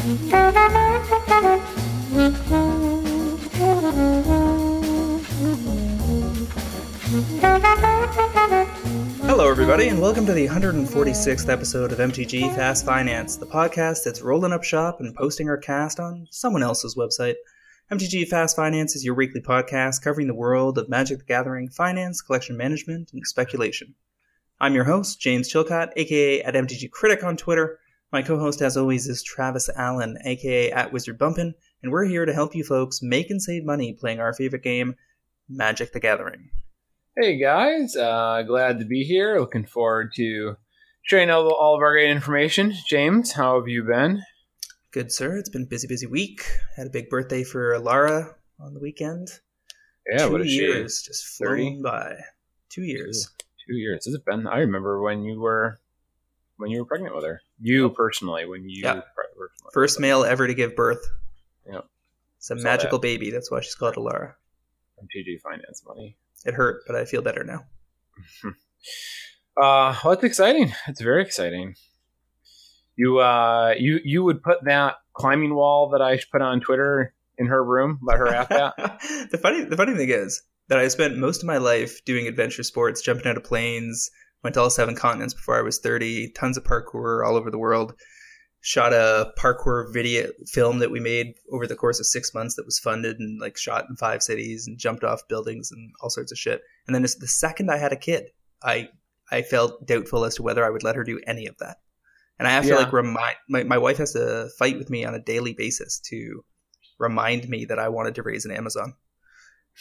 Hello, 0.00 0.08
everybody, 9.50 9.88
and 9.88 10.00
welcome 10.00 10.24
to 10.24 10.32
the 10.32 10.46
146th 10.48 11.50
episode 11.50 11.92
of 11.92 11.98
MTG 11.98 12.54
Fast 12.54 12.86
Finance, 12.86 13.36
the 13.36 13.44
podcast 13.44 14.04
that's 14.04 14.22
rolling 14.22 14.54
up 14.54 14.64
shop 14.64 15.00
and 15.00 15.14
posting 15.14 15.50
our 15.50 15.58
cast 15.58 16.00
on 16.00 16.26
someone 16.30 16.62
else's 16.62 16.94
website. 16.94 17.34
MTG 17.92 18.26
Fast 18.26 18.56
Finance 18.56 18.96
is 18.96 19.04
your 19.04 19.14
weekly 19.14 19.42
podcast 19.42 20.00
covering 20.00 20.28
the 20.28 20.34
world 20.34 20.78
of 20.78 20.88
Magic 20.88 21.18
the 21.18 21.24
Gathering, 21.24 21.68
finance, 21.68 22.22
collection 22.22 22.56
management, 22.56 23.10
and 23.12 23.26
speculation. 23.26 23.94
I'm 24.58 24.74
your 24.74 24.84
host, 24.84 25.20
James 25.20 25.52
Chilcott, 25.52 25.92
aka 25.94 26.42
at 26.42 26.54
MTG 26.54 26.90
Critic 26.90 27.22
on 27.22 27.36
Twitter. 27.36 27.78
My 28.12 28.22
co-host, 28.22 28.60
as 28.60 28.76
always, 28.76 29.06
is 29.06 29.22
Travis 29.22 29.70
Allen, 29.76 30.18
aka 30.24 30.72
at 30.72 30.92
Wizard 30.92 31.16
Bumpin', 31.16 31.54
and 31.82 31.92
we're 31.92 32.06
here 32.06 32.26
to 32.26 32.32
help 32.34 32.56
you 32.56 32.64
folks 32.64 33.00
make 33.02 33.30
and 33.30 33.40
save 33.40 33.64
money 33.64 33.92
playing 33.92 34.18
our 34.18 34.32
favorite 34.32 34.64
game, 34.64 34.96
Magic 35.48 35.92
the 35.92 36.00
Gathering. 36.00 36.50
Hey 37.16 37.38
guys, 37.38 37.94
uh, 37.94 38.42
glad 38.42 38.80
to 38.80 38.84
be 38.84 39.04
here. 39.04 39.38
Looking 39.38 39.64
forward 39.64 40.12
to 40.16 40.56
sharing 41.02 41.30
all, 41.30 41.54
all 41.54 41.76
of 41.76 41.82
our 41.82 41.92
great 41.92 42.10
information. 42.10 42.72
James, 42.88 43.32
how 43.32 43.56
have 43.60 43.68
you 43.68 43.84
been? 43.84 44.22
Good, 44.90 45.12
sir. 45.12 45.36
It's 45.36 45.48
been 45.48 45.62
a 45.62 45.66
busy, 45.66 45.86
busy 45.86 46.06
week. 46.06 46.42
Had 46.76 46.88
a 46.88 46.90
big 46.90 47.10
birthday 47.10 47.44
for 47.44 47.78
Lara 47.78 48.34
on 48.58 48.74
the 48.74 48.80
weekend. 48.80 49.28
Yeah, 50.10 50.26
Two 50.26 50.32
what 50.32 50.40
a 50.40 50.48
years 50.48 51.02
just 51.02 51.24
flown 51.36 51.50
30? 51.50 51.82
by. 51.82 52.14
Two 52.70 52.82
years. 52.82 53.30
Two 53.68 53.76
years. 53.76 54.04
Has 54.06 54.14
it 54.14 54.24
been? 54.24 54.48
I 54.48 54.58
remember 54.58 55.00
when 55.00 55.22
you 55.22 55.38
were 55.38 55.78
when 56.56 56.70
you 56.72 56.80
were 56.80 56.86
pregnant 56.86 57.14
with 57.14 57.24
her. 57.24 57.40
You 57.60 57.88
Yep. 57.88 57.94
personally, 57.96 58.46
when 58.46 58.68
you 58.68 58.82
Yeah. 58.82 59.02
were 59.36 59.50
First 59.72 60.00
male 60.00 60.24
ever 60.24 60.46
to 60.46 60.54
give 60.54 60.74
birth. 60.76 61.04
Yep. 61.70 61.84
It's 62.38 62.50
a 62.50 62.56
Saw 62.58 62.62
magical 62.64 62.98
that. 62.98 63.02
baby. 63.02 63.30
That's 63.30 63.50
why 63.50 63.60
she's 63.60 63.74
called 63.74 63.94
Alara. 63.96 64.34
MTG 65.02 65.38
finance 65.40 65.82
money. 65.86 66.16
It 66.44 66.54
hurt, 66.54 66.82
but 66.86 66.96
I 66.96 67.04
feel 67.04 67.22
better 67.22 67.44
now. 67.44 67.66
Uh, 69.60 69.94
well, 70.04 70.12
it's 70.14 70.24
exciting. 70.24 70.72
It's 70.86 71.00
very 71.02 71.22
exciting. 71.22 71.74
You 72.96 73.18
uh, 73.18 73.74
you 73.78 74.00
you 74.04 74.22
would 74.24 74.42
put 74.42 74.64
that 74.64 74.96
climbing 75.12 75.54
wall 75.54 75.90
that 75.90 76.00
I 76.00 76.18
put 76.30 76.40
on 76.40 76.60
Twitter 76.60 77.14
in 77.36 77.46
her 77.46 77.62
room. 77.62 77.98
Let 78.02 78.18
her 78.18 78.28
at 78.28 78.48
that. 78.48 78.76
the 79.30 79.38
funny 79.38 79.64
the 79.64 79.76
funny 79.76 79.94
thing 79.96 80.08
is 80.08 80.42
that 80.68 80.78
I 80.78 80.88
spent 80.88 81.18
most 81.18 81.42
of 81.42 81.46
my 81.46 81.58
life 81.58 82.02
doing 82.04 82.26
adventure 82.26 82.62
sports, 82.62 83.02
jumping 83.02 83.26
out 83.26 83.36
of 83.36 83.44
planes, 83.44 84.10
went 84.42 84.54
to 84.54 84.60
all 84.60 84.70
seven 84.70 84.94
continents 84.94 85.34
before 85.34 85.58
I 85.58 85.62
was 85.62 85.78
30, 85.78 86.32
tons 86.32 86.56
of 86.56 86.64
parkour 86.64 87.26
all 87.26 87.36
over 87.36 87.50
the 87.50 87.58
world. 87.58 87.94
Shot 88.62 88.92
a 88.92 89.32
parkour 89.38 89.92
video 89.92 90.28
film 90.46 90.80
that 90.80 90.90
we 90.90 91.00
made 91.00 91.34
over 91.50 91.66
the 91.66 91.76
course 91.76 91.98
of 91.98 92.06
six 92.06 92.34
months 92.34 92.56
that 92.56 92.66
was 92.66 92.78
funded 92.78 93.18
and 93.18 93.40
like 93.40 93.56
shot 93.56 93.86
in 93.88 93.96
five 93.96 94.22
cities 94.22 94.66
and 94.66 94.78
jumped 94.78 95.02
off 95.02 95.26
buildings 95.28 95.70
and 95.72 95.92
all 96.02 96.10
sorts 96.10 96.30
of 96.30 96.38
shit. 96.38 96.60
And 96.86 96.94
then 96.94 97.02
the 97.02 97.08
second 97.08 97.70
I 97.70 97.78
had 97.78 97.92
a 97.92 97.96
kid, 97.96 98.26
I 98.62 98.90
I 99.30 99.42
felt 99.42 99.86
doubtful 99.86 100.24
as 100.24 100.34
to 100.34 100.42
whether 100.42 100.64
I 100.64 100.70
would 100.70 100.82
let 100.82 100.96
her 100.96 101.04
do 101.04 101.20
any 101.26 101.46
of 101.46 101.56
that. 101.58 101.78
And 102.38 102.48
I 102.48 102.52
have 102.52 102.64
to 102.64 102.74
like 102.74 102.92
remind 102.92 103.36
my, 103.48 103.64
my 103.64 103.78
wife 103.78 103.98
has 103.98 104.12
to 104.12 104.48
fight 104.58 104.78
with 104.78 104.90
me 104.90 105.04
on 105.04 105.14
a 105.14 105.20
daily 105.20 105.54
basis 105.54 106.00
to 106.06 106.44
remind 106.98 107.48
me 107.48 107.66
that 107.66 107.78
I 107.78 107.88
wanted 107.88 108.14
to 108.16 108.22
raise 108.22 108.44
an 108.44 108.52
Amazon. 108.52 108.94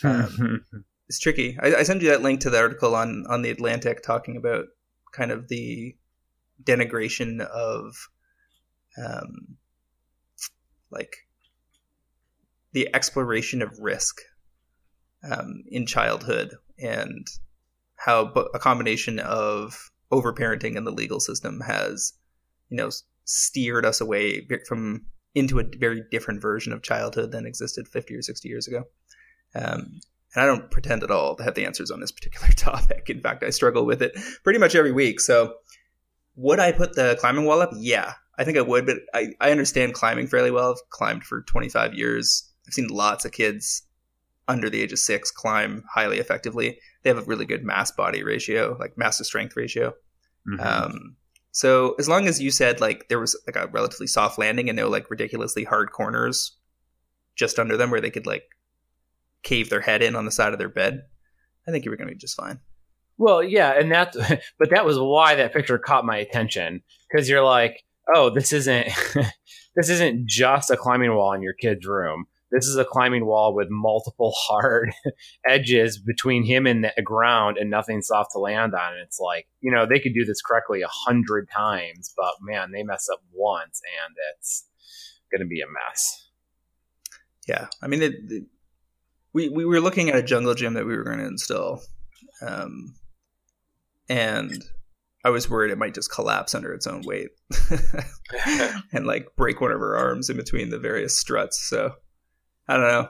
Um, 0.04 0.64
It's 1.10 1.20
tricky. 1.20 1.58
I, 1.60 1.76
I 1.76 1.84
sent 1.84 2.04
you 2.04 2.10
that 2.10 2.22
link 2.22 2.40
to 2.42 2.52
the 2.52 2.60
article 2.60 2.96
on 2.96 3.26
on 3.28 3.42
the 3.42 3.50
Atlantic 3.50 4.04
talking 4.04 4.38
about 4.38 4.66
kind 5.12 5.32
of 5.32 5.48
the 5.48 5.96
denigration 6.64 7.42
of, 7.42 7.96
um, 9.04 9.58
like 10.92 11.16
the 12.74 12.94
exploration 12.94 13.64
of 13.64 13.80
risk 13.80 14.22
um, 15.30 15.64
in 15.68 15.88
childhood 15.88 16.56
and 16.78 17.28
how 17.96 18.32
a 18.54 18.60
combination 18.60 19.20
of 19.20 19.90
overparenting 20.12 20.78
and 20.78 20.86
the 20.86 20.92
legal 20.92 21.20
system 21.20 21.62
has, 21.62 22.14
you 22.70 22.78
know, 22.78 22.90
steered 23.26 23.86
us 23.86 24.00
away 24.00 24.48
from 24.68 25.06
into 25.36 25.60
a 25.60 25.64
very 25.78 26.04
different 26.12 26.42
version 26.42 26.74
of 26.74 26.82
childhood 26.82 27.32
than 27.32 27.46
existed 27.46 27.88
50 27.88 28.16
or 28.16 28.22
60 28.22 28.48
years 28.48 28.68
ago. 28.68 28.84
Um, 29.56 30.00
and 30.36 30.44
I 30.44 30.46
don't 30.46 30.70
pretend 30.72 31.04
at 31.04 31.12
all 31.12 31.36
to 31.36 31.44
have 31.44 31.56
the 31.56 31.66
answers 31.66 31.92
on 31.92 32.00
this 32.00 32.12
particular 32.12 32.48
topic. 32.56 33.10
In 33.10 33.22
fact, 33.22 33.44
I 33.44 33.50
struggle 33.50 33.86
with 33.86 34.02
it 34.02 34.18
pretty 34.44 34.60
much 34.60 34.76
every 34.76 34.92
week. 34.92 35.20
So, 35.20 35.56
would 36.36 36.60
I 36.60 36.72
put 36.72 36.96
the 36.96 37.18
climbing 37.20 37.46
wall 37.46 37.62
up? 37.62 37.72
Yeah, 37.76 38.14
I 38.38 38.44
think 38.44 38.58
I 38.58 38.62
would, 38.62 38.86
but 38.86 38.98
I, 39.14 39.34
I 39.42 39.52
understand 39.52 39.94
climbing 39.94 40.28
fairly 40.28 40.52
well. 40.52 40.72
I've 40.72 40.90
climbed 40.90 41.24
for 41.24 41.42
25 41.42 41.94
years. 41.94 42.50
I've 42.68 42.74
seen 42.74 42.88
lots 42.88 43.26
of 43.26 43.32
kids 43.32 43.84
under 44.48 44.70
the 44.70 44.82
age 44.82 44.94
of 44.94 45.00
six 45.00 45.32
climb 45.32 45.84
highly 45.94 46.18
effectively. 46.18 46.80
They 47.04 47.10
have 47.10 47.18
a 47.18 47.24
really 47.24 47.46
good 47.46 47.64
mass 47.64 47.92
body 47.92 48.24
ratio, 48.24 48.78
like 48.80 48.98
mass 48.98 49.18
to 49.18 49.26
strength 49.26 49.56
ratio. 49.56 49.94
Mhm. 50.48 50.66
Um, 50.66 51.16
so 51.52 51.96
as 52.00 52.08
long 52.08 52.28
as 52.28 52.42
you 52.42 52.52
said 52.52 52.80
like 52.80 53.10
there 53.10 53.20
was 53.20 53.40
like 53.48 53.56
a 53.56 53.68
relatively 53.68 54.08
soft 54.08 54.38
landing 54.38 54.70
and 54.70 54.78
no 54.78 54.88
like 54.88 55.10
ridiculously 55.10 55.64
hard 55.64 55.92
corners 55.92 56.58
just 57.36 57.60
under 57.60 57.76
them 57.76 57.92
where 57.92 58.02
they 58.02 58.12
could 58.12 58.28
like 58.28 58.44
cave 59.44 59.70
their 59.70 59.82
head 59.82 60.02
in 60.02 60.16
on 60.16 60.26
the 60.26 60.32
side 60.32 60.54
of 60.54 60.60
their 60.60 60.70
bed, 60.70 61.02
I 61.68 61.72
think 61.72 61.86
you 61.86 61.92
were 61.92 61.98
going 61.98 62.08
to 62.08 62.14
be 62.14 62.20
just 62.20 62.36
fine. 62.36 62.60
Well, 63.18 63.44
yeah, 63.44 63.78
and 63.78 63.92
that, 63.92 64.16
but 64.60 64.70
that 64.70 64.86
was 64.86 64.98
why 65.00 65.36
that 65.36 65.54
picture 65.54 65.78
caught 65.78 66.06
my 66.06 66.18
attention 66.18 66.82
because 67.12 67.30
you're 67.30 67.44
like, 67.44 67.84
oh, 68.14 68.30
this 68.30 68.54
isn't, 68.54 68.88
this 69.76 69.90
isn't 69.90 70.26
just 70.28 70.72
a 70.72 70.78
climbing 70.78 71.14
wall 71.14 71.34
in 71.34 71.42
your 71.42 71.54
kid's 71.54 71.86
room. 71.86 72.26
This 72.52 72.66
is 72.66 72.78
a 72.78 72.86
climbing 72.86 73.28
wall 73.28 73.54
with 73.54 73.68
multiple 73.70 74.34
hard 74.36 74.92
edges 75.48 76.00
between 76.00 76.44
him 76.44 76.66
and 76.66 76.84
the 76.84 77.02
ground, 77.04 77.58
and 77.58 77.70
nothing 77.70 78.02
soft 78.02 78.32
to 78.32 78.40
land 78.40 78.74
on. 78.74 78.94
And 78.94 79.02
it's 79.04 79.20
like, 79.20 79.48
you 79.62 79.72
know, 79.72 79.86
they 79.86 80.00
could 80.00 80.16
do 80.16 80.26
this 80.26 80.42
correctly 80.42 80.82
a 80.82 80.88
hundred 80.90 81.48
times, 81.56 82.12
but 82.18 82.34
man, 82.42 82.72
they 82.72 82.82
mess 82.82 83.08
up 83.12 83.20
once, 83.32 83.82
and 84.06 84.16
it's 84.36 84.66
going 85.32 85.42
to 85.42 85.48
be 85.48 85.62
a 85.62 85.68
mess. 85.68 86.28
Yeah, 87.48 87.68
I 87.84 87.88
mean, 87.88 88.02
it, 88.02 88.14
it- 88.30 88.44
we 89.34 89.50
we 89.50 89.66
were 89.66 89.82
looking 89.82 90.10
at 90.10 90.16
a 90.16 90.24
jungle 90.24 90.56
gym 90.56 90.74
that 90.74 90.86
we 90.86 90.96
were 90.96 91.04
going 91.04 91.20
to 91.20 91.28
install, 91.28 91.82
um, 92.46 92.96
and 94.08 94.64
I 95.24 95.30
was 95.30 95.50
worried 95.50 95.72
it 95.72 95.78
might 95.78 95.94
just 95.94 96.12
collapse 96.12 96.56
under 96.56 96.74
its 96.74 96.88
own 96.88 97.02
weight 97.06 97.30
and 98.94 99.06
like 99.06 99.28
break 99.36 99.60
one 99.60 99.72
of 99.72 99.80
her 99.80 99.98
arms 99.98 100.30
in 100.30 100.38
between 100.38 100.70
the 100.70 100.80
various 100.80 101.18
struts. 101.18 101.68
So 101.70 101.94
I 102.68 102.78
don't 102.78 102.88
know. 102.88 103.10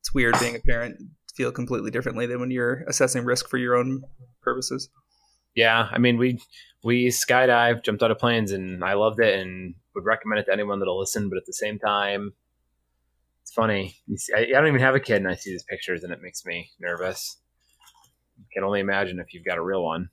It's 0.00 0.12
weird 0.12 0.38
being 0.40 0.56
a 0.56 0.60
parent 0.60 0.96
feel 1.34 1.52
completely 1.52 1.90
differently 1.90 2.26
than 2.26 2.40
when 2.40 2.50
you're 2.50 2.84
assessing 2.88 3.24
risk 3.24 3.48
for 3.48 3.58
your 3.58 3.76
own 3.76 4.02
purposes. 4.42 4.88
Yeah, 5.54 5.88
I 5.90 5.98
mean, 5.98 6.18
we 6.18 6.40
we 6.82 7.08
skydived, 7.08 7.84
jumped 7.84 8.02
out 8.02 8.10
of 8.10 8.18
planes, 8.18 8.52
and 8.52 8.84
I 8.84 8.94
loved 8.94 9.20
it, 9.20 9.38
and 9.38 9.74
would 9.94 10.04
recommend 10.04 10.40
it 10.40 10.44
to 10.44 10.52
anyone 10.52 10.80
that'll 10.80 10.98
listen. 10.98 11.28
But 11.28 11.38
at 11.38 11.46
the 11.46 11.52
same 11.52 11.78
time, 11.78 12.32
it's 13.44 13.52
funny. 13.52 13.94
You 14.06 14.16
see, 14.16 14.32
I, 14.32 14.38
I 14.38 14.52
don't 14.52 14.68
even 14.68 14.80
have 14.80 14.94
a 14.94 15.00
kid, 15.00 15.16
and 15.16 15.28
I 15.28 15.34
see 15.34 15.50
these 15.50 15.64
pictures, 15.64 16.02
and 16.02 16.10
it 16.14 16.22
makes 16.22 16.46
me 16.46 16.70
nervous. 16.80 17.36
Can 18.54 18.64
only 18.64 18.80
imagine 18.80 19.20
if 19.20 19.34
you've 19.34 19.44
got 19.44 19.58
a 19.58 19.62
real 19.62 19.84
one. 19.84 20.08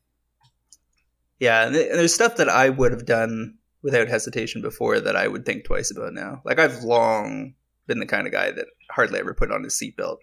Yeah, 1.40 1.68
and 1.68 1.74
there's 1.74 2.14
stuff 2.14 2.36
that 2.36 2.50
I 2.50 2.68
would 2.68 2.92
have 2.92 3.06
done 3.06 3.58
without 3.82 4.10
hesitation 4.10 4.62
before 4.62 5.00
that 5.00 5.16
I 5.16 5.30
would 5.30 5.46
think 5.46 5.64
twice 5.64 5.92
about 5.92 6.14
now. 6.14 6.42
Like 6.44 6.60
I've 6.60 6.84
long 6.84 7.54
been 7.88 8.00
the 8.00 8.06
kind 8.06 8.28
of 8.28 8.34
guy 8.34 8.52
that 8.52 8.68
hardly 8.92 9.20
ever 9.20 9.34
put 9.34 9.50
on 9.50 9.64
his 9.64 9.74
seatbelt. 9.82 10.18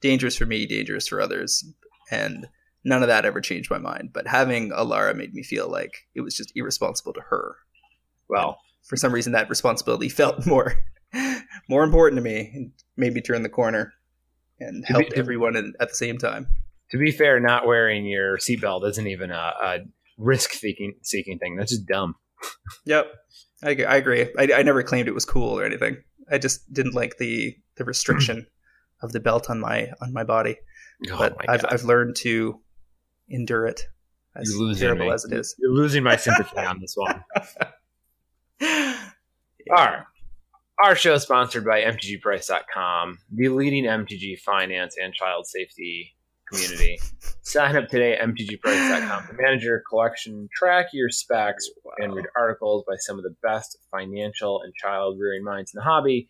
Dangerous 0.00 0.36
for 0.36 0.44
me, 0.44 0.66
dangerous 0.66 1.06
for 1.06 1.20
others, 1.20 1.64
and 2.10 2.48
none 2.82 3.02
of 3.02 3.08
that 3.08 3.24
ever 3.24 3.40
changed 3.40 3.70
my 3.70 3.78
mind. 3.78 4.10
But 4.12 4.26
having 4.26 4.70
Alara 4.70 5.14
made 5.14 5.32
me 5.32 5.44
feel 5.44 5.70
like 5.70 6.08
it 6.16 6.22
was 6.22 6.34
just 6.34 6.52
irresponsible 6.56 7.12
to 7.12 7.22
her. 7.30 7.56
Well, 8.28 8.58
For 8.82 8.96
some 8.96 9.12
reason, 9.12 9.32
that 9.32 9.48
responsibility 9.48 10.08
felt 10.08 10.44
more 10.44 10.84
more 11.68 11.84
important 11.84 12.18
to 12.18 12.22
me 12.22 12.50
and 12.54 12.72
made 12.96 13.14
me 13.14 13.20
turn 13.20 13.42
the 13.42 13.48
corner 13.48 13.92
and 14.60 14.84
To 14.86 14.98
be- 14.98 15.10
everyone 15.16 15.56
in, 15.56 15.74
at 15.80 15.88
the 15.88 15.94
same 15.94 16.18
time. 16.18 16.46
to 16.90 16.98
be 16.98 17.10
fair, 17.12 17.38
not 17.40 17.66
wearing 17.66 18.06
your 18.06 18.38
seatbelt 18.38 18.88
isn't 18.88 19.06
even 19.06 19.30
a, 19.30 19.52
a 19.62 19.78
risk 20.18 20.52
seeking 20.52 20.94
seeking 21.02 21.38
thing. 21.38 21.56
That's 21.56 21.70
just 21.70 21.86
dumb. 21.86 22.14
Yep, 22.86 23.06
I, 23.62 23.70
I 23.84 23.96
agree. 23.96 24.28
I, 24.38 24.48
I 24.54 24.62
never 24.62 24.82
claimed 24.82 25.08
it 25.08 25.14
was 25.14 25.24
cool 25.24 25.58
or 25.58 25.64
anything. 25.64 25.96
I 26.30 26.38
just 26.38 26.72
didn't 26.72 26.94
like 26.94 27.18
the 27.18 27.56
the 27.76 27.84
restriction 27.84 28.46
of 29.02 29.12
the 29.12 29.20
belt 29.20 29.48
on 29.50 29.60
my 29.60 29.90
on 30.00 30.12
my 30.12 30.24
body. 30.24 30.56
Oh 31.12 31.18
but 31.18 31.36
my 31.38 31.54
I've 31.54 31.64
I've 31.68 31.84
learned 31.84 32.16
to 32.16 32.60
endure 33.28 33.66
it, 33.66 33.82
as 34.34 34.50
You're 34.50 34.58
losing 34.60 34.86
terrible 34.86 35.06
me. 35.06 35.12
as 35.12 35.24
it 35.24 35.32
is. 35.32 35.54
You're 35.58 35.72
losing 35.74 36.02
my 36.02 36.16
sympathy 36.16 36.58
on 36.58 36.80
this 36.80 36.94
one. 36.96 37.22
All 38.60 39.84
right. 39.84 40.02
Our 40.84 40.94
show 40.94 41.14
is 41.14 41.22
sponsored 41.22 41.64
by 41.64 41.82
MTGPrice.com, 41.82 43.18
the 43.32 43.48
leading 43.48 43.84
MTG 43.84 44.38
finance 44.38 44.94
and 45.02 45.12
child 45.12 45.46
safety 45.48 46.14
community. 46.48 47.00
Sign 47.42 47.74
up 47.74 47.88
today 47.88 48.16
at 48.16 48.28
mtgprice.com 48.28 49.26
to 49.26 49.32
manage 49.42 49.64
your 49.64 49.82
collection, 49.88 50.48
track 50.54 50.86
your 50.92 51.10
specs, 51.10 51.68
wow. 51.84 51.92
and 51.98 52.14
read 52.14 52.26
articles 52.36 52.84
by 52.86 52.94
some 52.96 53.18
of 53.18 53.24
the 53.24 53.34
best 53.42 53.76
financial 53.90 54.62
and 54.62 54.72
child 54.74 55.18
rearing 55.20 55.42
minds 55.42 55.72
in 55.74 55.78
the 55.78 55.84
hobby. 55.84 56.28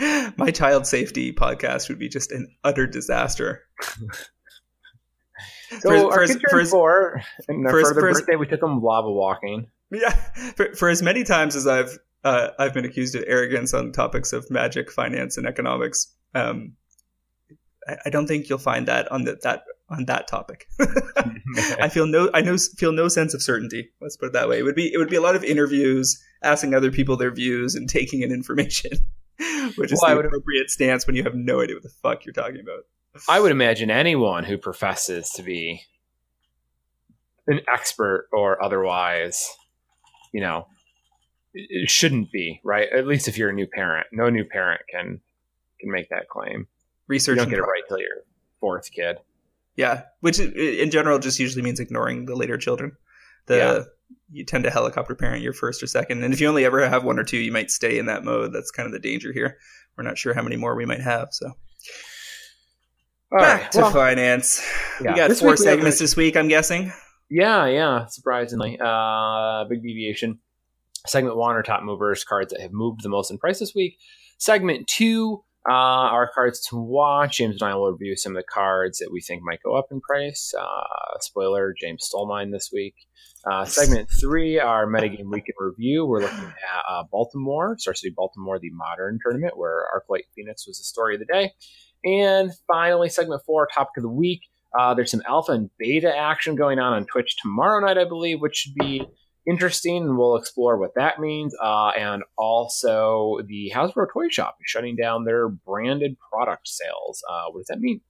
My 0.38 0.50
child 0.50 0.86
safety 0.86 1.34
podcast 1.34 1.90
would 1.90 1.98
be 1.98 2.08
just 2.08 2.32
an 2.32 2.48
utter 2.64 2.86
disaster. 2.86 3.64
so 5.80 6.08
for, 6.08 6.20
our 6.20 6.26
for, 6.26 6.40
for, 6.48 6.64
four, 6.64 7.22
and 7.48 7.68
for, 7.68 7.82
for 7.82 7.92
their 7.92 8.02
birthday, 8.14 8.36
we 8.36 8.46
took 8.46 8.60
them 8.60 8.80
lava 8.80 9.10
walking. 9.10 9.66
Yeah, 9.90 10.10
for, 10.56 10.74
for 10.74 10.88
as 10.88 11.02
many 11.02 11.24
times 11.24 11.56
as 11.56 11.66
I've 11.66 11.98
uh, 12.24 12.48
I've 12.58 12.74
been 12.74 12.84
accused 12.84 13.14
of 13.14 13.24
arrogance 13.26 13.72
on 13.72 13.92
topics 13.92 14.32
of 14.32 14.50
magic, 14.50 14.90
finance, 14.90 15.36
and 15.36 15.46
economics. 15.46 16.14
Um, 16.34 16.72
I, 17.86 17.96
I, 18.06 18.10
don't 18.10 18.26
think 18.26 18.48
you'll 18.48 18.58
find 18.58 18.88
that 18.88 19.10
on 19.12 19.24
the, 19.24 19.38
that 19.44 19.62
on 19.88 20.04
that 20.06 20.26
topic. 20.26 20.66
I 21.80 21.88
feel 21.88 22.06
no, 22.06 22.30
I 22.34 22.40
know 22.40 22.56
feel 22.76 22.92
no 22.92 23.08
sense 23.08 23.34
of 23.34 23.42
certainty. 23.42 23.90
Let's 24.00 24.16
put 24.16 24.26
it 24.26 24.32
that 24.32 24.48
way. 24.48 24.58
It 24.58 24.62
would 24.62 24.74
be 24.74 24.92
it 24.92 24.98
would 24.98 25.10
be 25.10 25.16
a 25.16 25.20
lot 25.20 25.36
of 25.36 25.44
interviews, 25.44 26.20
asking 26.42 26.74
other 26.74 26.90
people 26.90 27.16
their 27.16 27.30
views, 27.30 27.74
and 27.74 27.88
taking 27.88 28.22
in 28.22 28.32
information, 28.32 28.92
which 29.76 29.92
is 29.92 30.00
well, 30.02 30.16
the 30.16 30.26
appropriate 30.26 30.70
stance 30.70 31.06
when 31.06 31.16
you 31.16 31.22
have 31.22 31.34
no 31.34 31.60
idea 31.60 31.76
what 31.76 31.82
the 31.82 31.88
fuck 32.02 32.24
you're 32.24 32.32
talking 32.32 32.60
about. 32.60 32.84
I 33.28 33.40
would 33.40 33.52
imagine 33.52 33.90
anyone 33.90 34.44
who 34.44 34.58
professes 34.58 35.30
to 35.30 35.42
be 35.42 35.82
an 37.46 37.60
expert 37.72 38.28
or 38.32 38.62
otherwise, 38.62 39.48
you 40.32 40.40
know, 40.40 40.66
it 41.54 41.90
shouldn't 41.90 42.30
be 42.30 42.60
right. 42.64 42.88
At 42.92 43.06
least 43.06 43.28
if 43.28 43.38
you're 43.38 43.50
a 43.50 43.54
new 43.54 43.66
parent, 43.66 44.06
no 44.12 44.30
new 44.30 44.44
parent 44.44 44.82
can 44.90 45.20
can 45.80 45.90
make 45.90 46.10
that 46.10 46.28
claim. 46.28 46.66
Research 47.06 47.36
you 47.36 47.42
don't 47.42 47.50
get 47.50 47.58
it 47.58 47.62
right 47.62 47.82
till 47.88 47.98
your 47.98 48.24
fourth 48.60 48.90
kid. 48.92 49.18
Yeah, 49.76 50.02
which 50.20 50.40
in 50.40 50.90
general 50.90 51.18
just 51.18 51.38
usually 51.38 51.62
means 51.62 51.80
ignoring 51.80 52.26
the 52.26 52.34
later 52.34 52.58
children. 52.58 52.96
The 53.46 53.56
yeah. 53.56 53.82
you 54.30 54.44
tend 54.44 54.64
to 54.64 54.70
helicopter 54.70 55.14
parent 55.14 55.42
your 55.42 55.52
first 55.52 55.82
or 55.82 55.86
second, 55.86 56.22
and 56.22 56.34
if 56.34 56.40
you 56.40 56.48
only 56.48 56.64
ever 56.64 56.86
have 56.86 57.04
one 57.04 57.18
or 57.18 57.24
two, 57.24 57.38
you 57.38 57.52
might 57.52 57.70
stay 57.70 57.98
in 57.98 58.06
that 58.06 58.24
mode. 58.24 58.52
That's 58.52 58.70
kind 58.70 58.86
of 58.86 58.92
the 58.92 58.98
danger 58.98 59.32
here. 59.32 59.56
We're 59.96 60.04
not 60.04 60.18
sure 60.18 60.34
how 60.34 60.42
many 60.42 60.56
more 60.56 60.74
we 60.74 60.84
might 60.84 61.00
have, 61.00 61.28
so. 61.32 61.52
All 63.30 63.38
Back 63.38 63.62
right. 63.62 63.72
to 63.72 63.78
well, 63.78 63.90
finance. 63.90 64.64
Yeah. 65.02 65.12
We 65.12 65.16
got 65.16 65.28
this 65.28 65.40
four 65.40 65.56
segments 65.56 65.98
this 65.98 66.16
week, 66.16 66.36
I'm 66.36 66.48
guessing. 66.48 66.92
Yeah, 67.30 67.66
yeah, 67.66 68.06
surprisingly. 68.06 68.78
Uh 68.80 69.64
big 69.68 69.82
deviation. 69.82 70.40
Segment 71.06 71.36
one 71.36 71.56
are 71.56 71.62
top 71.62 71.82
movers, 71.82 72.24
cards 72.24 72.52
that 72.52 72.60
have 72.60 72.72
moved 72.72 73.02
the 73.02 73.08
most 73.08 73.30
in 73.30 73.38
price 73.38 73.58
this 73.58 73.74
week. 73.74 73.98
Segment 74.38 74.86
two 74.86 75.42
uh, 75.68 75.72
are 75.72 76.30
cards 76.34 76.60
to 76.68 76.76
watch. 76.76 77.38
James 77.38 77.60
and 77.60 77.70
I 77.70 77.74
will 77.74 77.92
review 77.92 78.16
some 78.16 78.36
of 78.36 78.42
the 78.42 78.46
cards 78.50 78.98
that 78.98 79.10
we 79.12 79.20
think 79.20 79.42
might 79.42 79.62
go 79.62 79.76
up 79.76 79.88
in 79.90 80.00
price. 80.00 80.54
Uh, 80.58 81.18
spoiler: 81.20 81.74
James 81.78 82.04
stole 82.04 82.28
mine 82.28 82.50
this 82.50 82.70
week. 82.72 82.94
Uh, 83.50 83.64
segment 83.64 84.08
three, 84.10 84.58
our 84.58 84.86
metagame 84.86 85.30
week 85.30 85.44
in 85.46 85.54
review. 85.58 86.06
We're 86.06 86.22
looking 86.22 86.38
at 86.38 86.82
uh, 86.88 87.04
Baltimore, 87.10 87.76
Star 87.78 87.94
City 87.94 88.12
Baltimore, 88.16 88.58
the 88.58 88.70
modern 88.70 89.18
tournament 89.22 89.56
where 89.56 89.84
Arclight 89.94 90.24
Phoenix 90.34 90.66
was 90.66 90.78
the 90.78 90.84
story 90.84 91.14
of 91.14 91.20
the 91.20 91.26
day. 91.26 91.52
And 92.04 92.52
finally, 92.66 93.08
segment 93.08 93.42
four, 93.44 93.68
topic 93.72 93.98
of 93.98 94.02
the 94.02 94.08
week. 94.08 94.42
Uh, 94.78 94.94
there's 94.94 95.10
some 95.10 95.22
alpha 95.26 95.52
and 95.52 95.70
beta 95.78 96.14
action 96.14 96.54
going 96.54 96.78
on 96.78 96.92
on 96.92 97.06
Twitch 97.06 97.36
tomorrow 97.40 97.84
night, 97.84 97.98
I 97.98 98.04
believe, 98.04 98.40
which 98.40 98.56
should 98.56 98.74
be 98.74 99.06
interesting, 99.48 100.04
and 100.04 100.18
we'll 100.18 100.36
explore 100.36 100.78
what 100.78 100.94
that 100.96 101.18
means. 101.18 101.54
Uh, 101.62 101.88
and 101.98 102.22
also, 102.36 103.38
the 103.46 103.72
Hasbro 103.74 104.06
Toy 104.12 104.28
Shop 104.28 104.56
is 104.60 104.68
shutting 104.68 104.96
down 104.96 105.24
their 105.24 105.48
branded 105.48 106.16
product 106.30 106.68
sales. 106.68 107.22
Uh, 107.30 107.44
what 107.50 107.60
does 107.60 107.66
that 107.68 107.80
mean? 107.80 108.00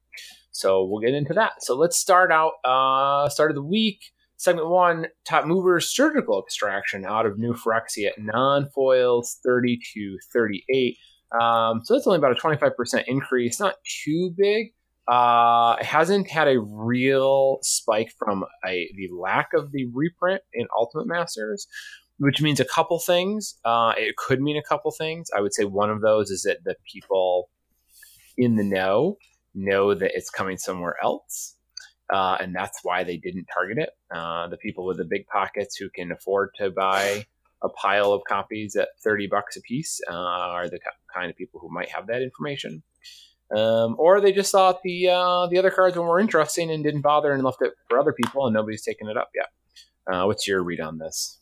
So 0.51 0.85
we'll 0.85 1.01
get 1.01 1.15
into 1.15 1.35
that. 1.35 1.63
So 1.63 1.77
let's 1.77 1.97
start 1.97 2.33
out. 2.33 2.53
Uh, 2.65 3.29
start 3.29 3.51
of 3.51 3.55
the 3.55 3.63
week. 3.63 4.01
Segment 4.37 4.69
one: 4.69 5.07
Top 5.25 5.47
movers 5.47 5.93
surgical 5.95 6.43
extraction 6.43 7.05
out 7.05 7.27
of 7.27 7.39
New 7.39 7.55
Phyrexia 7.55 8.11
non 8.19 8.69
foils 8.75 9.39
thirty 9.45 9.79
to 9.95 10.17
thirty 10.33 10.65
eight. 10.73 10.97
Um, 11.41 11.83
so 11.85 11.95
that's 11.95 12.07
only 12.07 12.19
about 12.19 12.33
a 12.33 12.37
twenty 12.37 12.57
five 12.57 12.77
percent 12.77 13.07
increase. 13.09 13.61
Not 13.61 13.75
too 14.05 14.33
big. 14.37 14.69
Uh, 15.09 15.77
hasn't 15.83 16.29
had 16.29 16.49
a 16.49 16.61
real 16.61 17.59
spike 17.63 18.13
from 18.19 18.45
a 18.67 18.91
the 18.97 19.09
lack 19.17 19.49
of 19.55 19.73
the 19.73 19.87
reprint 19.95 20.43
in 20.53 20.67
Ultimate 20.77 21.07
Masters, 21.07 21.67
which 22.19 22.43
means 22.43 22.61
a 22.61 22.65
couple 22.65 22.99
things. 22.99 23.55
Uh, 23.65 23.95
it 23.97 24.17
could 24.17 24.41
mean 24.43 24.59
a 24.59 24.63
couple 24.63 24.91
things. 24.91 25.31
I 25.37 25.41
would 25.41 25.55
say 25.55 25.65
one 25.65 25.91
of 25.91 26.03
those 26.03 26.31
is 26.31 26.43
that 26.43 26.59
the 26.65 26.77
people 26.93 27.49
in 28.37 28.57
the 28.57 28.65
know 28.65 29.17
know 29.55 29.95
that 29.95 30.13
it's 30.15 30.31
coming 30.31 30.59
somewhere 30.59 30.97
else. 31.03 31.55
Uh, 32.13 32.37
and 32.41 32.55
that's 32.55 32.81
why 32.83 33.05
they 33.05 33.19
didn't 33.19 33.47
target 33.53 33.79
it. 33.79 33.91
Uh, 34.15 34.49
the 34.49 34.57
people 34.57 34.87
with 34.87 34.97
the 34.97 35.05
big 35.05 35.27
pockets 35.27 35.77
who 35.77 35.91
can 35.91 36.11
afford 36.11 36.51
to 36.57 36.71
buy 36.71 37.25
a 37.63 37.69
pile 37.69 38.13
of 38.13 38.23
copies 38.27 38.77
at 38.77 38.89
30 39.03 39.27
bucks 39.27 39.57
a 39.57 39.61
piece 39.61 40.01
uh, 40.11 40.15
are 40.15 40.69
the 40.69 40.79
kind 41.13 41.31
of 41.31 41.37
people 41.37 41.61
who 41.61 41.71
might 41.71 41.91
have 41.91 42.07
that 42.07 42.23
information. 42.23 42.83
Um, 43.55 43.97
or 43.99 44.21
they 44.21 44.33
just 44.33 44.53
thought 44.53 44.83
the 44.83 45.09
uh, 45.09 45.47
the 45.47 45.59
other 45.59 45.71
cards 45.71 45.97
were 45.97 46.05
more 46.05 46.21
interesting 46.21 46.71
and 46.71 46.85
didn't 46.85 47.01
bother 47.01 47.33
and 47.33 47.43
left 47.43 47.63
it 47.63 47.73
for 47.89 47.99
other 47.99 48.13
people, 48.13 48.47
and 48.47 48.55
nobody's 48.55 48.83
taken 48.83 49.09
it 49.09 49.17
up 49.17 49.31
yet. 49.35 49.49
Uh, 50.13 50.25
what's 50.25 50.47
your 50.47 50.63
read 50.63 50.81
on 50.81 50.99
this? 50.99 51.39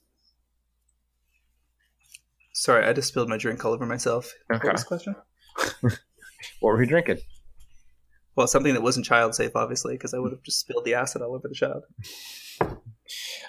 Sorry, 2.52 2.86
I 2.86 2.92
just 2.92 3.08
spilled 3.08 3.28
my 3.28 3.36
drink 3.36 3.64
all 3.64 3.72
over 3.72 3.86
myself. 3.86 4.32
Okay. 4.52 4.68
What 4.68 4.72
was 4.72 4.82
the 4.82 4.86
question? 4.86 5.16
what 5.80 5.98
were 6.60 6.76
we 6.76 6.86
drinking? 6.86 7.18
Well, 8.36 8.46
something 8.46 8.74
that 8.74 8.82
wasn't 8.82 9.06
child 9.06 9.34
safe, 9.34 9.52
obviously, 9.54 9.94
because 9.94 10.14
I 10.14 10.18
would 10.18 10.32
have 10.32 10.42
just 10.42 10.60
spilled 10.60 10.84
the 10.84 10.94
acid 10.94 11.22
all 11.22 11.34
over 11.34 11.48
the 11.48 11.54
child. 11.54 11.84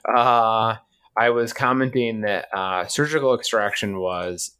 Uh, 0.05 0.75
I 1.17 1.29
was 1.29 1.51
commenting 1.51 2.21
that 2.21 2.47
uh, 2.53 2.87
surgical 2.87 3.33
extraction 3.33 3.99
was 3.99 4.55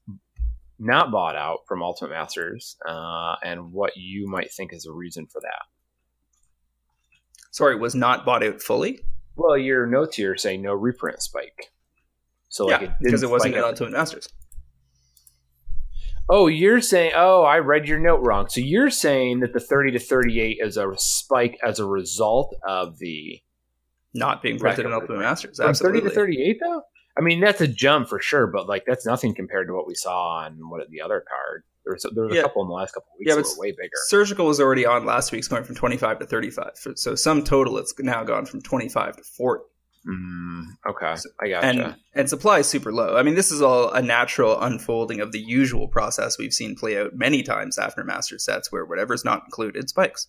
not 0.79 1.12
bought 1.12 1.35
out 1.35 1.59
from 1.68 1.81
Ultimate 1.81 2.12
Masters, 2.12 2.77
uh, 2.88 3.35
and 3.44 3.71
what 3.71 3.94
you 3.95 4.29
might 4.29 4.51
think 4.51 4.74
is 4.74 4.85
a 4.85 4.91
reason 4.91 5.27
for 5.27 5.41
that. 5.41 5.65
Sorry, 7.51 7.75
was 7.75 7.95
not 7.95 8.25
bought 8.25 8.44
out 8.44 8.62
fully. 8.62 9.00
Well, 9.35 9.57
your 9.57 9.85
notes 9.88 10.18
here 10.18 10.35
say 10.38 10.57
no 10.57 10.74
reprint 10.74 11.21
spike. 11.21 11.71
So 12.50 12.65
like, 12.65 12.81
yeah, 12.81 12.88
it 12.88 12.94
because 13.01 13.24
it 13.24 13.29
wasn't 13.29 13.56
in 13.56 13.63
Ultimate 13.63 13.91
Masters. 13.91 14.29
Oh, 16.29 16.47
you're 16.47 16.81
saying? 16.81 17.13
Oh, 17.15 17.44
I 17.44 17.59
read 17.59 17.88
your 17.88 18.00
note 18.00 18.19
wrong. 18.21 18.50
So 18.50 18.59
you're 18.59 18.89
saying 18.89 19.39
that 19.39 19.53
the 19.53 19.59
30 19.59 19.91
to 19.91 20.00
38 20.00 20.57
is 20.62 20.75
a 20.75 20.91
spike 20.97 21.57
as 21.63 21.80
a 21.80 21.85
result 21.85 22.53
of 22.68 23.00
the 23.00 23.41
not 24.13 24.41
being 24.41 24.59
printed 24.59 24.85
in 24.85 24.94
Ultimate 24.94 25.19
Masters. 25.19 25.57
From 25.57 25.73
30 25.73 26.01
to 26.01 26.09
38, 26.09 26.57
though. 26.62 26.81
I 27.18 27.22
mean, 27.22 27.40
that's 27.40 27.62
a 27.62 27.68
jump 27.68 28.10
for 28.10 28.19
sure, 28.19 28.48
but 28.48 28.68
like 28.68 28.84
that's 28.86 29.06
nothing 29.06 29.34
compared 29.34 29.68
to 29.68 29.74
what 29.74 29.88
we 29.88 29.95
saw 29.95 30.40
on 30.40 30.69
what 30.69 30.88
the 30.90 31.02
other 31.02 31.24
card. 31.28 31.64
There 31.83 31.94
was, 31.94 32.06
there 32.14 32.26
was 32.26 32.36
yeah. 32.36 32.42
a 32.42 32.44
couple 32.44 32.64
in 32.64 32.68
the 32.68 32.74
last 32.74 32.94
couple 32.94 33.07
of 33.14 33.19
weeks 33.19 33.30
yeah, 33.30 33.36
but 33.42 33.47
way 33.57 33.71
bigger. 33.71 33.92
Surgical 34.07 34.45
was 34.45 34.59
already 34.59 34.86
on 34.86 35.06
last 35.06 35.31
week's 35.31 35.47
going 35.47 35.64
from 35.64 35.76
25 35.76 36.19
to 36.19 36.26
35. 36.26 36.71
So 36.95 37.16
some 37.16 37.44
total, 37.44 37.78
it's 37.78 37.94
now 38.00 38.24
gone 38.24 38.45
from 38.45 38.62
25 38.62 39.18
to 39.18 39.24
40. 39.24 39.64
Mm, 40.07 40.64
okay, 40.88 41.16
so, 41.16 41.30
I 41.42 41.50
gotcha. 41.50 41.66
And, 41.66 41.95
and 42.14 42.30
supply 42.30 42.59
is 42.59 42.68
super 42.68 42.94
low. 42.94 43.18
I 43.18 43.24
mean, 43.24 43.36
this 43.36 43.52
is 43.52 43.62
all 43.62 43.92
a 43.92 44.02
natural 44.02 44.59
unfolding 44.62 45.19
of 45.19 45.31
the 45.31 45.40
usual 45.40 45.88
process 45.88 46.38
we've 46.38 46.54
seen 46.54 46.76
play 46.76 46.97
out 46.97 47.16
many 47.16 47.44
times 47.44 47.78
after 47.78 48.04
master 48.04 48.40
sets, 48.40 48.71
where 48.71 48.86
whatever's 48.86 49.26
not 49.26 49.44
included 49.45 49.90
spikes, 49.90 50.28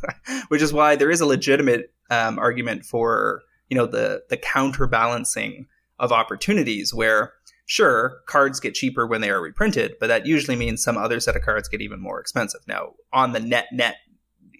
which 0.48 0.60
is 0.60 0.72
why 0.72 0.96
there 0.96 1.10
is 1.10 1.22
a 1.22 1.26
legitimate 1.26 1.92
um, 2.10 2.38
argument 2.38 2.84
for 2.84 3.42
you 3.70 3.76
know 3.76 3.86
the 3.86 4.22
the 4.28 4.36
counterbalancing 4.36 5.66
of 5.98 6.12
opportunities 6.12 6.92
where 6.92 7.32
sure 7.66 8.20
cards 8.26 8.60
get 8.60 8.74
cheaper 8.74 9.06
when 9.06 9.20
they 9.20 9.30
are 9.30 9.40
reprinted 9.40 9.94
but 9.98 10.08
that 10.08 10.26
usually 10.26 10.56
means 10.56 10.82
some 10.82 10.98
other 10.98 11.18
set 11.18 11.36
of 11.36 11.42
cards 11.42 11.68
get 11.68 11.80
even 11.80 12.00
more 12.00 12.20
expensive. 12.20 12.60
Now 12.66 12.94
on 13.12 13.32
the 13.32 13.40
net 13.40 13.68
net 13.72 13.96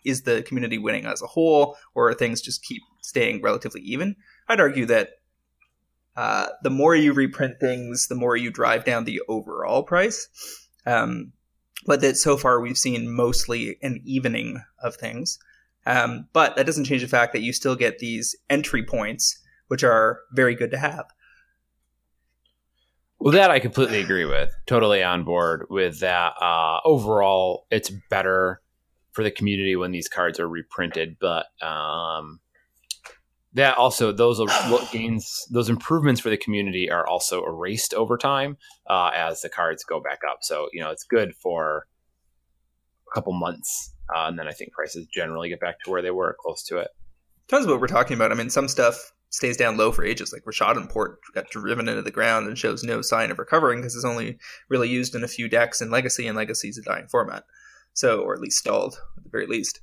is 0.05 0.23
the 0.23 0.43
community 0.43 0.79
winning 0.79 1.07
as 1.07 1.23
a 1.23 1.27
whole 1.27 1.77
or 1.95 2.13
things 2.15 2.41
just 2.41 2.63
keep 2.63 2.83
staying 3.03 3.43
relatively 3.43 3.81
even? 3.83 4.17
I'd 4.49 4.61
argue 4.61 4.87
that 4.87 5.11
uh, 6.17 6.49
the 6.63 6.71
more 6.71 6.95
you 6.95 7.13
reprint 7.13 7.59
things 7.59 8.07
the 8.07 8.15
more 8.15 8.37
you 8.37 8.51
drive 8.51 8.85
down 8.85 9.05
the 9.05 9.21
overall 9.29 9.83
price. 9.83 10.29
Um, 10.87 11.33
but 11.87 12.01
that 12.01 12.17
so 12.17 12.37
far 12.37 12.61
we've 12.61 12.79
seen 12.79 13.11
mostly 13.11 13.77
an 13.83 14.01
evening 14.05 14.63
of 14.83 14.97
things. 14.97 15.39
Um, 15.87 16.29
but 16.33 16.57
that 16.57 16.67
doesn't 16.67 16.85
change 16.85 17.03
the 17.03 17.09
fact 17.09 17.33
that 17.33 17.43
you 17.43 17.53
still 17.53 17.77
get 17.77 17.99
these 17.99 18.37
entry 18.49 18.83
points 18.83 19.41
which 19.69 19.83
are 19.83 20.21
very 20.33 20.55
good 20.55 20.71
to 20.71 20.79
have 20.79 21.07
well, 23.25 23.33
that 23.33 23.51
I 23.51 23.59
completely 23.59 24.03
agree 24.03 24.27
with. 24.27 24.55
Totally 24.67 25.03
on 25.03 25.25
board 25.25 25.65
with 25.71 26.01
that. 26.01 26.35
Uh, 26.43 26.81
overall, 26.85 27.67
it's 27.71 27.91
better 28.11 28.61
for 29.13 29.25
the 29.25 29.31
community 29.31 29.77
when 29.77 29.93
these 29.93 30.09
cards 30.09 30.39
are 30.39 30.47
reprinted, 30.47 31.17
but 31.19 31.47
um, 31.63 32.41
that 33.55 33.79
also 33.79 34.13
those 34.13 34.39
gains 34.93 35.47
those 35.51 35.71
improvements 35.71 36.21
for 36.21 36.29
the 36.29 36.37
community 36.37 36.91
are 36.91 37.07
also 37.07 37.43
erased 37.47 37.95
over 37.95 38.19
time 38.19 38.59
uh, 38.91 39.11
as 39.15 39.41
the 39.41 39.49
cards 39.49 39.85
go 39.85 40.01
back 40.01 40.19
up. 40.31 40.41
So 40.43 40.69
you 40.75 40.83
know 40.83 40.91
it's 40.91 41.05
good 41.05 41.35
for 41.35 41.87
a 43.11 43.15
couple 43.15 43.33
months 43.33 43.95
uh, 44.15 44.27
and 44.27 44.39
then 44.39 44.49
I 44.49 44.53
think 44.53 44.73
prices 44.73 45.07
generally 45.07 45.49
get 45.49 45.61
back 45.61 45.83
to 45.85 45.91
where 45.91 46.03
they 46.03 46.11
were, 46.11 46.37
close 46.39 46.63
to 46.65 46.77
it. 46.77 46.89
Tons 47.49 47.65
of 47.65 47.71
what 47.71 47.81
we're 47.81 47.87
talking 47.87 48.15
about. 48.17 48.33
I 48.33 48.35
mean, 48.35 48.51
some 48.51 48.69
stuff 48.69 49.13
stays 49.35 49.57
down 49.57 49.77
low 49.77 49.91
for 49.91 50.05
ages. 50.05 50.33
Like 50.33 50.45
Rishadan 50.45 50.89
Port 50.89 51.19
got 51.35 51.51
driven 51.51 51.89
into 51.89 52.03
the 52.03 52.13
ground 52.13 52.47
and 52.47 52.57
shows 52.57 52.85
no 52.85 53.03
sign 53.03 53.33
of 53.33 53.39
recovering 53.41 53.81
because 53.81 53.97
it's 53.97 54.05
only 54.05 54.39
really 54.69 54.89
used 54.89 55.17
in 55.17 55.25
a 55.25 55.29
few 55.29 55.49
decks 55.49 55.83
in 55.83 55.91
Legacy, 55.91 56.29
and 56.29 56.37
Legacy 56.37 56.69
is 56.69 56.79
a 56.79 56.83
dying 56.83 57.09
format. 57.09 57.45
So, 57.95 58.21
or 58.21 58.33
at 58.35 58.41
least 58.41 58.59
stalled 58.59 58.97
at 59.17 59.25
the 59.25 59.31
very 59.31 59.47
least. 59.47 59.81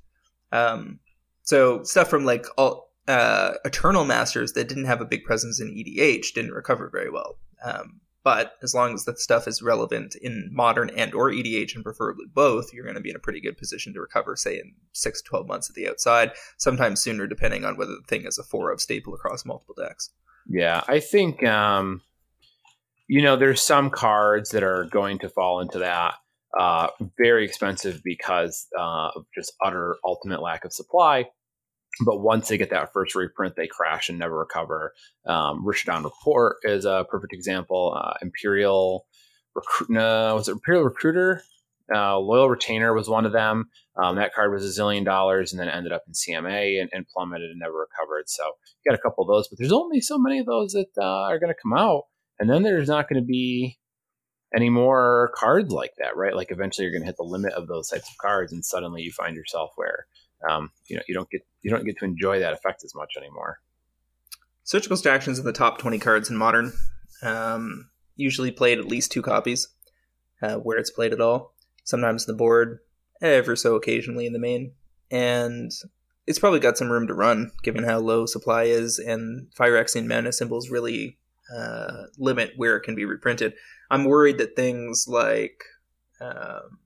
Um, 0.53 0.99
so 1.43 1.83
stuff 1.83 2.09
from 2.09 2.23
like 2.23 2.45
all 2.57 2.91
uh, 3.09 3.53
Eternal 3.65 4.05
Masters 4.05 4.53
that 4.53 4.69
didn't 4.69 4.85
have 4.85 5.01
a 5.01 5.05
big 5.05 5.25
presence 5.25 5.59
in 5.59 5.67
EDH 5.67 6.33
didn't 6.33 6.51
recover 6.51 6.89
very 6.89 7.09
well. 7.09 7.37
Um, 7.63 7.99
but 8.23 8.53
as 8.61 8.73
long 8.73 8.93
as 8.93 9.05
the 9.05 9.15
stuff 9.17 9.47
is 9.47 9.61
relevant 9.61 10.15
in 10.21 10.49
modern 10.51 10.89
and 10.91 11.13
or 11.13 11.31
EDH 11.31 11.75
and 11.75 11.83
preferably 11.83 12.25
both, 12.31 12.73
you're 12.73 12.83
going 12.83 12.95
to 12.95 13.01
be 13.01 13.09
in 13.09 13.15
a 13.15 13.19
pretty 13.19 13.41
good 13.41 13.57
position 13.57 13.93
to 13.93 14.01
recover, 14.01 14.35
say 14.35 14.55
in 14.55 14.73
six 14.93 15.21
to 15.21 15.29
twelve 15.29 15.47
months 15.47 15.69
at 15.69 15.75
the 15.75 15.87
outside, 15.87 16.31
sometimes 16.57 17.01
sooner 17.01 17.27
depending 17.27 17.65
on 17.65 17.77
whether 17.77 17.91
the 17.91 18.07
thing 18.07 18.25
is 18.25 18.37
a 18.37 18.43
four 18.43 18.71
of 18.71 18.81
staple 18.81 19.13
across 19.13 19.45
multiple 19.45 19.75
decks. 19.77 20.11
Yeah, 20.47 20.81
I 20.87 20.99
think 20.99 21.43
um, 21.43 22.01
you 23.07 23.21
know 23.21 23.35
there's 23.35 23.61
some 23.61 23.89
cards 23.89 24.51
that 24.51 24.63
are 24.63 24.85
going 24.85 25.19
to 25.19 25.29
fall 25.29 25.59
into 25.59 25.79
that. 25.79 26.15
Uh, 26.59 26.87
very 27.17 27.45
expensive 27.45 28.01
because 28.03 28.67
uh, 28.77 29.09
of 29.15 29.25
just 29.33 29.53
utter 29.63 29.95
ultimate 30.05 30.41
lack 30.41 30.65
of 30.65 30.73
supply 30.73 31.25
but 32.05 32.21
once 32.21 32.47
they 32.47 32.57
get 32.57 32.69
that 32.69 32.93
first 32.93 33.15
reprint, 33.15 33.55
they 33.55 33.67
crash 33.67 34.09
and 34.09 34.17
never 34.17 34.37
recover. 34.37 34.93
Um, 35.25 35.65
Rishadan 35.65 36.03
Report 36.03 36.57
is 36.63 36.85
a 36.85 37.05
perfect 37.09 37.33
example. 37.33 37.97
Uh, 37.97 38.13
Imperial 38.21 39.05
Recruit, 39.53 39.89
no, 39.89 40.35
was 40.35 40.47
it 40.47 40.53
Imperial 40.53 40.83
Recruiter? 40.83 41.43
Uh, 41.93 42.17
Loyal 42.17 42.49
Retainer 42.49 42.93
was 42.93 43.09
one 43.09 43.25
of 43.25 43.33
them. 43.33 43.69
Um, 44.01 44.15
that 44.15 44.33
card 44.33 44.53
was 44.53 44.63
a 44.63 44.81
zillion 44.81 45.03
dollars 45.03 45.51
and 45.51 45.59
then 45.59 45.67
ended 45.67 45.91
up 45.91 46.03
in 46.07 46.13
CMA 46.13 46.79
and, 46.79 46.89
and, 46.93 47.05
plummeted 47.07 47.49
and 47.49 47.59
never 47.59 47.73
recovered. 47.73 48.29
So 48.29 48.43
you 48.45 48.89
got 48.89 48.97
a 48.97 49.01
couple 49.01 49.23
of 49.23 49.27
those, 49.27 49.49
but 49.49 49.59
there's 49.59 49.73
only 49.73 49.99
so 49.99 50.17
many 50.17 50.39
of 50.39 50.45
those 50.45 50.71
that 50.71 50.87
uh, 50.97 51.03
are 51.03 51.39
going 51.39 51.53
to 51.53 51.61
come 51.61 51.73
out, 51.73 52.03
and 52.39 52.49
then 52.49 52.63
there's 52.63 52.87
not 52.87 53.09
going 53.09 53.21
to 53.21 53.27
be 53.27 53.77
any 54.55 54.69
more 54.69 55.31
cards 55.35 55.73
like 55.73 55.91
that, 55.97 56.15
right? 56.15 56.35
Like 56.35 56.51
eventually 56.51 56.85
you're 56.85 56.93
going 56.93 57.03
to 57.03 57.07
hit 57.07 57.17
the 57.17 57.23
limit 57.23 57.53
of 57.53 57.67
those 57.67 57.89
types 57.89 58.09
of 58.09 58.17
cards, 58.21 58.53
and 58.53 58.63
suddenly 58.63 59.01
you 59.01 59.11
find 59.11 59.35
yourself 59.35 59.71
where 59.75 60.05
um, 60.49 60.71
you 60.87 60.95
know 60.95 61.03
you 61.07 61.13
don't 61.13 61.29
get 61.29 61.45
you 61.61 61.71
don't 61.71 61.85
get 61.85 61.97
to 61.99 62.05
enjoy 62.05 62.39
that 62.39 62.53
effect 62.53 62.83
as 62.83 62.95
much 62.95 63.13
anymore. 63.17 63.59
Surgical 64.63 64.95
Extractions 64.95 65.39
in 65.39 65.45
the 65.45 65.53
top 65.53 65.79
20 65.79 65.99
cards 65.99 66.29
in 66.29 66.37
Modern. 66.37 66.71
Um, 67.23 67.89
usually 68.15 68.51
played 68.51 68.79
at 68.79 68.85
least 68.85 69.11
two 69.11 69.21
copies, 69.21 69.67
uh, 70.41 70.55
where 70.55 70.77
it's 70.77 70.91
played 70.91 71.13
at 71.13 71.21
all. 71.21 71.53
Sometimes 71.83 72.25
the 72.25 72.33
board, 72.33 72.79
ever 73.21 73.55
so 73.55 73.75
occasionally 73.75 74.25
in 74.25 74.33
the 74.33 74.39
main. 74.39 74.73
And 75.09 75.71
it's 76.27 76.39
probably 76.39 76.59
got 76.59 76.77
some 76.77 76.91
room 76.91 77.07
to 77.07 77.13
run, 77.13 77.51
given 77.63 77.83
how 77.83 77.99
low 77.99 78.25
supply 78.25 78.63
is, 78.63 78.99
and 78.99 79.47
Phyrexian 79.59 80.07
mana 80.07 80.31
symbols 80.31 80.69
really 80.69 81.17
uh, 81.53 82.03
limit 82.17 82.53
where 82.55 82.77
it 82.77 82.83
can 82.83 82.95
be 82.95 83.05
reprinted. 83.05 83.53
I'm 83.89 84.05
worried 84.05 84.37
that 84.37 84.55
things 84.55 85.05
like. 85.07 85.63
Um, 86.21 86.77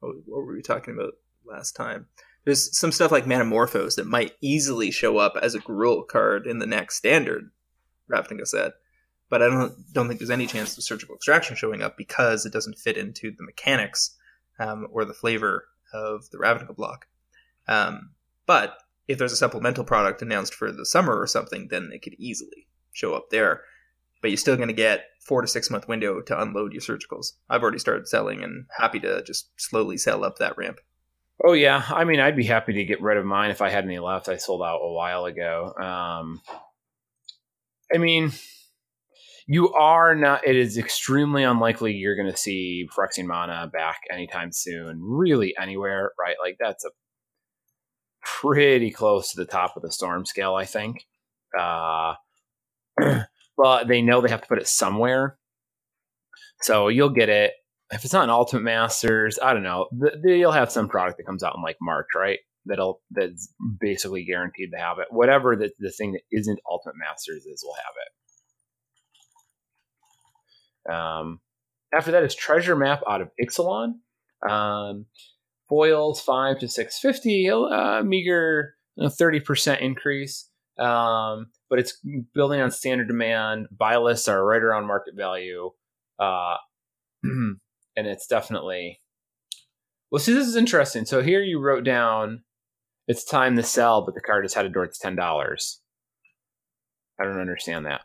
what 0.00 0.14
were 0.26 0.54
we 0.54 0.62
talking 0.62 0.94
about 0.94 1.12
last 1.44 1.72
time? 1.72 2.06
There's 2.44 2.76
some 2.76 2.92
stuff 2.92 3.12
like 3.12 3.24
Manamorphose 3.24 3.96
that 3.96 4.06
might 4.06 4.32
easily 4.40 4.90
show 4.90 5.18
up 5.18 5.34
as 5.40 5.54
a 5.54 5.60
Gruul 5.60 6.06
card 6.06 6.46
in 6.46 6.58
the 6.58 6.66
next 6.66 6.96
standard 6.96 7.50
Ravnica 8.10 8.46
set. 8.46 8.72
But 9.28 9.42
I 9.42 9.46
don't 9.46 9.74
don't 9.92 10.08
think 10.08 10.18
there's 10.18 10.30
any 10.30 10.46
chance 10.46 10.76
of 10.76 10.82
surgical 10.82 11.14
extraction 11.14 11.54
showing 11.56 11.82
up 11.82 11.96
because 11.96 12.44
it 12.44 12.52
doesn't 12.52 12.78
fit 12.78 12.96
into 12.96 13.30
the 13.30 13.44
mechanics 13.44 14.16
um, 14.58 14.88
or 14.90 15.04
the 15.04 15.14
flavor 15.14 15.68
of 15.92 16.28
the 16.30 16.38
Ravnica 16.38 16.74
block. 16.74 17.06
Um, 17.68 18.10
but 18.46 18.78
if 19.06 19.18
there's 19.18 19.32
a 19.32 19.36
supplemental 19.36 19.84
product 19.84 20.22
announced 20.22 20.54
for 20.54 20.72
the 20.72 20.86
summer 20.86 21.18
or 21.18 21.26
something, 21.26 21.68
then 21.68 21.90
it 21.92 22.02
could 22.02 22.14
easily 22.18 22.66
show 22.92 23.14
up 23.14 23.30
there. 23.30 23.62
But 24.20 24.30
you're 24.30 24.38
still 24.38 24.56
going 24.56 24.68
to 24.68 24.74
get 24.74 25.04
four 25.20 25.42
to 25.42 25.48
six 25.48 25.70
month 25.70 25.88
window 25.88 26.20
to 26.20 26.40
unload 26.40 26.72
your 26.72 26.82
surgicals. 26.82 27.32
I've 27.48 27.62
already 27.62 27.78
started 27.78 28.08
selling 28.08 28.42
and 28.42 28.66
happy 28.76 28.98
to 29.00 29.22
just 29.22 29.50
slowly 29.60 29.96
sell 29.96 30.24
up 30.24 30.38
that 30.38 30.56
ramp. 30.56 30.80
Oh 31.42 31.54
yeah, 31.54 31.84
I 31.88 32.04
mean, 32.04 32.20
I'd 32.20 32.36
be 32.36 32.44
happy 32.44 32.74
to 32.74 32.84
get 32.84 33.00
rid 33.00 33.16
of 33.16 33.24
mine 33.24 33.50
if 33.50 33.62
I 33.62 33.70
had 33.70 33.84
any 33.84 33.98
left. 33.98 34.28
I 34.28 34.36
sold 34.36 34.62
out 34.62 34.80
a 34.82 34.92
while 34.92 35.24
ago. 35.24 35.72
Um, 35.80 36.42
I 37.92 37.98
mean, 37.98 38.32
you 39.46 39.72
are 39.72 40.14
not. 40.14 40.46
It 40.46 40.56
is 40.56 40.76
extremely 40.76 41.42
unlikely 41.42 41.94
you're 41.94 42.16
going 42.16 42.30
to 42.30 42.36
see 42.36 42.86
Phyrexian 42.94 43.26
Mana 43.26 43.70
back 43.72 44.00
anytime 44.12 44.52
soon. 44.52 45.00
Really, 45.02 45.54
anywhere, 45.58 46.12
right? 46.20 46.36
Like 46.42 46.56
that's 46.60 46.84
a 46.84 46.90
pretty 48.22 48.90
close 48.90 49.30
to 49.32 49.38
the 49.38 49.46
top 49.50 49.76
of 49.76 49.82
the 49.82 49.92
storm 49.92 50.26
scale, 50.26 50.54
I 50.54 50.66
think. 50.66 51.06
Uh, 51.58 52.14
but 53.56 53.88
they 53.88 54.02
know 54.02 54.20
they 54.20 54.28
have 54.28 54.42
to 54.42 54.48
put 54.48 54.58
it 54.58 54.68
somewhere, 54.68 55.38
so 56.60 56.88
you'll 56.88 57.08
get 57.08 57.30
it 57.30 57.52
if 57.90 58.04
it's 58.04 58.12
not 58.12 58.24
an 58.24 58.30
Ultimate 58.30 58.62
Masters, 58.62 59.38
I 59.42 59.52
don't 59.52 59.62
know. 59.62 59.88
you'll 60.24 60.52
have 60.52 60.70
some 60.70 60.88
product 60.88 61.18
that 61.18 61.26
comes 61.26 61.42
out 61.42 61.56
in 61.56 61.62
like 61.62 61.76
March, 61.80 62.06
right? 62.14 62.38
That'll 62.66 63.00
that's 63.10 63.52
basically 63.80 64.24
guaranteed 64.24 64.70
to 64.72 64.78
have 64.78 64.98
it. 64.98 65.06
Whatever 65.10 65.56
the, 65.56 65.70
the 65.78 65.90
thing 65.90 66.12
that 66.12 66.22
isn't 66.30 66.60
Ultimate 66.70 66.96
Masters 66.98 67.46
is, 67.46 67.64
will 67.64 67.74
have 67.74 67.94
it. 70.86 70.92
Um, 70.92 71.40
after 71.92 72.12
that 72.12 72.22
is 72.22 72.34
Treasure 72.34 72.76
Map 72.76 73.02
out 73.08 73.22
of 73.22 73.30
Ixalan. 73.42 73.94
Um, 74.48 75.06
foils 75.68 76.20
five 76.20 76.58
to 76.60 76.68
six 76.68 76.98
fifty, 76.98 77.50
uh, 77.50 78.02
meager 78.04 78.74
thirty 79.18 79.40
percent 79.40 79.80
increase. 79.80 80.48
Um, 80.78 81.46
but 81.68 81.78
it's 81.78 81.98
building 82.34 82.60
on 82.60 82.70
standard 82.70 83.08
demand. 83.08 83.68
Buy 83.70 83.96
lists 83.96 84.28
are 84.28 84.44
right 84.44 84.62
around 84.62 84.86
market 84.86 85.14
value. 85.16 85.70
Uh, 86.18 86.56
and 87.96 88.06
it's 88.06 88.26
definitely 88.26 89.00
well. 90.10 90.20
See, 90.20 90.32
this 90.32 90.46
is 90.46 90.56
interesting. 90.56 91.04
So 91.04 91.22
here 91.22 91.42
you 91.42 91.60
wrote 91.60 91.84
down 91.84 92.42
it's 93.06 93.24
time 93.24 93.56
to 93.56 93.62
sell, 93.62 94.04
but 94.04 94.14
the 94.14 94.20
card 94.20 94.44
is 94.44 94.54
headed 94.54 94.72
towards 94.72 94.98
ten 94.98 95.16
dollars. 95.16 95.80
I 97.20 97.24
don't 97.24 97.40
understand 97.40 97.86
that. 97.86 98.02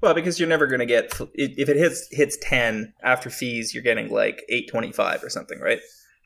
Well, 0.00 0.14
because 0.14 0.40
you're 0.40 0.48
never 0.48 0.66
going 0.66 0.80
to 0.80 0.86
get 0.86 1.12
if 1.34 1.68
it 1.68 1.76
hits 1.76 2.08
hits 2.10 2.36
ten 2.42 2.92
after 3.02 3.30
fees, 3.30 3.72
you're 3.72 3.84
getting 3.84 4.10
like 4.10 4.42
eight 4.48 4.68
twenty 4.68 4.90
five 4.90 5.22
or 5.22 5.30
something, 5.30 5.60
right? 5.60 5.78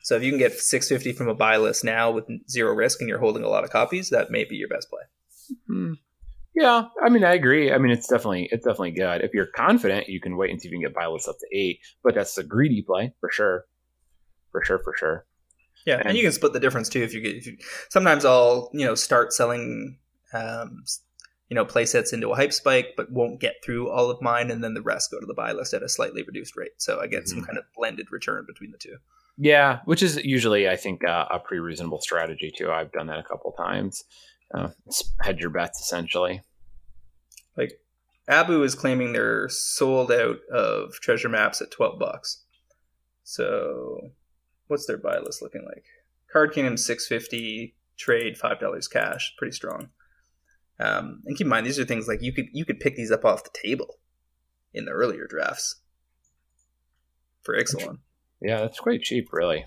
So 0.03 0.17
if 0.17 0.23
you 0.23 0.31
can 0.31 0.39
get 0.39 0.53
six 0.55 0.89
fifty 0.89 1.13
from 1.13 1.29
a 1.29 1.35
buy 1.35 1.59
list 1.59 1.85
now 1.85 2.11
with 2.11 2.25
zero 2.49 2.73
risk, 2.75 3.01
and 3.01 3.09
you're 3.09 3.19
holding 3.19 3.43
a 3.43 3.49
lot 3.49 3.65
of 3.65 3.71
copies, 3.71 4.09
that 4.11 4.31
may 4.31 4.45
be 4.45 4.57
your 4.57 4.69
best 4.69 4.89
play. 4.89 5.03
Mm-hmm. 5.71 5.93
Yeah, 6.57 6.85
I 7.05 7.11
mean, 7.11 7.23
I 7.23 7.35
agree. 7.35 7.71
I 7.71 7.77
mean, 7.77 7.93
it's 7.93 8.09
definitely 8.09 8.49
it's 8.51 8.65
definitely 8.65 8.93
good. 8.93 9.21
If 9.21 9.35
you're 9.35 9.47
confident, 9.47 10.09
you 10.09 10.21
can 10.21 10.39
wait 10.39 10.51
and 10.51 10.61
see 10.61 10.69
if 10.69 10.73
you 10.73 10.79
can 10.79 10.89
get 10.89 10.95
buy 10.95 11.07
lists 11.07 11.29
up 11.29 11.37
to 11.39 11.47
eight. 11.57 11.81
But 12.03 12.15
that's 12.15 12.39
a 12.39 12.43
greedy 12.43 12.81
play 12.81 13.13
for 13.21 13.31
sure, 13.31 13.67
for 14.53 14.65
sure, 14.65 14.79
for 14.83 14.95
sure. 14.97 15.27
Yeah, 15.85 15.99
and, 15.99 16.09
and 16.09 16.17
you 16.17 16.23
can 16.23 16.33
split 16.33 16.55
the 16.55 16.61
difference 16.61 16.89
too 16.89 17.03
if 17.03 17.13
you 17.13 17.21
get. 17.21 17.37
If 17.37 17.47
you, 17.47 17.59
sometimes 17.91 18.25
I'll 18.25 18.71
you 18.73 18.87
know 18.87 18.95
start 18.95 19.35
selling, 19.35 19.99
um, 20.33 20.83
you 21.51 21.55
know, 21.55 21.67
play 21.67 21.85
sets 21.85 22.15
into 22.15 22.31
a 22.31 22.35
hype 22.35 22.55
spike, 22.55 22.95
but 22.97 23.13
won't 23.13 23.39
get 23.39 23.57
through 23.63 23.91
all 23.91 24.11
of 24.11 24.23
mine, 24.23 24.51
and 24.51 24.65
then 24.65 24.73
the 24.73 24.81
rest 24.81 25.11
go 25.11 25.21
to 25.21 25.27
the 25.27 25.35
buy 25.35 25.53
list 25.53 25.75
at 25.75 25.83
a 25.83 25.91
slightly 25.91 26.23
reduced 26.23 26.57
rate. 26.57 26.73
So 26.79 27.01
I 27.01 27.07
get 27.07 27.25
mm-hmm. 27.25 27.37
some 27.37 27.45
kind 27.45 27.59
of 27.59 27.65
blended 27.77 28.07
return 28.11 28.47
between 28.47 28.71
the 28.71 28.79
two. 28.79 28.97
Yeah, 29.37 29.81
which 29.85 30.03
is 30.03 30.17
usually 30.25 30.71
I 30.71 30.77
think 30.77 31.05
uh, 31.05 31.27
a 31.31 31.39
pretty 31.39 31.61
reasonable 31.61 32.01
strategy 32.01 32.51
too. 32.57 32.71
I've 32.71 32.93
done 32.93 33.09
that 33.09 33.19
a 33.19 33.25
couple 33.25 33.53
times 33.53 34.05
uh, 34.55 34.69
hedge 35.21 35.41
your 35.41 35.51
bets 35.51 35.81
essentially. 35.81 36.43
Like 37.57 37.81
Abu 38.29 38.63
is 38.63 38.75
claiming 38.75 39.13
they're 39.13 39.49
sold 39.49 40.11
out 40.11 40.39
of 40.53 40.95
treasure 41.01 41.29
maps 41.29 41.61
at 41.61 41.71
twelve 41.71 41.99
bucks. 41.99 42.45
So, 43.25 44.13
what's 44.69 44.87
their 44.87 44.99
buy 44.99 45.19
list 45.19 45.43
looking 45.43 45.65
like? 45.65 45.85
Card 46.33 46.53
Kingdom 46.53 46.77
six 46.77 47.07
fifty, 47.07 47.75
trade 47.97 48.37
five 48.37 48.61
dollars 48.61 48.89
cash, 48.89 49.35
pretty 49.39 49.53
strong. 49.55 49.89
Um, 50.79 51.23
and 51.25 51.37
keep 51.37 51.47
in 51.47 51.49
mind 51.49 51.67
these 51.67 51.79
are 51.79 51.85
things 51.85 52.07
like 52.07 52.23
you 52.23 52.33
could 52.33 52.47
you 52.53 52.65
could 52.65 52.81
pick 52.81 52.97
these 52.97 53.11
up 53.11 53.25
off 53.25 53.45
the 53.45 53.59
table 53.63 53.99
in 54.75 54.85
the 54.85 54.91
earlier 54.91 55.27
drafts 55.27 55.77
for 57.43 57.57
Ixalan. 57.57 57.99
Yeah, 58.43 58.61
that's 58.61 58.81
quite 58.81 59.03
cheap, 59.03 59.33
really. 59.33 59.65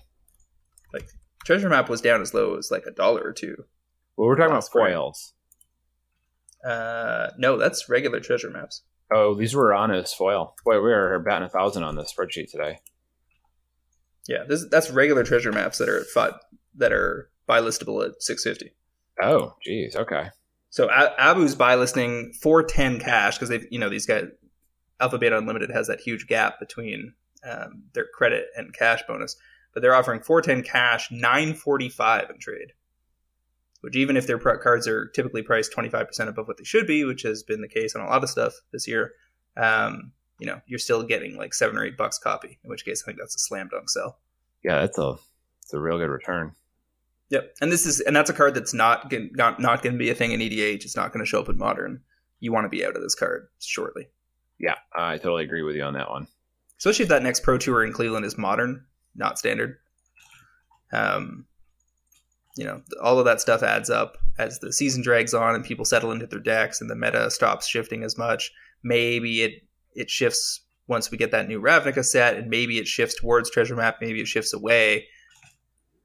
Like 0.92 1.08
treasure 1.44 1.68
map 1.68 1.88
was 1.88 2.00
down 2.00 2.20
as 2.22 2.34
low 2.34 2.56
as 2.56 2.70
like 2.70 2.84
a 2.86 2.92
dollar 2.92 3.22
or 3.22 3.32
two 3.32 3.64
well, 4.16 4.28
we're 4.28 4.36
talking 4.36 4.52
about 4.52 4.68
foils. 4.70 5.32
Uh, 6.64 7.28
no, 7.38 7.56
that's 7.56 7.88
regular 7.88 8.20
treasure 8.20 8.50
maps. 8.50 8.82
Oh, 9.12 9.34
these 9.34 9.54
were 9.54 9.74
on 9.74 9.90
as 9.90 10.12
foil. 10.12 10.54
Boy, 10.64 10.80
we 10.80 10.92
are 10.92 11.18
batting 11.18 11.46
a 11.46 11.48
thousand 11.48 11.82
on 11.82 11.96
this 11.96 12.12
spreadsheet 12.16 12.50
today. 12.50 12.80
Yeah, 14.28 14.44
this 14.46 14.66
that's 14.70 14.90
regular 14.90 15.24
treasure 15.24 15.52
maps 15.52 15.78
that 15.78 15.88
are 15.88 16.04
five 16.04 16.34
that 16.76 16.92
are 16.92 17.30
buy 17.46 17.60
listable 17.60 18.04
at 18.06 18.22
six 18.22 18.44
fifty. 18.44 18.72
Oh, 19.20 19.54
geez, 19.64 19.96
okay. 19.96 20.28
So 20.68 20.88
Abu's 20.88 21.54
buy 21.56 21.74
listing 21.74 22.32
four 22.40 22.62
ten 22.62 23.00
cash 23.00 23.36
because 23.36 23.48
they've 23.48 23.66
you 23.70 23.78
know 23.78 23.88
these 23.88 24.06
guys 24.06 24.26
Alpha 25.00 25.18
Beta 25.18 25.38
Unlimited 25.38 25.70
has 25.70 25.86
that 25.88 26.00
huge 26.00 26.26
gap 26.26 26.60
between 26.60 27.14
um, 27.48 27.84
their 27.94 28.06
credit 28.14 28.46
and 28.56 28.74
cash 28.74 29.02
bonus. 29.08 29.36
but 29.72 29.80
they're 29.80 29.94
offering 29.94 30.20
410 30.20 30.62
cash, 30.70 31.10
945 31.10 32.30
in 32.30 32.38
trade. 32.38 32.72
Which 33.80 33.96
even 33.96 34.16
if 34.16 34.26
their 34.26 34.38
cards 34.38 34.86
are 34.86 35.06
typically 35.08 35.42
priced 35.42 35.72
25% 35.72 36.28
above 36.28 36.46
what 36.46 36.58
they 36.58 36.64
should 36.64 36.86
be, 36.86 37.04
which 37.04 37.22
has 37.22 37.42
been 37.42 37.62
the 37.62 37.68
case 37.68 37.94
on 37.94 38.02
a 38.02 38.08
lot 38.08 38.22
of 38.22 38.28
stuff 38.28 38.52
this 38.72 38.86
year, 38.86 39.12
um, 39.56 40.12
you 40.38 40.46
know, 40.46 40.60
you're 40.66 40.78
still 40.78 41.02
getting 41.02 41.36
like 41.36 41.54
seven 41.54 41.76
or 41.76 41.84
eight 41.84 41.96
bucks 41.96 42.18
copy. 42.18 42.58
In 42.62 42.70
which 42.70 42.84
case, 42.84 43.02
I 43.02 43.06
think 43.06 43.18
that's 43.18 43.34
a 43.34 43.38
slam 43.38 43.68
dunk 43.68 43.88
sell. 43.88 44.18
Yeah, 44.62 44.80
that's 44.80 44.98
a 44.98 45.16
it's 45.62 45.72
a 45.72 45.80
real 45.80 45.98
good 45.98 46.10
return. 46.10 46.52
Yep, 47.30 47.54
and 47.60 47.70
this 47.70 47.86
is 47.86 48.00
and 48.00 48.16
that's 48.16 48.30
a 48.30 48.34
card 48.34 48.54
that's 48.54 48.74
not 48.74 49.12
not 49.32 49.60
not 49.60 49.82
going 49.82 49.94
to 49.94 49.98
be 49.98 50.10
a 50.10 50.14
thing 50.14 50.32
in 50.32 50.40
EDH. 50.40 50.84
It's 50.84 50.96
not 50.96 51.12
going 51.12 51.24
to 51.24 51.28
show 51.28 51.40
up 51.40 51.48
in 51.48 51.58
Modern. 51.58 52.00
You 52.40 52.52
want 52.52 52.64
to 52.64 52.68
be 52.68 52.84
out 52.84 52.96
of 52.96 53.02
this 53.02 53.14
card 53.14 53.48
shortly. 53.60 54.08
Yeah, 54.58 54.76
I 54.94 55.16
totally 55.16 55.44
agree 55.44 55.62
with 55.62 55.76
you 55.76 55.82
on 55.82 55.94
that 55.94 56.10
one. 56.10 56.26
Especially 56.78 57.04
if 57.04 57.08
that 57.10 57.22
next 57.22 57.42
Pro 57.42 57.58
Tour 57.58 57.84
in 57.84 57.92
Cleveland 57.92 58.24
is 58.24 58.36
Modern, 58.36 58.84
not 59.14 59.38
Standard. 59.38 59.76
Um, 60.92 61.46
you 62.56 62.64
know, 62.64 62.82
all 63.02 63.18
of 63.18 63.24
that 63.24 63.40
stuff 63.40 63.62
adds 63.62 63.90
up 63.90 64.18
as 64.38 64.58
the 64.58 64.72
season 64.72 65.02
drags 65.02 65.34
on 65.34 65.54
and 65.54 65.64
people 65.64 65.84
settle 65.84 66.12
into 66.12 66.26
their 66.26 66.40
decks 66.40 66.80
and 66.80 66.90
the 66.90 66.96
meta 66.96 67.30
stops 67.30 67.66
shifting 67.66 68.02
as 68.02 68.18
much. 68.18 68.50
Maybe 68.82 69.42
it 69.42 69.62
it 69.94 70.10
shifts 70.10 70.62
once 70.90 71.10
we 71.10 71.16
get 71.16 71.30
that 71.30 71.46
new 71.46 71.60
Ravnica 71.60 72.04
set, 72.04 72.36
and 72.36 72.50
maybe 72.50 72.78
it 72.78 72.86
shifts 72.88 73.14
towards 73.14 73.48
Treasure 73.48 73.76
Map, 73.76 73.98
maybe 74.00 74.20
it 74.20 74.26
shifts 74.26 74.52
away. 74.52 75.06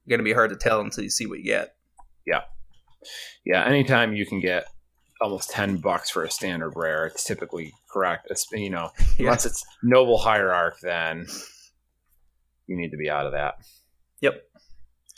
Going 0.08 0.20
to 0.20 0.24
be 0.24 0.32
hard 0.32 0.50
to 0.50 0.56
tell 0.56 0.80
until 0.80 1.02
you 1.02 1.10
see 1.10 1.26
what 1.26 1.38
you 1.38 1.44
get. 1.44 1.74
Yeah, 2.24 2.42
yeah. 3.44 3.64
Anytime 3.64 4.14
you 4.14 4.24
can 4.24 4.40
get 4.40 4.68
almost 5.20 5.50
ten 5.50 5.78
bucks 5.78 6.08
for 6.10 6.22
a 6.22 6.30
standard 6.30 6.74
rare, 6.76 7.06
it's 7.06 7.24
typically 7.24 7.74
correct. 7.90 8.28
It's, 8.30 8.46
you 8.52 8.70
know, 8.70 8.90
yeah. 8.98 9.26
unless 9.26 9.44
it's 9.44 9.64
Noble 9.82 10.18
Hierarch, 10.18 10.78
then 10.80 11.26
you 12.68 12.76
need 12.76 12.90
to 12.90 12.96
be 12.96 13.10
out 13.10 13.26
of 13.26 13.32
that. 13.32 13.56
Yep. 14.20 14.45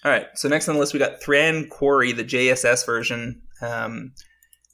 All 0.04 0.12
right. 0.12 0.26
So 0.34 0.48
next 0.48 0.68
on 0.68 0.74
the 0.74 0.80
list, 0.80 0.92
we 0.92 1.00
got 1.00 1.20
Thran 1.22 1.68
Quarry, 1.68 2.12
the 2.12 2.24
JSS 2.24 2.86
version. 2.86 3.42
Um, 3.60 4.12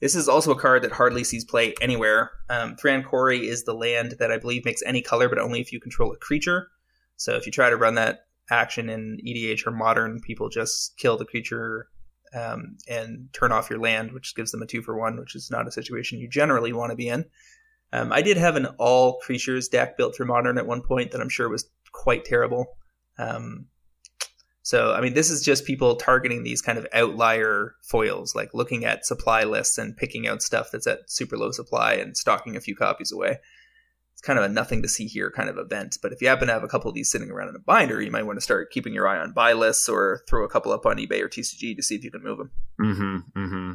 this 0.00 0.14
is 0.14 0.28
also 0.28 0.50
a 0.50 0.58
card 0.58 0.82
that 0.82 0.92
hardly 0.92 1.24
sees 1.24 1.44
play 1.44 1.74
anywhere. 1.80 2.32
Um, 2.50 2.76
Thran 2.76 3.04
Quarry 3.04 3.48
is 3.48 3.64
the 3.64 3.74
land 3.74 4.16
that 4.18 4.30
I 4.30 4.36
believe 4.36 4.64
makes 4.64 4.82
any 4.84 5.00
color, 5.00 5.28
but 5.30 5.38
only 5.38 5.60
if 5.60 5.72
you 5.72 5.80
control 5.80 6.12
a 6.12 6.16
creature. 6.16 6.68
So 7.16 7.36
if 7.36 7.46
you 7.46 7.52
try 7.52 7.70
to 7.70 7.76
run 7.76 7.94
that 7.94 8.26
action 8.50 8.90
in 8.90 9.18
EDH 9.26 9.66
or 9.66 9.70
Modern, 9.70 10.20
people 10.20 10.50
just 10.50 10.98
kill 10.98 11.16
the 11.16 11.24
creature 11.24 11.88
um, 12.34 12.76
and 12.86 13.28
turn 13.32 13.52
off 13.52 13.70
your 13.70 13.78
land, 13.78 14.12
which 14.12 14.34
gives 14.34 14.50
them 14.50 14.60
a 14.60 14.66
two 14.66 14.82
for 14.82 14.98
one, 14.98 15.18
which 15.18 15.34
is 15.34 15.50
not 15.50 15.66
a 15.66 15.72
situation 15.72 16.18
you 16.18 16.28
generally 16.28 16.72
want 16.72 16.90
to 16.90 16.96
be 16.96 17.08
in. 17.08 17.24
Um, 17.92 18.12
I 18.12 18.22
did 18.22 18.36
have 18.36 18.56
an 18.56 18.66
all 18.78 19.18
creatures 19.20 19.68
deck 19.68 19.96
built 19.96 20.16
for 20.16 20.24
Modern 20.24 20.58
at 20.58 20.66
one 20.66 20.82
point 20.82 21.12
that 21.12 21.20
I'm 21.20 21.28
sure 21.28 21.48
was 21.48 21.70
quite 21.92 22.24
terrible. 22.24 22.66
Um, 23.18 23.66
so, 24.64 24.94
I 24.94 25.02
mean, 25.02 25.12
this 25.12 25.28
is 25.28 25.42
just 25.42 25.66
people 25.66 25.94
targeting 25.94 26.42
these 26.42 26.62
kind 26.62 26.78
of 26.78 26.86
outlier 26.94 27.76
foils, 27.82 28.34
like 28.34 28.54
looking 28.54 28.86
at 28.86 29.04
supply 29.04 29.44
lists 29.44 29.76
and 29.76 29.94
picking 29.94 30.26
out 30.26 30.40
stuff 30.40 30.70
that's 30.72 30.86
at 30.86 31.10
super 31.10 31.36
low 31.36 31.50
supply 31.50 31.92
and 31.92 32.16
stocking 32.16 32.56
a 32.56 32.62
few 32.62 32.74
copies 32.74 33.12
away. 33.12 33.40
It's 34.14 34.22
kind 34.22 34.38
of 34.38 34.44
a 34.46 34.48
nothing 34.48 34.80
to 34.80 34.88
see 34.88 35.06
here 35.06 35.30
kind 35.30 35.50
of 35.50 35.58
event. 35.58 35.98
But 36.00 36.14
if 36.14 36.22
you 36.22 36.28
happen 36.28 36.46
to 36.46 36.54
have 36.54 36.64
a 36.64 36.68
couple 36.68 36.88
of 36.88 36.94
these 36.94 37.10
sitting 37.10 37.30
around 37.30 37.50
in 37.50 37.56
a 37.56 37.58
binder, 37.58 38.00
you 38.00 38.10
might 38.10 38.24
want 38.24 38.38
to 38.38 38.44
start 38.44 38.70
keeping 38.70 38.94
your 38.94 39.06
eye 39.06 39.18
on 39.18 39.34
buy 39.34 39.52
lists 39.52 39.86
or 39.86 40.22
throw 40.30 40.44
a 40.44 40.48
couple 40.48 40.72
up 40.72 40.86
on 40.86 40.96
eBay 40.96 41.20
or 41.20 41.28
TCG 41.28 41.76
to 41.76 41.82
see 41.82 41.96
if 41.96 42.02
you 42.02 42.10
can 42.10 42.22
move 42.22 42.38
them. 42.38 42.50
Mm-hmm. 42.80 43.38
Mm-hmm. 43.38 43.72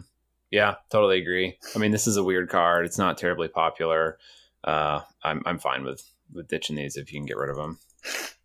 Yeah, 0.49 0.75
totally 0.91 1.21
agree. 1.21 1.55
I 1.75 1.77
mean, 1.77 1.91
this 1.91 2.07
is 2.07 2.17
a 2.17 2.23
weird 2.23 2.49
card. 2.49 2.87
It's 2.87 2.97
not 2.97 3.19
terribly 3.19 3.47
popular. 3.47 4.17
Uh, 4.63 5.01
I'm 5.23 5.43
I'm 5.45 5.59
fine 5.59 5.83
with 5.83 6.03
with 6.33 6.47
ditching 6.47 6.77
these 6.77 6.97
if 6.97 7.13
you 7.13 7.19
can 7.19 7.27
get 7.27 7.37
rid 7.37 7.51
of 7.51 7.57
them. 7.57 7.77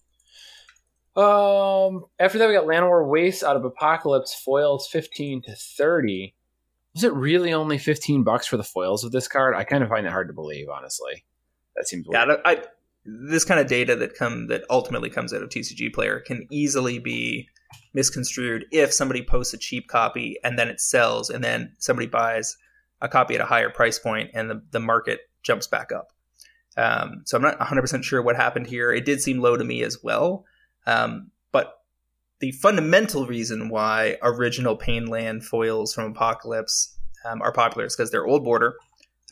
Um, 1.17 2.07
after 2.19 2.39
that, 2.39 2.49
we 2.49 2.55
got 2.55 2.67
Llanowar 2.67 3.09
Waste 3.09 3.45
out 3.45 3.57
of 3.57 3.65
Apocalypse 3.65 4.35
foils, 4.35 4.89
fifteen 4.89 5.43
to 5.43 5.55
thirty. 5.55 6.35
Was 6.95 7.05
it 7.05 7.13
really 7.13 7.53
only 7.53 7.79
fifteen 7.79 8.25
bucks 8.25 8.47
for 8.47 8.57
the 8.57 8.65
foils 8.65 9.05
of 9.05 9.13
this 9.13 9.29
card? 9.29 9.55
I 9.55 9.65
kind 9.65 9.83
of 9.85 9.91
find 9.91 10.07
it 10.07 10.13
hard 10.13 10.29
to 10.29 10.35
believe, 10.35 10.69
honestly. 10.69 11.25
That 11.77 11.87
seems 11.87 12.07
weird. 12.07 12.29
yeah. 12.29 12.37
I, 12.45 12.63
this 13.05 13.45
kind 13.45 13.61
of 13.61 13.67
data 13.67 13.95
that 13.97 14.15
come 14.15 14.49
that 14.49 14.65
ultimately 14.71 15.11
comes 15.11 15.33
out 15.33 15.43
of 15.43 15.51
TCG 15.51 15.93
Player 15.93 16.21
can 16.21 16.47
easily 16.51 16.99
be 16.99 17.49
misconstrued 17.93 18.67
if 18.73 18.93
somebody 18.93 19.23
posts 19.23 19.53
a 19.55 19.59
cheap 19.59 19.89
copy 19.89 20.39
and 20.43 20.59
then 20.59 20.69
it 20.69 20.81
sells, 20.81 21.31
and 21.31 21.45
then 21.45 21.75
somebody 21.79 22.07
buys 22.07 22.57
a 23.01 23.09
copy 23.09 23.35
at 23.35 23.41
a 23.41 23.47
higher 23.47 23.71
price 23.71 23.99
point, 23.99 24.31
and 24.35 24.51
the 24.51 24.63
the 24.73 24.81
market 24.81 25.21
jumps 25.45 25.69
back 25.69 25.93
up. 25.93 26.09
Um, 26.77 27.23
so 27.25 27.37
I'm 27.37 27.43
not 27.43 27.59
100% 27.61 28.03
sure 28.03 28.21
what 28.21 28.35
happened 28.35 28.67
here. 28.67 28.93
It 28.93 29.05
did 29.05 29.21
seem 29.21 29.41
low 29.41 29.57
to 29.57 29.63
me 29.63 29.85
as 29.85 30.03
well. 30.03 30.45
Um, 30.87 31.31
but 31.53 31.81
the 32.41 32.53
fundamental 32.53 33.27
reason 33.27 33.69
why 33.69 34.17
original 34.23 34.77
Painland 34.77 35.45
foils 35.45 35.95
from 35.95 36.13
Apocalypse 36.13 36.97
um, 37.25 37.41
are 37.43 37.53
popular 37.53 37.87
is 37.87 37.97
because 37.97 38.11
they're 38.11 38.27
old 38.27 38.45
border. 38.45 38.77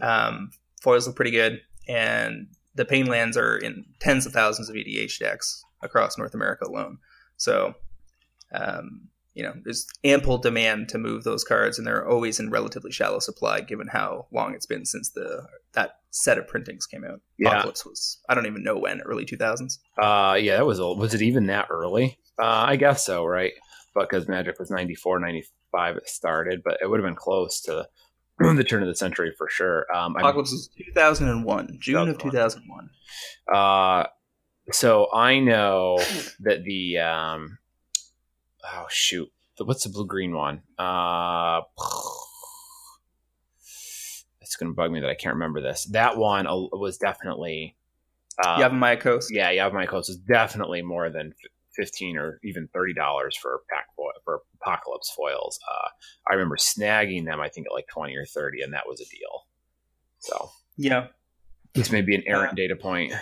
Um, 0.00 0.50
foils 0.80 1.06
look 1.06 1.16
pretty 1.16 1.30
good, 1.30 1.60
and 1.88 2.48
the 2.74 2.84
Painlands 2.84 3.36
are 3.36 3.58
in 3.58 3.84
tens 4.00 4.26
of 4.26 4.32
thousands 4.32 4.68
of 4.68 4.76
EDH 4.76 5.18
decks 5.18 5.62
across 5.82 6.16
North 6.16 6.34
America 6.34 6.64
alone. 6.66 6.98
So, 7.36 7.74
um, 8.52 9.08
you 9.34 9.42
know, 9.42 9.54
there's 9.64 9.86
ample 10.04 10.38
demand 10.38 10.88
to 10.90 10.98
move 10.98 11.24
those 11.24 11.44
cards, 11.44 11.78
and 11.78 11.86
they're 11.86 12.06
always 12.06 12.38
in 12.38 12.50
relatively 12.50 12.92
shallow 12.92 13.18
supply, 13.18 13.60
given 13.60 13.88
how 13.88 14.26
long 14.30 14.54
it's 14.54 14.66
been 14.66 14.84
since 14.84 15.10
the 15.10 15.46
that 15.72 16.00
set 16.10 16.38
of 16.38 16.46
printings 16.46 16.86
came 16.86 17.04
out. 17.04 17.20
Yeah. 17.38 17.50
Apocalypse 17.50 17.86
was 17.86 18.18
I 18.28 18.34
don't 18.34 18.46
even 18.46 18.62
know 18.62 18.78
when, 18.78 19.00
early 19.02 19.24
two 19.24 19.36
thousands. 19.36 19.78
Uh 20.00 20.36
yeah, 20.40 20.56
that 20.56 20.66
was 20.66 20.80
old. 20.80 20.98
Was 20.98 21.14
it 21.14 21.22
even 21.22 21.46
that 21.46 21.68
early? 21.70 22.18
Uh, 22.38 22.64
I 22.68 22.76
guess 22.76 23.04
so, 23.04 23.24
right? 23.24 23.52
Because 23.94 24.26
Magic 24.26 24.58
was 24.58 24.70
94, 24.70 25.20
95 25.20 25.96
it 25.96 26.08
started, 26.08 26.62
but 26.64 26.78
it 26.80 26.88
would 26.88 26.98
have 26.98 27.06
been 27.06 27.14
close 27.14 27.60
to 27.62 27.86
the 28.38 28.64
turn 28.64 28.82
of 28.82 28.88
the 28.88 28.96
century 28.96 29.32
for 29.36 29.48
sure. 29.48 29.86
Um, 29.94 30.16
Apocalypse 30.16 30.52
was 30.52 30.70
2001, 30.76 31.76
June 31.78 32.08
of 32.08 32.18
2001. 32.18 32.90
Uh, 33.52 34.06
so 34.70 35.08
I 35.12 35.40
know 35.40 35.98
that 36.40 36.64
the 36.64 36.98
um, 36.98 37.58
oh 38.64 38.86
shoot, 38.88 39.30
what's 39.58 39.84
the 39.84 39.90
blue 39.90 40.06
green 40.06 40.34
one? 40.34 40.62
Uh, 40.78 41.62
it's 44.40 44.56
going 44.56 44.70
to 44.70 44.74
bug 44.74 44.90
me 44.90 45.00
that 45.00 45.10
I 45.10 45.14
can't 45.14 45.34
remember 45.34 45.60
this. 45.60 45.84
That 45.86 46.16
one 46.16 46.46
was 46.46 46.98
definitely. 46.98 47.76
Uh, 48.42 48.58
Yavimaya 48.58 48.98
Coast. 48.98 49.30
Yeah, 49.32 49.50
Yavimaya 49.50 49.88
Coast 49.88 50.10
is 50.10 50.16
definitely 50.16 50.82
more 50.82 51.10
than 51.10 51.34
fifteen 51.74 52.16
or 52.16 52.40
even 52.42 52.68
thirty 52.72 52.94
dollars 52.94 53.36
for 53.36 53.60
pack 53.70 53.86
foil, 53.96 54.12
for 54.24 54.40
apocalypse 54.60 55.10
foils. 55.10 55.58
Uh, 55.70 55.88
I 56.30 56.34
remember 56.34 56.56
snagging 56.56 57.24
them. 57.24 57.40
I 57.40 57.48
think 57.48 57.66
at 57.66 57.72
like 57.72 57.88
twenty 57.88 58.16
or 58.16 58.24
thirty, 58.24 58.62
and 58.62 58.72
that 58.72 58.88
was 58.88 59.00
a 59.00 59.04
deal. 59.04 59.46
So 60.18 60.50
yeah, 60.76 61.08
this 61.74 61.90
may 61.90 62.00
be 62.00 62.14
an 62.14 62.22
errant 62.26 62.52
uh, 62.52 62.54
data 62.54 62.76
point. 62.76 63.12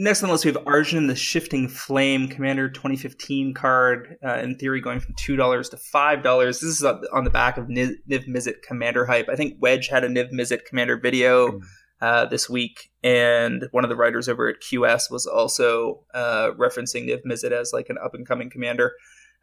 Next 0.00 0.22
on 0.22 0.28
the 0.28 0.32
list, 0.34 0.44
we 0.44 0.52
have 0.52 0.64
Arjun, 0.64 1.08
the 1.08 1.16
Shifting 1.16 1.66
Flame 1.66 2.28
Commander 2.28 2.68
2015 2.68 3.52
card. 3.52 4.16
Uh, 4.24 4.34
in 4.34 4.54
theory, 4.54 4.80
going 4.80 5.00
from 5.00 5.14
two 5.16 5.34
dollars 5.34 5.68
to 5.70 5.76
five 5.76 6.22
dollars. 6.22 6.60
This 6.60 6.80
is 6.80 6.84
on 6.84 7.24
the 7.24 7.30
back 7.30 7.58
of 7.58 7.66
Niv, 7.66 7.96
Mizzet 8.08 8.62
Commander 8.62 9.06
hype. 9.06 9.28
I 9.28 9.34
think 9.34 9.56
Wedge 9.58 9.88
had 9.88 10.04
a 10.04 10.08
Niv 10.08 10.32
Mizzet 10.32 10.64
Commander 10.66 10.96
video 10.96 11.48
mm. 11.48 11.62
uh, 12.00 12.26
this 12.26 12.48
week, 12.48 12.92
and 13.02 13.66
one 13.72 13.82
of 13.82 13.90
the 13.90 13.96
writers 13.96 14.28
over 14.28 14.48
at 14.48 14.60
QS 14.60 15.10
was 15.10 15.26
also 15.26 16.04
uh, 16.14 16.52
referencing 16.56 17.08
Niv 17.08 17.22
Mizzet 17.26 17.50
as 17.50 17.72
like 17.72 17.90
an 17.90 17.98
up 17.98 18.14
and 18.14 18.24
coming 18.24 18.50
commander. 18.50 18.92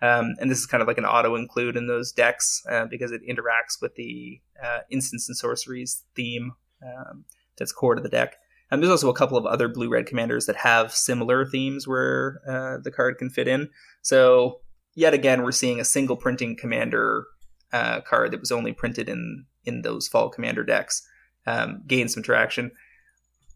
Um, 0.01 0.35
and 0.39 0.49
this 0.49 0.59
is 0.59 0.65
kind 0.65 0.81
of 0.81 0.87
like 0.87 0.97
an 0.97 1.05
auto 1.05 1.35
include 1.35 1.75
in 1.75 1.87
those 1.87 2.13
decks 2.13 2.63
uh, 2.71 2.85
because 2.85 3.11
it 3.11 3.21
interacts 3.27 3.81
with 3.81 3.95
the 3.95 4.39
uh, 4.63 4.79
instants 4.89 5.27
and 5.27 5.37
sorceries 5.37 6.03
theme 6.15 6.53
um, 6.81 7.25
that's 7.57 7.73
core 7.73 7.95
to 7.95 8.01
the 8.01 8.09
deck. 8.09 8.37
And 8.71 8.81
there's 8.81 8.91
also 8.91 9.09
a 9.09 9.15
couple 9.15 9.37
of 9.37 9.45
other 9.45 9.67
blue 9.67 9.89
red 9.89 10.07
commanders 10.07 10.47
that 10.47 10.55
have 10.57 10.91
similar 10.91 11.45
themes 11.45 11.87
where 11.87 12.41
uh, 12.47 12.77
the 12.83 12.91
card 12.91 13.17
can 13.17 13.29
fit 13.29 13.47
in. 13.47 13.69
So 14.01 14.59
yet 14.95 15.13
again, 15.13 15.43
we're 15.43 15.51
seeing 15.51 15.79
a 15.79 15.85
single 15.85 16.15
printing 16.15 16.55
commander 16.55 17.27
uh, 17.71 18.01
card 18.01 18.31
that 18.31 18.39
was 18.39 18.51
only 18.51 18.73
printed 18.73 19.09
in 19.09 19.45
in 19.65 19.81
those 19.81 20.07
fall 20.07 20.29
commander 20.29 20.63
decks 20.63 21.07
um, 21.47 21.83
gain 21.87 22.07
some 22.07 22.23
traction. 22.23 22.71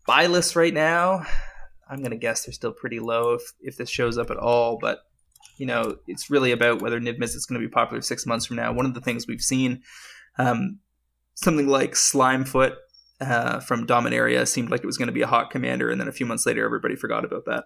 Buy 0.07 0.25
lists 0.25 0.55
right 0.55 0.73
now, 0.73 1.25
I'm 1.89 2.03
gonna 2.03 2.17
guess 2.17 2.45
they're 2.45 2.53
still 2.53 2.71
pretty 2.71 2.99
low 2.99 3.33
if 3.33 3.41
if 3.61 3.77
this 3.77 3.89
shows 3.89 4.17
up 4.17 4.29
at 4.29 4.37
all. 4.37 4.77
But 4.79 4.99
you 5.57 5.65
know, 5.65 5.97
it's 6.07 6.29
really 6.29 6.51
about 6.51 6.81
whether 6.81 6.99
Niv 6.99 7.21
is 7.21 7.45
going 7.45 7.61
to 7.61 7.67
be 7.67 7.71
popular 7.71 8.01
six 8.01 8.25
months 8.25 8.45
from 8.45 8.55
now. 8.55 8.71
One 8.71 8.85
of 8.85 8.93
the 8.93 9.01
things 9.01 9.27
we've 9.27 9.41
seen, 9.41 9.81
um, 10.37 10.79
something 11.35 11.67
like 11.67 11.91
Slimefoot 11.93 12.75
uh, 13.21 13.59
from 13.59 13.85
Dominaria 13.85 14.47
seemed 14.47 14.71
like 14.71 14.81
it 14.81 14.85
was 14.85 14.97
going 14.97 15.07
to 15.07 15.13
be 15.13 15.21
a 15.21 15.27
hot 15.27 15.51
commander, 15.51 15.89
and 15.89 15.99
then 15.99 16.07
a 16.07 16.13
few 16.13 16.25
months 16.25 16.45
later, 16.45 16.65
everybody 16.65 16.95
forgot 16.95 17.25
about 17.25 17.45
that. 17.45 17.65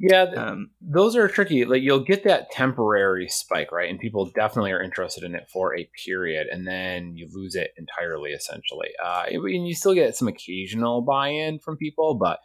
Yeah, 0.00 0.26
um, 0.36 0.70
those 0.80 1.16
are 1.16 1.26
tricky. 1.26 1.64
Like 1.64 1.82
you'll 1.82 2.04
get 2.04 2.22
that 2.24 2.50
temporary 2.52 3.28
spike, 3.28 3.72
right? 3.72 3.90
And 3.90 3.98
people 3.98 4.30
definitely 4.32 4.70
are 4.70 4.82
interested 4.82 5.24
in 5.24 5.34
it 5.34 5.48
for 5.52 5.76
a 5.76 5.88
period, 6.06 6.46
and 6.50 6.66
then 6.66 7.16
you 7.16 7.28
lose 7.32 7.54
it 7.54 7.72
entirely, 7.76 8.30
essentially. 8.30 8.90
Uh, 9.04 9.24
and 9.28 9.66
you 9.66 9.74
still 9.74 9.94
get 9.94 10.16
some 10.16 10.28
occasional 10.28 11.02
buy-in 11.02 11.58
from 11.58 11.76
people, 11.76 12.14
but 12.14 12.38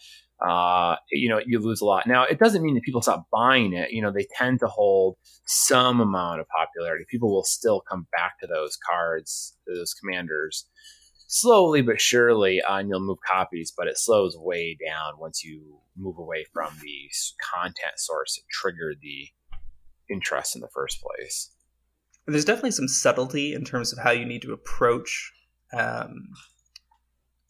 uh, 0.43 0.95
you 1.11 1.29
know, 1.29 1.39
you 1.45 1.59
lose 1.59 1.79
a 1.81 1.85
lot. 1.85 2.05
Now, 2.05 2.25
it 2.25 2.37
doesn't 2.37 2.63
mean 2.63 2.75
that 2.75 2.83
people 2.83 3.01
stop 3.01 3.27
buying 3.31 3.73
it. 3.73 3.91
You 3.91 4.01
know, 4.01 4.11
they 4.11 4.27
tend 4.37 4.59
to 4.59 4.67
hold 4.67 5.15
some 5.45 6.01
amount 6.01 6.41
of 6.41 6.47
popularity. 6.49 7.05
People 7.09 7.31
will 7.31 7.45
still 7.45 7.81
come 7.81 8.07
back 8.11 8.39
to 8.41 8.47
those 8.47 8.77
cards, 8.89 9.55
those 9.67 9.93
commanders, 9.93 10.67
slowly 11.33 11.81
but 11.81 11.99
surely, 11.99 12.61
uh, 12.61 12.77
and 12.77 12.89
you'll 12.89 12.99
move 12.99 13.17
copies, 13.25 13.73
but 13.75 13.87
it 13.87 13.97
slows 13.97 14.37
way 14.37 14.77
down 14.85 15.17
once 15.17 15.43
you 15.43 15.79
move 15.97 16.19
away 16.19 16.45
from 16.53 16.71
the 16.83 17.09
content 17.41 17.97
source 17.97 18.35
that 18.35 18.43
triggered 18.51 18.97
the 19.01 19.27
interest 20.11 20.55
in 20.55 20.61
the 20.61 20.67
first 20.67 21.01
place. 21.01 21.49
There's 22.27 22.45
definitely 22.45 22.71
some 22.71 22.87
subtlety 22.87 23.55
in 23.55 23.65
terms 23.65 23.91
of 23.91 23.97
how 23.97 24.11
you 24.11 24.25
need 24.25 24.43
to 24.43 24.53
approach 24.53 25.33
um, 25.75 26.29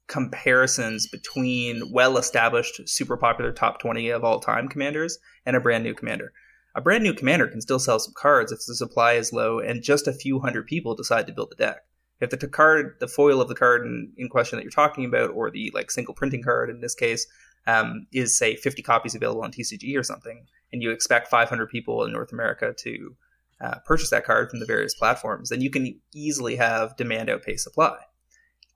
comparisons 0.08 1.08
between 1.08 1.92
well 1.92 2.18
established, 2.18 2.88
super 2.88 3.18
popular 3.18 3.52
top 3.52 3.82
20 3.82 4.10
of 4.10 4.24
all 4.24 4.40
time 4.40 4.70
commanders 4.70 5.20
and 5.46 5.58
a 5.58 5.60
brand 5.60 5.84
new 5.84 5.94
commander. 5.94 6.32
A 6.74 6.82
brand 6.82 7.04
new 7.04 7.14
commander 7.14 7.48
can 7.48 7.60
still 7.60 7.80
sell 7.80 8.00
some 8.00 8.14
cards 8.16 8.54
if 8.54 8.60
the 8.66 8.76
supply 8.76 9.14
is 9.14 9.34
low 9.34 9.60
and 9.60 9.84
just 9.84 10.08
a 10.08 10.14
few 10.14 10.40
hundred 10.40 10.68
people 10.68 10.96
decide 10.96 11.28
to 11.28 11.34
build 11.34 11.52
the 11.52 11.56
deck. 11.56 11.82
If 12.24 12.32
the 12.32 12.48
card, 12.48 12.96
the 13.00 13.08
foil 13.08 13.42
of 13.42 13.48
the 13.48 13.56
card 13.56 13.86
in, 13.86 14.12
in 14.18 14.30
question 14.30 14.58
that 14.58 14.64
you're 14.64 14.72
talking 14.72 15.06
about, 15.06 15.32
or 15.32 15.50
the 15.52 15.72
like 15.74 15.92
single 15.92 16.14
printing 16.14 16.44
card 16.44 16.70
in 16.70 16.82
this 16.82 16.96
case, 16.96 17.28
um, 17.68 18.08
is 18.12 18.38
say 18.38 18.56
50 18.56 18.82
copies 18.82 19.16
available 19.16 19.44
on 19.44 19.52
TCG 19.52 19.98
or 19.98 20.04
something, 20.04 20.46
and 20.72 20.82
you 20.82 20.92
expect 20.92 21.28
500 21.30 21.70
people 21.70 22.04
in 22.04 22.12
North 22.12 22.34
America 22.34 22.74
to 22.80 23.16
uh, 23.62 23.76
purchase 23.86 24.10
that 24.10 24.26
card 24.26 24.50
from 24.50 24.60
the 24.60 24.66
various 24.66 24.94
platforms, 24.94 25.50
then 25.50 25.62
you 25.62 25.70
can 25.70 26.00
easily 26.14 26.56
have 26.58 26.98
demand 26.98 27.30
outpace 27.30 27.64
supply 27.64 27.98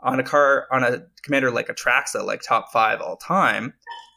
on 0.01 0.19
a 0.19 0.23
car 0.23 0.67
on 0.71 0.83
a 0.83 1.03
commander 1.23 1.51
like 1.51 1.67
Atraxa, 1.67 2.23
like 2.23 2.41
top 2.41 2.71
five 2.71 3.01
all 3.01 3.17
time, 3.17 3.73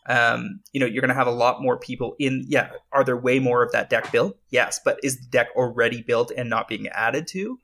um, 0.08 0.60
you 0.72 0.80
know, 0.80 0.86
you're 0.86 1.00
going 1.00 1.10
to 1.10 1.14
have 1.14 1.26
a 1.26 1.32
lot 1.32 1.62
more 1.62 1.78
people 1.78 2.16
in. 2.18 2.44
Yeah, 2.48 2.70
are 2.92 3.04
there 3.04 3.16
way 3.16 3.38
more 3.38 3.62
of 3.62 3.72
that 3.72 3.90
deck 3.90 4.10
built? 4.10 4.36
Yes, 4.50 4.80
but 4.84 4.98
is 5.02 5.18
the 5.20 5.26
deck 5.30 5.48
already 5.56 6.02
built 6.02 6.32
and 6.36 6.48
not 6.48 6.68
being 6.68 6.88
added 6.88 7.26
to? 7.28 7.58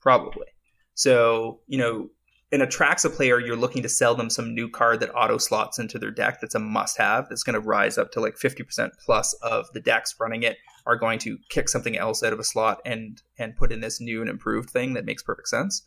Probably. 0.00 0.46
So, 0.94 1.60
you 1.66 1.78
know, 1.78 2.10
an 2.52 2.60
Atraxa 2.60 3.12
player, 3.12 3.40
you're 3.40 3.56
looking 3.56 3.82
to 3.82 3.88
sell 3.88 4.14
them 4.14 4.30
some 4.30 4.54
new 4.54 4.68
card 4.68 5.00
that 5.00 5.14
auto 5.14 5.38
slots 5.38 5.78
into 5.78 5.98
their 5.98 6.12
deck 6.12 6.40
that's 6.40 6.54
a 6.54 6.60
must 6.60 6.96
have 6.98 7.28
that's 7.28 7.42
going 7.42 7.54
to 7.54 7.60
rise 7.60 7.98
up 7.98 8.12
to 8.12 8.20
like 8.20 8.36
50% 8.36 8.90
plus 9.04 9.32
of 9.42 9.66
the 9.72 9.80
decks 9.80 10.14
running 10.20 10.44
it 10.44 10.56
are 10.86 10.96
going 10.96 11.18
to 11.20 11.38
kick 11.48 11.68
something 11.68 11.98
else 11.98 12.22
out 12.22 12.32
of 12.32 12.38
a 12.38 12.44
slot 12.44 12.80
and 12.84 13.22
and 13.38 13.56
put 13.56 13.72
in 13.72 13.80
this 13.80 14.00
new 14.00 14.20
and 14.20 14.30
improved 14.30 14.70
thing 14.70 14.94
that 14.94 15.04
makes 15.04 15.22
perfect 15.22 15.48
sense. 15.48 15.82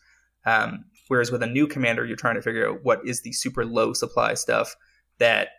Um, 0.45 0.85
whereas 1.07 1.31
with 1.31 1.43
a 1.43 1.47
new 1.47 1.67
commander, 1.67 2.05
you're 2.05 2.17
trying 2.17 2.35
to 2.35 2.41
figure 2.41 2.69
out 2.69 2.83
what 2.83 3.05
is 3.05 3.21
the 3.21 3.31
super 3.31 3.65
low 3.65 3.93
supply 3.93 4.33
stuff 4.33 4.75
that 5.19 5.49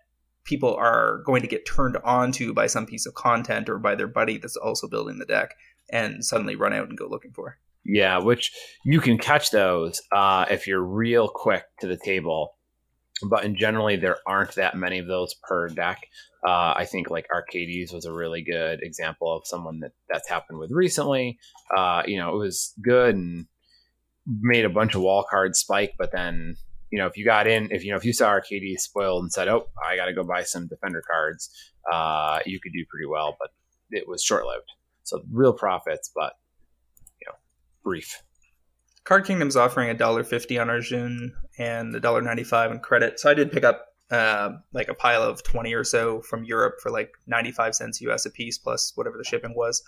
people 0.45 0.75
are 0.75 1.23
going 1.25 1.43
to 1.43 1.49
get 1.49 1.67
turned 1.67 1.97
on 1.99 2.33
to 2.33 2.53
by 2.53 2.67
some 2.67 2.87
piece 2.87 3.07
of 3.07 3.15
content 3.15 3.69
or 3.69 3.79
by 3.79 3.95
their 3.95 4.09
buddy 4.09 4.39
that's 4.39 4.57
also 4.57 4.89
building 4.89 5.19
the 5.19 5.27
deck 5.27 5.55
and 5.91 6.25
suddenly 6.25 6.57
run 6.57 6.73
out 6.73 6.89
and 6.89 6.99
go 6.99 7.07
looking 7.07 7.33
for. 7.33 7.59
Yeah, 7.89 8.19
which 8.19 8.53
you 8.85 9.01
can 9.01 9.17
catch 9.17 9.51
those 9.51 10.03
uh, 10.13 10.45
if 10.51 10.67
you're 10.67 10.85
real 10.85 11.27
quick 11.27 11.65
to 11.81 11.87
the 11.87 11.97
table. 11.97 12.55
But 13.29 13.45
in 13.45 13.57
generally, 13.57 13.97
there 13.97 14.19
aren't 14.27 14.55
that 14.57 14.77
many 14.77 14.99
of 14.99 15.07
those 15.07 15.35
per 15.43 15.69
deck. 15.69 16.07
Uh, 16.47 16.75
I 16.77 16.85
think 16.85 17.11
like 17.11 17.27
Arcades 17.35 17.93
was 17.93 18.05
a 18.05 18.13
really 18.13 18.43
good 18.43 18.81
example 18.83 19.35
of 19.35 19.47
someone 19.47 19.81
that 19.81 19.93
that's 20.09 20.29
happened 20.29 20.59
with 20.59 20.71
recently. 20.71 21.39
Uh, 21.75 22.03
you 22.07 22.19
know, 22.19 22.35
it 22.35 22.39
was 22.39 22.75
good 22.81 23.17
and 23.17 23.47
made 24.27 24.67
a 24.67 24.71
bunch 24.71 24.95
of 24.95 25.01
wall 25.01 25.25
cards 25.29 25.59
spike, 25.59 25.95
but 25.99 26.13
then 26.13 26.57
you 26.91 26.99
know 26.99 27.07
if 27.07 27.17
you 27.17 27.25
got 27.25 27.47
in, 27.47 27.73
if 27.73 27.85
you 27.85 27.91
know 27.91 27.97
if 27.97 28.05
you 28.05 28.13
saw 28.13 28.29
Arcades 28.29 28.83
spoiled 28.83 29.23
and 29.23 29.33
said, 29.33 29.49
"Oh, 29.49 29.67
I 29.85 29.97
got 29.97 30.07
to 30.07 30.13
go 30.13 30.23
buy 30.23 30.43
some 30.43 30.69
Defender 30.69 31.03
cards," 31.11 31.51
uh, 31.91 32.41
you 32.45 32.61
could 32.61 32.73
do 32.73 32.85
pretty 32.89 33.07
well, 33.07 33.37
but 33.41 33.49
it 33.91 34.07
was 34.07 34.23
short 34.23 34.45
lived. 34.45 34.71
So 35.05 35.23
real 35.33 35.55
profits, 35.55 36.11
but 36.15 36.35
brief. 37.83 38.23
Card 39.05 39.25
Kingdom's 39.25 39.57
offering 39.57 39.89
a 39.89 39.95
dollar 39.95 40.25
fifty 40.25 40.59
on 40.59 40.69
Arjun 40.69 41.33
and 41.59 41.95
a 41.95 42.01
dollar 42.01 42.21
ninety 42.21 42.45
five 42.45 42.71
in 42.71 42.81
credit. 42.81 43.19
So 43.19 43.31
I 43.31 43.35
did 43.35 43.51
pick 43.51 43.65
up 43.65 43.87
uh, 44.11 44.51
like 44.73 44.89
a 44.89 44.95
pile 44.95 45.23
of 45.23 45.43
twenty 45.43 45.75
or 45.75 45.85
so 45.85 46.21
from 46.23 46.45
Europe 46.45 46.75
for 46.83 46.91
like 46.91 47.13
ninety 47.27 47.53
five 47.53 47.75
cents 47.75 48.01
US 48.03 48.27
a 48.27 48.31
piece 48.31 48.59
plus 48.59 48.93
whatever 48.95 49.17
the 49.17 49.25
shipping 49.25 49.55
was. 49.55 49.83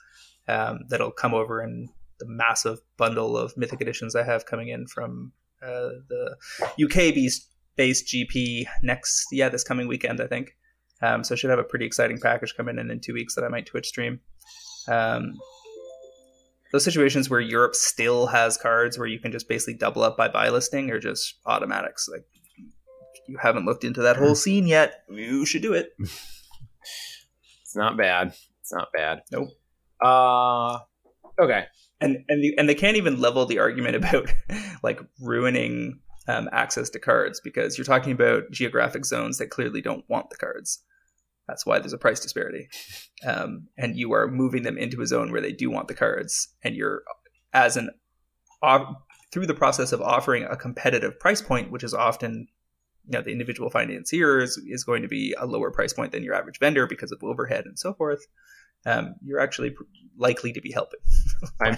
Um, 0.48 0.80
that'll 0.88 1.10
come 1.10 1.34
over 1.34 1.62
in 1.62 1.88
the 2.18 2.26
massive 2.26 2.78
bundle 2.96 3.36
of 3.36 3.56
Mythic 3.56 3.80
editions 3.80 4.14
I 4.14 4.22
have 4.22 4.46
coming 4.46 4.68
in 4.68 4.86
from 4.86 5.32
uh, 5.62 5.90
the 6.08 6.36
UK 6.82 7.14
based 7.76 8.06
GP 8.06 8.66
next, 8.82 9.26
yeah, 9.32 9.48
this 9.48 9.64
coming 9.64 9.88
weekend, 9.88 10.20
I 10.20 10.26
think. 10.26 10.56
Um, 11.02 11.24
so 11.24 11.34
I 11.34 11.38
should 11.38 11.50
have 11.50 11.58
a 11.58 11.64
pretty 11.64 11.86
exciting 11.86 12.20
package 12.20 12.54
coming 12.54 12.78
in 12.78 12.90
in 12.90 13.00
two 13.00 13.14
weeks 13.14 13.34
that 13.34 13.44
I 13.44 13.48
might 13.48 13.66
Twitch 13.66 13.88
stream. 13.88 14.20
Um, 14.86 15.38
those 16.72 16.84
situations 16.84 17.28
where 17.28 17.40
Europe 17.40 17.74
still 17.74 18.26
has 18.28 18.56
cards 18.56 18.98
where 18.98 19.08
you 19.08 19.18
can 19.18 19.32
just 19.32 19.48
basically 19.48 19.74
double 19.74 20.02
up 20.02 20.16
by 20.16 20.28
buy 20.28 20.48
listing 20.48 20.90
are 20.90 21.00
just 21.00 21.38
automatics. 21.46 22.08
Like 22.10 22.24
you 23.28 23.38
haven't 23.40 23.66
looked 23.66 23.84
into 23.84 24.02
that 24.02 24.16
whole 24.16 24.34
scene 24.34 24.66
yet, 24.66 25.04
you 25.08 25.46
should 25.46 25.62
do 25.62 25.72
it. 25.72 25.90
it's 25.98 27.76
not 27.76 27.96
bad. 27.96 28.34
It's 28.60 28.72
not 28.72 28.88
bad. 28.92 29.22
Nope. 29.32 29.48
Uh 30.02 30.78
okay 31.40 31.66
and 32.00 32.24
and 32.28 32.42
the, 32.42 32.54
and 32.58 32.68
they 32.68 32.74
can't 32.74 32.96
even 32.96 33.20
level 33.20 33.46
the 33.46 33.58
argument 33.58 33.96
about 34.04 34.32
like 34.82 35.00
ruining 35.20 36.00
um, 36.28 36.48
access 36.52 36.90
to 36.90 36.98
cards 36.98 37.40
because 37.40 37.76
you're 37.76 37.84
talking 37.84 38.12
about 38.12 38.50
geographic 38.50 39.04
zones 39.04 39.38
that 39.38 39.50
clearly 39.50 39.80
don't 39.80 40.04
want 40.08 40.30
the 40.30 40.36
cards. 40.36 40.82
That's 41.50 41.66
why 41.66 41.80
there's 41.80 41.92
a 41.92 41.98
price 41.98 42.20
disparity, 42.20 42.68
um, 43.26 43.66
and 43.76 43.96
you 43.96 44.12
are 44.12 44.28
moving 44.28 44.62
them 44.62 44.78
into 44.78 45.02
a 45.02 45.06
zone 45.06 45.32
where 45.32 45.40
they 45.40 45.52
do 45.52 45.68
want 45.68 45.88
the 45.88 45.94
cards, 45.94 46.48
and 46.62 46.76
you're 46.76 47.02
as 47.52 47.76
an 47.76 47.90
through 49.32 49.46
the 49.46 49.54
process 49.54 49.90
of 49.90 50.00
offering 50.00 50.44
a 50.44 50.56
competitive 50.56 51.18
price 51.18 51.42
point, 51.42 51.72
which 51.72 51.82
is 51.82 51.92
often 51.92 52.46
you 53.06 53.18
know 53.18 53.22
the 53.22 53.32
individual 53.32 53.68
financier 53.68 54.38
is, 54.40 54.56
is 54.68 54.84
going 54.84 55.02
to 55.02 55.08
be 55.08 55.34
a 55.38 55.46
lower 55.46 55.72
price 55.72 55.92
point 55.92 56.12
than 56.12 56.22
your 56.22 56.34
average 56.34 56.60
vendor 56.60 56.86
because 56.86 57.10
of 57.10 57.18
overhead 57.24 57.64
and 57.64 57.78
so 57.78 57.92
forth 57.94 58.20
um, 58.86 59.16
you're 59.24 59.40
actually 59.40 59.74
likely 60.16 60.52
to 60.52 60.60
be 60.60 60.72
helping. 60.72 61.00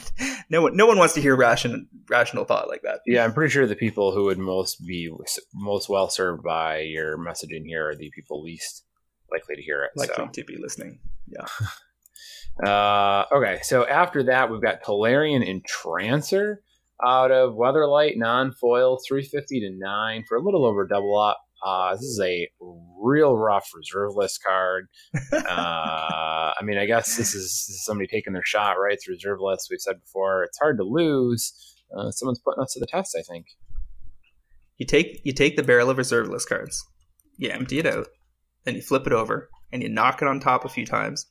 no 0.51 0.63
one, 0.63 0.77
no 0.77 0.87
one 0.87 0.99
wants 0.99 1.15
to 1.15 1.21
hear 1.21 1.37
ration, 1.37 1.89
rational 2.09 2.45
thought 2.45 2.69
like 2.69 2.83
that. 2.83 3.01
Yeah, 3.07 3.25
I'm 3.25 3.33
pretty 3.33 3.51
sure 3.51 3.67
the 3.67 3.77
people 3.77 4.13
who 4.13 4.25
would 4.25 4.39
most 4.39 4.85
be 4.87 5.11
most 5.55 5.89
well 5.89 6.09
served 6.09 6.43
by 6.43 6.81
your 6.81 7.19
messaging 7.19 7.65
here 7.67 7.89
are 7.89 7.97
the 7.97 8.11
people 8.11 8.43
least 8.43 8.85
likely 9.33 9.57
to 9.57 9.63
hear 9.63 9.83
it. 9.85 9.91
Likely 9.97 10.15
so. 10.17 10.31
to 10.33 10.45
be 10.45 10.57
listening. 10.57 10.99
Yeah. 11.27 12.67
uh, 12.69 13.25
okay, 13.33 13.61
so 13.63 13.87
after 13.87 14.25
that, 14.25 14.51
we've 14.51 14.63
got 14.63 14.83
Tolarian 14.83 15.47
Entrancer 15.47 16.63
out 17.05 17.31
of 17.31 17.55
Weatherlight 17.55 18.17
non 18.17 18.53
foil, 18.53 18.99
350 19.07 19.61
to 19.61 19.71
9 19.77 20.25
for 20.29 20.37
a 20.37 20.43
little 20.43 20.65
over 20.65 20.87
double 20.87 21.19
up. 21.19 21.39
Uh, 21.65 21.93
this 21.95 22.03
is 22.03 22.21
a 22.21 22.49
real 23.01 23.37
rough 23.37 23.71
reserve 23.75 24.13
list 24.15 24.41
card. 24.45 24.89
Uh, 25.33 26.53
I 26.59 26.65
mean, 26.65 26.79
I 26.79 26.87
guess 26.87 27.17
this 27.17 27.35
is, 27.35 27.65
this 27.67 27.77
is, 27.77 27.85
somebody 27.85 28.07
taking 28.07 28.33
their 28.33 28.45
shot, 28.45 28.73
right? 28.73 28.93
It's 28.93 29.09
reserve 29.09 29.39
list. 29.41 29.69
We've 29.71 29.81
said 29.81 30.01
before, 30.01 30.45
it's 30.45 30.59
hard 30.59 30.77
to 30.79 30.85
lose. 30.85 31.53
Uh, 31.97 32.11
someone's 32.11 32.41
putting 32.41 32.63
us 32.63 32.73
to 32.75 32.81
the 32.81 32.87
test, 32.87 33.17
I 33.19 33.23
think. 33.23 33.47
You 34.79 34.87
take 34.87 35.21
you 35.25 35.33
take 35.33 35.57
the 35.57 35.63
barrel 35.63 35.91
of 35.91 35.99
reserve 35.99 36.29
list 36.29 36.49
cards, 36.49 36.85
you 37.37 37.51
empty 37.51 37.79
it 37.79 37.87
out, 37.87 38.09
then 38.65 38.75
you 38.75 38.83
flip 38.83 39.07
it 39.07 39.13
over, 39.13 39.49
and 39.73 39.83
you 39.83 39.89
knock 39.89 40.23
it 40.23 40.29
on 40.29 40.41
top 40.41 40.65
a 40.65 40.69
few 40.69 40.87
times, 40.87 41.27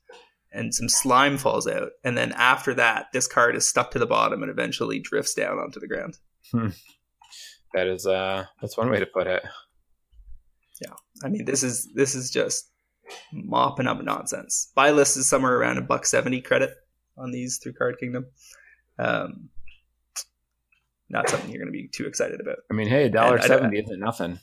and 0.51 0.73
some 0.73 0.89
slime 0.89 1.37
falls 1.37 1.67
out, 1.67 1.91
and 2.03 2.17
then 2.17 2.31
after 2.33 2.73
that, 2.75 3.07
this 3.13 3.27
card 3.27 3.55
is 3.55 3.67
stuck 3.67 3.91
to 3.91 3.99
the 3.99 4.05
bottom 4.05 4.41
and 4.41 4.51
eventually 4.51 4.99
drifts 4.99 5.33
down 5.33 5.57
onto 5.57 5.79
the 5.79 5.87
ground. 5.87 6.17
Hmm. 6.51 6.69
That 7.73 7.87
is 7.87 8.05
uh, 8.05 8.45
that's 8.59 8.77
one 8.77 8.89
way 8.89 8.99
to 8.99 9.05
put 9.05 9.27
it 9.27 9.43
yeah. 10.81 10.93
I 11.23 11.29
mean, 11.29 11.45
this 11.45 11.63
is 11.63 11.87
this 11.93 12.15
is 12.15 12.31
just 12.31 12.69
mopping 13.31 13.87
up 13.87 14.01
nonsense. 14.01 14.71
Buy 14.75 14.91
list 14.91 15.17
is 15.17 15.29
somewhere 15.29 15.55
around 15.55 15.77
a 15.77 15.81
buck 15.81 16.05
seventy 16.05 16.41
credit 16.41 16.71
on 17.17 17.31
these 17.31 17.57
through 17.57 17.73
Card 17.73 17.97
Kingdom. 17.99 18.25
Um, 18.97 19.49
not 21.09 21.29
something 21.29 21.49
you're 21.49 21.61
going 21.61 21.71
to 21.71 21.77
be 21.77 21.87
too 21.87 22.07
excited 22.07 22.39
about. 22.41 22.57
I 22.69 22.73
mean, 22.73 22.87
hey, 22.87 23.05
a 23.05 23.09
dollar 23.09 23.39
seventy 23.41 23.79
isn't 23.79 23.99
nothing. 23.99 24.39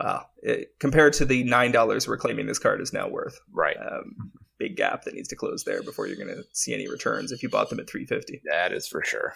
Wow, 0.00 0.26
it, 0.42 0.78
compared 0.78 1.12
to 1.14 1.24
the 1.24 1.42
nine 1.42 1.72
dollars 1.72 2.06
we're 2.06 2.18
claiming 2.18 2.46
this 2.46 2.60
card 2.60 2.80
is 2.80 2.92
now 2.92 3.08
worth, 3.08 3.40
right? 3.52 3.76
Um, 3.76 4.30
big 4.56 4.76
gap 4.76 5.02
that 5.04 5.14
needs 5.14 5.28
to 5.28 5.36
close 5.36 5.64
there 5.64 5.82
before 5.82 6.06
you're 6.06 6.16
going 6.16 6.28
to 6.28 6.44
see 6.52 6.72
any 6.72 6.88
returns 6.88 7.32
if 7.32 7.42
you 7.42 7.48
bought 7.48 7.68
them 7.68 7.80
at 7.80 7.90
three 7.90 8.06
fifty. 8.06 8.40
That 8.44 8.72
is 8.72 8.86
for 8.86 9.02
sure. 9.02 9.34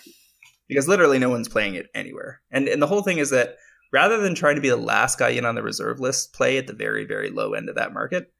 Because 0.68 0.87
literally 0.87 1.18
no 1.18 1.31
one's 1.31 1.48
playing 1.48 1.75
it 1.75 1.87
anywhere, 1.94 2.42
and 2.53 2.68
and 2.68 2.81
the 2.81 2.87
whole 2.87 3.03
thing 3.03 3.18
is 3.18 3.31
that 3.31 3.57
rather 3.92 4.18
than 4.18 4.37
trying 4.37 4.55
to 4.55 4.62
be 4.62 4.68
the 4.68 4.77
last 4.77 5.18
guy 5.18 5.31
in 5.31 5.44
on 5.44 5.57
the 5.57 5.62
reserve 5.62 5.98
list, 5.98 6.33
play 6.33 6.59
at 6.59 6.68
the 6.68 6.72
very, 6.72 7.05
very 7.05 7.31
low 7.31 7.55
end 7.55 7.68
of 7.68 7.75
that 7.75 7.92
market. 7.92 8.33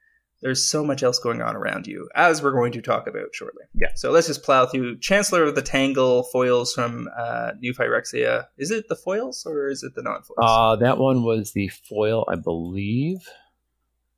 There's 0.43 0.69
so 0.69 0.85
much 0.85 1.05
else 1.05 1.21
going 1.21 1.41
on 1.41 1.55
around 1.55 1.87
you, 1.87 2.09
as 2.17 2.43
we're 2.43 2.53
going 2.53 2.73
to 2.73 2.83
talk 2.83 3.07
about 3.07 3.33
shortly. 3.33 3.63
Yeah. 3.75 3.93
So 3.95 4.11
let's 4.11 4.27
just 4.27 4.43
plow 4.43 4.67
through 4.67 4.99
Chancellor 4.99 5.45
of 5.45 5.55
the 5.55 5.63
Tangle 5.63 6.25
foils 6.25 6.75
from 6.75 7.09
uh, 7.17 7.53
New 7.61 7.73
Phyrexia. 7.73 8.47
Is 8.59 8.73
it 8.73 8.89
the 8.89 8.97
foils 8.97 9.47
or 9.47 9.69
is 9.69 9.85
it 9.85 9.95
the 9.95 10.03
non 10.03 10.23
foils? 10.23 10.39
Uh, 10.41 10.77
that 10.77 10.99
one 10.99 11.23
was 11.23 11.53
the 11.53 11.69
foil, 11.69 12.25
I 12.29 12.35
believe. 12.35 13.19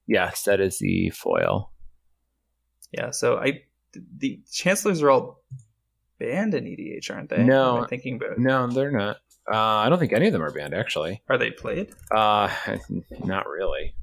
Yes, 0.06 0.44
that 0.44 0.60
is 0.60 0.78
the 0.78 1.10
foil. 1.10 1.70
Yeah, 2.90 3.10
so 3.10 3.36
I 3.36 3.62
the 4.16 4.40
chancellors 4.50 5.02
are 5.02 5.10
all 5.10 5.42
banned 6.18 6.54
in 6.54 6.64
EDH, 6.64 7.14
aren't 7.14 7.30
they? 7.30 7.42
No, 7.42 7.78
I'm 7.82 7.88
thinking 7.88 8.16
about. 8.16 8.38
No, 8.38 8.66
they're 8.66 8.90
not. 8.90 9.16
Uh, 9.50 9.56
I 9.56 9.88
don't 9.88 9.98
think 9.98 10.12
any 10.12 10.26
of 10.26 10.32
them 10.32 10.42
are 10.42 10.52
banned 10.52 10.74
actually. 10.74 11.22
Are 11.28 11.36
they 11.36 11.50
played? 11.50 11.92
Uh, 12.10 12.48
not 13.24 13.46
really. 13.46 13.94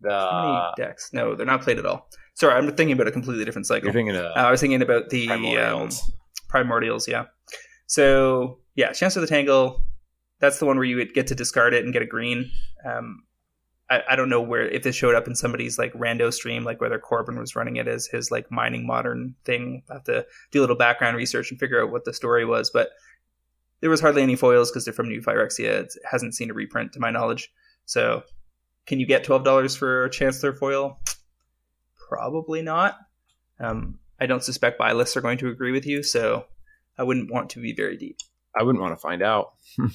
The 0.00 0.10
How 0.10 0.72
many 0.76 0.88
decks? 0.88 1.10
No, 1.12 1.34
they're 1.34 1.46
not 1.46 1.62
played 1.62 1.78
at 1.78 1.86
all. 1.86 2.08
Sorry, 2.34 2.54
I'm 2.54 2.66
thinking 2.76 2.92
about 2.92 3.08
a 3.08 3.12
completely 3.12 3.44
different 3.44 3.66
cycle. 3.66 3.86
you're 3.86 3.92
thinking 3.92 4.14
of 4.16 4.24
Uh, 4.26 4.32
I 4.36 4.50
was 4.50 4.60
thinking 4.60 4.80
about 4.82 5.10
the 5.10 5.28
um, 5.28 5.40
primordials. 5.42 6.00
primordials. 6.48 7.08
Yeah. 7.08 7.24
So 7.86 8.58
yeah, 8.74 8.92
chance 8.92 9.16
of 9.16 9.22
the 9.22 9.26
Tangle. 9.26 9.84
That's 10.40 10.58
the 10.60 10.66
one 10.66 10.76
where 10.76 10.84
you 10.84 10.96
would 10.96 11.14
get 11.14 11.26
to 11.28 11.34
discard 11.34 11.74
it 11.74 11.84
and 11.84 11.92
get 11.92 12.02
a 12.02 12.06
green. 12.06 12.48
Um, 12.84 13.24
I, 13.90 14.02
I 14.10 14.16
don't 14.16 14.28
know 14.28 14.40
where 14.40 14.68
if 14.68 14.84
this 14.84 14.94
showed 14.94 15.16
up 15.16 15.26
in 15.26 15.34
somebody's 15.34 15.78
like 15.78 15.92
rando 15.94 16.32
stream, 16.32 16.62
like 16.62 16.80
whether 16.80 16.98
Corbin 16.98 17.38
was 17.38 17.56
running 17.56 17.76
it 17.76 17.88
as 17.88 18.06
his 18.06 18.30
like 18.30 18.48
mining 18.52 18.86
modern 18.86 19.34
thing. 19.44 19.82
I 19.90 19.94
have 19.94 20.04
to 20.04 20.24
do 20.52 20.60
a 20.60 20.62
little 20.62 20.76
background 20.76 21.16
research 21.16 21.50
and 21.50 21.58
figure 21.58 21.82
out 21.82 21.90
what 21.90 22.04
the 22.04 22.12
story 22.12 22.44
was, 22.44 22.70
but 22.70 22.90
there 23.80 23.90
was 23.90 24.00
hardly 24.00 24.22
any 24.22 24.36
foils 24.36 24.70
because 24.70 24.84
they're 24.84 24.94
from 24.94 25.08
New 25.08 25.20
Phyrexia. 25.22 25.70
It 25.70 25.94
hasn't 26.08 26.34
seen 26.34 26.50
a 26.50 26.54
reprint 26.54 26.92
to 26.92 27.00
my 27.00 27.10
knowledge. 27.10 27.50
So, 27.86 28.22
can 28.88 28.98
you 28.98 29.06
get 29.06 29.22
twelve 29.22 29.44
dollars 29.44 29.76
for 29.76 30.04
a 30.04 30.10
Chancellor 30.10 30.52
foil? 30.52 30.98
Probably 32.08 32.62
not. 32.62 32.96
Um, 33.60 33.98
I 34.18 34.26
don't 34.26 34.42
suspect 34.42 34.78
buy 34.78 34.92
lists 34.92 35.16
are 35.16 35.20
going 35.20 35.38
to 35.38 35.48
agree 35.48 35.72
with 35.72 35.86
you, 35.86 36.02
so 36.02 36.46
I 36.96 37.02
wouldn't 37.02 37.30
want 37.30 37.50
to 37.50 37.60
be 37.60 37.72
very 37.72 37.96
deep. 37.96 38.18
I 38.58 38.62
wouldn't 38.62 38.82
want 38.82 38.96
to 38.96 39.00
find 39.00 39.22
out. 39.22 39.52
Only 39.78 39.94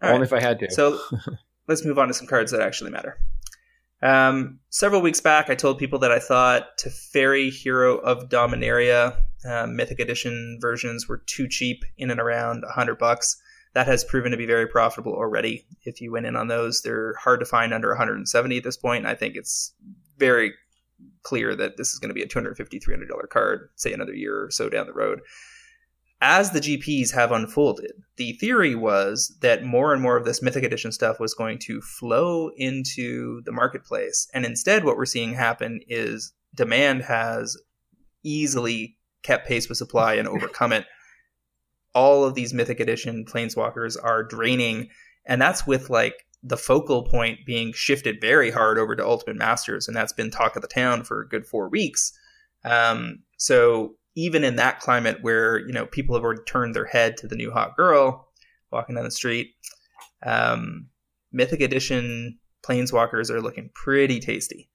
right. 0.00 0.22
if 0.22 0.32
I 0.32 0.40
had 0.40 0.58
to. 0.60 0.70
So 0.70 1.00
let's 1.68 1.84
move 1.84 1.98
on 1.98 2.08
to 2.08 2.14
some 2.14 2.26
cards 2.26 2.52
that 2.52 2.60
actually 2.60 2.90
matter. 2.90 3.18
Um, 4.02 4.58
several 4.68 5.00
weeks 5.00 5.20
back, 5.20 5.48
I 5.48 5.54
told 5.54 5.78
people 5.78 6.00
that 6.00 6.12
I 6.12 6.18
thought 6.18 6.76
Teferi 6.78 7.50
Hero 7.50 7.96
of 7.98 8.28
Dominaria 8.28 9.16
um, 9.44 9.76
Mythic 9.76 10.00
Edition 10.00 10.58
versions 10.60 11.08
were 11.08 11.22
too 11.26 11.48
cheap, 11.48 11.84
in 11.96 12.10
and 12.10 12.20
around 12.20 12.62
100 12.62 12.98
bucks. 12.98 13.40
That 13.74 13.86
has 13.86 14.04
proven 14.04 14.32
to 14.32 14.36
be 14.36 14.46
very 14.46 14.66
profitable 14.66 15.14
already. 15.14 15.64
If 15.84 16.00
you 16.00 16.12
went 16.12 16.26
in 16.26 16.36
on 16.36 16.48
those, 16.48 16.82
they're 16.82 17.14
hard 17.14 17.40
to 17.40 17.46
find 17.46 17.72
under 17.72 17.88
170 17.88 18.56
at 18.56 18.64
this 18.64 18.76
point. 18.76 19.06
I 19.06 19.14
think 19.14 19.34
it's 19.34 19.72
very 20.18 20.52
clear 21.22 21.56
that 21.56 21.76
this 21.76 21.92
is 21.92 21.98
going 21.98 22.10
to 22.10 22.14
be 22.14 22.22
a 22.22 22.28
$250, 22.28 22.56
$300 22.56 23.28
card, 23.30 23.70
say 23.76 23.92
another 23.92 24.14
year 24.14 24.44
or 24.44 24.50
so 24.50 24.68
down 24.68 24.86
the 24.86 24.92
road 24.92 25.20
as 26.22 26.52
the 26.52 26.60
GPs 26.60 27.12
have 27.12 27.32
unfolded, 27.32 27.90
the 28.16 28.34
theory 28.34 28.76
was 28.76 29.36
that 29.40 29.64
more 29.64 29.92
and 29.92 30.00
more 30.00 30.16
of 30.16 30.24
this 30.24 30.40
Mythic 30.40 30.62
Edition 30.62 30.92
stuff 30.92 31.18
was 31.18 31.34
going 31.34 31.58
to 31.58 31.80
flow 31.82 32.52
into 32.56 33.42
the 33.42 33.50
marketplace. 33.50 34.28
And 34.32 34.46
instead, 34.46 34.84
what 34.84 34.96
we're 34.96 35.04
seeing 35.04 35.34
happen 35.34 35.80
is 35.88 36.32
demand 36.54 37.02
has 37.02 37.60
easily 38.22 38.96
kept 39.24 39.48
pace 39.48 39.68
with 39.68 39.78
supply 39.78 40.14
and 40.14 40.28
overcome 40.28 40.72
it. 40.72 40.86
All 41.94 42.24
of 42.24 42.34
these 42.34 42.54
Mythic 42.54 42.80
Edition 42.80 43.24
planeswalkers 43.24 43.96
are 44.02 44.22
draining, 44.22 44.88
and 45.26 45.40
that's 45.40 45.66
with 45.66 45.90
like 45.90 46.26
the 46.42 46.56
focal 46.56 47.04
point 47.04 47.40
being 47.46 47.72
shifted 47.72 48.20
very 48.20 48.50
hard 48.50 48.78
over 48.78 48.96
to 48.96 49.06
Ultimate 49.06 49.36
Masters, 49.36 49.86
and 49.86 49.96
that's 49.96 50.12
been 50.12 50.30
talk 50.30 50.56
of 50.56 50.62
the 50.62 50.68
town 50.68 51.04
for 51.04 51.20
a 51.20 51.28
good 51.28 51.46
four 51.46 51.68
weeks. 51.68 52.12
Um, 52.64 53.20
so 53.36 53.94
even 54.14 54.44
in 54.44 54.56
that 54.56 54.80
climate 54.80 55.18
where 55.22 55.58
you 55.58 55.72
know 55.72 55.86
people 55.86 56.14
have 56.14 56.24
already 56.24 56.42
turned 56.46 56.74
their 56.74 56.86
head 56.86 57.16
to 57.18 57.28
the 57.28 57.36
new 57.36 57.50
hot 57.50 57.76
girl 57.76 58.28
walking 58.70 58.94
down 58.94 59.04
the 59.04 59.10
street, 59.10 59.54
um, 60.24 60.88
Mythic 61.32 61.60
Edition 61.60 62.38
planeswalkers 62.66 63.30
are 63.30 63.40
looking 63.40 63.70
pretty 63.74 64.20
tasty. 64.20 64.68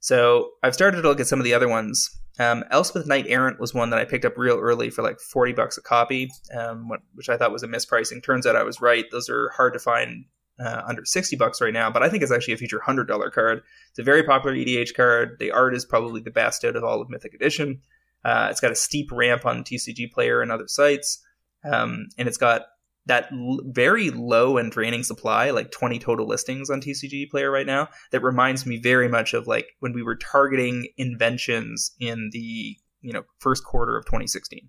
So 0.00 0.50
I've 0.62 0.74
started 0.74 1.02
to 1.02 1.08
look 1.08 1.20
at 1.20 1.26
some 1.26 1.38
of 1.38 1.44
the 1.44 1.54
other 1.54 1.68
ones. 1.68 2.10
Um, 2.38 2.64
Elspeth 2.70 3.06
Knight 3.06 3.26
Errant 3.28 3.60
was 3.60 3.74
one 3.74 3.90
that 3.90 3.98
I 3.98 4.04
picked 4.04 4.24
up 4.24 4.38
real 4.38 4.58
early 4.58 4.90
for 4.90 5.02
like 5.02 5.20
forty 5.20 5.52
bucks 5.52 5.76
a 5.76 5.82
copy, 5.82 6.30
um, 6.56 6.90
which 7.14 7.28
I 7.28 7.36
thought 7.36 7.52
was 7.52 7.62
a 7.62 7.68
mispricing. 7.68 8.22
Turns 8.22 8.46
out 8.46 8.56
I 8.56 8.62
was 8.62 8.80
right; 8.80 9.04
those 9.10 9.28
are 9.28 9.50
hard 9.50 9.74
to 9.74 9.78
find 9.78 10.24
uh, 10.58 10.82
under 10.86 11.04
sixty 11.04 11.36
bucks 11.36 11.60
right 11.60 11.72
now. 11.72 11.90
But 11.90 12.02
I 12.02 12.08
think 12.08 12.22
it's 12.22 12.32
actually 12.32 12.54
a 12.54 12.58
future 12.58 12.80
hundred 12.80 13.06
dollar 13.06 13.30
card. 13.30 13.62
It's 13.90 13.98
a 13.98 14.02
very 14.02 14.22
popular 14.22 14.56
EDH 14.56 14.94
card. 14.94 15.36
The 15.38 15.50
art 15.50 15.74
is 15.74 15.84
probably 15.84 16.22
the 16.22 16.30
best 16.30 16.64
out 16.64 16.76
of 16.76 16.84
all 16.84 17.02
of 17.02 17.10
Mythic 17.10 17.34
Edition. 17.34 17.82
Uh, 18.24 18.48
it's 18.50 18.60
got 18.60 18.72
a 18.72 18.76
steep 18.76 19.10
ramp 19.12 19.44
on 19.44 19.64
TCG 19.64 20.10
Player 20.12 20.40
and 20.40 20.50
other 20.50 20.68
sites, 20.68 21.22
um, 21.64 22.06
and 22.16 22.28
it's 22.28 22.38
got 22.38 22.62
that 23.06 23.28
l- 23.32 23.60
very 23.66 24.10
low 24.10 24.58
and 24.58 24.70
draining 24.70 25.02
supply, 25.02 25.50
like 25.50 25.70
20 25.70 25.98
total 25.98 26.26
listings 26.26 26.70
on 26.70 26.80
TCG 26.80 27.30
Player 27.30 27.50
right 27.50 27.66
now. 27.66 27.88
That 28.10 28.22
reminds 28.22 28.66
me 28.66 28.78
very 28.78 29.08
much 29.08 29.34
of 29.34 29.46
like 29.46 29.66
when 29.80 29.92
we 29.92 30.02
were 30.02 30.16
targeting 30.16 30.88
inventions 30.96 31.92
in 32.00 32.30
the 32.32 32.76
you 33.00 33.12
know 33.12 33.22
first 33.40 33.64
quarter 33.64 33.96
of 33.96 34.04
2016. 34.06 34.68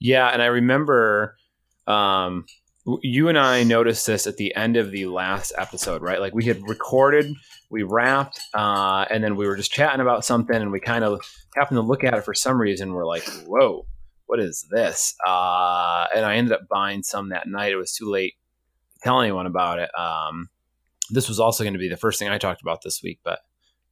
Yeah, 0.00 0.28
and 0.28 0.42
I 0.42 0.46
remember 0.46 1.36
um, 1.86 2.46
you 3.02 3.28
and 3.28 3.38
I 3.38 3.62
noticed 3.62 4.06
this 4.06 4.26
at 4.26 4.36
the 4.36 4.54
end 4.54 4.76
of 4.76 4.90
the 4.90 5.06
last 5.06 5.52
episode, 5.58 6.02
right? 6.02 6.20
Like 6.20 6.34
we 6.34 6.44
had 6.44 6.62
recorded, 6.68 7.34
we 7.70 7.82
wrapped, 7.82 8.40
uh, 8.54 9.04
and 9.10 9.22
then 9.22 9.36
we 9.36 9.46
were 9.46 9.56
just 9.56 9.72
chatting 9.72 10.00
about 10.00 10.24
something, 10.24 10.56
and 10.56 10.72
we 10.72 10.80
kind 10.80 11.04
of 11.04 11.20
happened 11.56 11.76
to 11.76 11.82
look 11.82 12.04
at 12.04 12.14
it 12.14 12.24
for 12.24 12.34
some 12.34 12.60
reason. 12.60 12.92
We're 12.92 13.06
like, 13.06 13.24
"Whoa, 13.46 13.86
what 14.30 14.40
is 14.40 14.66
this?" 14.70 15.14
Uh, 15.26 16.06
and 16.14 16.24
I 16.24 16.36
ended 16.36 16.52
up 16.52 16.68
buying 16.70 17.02
some 17.02 17.30
that 17.30 17.48
night. 17.48 17.72
It 17.72 17.76
was 17.76 17.92
too 17.92 18.10
late 18.10 18.34
to 18.94 19.00
tell 19.02 19.20
anyone 19.20 19.46
about 19.46 19.78
it. 19.78 19.90
Um, 19.98 20.48
this 21.10 21.28
was 21.28 21.40
also 21.40 21.64
going 21.64 21.74
to 21.74 21.78
be 21.78 21.88
the 21.88 21.96
first 21.96 22.18
thing 22.18 22.28
I 22.28 22.38
talked 22.38 22.62
about 22.62 22.82
this 22.82 23.02
week, 23.02 23.18
but 23.24 23.40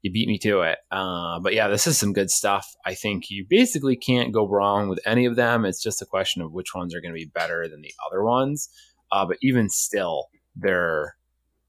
you 0.02 0.12
beat 0.12 0.28
me 0.28 0.38
to 0.38 0.60
it. 0.60 0.78
Uh, 0.90 1.40
but 1.40 1.54
yeah, 1.54 1.68
this 1.68 1.86
is 1.86 1.98
some 1.98 2.12
good 2.12 2.30
stuff. 2.30 2.74
I 2.84 2.94
think 2.94 3.30
you 3.30 3.44
basically 3.48 3.96
can't 3.96 4.32
go 4.32 4.46
wrong 4.46 4.88
with 4.88 5.00
any 5.04 5.26
of 5.26 5.36
them. 5.36 5.64
It's 5.64 5.82
just 5.82 6.02
a 6.02 6.06
question 6.06 6.42
of 6.42 6.52
which 6.52 6.74
ones 6.74 6.94
are 6.94 7.00
going 7.00 7.12
to 7.12 7.18
be 7.18 7.30
better 7.34 7.66
than 7.68 7.82
the 7.82 7.94
other 8.06 8.22
ones. 8.22 8.68
Uh, 9.10 9.26
but 9.26 9.38
even 9.42 9.68
still, 9.68 10.28
they're 10.54 11.16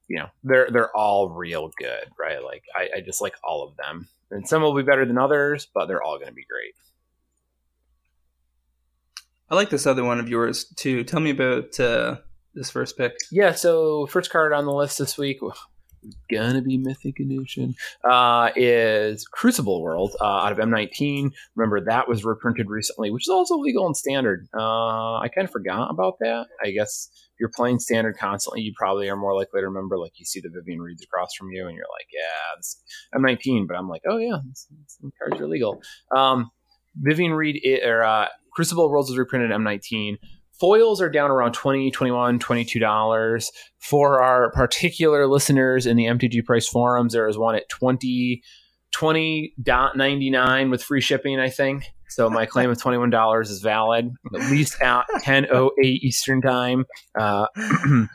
you 0.08 0.16
know 0.16 0.26
they're 0.44 0.68
they're 0.70 0.96
all 0.96 1.30
real 1.30 1.70
good, 1.78 2.08
right? 2.18 2.42
Like 2.42 2.64
I, 2.76 2.98
I 2.98 3.00
just 3.00 3.20
like 3.20 3.34
all 3.44 3.66
of 3.66 3.76
them, 3.76 4.08
and 4.30 4.46
some 4.46 4.62
will 4.62 4.74
be 4.74 4.82
better 4.82 5.06
than 5.06 5.18
others, 5.18 5.68
but 5.72 5.86
they're 5.86 6.02
all 6.02 6.16
going 6.16 6.28
to 6.28 6.34
be 6.34 6.44
great. 6.44 6.74
I 9.50 9.56
like 9.56 9.70
this 9.70 9.86
other 9.86 10.04
one 10.04 10.20
of 10.20 10.28
yours 10.28 10.66
too. 10.76 11.02
Tell 11.02 11.20
me 11.20 11.30
about 11.30 11.78
uh, 11.80 12.18
this 12.54 12.70
first 12.70 12.96
pick. 12.96 13.14
Yeah. 13.32 13.52
So 13.52 14.06
first 14.06 14.30
card 14.30 14.52
on 14.52 14.64
the 14.64 14.72
list 14.72 14.98
this 14.98 15.18
week. 15.18 15.38
Gonna 16.32 16.62
be 16.62 16.78
Mythic 16.78 17.20
Edition. 17.20 17.74
Uh, 18.02 18.50
is 18.56 19.26
Crucible 19.26 19.82
World 19.82 20.16
uh, 20.20 20.24
out 20.24 20.52
of 20.52 20.58
M19. 20.58 21.30
Remember 21.56 21.84
that 21.84 22.08
was 22.08 22.24
reprinted 22.24 22.70
recently, 22.70 23.10
which 23.10 23.24
is 23.24 23.28
also 23.28 23.56
legal 23.56 23.84
and 23.86 23.94
standard. 23.94 24.48
Uh, 24.56 25.18
I 25.18 25.28
kind 25.34 25.44
of 25.44 25.50
forgot 25.50 25.90
about 25.90 26.14
that. 26.20 26.46
I 26.64 26.70
guess 26.70 27.10
if 27.12 27.38
you're 27.38 27.50
playing 27.54 27.80
standard 27.80 28.16
constantly, 28.16 28.62
you 28.62 28.72
probably 28.76 29.10
are 29.10 29.16
more 29.16 29.34
likely 29.36 29.60
to 29.60 29.66
remember. 29.66 29.98
Like 29.98 30.12
you 30.16 30.24
see 30.24 30.40
the 30.40 30.48
Vivien 30.48 30.78
Reids 30.78 31.02
across 31.02 31.34
from 31.34 31.50
you, 31.50 31.66
and 31.66 31.76
you're 31.76 31.84
like, 31.92 32.06
"Yeah, 32.10 32.56
this, 32.56 32.82
M19." 33.14 33.66
But 33.66 33.76
I'm 33.76 33.88
like, 33.88 34.02
"Oh 34.08 34.16
yeah, 34.16 34.38
some 34.86 35.12
cards 35.18 35.38
are 35.42 35.48
legal." 35.48 35.82
Um, 36.16 36.50
Vivien 36.96 37.32
Reid 37.32 37.62
or 37.84 38.02
uh, 38.02 38.28
Crucible 38.60 38.90
Worlds 38.90 39.08
was 39.08 39.16
reprinted 39.16 39.52
M19 39.52 40.18
foils 40.60 41.00
are 41.00 41.08
down 41.08 41.30
around 41.30 41.52
20 41.52 41.90
21 41.90 42.38
22 42.38 42.78
dollars. 42.78 43.50
For 43.78 44.20
our 44.20 44.52
particular 44.52 45.26
listeners 45.26 45.86
in 45.86 45.96
the 45.96 46.04
mtg 46.04 46.44
price 46.44 46.68
forums 46.68 47.14
there 47.14 47.26
is 47.26 47.38
one 47.38 47.54
at 47.54 47.70
20 47.70 48.42
20.99 48.94 50.70
with 50.70 50.82
free 50.82 51.00
shipping 51.00 51.40
i 51.40 51.48
think. 51.48 51.86
So 52.10 52.28
my 52.28 52.44
claim 52.44 52.68
of 52.68 52.76
$21 52.76 53.42
is 53.44 53.62
valid 53.62 54.10
at 54.34 54.50
least 54.50 54.76
at 54.82 55.06
10.08 55.24 55.70
eastern 55.80 56.42
time. 56.42 56.84
Uh, 57.18 57.46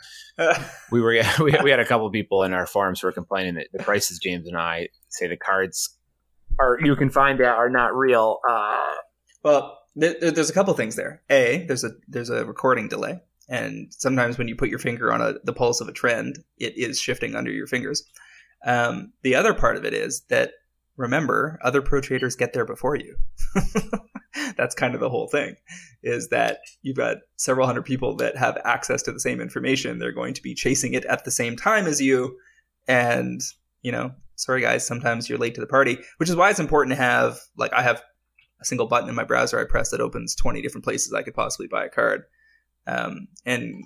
we 0.91 1.01
were 1.01 1.23
we, 1.39 1.55
we 1.63 1.71
had 1.71 1.79
a 1.79 1.85
couple 1.85 2.07
people 2.11 2.43
in 2.43 2.53
our 2.53 2.67
forums 2.67 2.99
who 2.99 3.07
were 3.07 3.13
complaining 3.13 3.55
that 3.55 3.69
the 3.73 3.81
prices 3.81 4.19
james 4.19 4.47
and 4.47 4.57
i 4.57 4.87
say 5.09 5.27
the 5.27 5.37
cards 5.37 5.97
are 6.59 6.77
you 6.81 6.95
can 6.95 7.09
find 7.09 7.41
out 7.41 7.57
are 7.57 7.69
not 7.69 7.95
real. 7.95 8.39
Uh, 8.47 8.93
well, 9.43 9.79
there, 9.95 10.31
there's 10.31 10.49
a 10.49 10.53
couple 10.53 10.73
things 10.73 10.95
there. 10.95 11.21
A, 11.29 11.65
there's 11.67 11.83
a 11.83 11.91
there's 12.07 12.29
a 12.29 12.45
recording 12.45 12.87
delay, 12.87 13.19
and 13.49 13.93
sometimes 13.93 14.37
when 14.37 14.47
you 14.47 14.55
put 14.55 14.69
your 14.69 14.79
finger 14.79 15.11
on 15.11 15.21
a, 15.21 15.35
the 15.43 15.53
pulse 15.53 15.81
of 15.81 15.87
a 15.87 15.93
trend, 15.93 16.39
it 16.57 16.77
is 16.77 16.99
shifting 16.99 17.35
under 17.35 17.51
your 17.51 17.67
fingers. 17.67 18.03
Um, 18.65 19.13
the 19.21 19.35
other 19.35 19.53
part 19.53 19.77
of 19.77 19.85
it 19.85 19.93
is 19.93 20.21
that 20.29 20.51
remember, 20.97 21.59
other 21.63 21.81
pro 21.81 22.01
traders 22.01 22.35
get 22.35 22.53
there 22.53 22.65
before 22.65 22.95
you. 22.95 23.15
That's 24.57 24.75
kind 24.75 24.93
of 24.93 24.99
the 24.99 25.09
whole 25.09 25.27
thing. 25.27 25.55
Is 26.03 26.29
that 26.29 26.59
you've 26.81 26.97
got 26.97 27.17
several 27.37 27.67
hundred 27.67 27.85
people 27.85 28.15
that 28.17 28.37
have 28.37 28.57
access 28.65 29.01
to 29.03 29.11
the 29.11 29.19
same 29.19 29.39
information. 29.39 29.99
They're 29.99 30.11
going 30.11 30.33
to 30.33 30.43
be 30.43 30.53
chasing 30.53 30.93
it 30.93 31.05
at 31.05 31.25
the 31.25 31.31
same 31.31 31.55
time 31.55 31.85
as 31.85 32.01
you, 32.01 32.37
and 32.87 33.41
you 33.81 33.91
know, 33.91 34.11
sorry 34.35 34.61
guys, 34.61 34.85
sometimes 34.85 35.29
you're 35.29 35.37
late 35.37 35.55
to 35.55 35.61
the 35.61 35.67
party. 35.67 35.99
Which 36.17 36.29
is 36.29 36.35
why 36.35 36.49
it's 36.49 36.59
important 36.59 36.95
to 36.97 37.01
have 37.01 37.39
like 37.57 37.73
I 37.73 37.81
have 37.81 38.01
a 38.65 38.67
single 38.67 38.87
button 38.87 39.09
in 39.09 39.15
my 39.15 39.23
browser 39.23 39.59
I 39.59 39.63
press 39.63 39.91
that 39.91 40.01
opens 40.01 40.35
20 40.35 40.61
different 40.61 40.83
places 40.83 41.13
I 41.13 41.23
could 41.23 41.35
possibly 41.35 41.67
buy 41.67 41.85
a 41.85 41.89
card. 41.89 42.23
Um, 42.87 43.27
and 43.45 43.83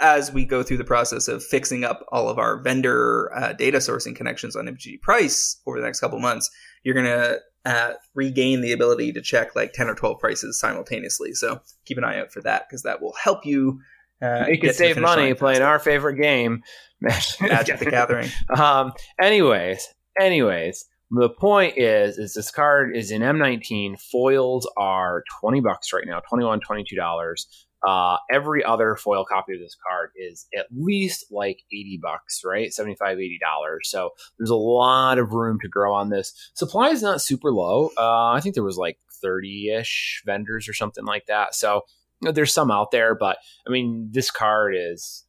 as 0.00 0.32
we 0.32 0.44
go 0.44 0.62
through 0.62 0.76
the 0.76 0.84
process 0.84 1.28
of 1.28 1.42
fixing 1.42 1.84
up 1.84 2.04
all 2.12 2.28
of 2.28 2.38
our 2.38 2.60
vendor 2.60 3.32
uh, 3.34 3.52
data 3.54 3.78
sourcing 3.78 4.14
connections 4.14 4.54
on 4.54 4.66
MTG 4.66 5.00
Price 5.00 5.60
over 5.66 5.80
the 5.80 5.86
next 5.86 6.00
couple 6.00 6.18
months, 6.18 6.50
you're 6.82 6.94
going 6.94 7.06
to 7.06 7.40
uh, 7.64 7.94
regain 8.14 8.60
the 8.60 8.72
ability 8.72 9.12
to 9.12 9.22
check 9.22 9.56
like 9.56 9.72
10 9.72 9.88
or 9.88 9.94
12 9.94 10.18
prices 10.18 10.58
simultaneously. 10.58 11.32
So 11.32 11.60
keep 11.84 11.98
an 11.98 12.04
eye 12.04 12.20
out 12.20 12.32
for 12.32 12.42
that 12.42 12.64
because 12.68 12.82
that 12.82 13.00
will 13.00 13.14
help 13.22 13.46
you. 13.46 13.80
Uh, 14.20 14.46
you 14.48 14.58
can 14.58 14.74
save 14.74 14.98
money 14.98 15.32
playing 15.32 15.62
our 15.62 15.78
favorite 15.78 16.16
game, 16.16 16.62
Magic 17.00 17.78
the 17.78 17.90
Gathering. 17.90 18.28
Um, 18.50 18.92
anyways, 19.20 19.86
anyways, 20.20 20.86
the 21.10 21.30
point 21.30 21.78
is, 21.78 22.18
is 22.18 22.34
this 22.34 22.50
card 22.50 22.96
is 22.96 23.10
in 23.10 23.22
M19. 23.22 24.00
Foils 24.00 24.70
are 24.76 25.24
20 25.40 25.60
bucks 25.60 25.92
right 25.92 26.06
now, 26.06 26.20
21 26.20 26.60
$22. 26.60 27.46
Uh, 27.86 28.16
every 28.30 28.64
other 28.64 28.96
foil 28.96 29.24
copy 29.24 29.54
of 29.54 29.60
this 29.60 29.76
card 29.88 30.10
is 30.16 30.46
at 30.56 30.66
least 30.76 31.26
like 31.30 31.60
80 31.72 32.00
bucks, 32.02 32.42
right? 32.44 32.72
75, 32.72 33.18
80 33.18 33.38
dollars. 33.40 33.88
So 33.88 34.10
there's 34.38 34.50
a 34.50 34.56
lot 34.56 35.18
of 35.18 35.32
room 35.32 35.58
to 35.62 35.68
grow 35.68 35.94
on 35.94 36.10
this. 36.10 36.32
Supply 36.54 36.88
is 36.88 37.02
not 37.02 37.22
super 37.22 37.52
low. 37.52 37.90
Uh, 37.96 38.32
I 38.32 38.40
think 38.40 38.54
there 38.54 38.64
was 38.64 38.78
like 38.78 38.98
30 39.22 39.70
ish 39.78 40.22
vendors 40.26 40.68
or 40.68 40.72
something 40.72 41.04
like 41.04 41.26
that. 41.26 41.54
So 41.54 41.82
you 42.20 42.26
know, 42.26 42.32
there's 42.32 42.52
some 42.52 42.70
out 42.72 42.90
there, 42.90 43.14
but 43.14 43.38
I 43.66 43.70
mean, 43.70 44.08
this 44.10 44.30
card 44.30 44.74
is 44.76 45.24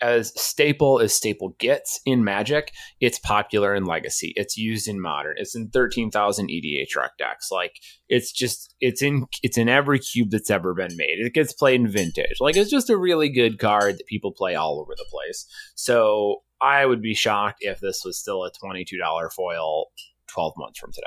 as 0.00 0.32
staple 0.40 1.00
as 1.00 1.14
staple 1.14 1.54
gets 1.58 2.00
in 2.04 2.24
Magic, 2.24 2.72
it's 3.00 3.18
popular 3.18 3.74
in 3.74 3.84
Legacy. 3.84 4.32
It's 4.36 4.56
used 4.56 4.88
in 4.88 5.00
Modern. 5.00 5.36
It's 5.38 5.54
in 5.54 5.70
thirteen 5.70 6.10
thousand 6.10 6.48
EDHREC 6.48 7.10
decks. 7.18 7.50
Like 7.50 7.76
it's 8.08 8.32
just 8.32 8.74
it's 8.80 9.02
in 9.02 9.26
it's 9.42 9.58
in 9.58 9.68
every 9.68 9.98
cube 9.98 10.30
that's 10.30 10.50
ever 10.50 10.74
been 10.74 10.96
made. 10.96 11.18
It 11.18 11.34
gets 11.34 11.52
played 11.52 11.80
in 11.80 11.88
Vintage. 11.88 12.36
Like 12.40 12.56
it's 12.56 12.70
just 12.70 12.90
a 12.90 12.96
really 12.96 13.28
good 13.28 13.58
card 13.58 13.98
that 13.98 14.06
people 14.06 14.32
play 14.32 14.54
all 14.54 14.80
over 14.80 14.94
the 14.96 15.06
place. 15.10 15.46
So 15.74 16.42
I 16.60 16.86
would 16.86 17.02
be 17.02 17.14
shocked 17.14 17.58
if 17.60 17.80
this 17.80 18.02
was 18.04 18.18
still 18.18 18.44
a 18.44 18.50
twenty 18.52 18.84
two 18.84 18.98
dollar 18.98 19.30
foil 19.30 19.86
twelve 20.26 20.54
months 20.56 20.78
from 20.78 20.92
today. 20.92 21.06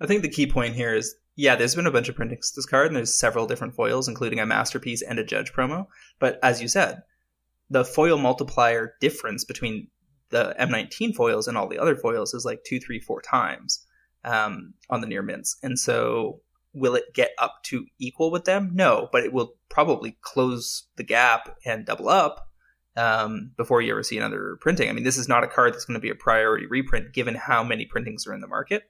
I 0.00 0.06
think 0.06 0.22
the 0.22 0.28
key 0.28 0.46
point 0.46 0.74
here 0.74 0.94
is 0.94 1.16
yeah, 1.38 1.54
there's 1.54 1.76
been 1.76 1.86
a 1.86 1.92
bunch 1.92 2.08
of 2.08 2.16
printings 2.16 2.50
this 2.50 2.66
card, 2.66 2.88
and 2.88 2.96
there's 2.96 3.16
several 3.16 3.46
different 3.46 3.76
foils, 3.76 4.08
including 4.08 4.40
a 4.40 4.46
masterpiece 4.46 5.02
and 5.02 5.20
a 5.20 5.24
judge 5.24 5.52
promo. 5.52 5.86
But 6.18 6.40
as 6.42 6.60
you 6.60 6.66
said, 6.66 7.02
the 7.70 7.84
foil 7.84 8.18
multiplier 8.18 8.94
difference 9.00 9.44
between 9.44 9.88
the 10.30 10.54
M19 10.60 11.14
foils 11.14 11.48
and 11.48 11.56
all 11.56 11.68
the 11.68 11.78
other 11.78 11.96
foils 11.96 12.34
is 12.34 12.44
like 12.44 12.64
two, 12.64 12.80
three, 12.80 13.00
four 13.00 13.20
times 13.22 13.86
um, 14.24 14.74
on 14.90 15.00
the 15.00 15.06
near 15.06 15.22
mints. 15.22 15.56
And 15.62 15.78
so, 15.78 16.40
will 16.74 16.94
it 16.94 17.14
get 17.14 17.30
up 17.38 17.62
to 17.64 17.86
equal 17.98 18.30
with 18.30 18.44
them? 18.44 18.70
No, 18.74 19.08
but 19.10 19.24
it 19.24 19.32
will 19.32 19.54
probably 19.70 20.18
close 20.20 20.84
the 20.96 21.02
gap 21.02 21.56
and 21.64 21.86
double 21.86 22.08
up 22.08 22.48
um, 22.96 23.52
before 23.56 23.80
you 23.80 23.92
ever 23.92 24.02
see 24.02 24.18
another 24.18 24.58
printing. 24.60 24.88
I 24.88 24.92
mean, 24.92 25.04
this 25.04 25.16
is 25.16 25.28
not 25.28 25.44
a 25.44 25.48
card 25.48 25.72
that's 25.72 25.86
going 25.86 25.94
to 25.94 26.00
be 26.00 26.10
a 26.10 26.14
priority 26.14 26.66
reprint 26.66 27.14
given 27.14 27.34
how 27.34 27.64
many 27.64 27.86
printings 27.86 28.26
are 28.26 28.34
in 28.34 28.40
the 28.40 28.46
market 28.46 28.84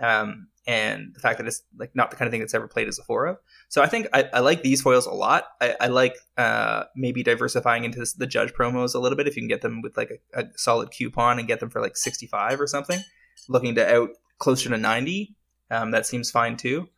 um, 0.00 0.48
and 0.66 1.14
the 1.14 1.20
fact 1.20 1.38
that 1.38 1.46
it's 1.46 1.62
like 1.78 1.94
not 1.94 2.10
the 2.10 2.16
kind 2.16 2.26
of 2.26 2.32
thing 2.32 2.40
that's 2.40 2.54
ever 2.54 2.66
played 2.66 2.88
as 2.88 2.98
a 2.98 3.04
four 3.04 3.26
of. 3.26 3.38
So 3.68 3.82
I 3.82 3.86
think 3.86 4.08
I, 4.12 4.24
I 4.32 4.40
like 4.40 4.62
these 4.62 4.82
foils 4.82 5.06
a 5.06 5.12
lot. 5.12 5.44
I, 5.60 5.76
I 5.80 5.86
like 5.86 6.16
uh, 6.36 6.84
maybe 6.96 7.22
diversifying 7.22 7.84
into 7.84 8.00
this, 8.00 8.14
the 8.14 8.26
judge 8.26 8.52
promos 8.52 8.94
a 8.94 8.98
little 8.98 9.16
bit 9.16 9.28
if 9.28 9.36
you 9.36 9.42
can 9.42 9.48
get 9.48 9.62
them 9.62 9.80
with 9.80 9.96
like 9.96 10.10
a, 10.34 10.40
a, 10.40 10.44
solid 10.56 10.90
coupon 10.90 11.38
and 11.38 11.46
get 11.46 11.60
them 11.60 11.70
for 11.70 11.80
like 11.80 11.96
65 11.96 12.60
or 12.60 12.66
something. 12.66 13.00
Looking 13.48 13.76
to 13.76 13.94
out 13.94 14.10
closer 14.38 14.68
to 14.70 14.76
90, 14.76 15.36
um, 15.70 15.92
that 15.92 16.04
seems 16.04 16.30
fine 16.30 16.56
too. 16.56 16.88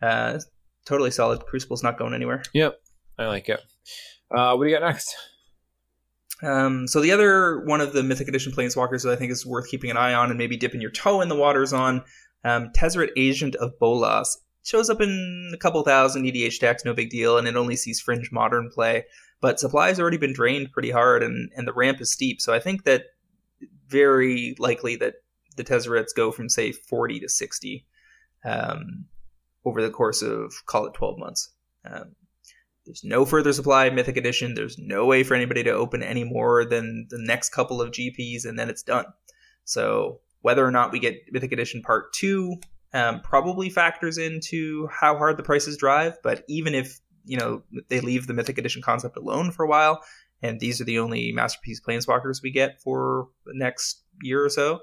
Uh, 0.00 0.38
totally 0.84 1.10
solid. 1.10 1.44
Crucible's 1.44 1.82
not 1.82 1.98
going 1.98 2.14
anywhere. 2.14 2.42
Yep, 2.54 2.80
I 3.18 3.26
like 3.26 3.48
it. 3.48 3.60
Uh, 4.30 4.54
what 4.54 4.64
do 4.64 4.70
you 4.70 4.78
got 4.78 4.86
next? 4.86 5.14
Um, 6.40 6.86
so 6.86 7.00
the 7.00 7.10
other 7.10 7.64
one 7.64 7.80
of 7.80 7.92
the 7.92 8.04
Mythic 8.04 8.28
Edition 8.28 8.52
Planeswalkers 8.52 9.02
that 9.02 9.12
I 9.12 9.16
think 9.16 9.32
is 9.32 9.44
worth 9.44 9.68
keeping 9.68 9.90
an 9.90 9.96
eye 9.96 10.14
on 10.14 10.30
and 10.30 10.38
maybe 10.38 10.56
dipping 10.56 10.80
your 10.80 10.92
toe 10.92 11.20
in 11.20 11.28
the 11.28 11.34
waters 11.34 11.72
on 11.72 12.04
um, 12.44 12.70
Tezzeret 12.70 13.10
Agent 13.16 13.54
of 13.56 13.78
Bolas 13.78 14.38
shows 14.62 14.90
up 14.90 15.00
in 15.00 15.50
a 15.54 15.56
couple 15.56 15.82
thousand 15.82 16.24
EDH 16.24 16.60
decks, 16.60 16.84
no 16.84 16.94
big 16.94 17.10
deal, 17.10 17.38
and 17.38 17.48
it 17.48 17.56
only 17.56 17.76
sees 17.76 18.00
fringe 18.00 18.30
modern 18.30 18.70
play. 18.70 19.04
But 19.40 19.60
supply 19.60 19.88
has 19.88 20.00
already 20.00 20.16
been 20.16 20.32
drained 20.32 20.72
pretty 20.72 20.90
hard, 20.90 21.22
and, 21.22 21.50
and 21.56 21.66
the 21.66 21.72
ramp 21.72 22.00
is 22.00 22.12
steep. 22.12 22.40
So 22.40 22.52
I 22.52 22.60
think 22.60 22.84
that 22.84 23.04
very 23.88 24.54
likely 24.58 24.96
that 24.96 25.14
the 25.56 25.64
Tezzerets 25.64 26.14
go 26.14 26.30
from 26.30 26.48
say 26.48 26.72
40 26.72 27.20
to 27.20 27.28
60 27.28 27.86
um, 28.44 29.06
over 29.64 29.82
the 29.82 29.90
course 29.90 30.22
of 30.22 30.52
call 30.66 30.86
it 30.86 30.94
12 30.94 31.18
months. 31.18 31.50
Um, 31.84 32.14
there's 32.84 33.04
no 33.04 33.24
further 33.24 33.52
supply 33.52 33.90
Mythic 33.90 34.16
Edition. 34.16 34.54
There's 34.54 34.78
no 34.78 35.04
way 35.04 35.22
for 35.22 35.34
anybody 35.34 35.62
to 35.64 35.72
open 35.72 36.02
any 36.02 36.24
more 36.24 36.64
than 36.64 37.06
the 37.10 37.18
next 37.18 37.50
couple 37.50 37.82
of 37.82 37.90
GPs, 37.90 38.46
and 38.46 38.58
then 38.58 38.70
it's 38.70 38.82
done. 38.82 39.04
So 39.64 40.20
whether 40.42 40.64
or 40.64 40.70
not 40.70 40.92
we 40.92 40.98
get 40.98 41.16
Mythic 41.30 41.52
Edition 41.52 41.82
Part 41.82 42.12
2 42.14 42.56
um, 42.94 43.20
probably 43.20 43.68
factors 43.68 44.18
into 44.18 44.88
how 44.90 45.16
hard 45.16 45.36
the 45.36 45.42
prices 45.42 45.76
drive. 45.76 46.16
But 46.22 46.44
even 46.48 46.74
if 46.74 46.98
you 47.24 47.36
know 47.36 47.62
they 47.88 48.00
leave 48.00 48.26
the 48.26 48.34
Mythic 48.34 48.58
Edition 48.58 48.82
concept 48.82 49.16
alone 49.16 49.52
for 49.52 49.64
a 49.64 49.68
while, 49.68 50.02
and 50.42 50.60
these 50.60 50.80
are 50.80 50.84
the 50.84 50.98
only 50.98 51.32
Masterpiece 51.32 51.80
Planeswalkers 51.80 52.42
we 52.42 52.50
get 52.50 52.80
for 52.80 53.28
the 53.44 53.52
next 53.54 54.02
year 54.22 54.44
or 54.44 54.48
so, 54.48 54.80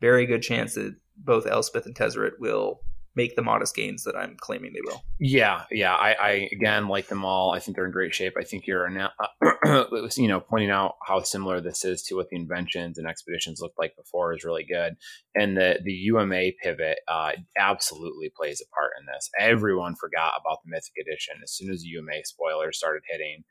very 0.00 0.26
good 0.26 0.42
chance 0.42 0.74
that 0.74 0.94
both 1.16 1.46
Elspeth 1.46 1.86
and 1.86 1.94
Tezzeret 1.94 2.38
will 2.38 2.80
make 3.18 3.34
the 3.34 3.42
modest 3.42 3.74
gains 3.74 4.04
that 4.04 4.14
I'm 4.14 4.36
claiming 4.38 4.72
they 4.72 4.80
will. 4.84 5.02
Yeah, 5.18 5.64
yeah. 5.72 5.92
I, 5.92 6.12
I 6.12 6.30
again 6.52 6.86
like 6.86 7.08
them 7.08 7.24
all. 7.24 7.50
I 7.50 7.58
think 7.58 7.74
they're 7.74 7.84
in 7.84 7.90
great 7.90 8.14
shape. 8.14 8.34
I 8.38 8.44
think 8.44 8.64
you're 8.64 8.88
uh, 8.88 9.86
you 10.16 10.28
know 10.28 10.38
pointing 10.38 10.70
out 10.70 10.94
how 11.04 11.20
similar 11.22 11.60
this 11.60 11.84
is 11.84 12.00
to 12.04 12.14
what 12.14 12.28
the 12.28 12.36
inventions 12.36 12.96
and 12.96 13.08
expeditions 13.08 13.58
looked 13.60 13.78
like 13.78 13.96
before 13.96 14.32
is 14.34 14.44
really 14.44 14.64
good. 14.64 14.94
And 15.34 15.56
the 15.56 15.80
the 15.82 15.92
UMA 15.92 16.52
pivot 16.62 17.00
uh, 17.08 17.32
absolutely 17.58 18.30
plays 18.36 18.62
a 18.62 18.72
part 18.72 18.92
in 19.00 19.06
this. 19.12 19.28
Everyone 19.36 19.96
forgot 19.96 20.34
about 20.40 20.58
the 20.64 20.70
Mythic 20.70 20.94
Edition 21.00 21.34
as 21.42 21.52
soon 21.52 21.72
as 21.72 21.82
the 21.82 21.88
UMA 21.88 22.24
spoilers 22.24 22.78
started 22.78 23.02
hitting, 23.10 23.42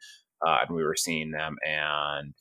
uh, 0.48 0.60
and 0.66 0.74
we 0.74 0.84
were 0.84 0.96
seeing 0.96 1.32
them 1.32 1.58
and 1.68 2.34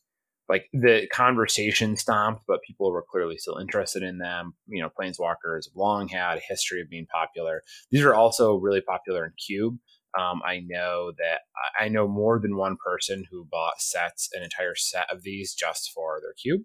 like 0.48 0.68
the 0.72 1.08
conversation 1.12 1.96
stopped, 1.96 2.42
but 2.46 2.62
people 2.66 2.92
were 2.92 3.04
clearly 3.08 3.36
still 3.36 3.56
interested 3.56 4.02
in 4.02 4.18
them. 4.18 4.54
You 4.68 4.82
know, 4.82 4.90
Planeswalkers 4.90 5.68
long 5.74 6.08
had 6.08 6.38
a 6.38 6.42
history 6.48 6.80
of 6.80 6.88
being 6.88 7.06
popular. 7.06 7.62
These 7.90 8.02
are 8.02 8.14
also 8.14 8.56
really 8.56 8.80
popular 8.80 9.24
in 9.24 9.32
Cube. 9.44 9.76
Um, 10.18 10.40
I 10.46 10.62
know 10.66 11.12
that 11.18 11.40
I 11.78 11.88
know 11.88 12.08
more 12.08 12.38
than 12.40 12.56
one 12.56 12.76
person 12.84 13.24
who 13.30 13.46
bought 13.50 13.80
sets, 13.80 14.30
an 14.32 14.42
entire 14.42 14.74
set 14.74 15.06
of 15.12 15.22
these 15.22 15.52
just 15.52 15.92
for 15.92 16.20
their 16.22 16.32
cube. 16.32 16.62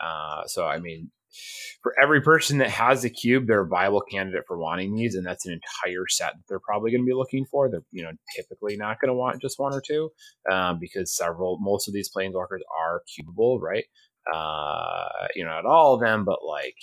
Uh, 0.00 0.46
so, 0.46 0.66
I 0.66 0.78
mean, 0.78 1.10
for 1.82 1.94
every 2.00 2.20
person 2.20 2.58
that 2.58 2.70
has 2.70 3.04
a 3.04 3.10
cube, 3.10 3.46
they're 3.46 3.62
a 3.62 3.66
viable 3.66 4.02
candidate 4.02 4.44
for 4.46 4.58
wanting 4.58 4.94
these, 4.94 5.14
and 5.14 5.26
that's 5.26 5.46
an 5.46 5.52
entire 5.52 6.06
set 6.08 6.32
that 6.34 6.42
they're 6.48 6.60
probably 6.60 6.90
going 6.90 7.02
to 7.02 7.06
be 7.06 7.14
looking 7.14 7.44
for. 7.46 7.70
They're 7.70 7.84
you 7.90 8.02
know 8.02 8.12
typically 8.36 8.76
not 8.76 9.00
going 9.00 9.08
to 9.08 9.14
want 9.14 9.40
just 9.40 9.58
one 9.58 9.74
or 9.74 9.82
two 9.86 10.10
um, 10.50 10.78
because 10.78 11.14
several 11.14 11.58
most 11.60 11.88
of 11.88 11.94
these 11.94 12.10
planeswalkers 12.14 12.60
are 12.78 13.02
cubable, 13.08 13.60
right? 13.60 13.84
Uh, 14.32 15.26
you 15.34 15.44
know, 15.44 15.50
not 15.50 15.66
all 15.66 15.94
of 15.94 16.00
them, 16.00 16.24
but 16.24 16.44
like 16.46 16.76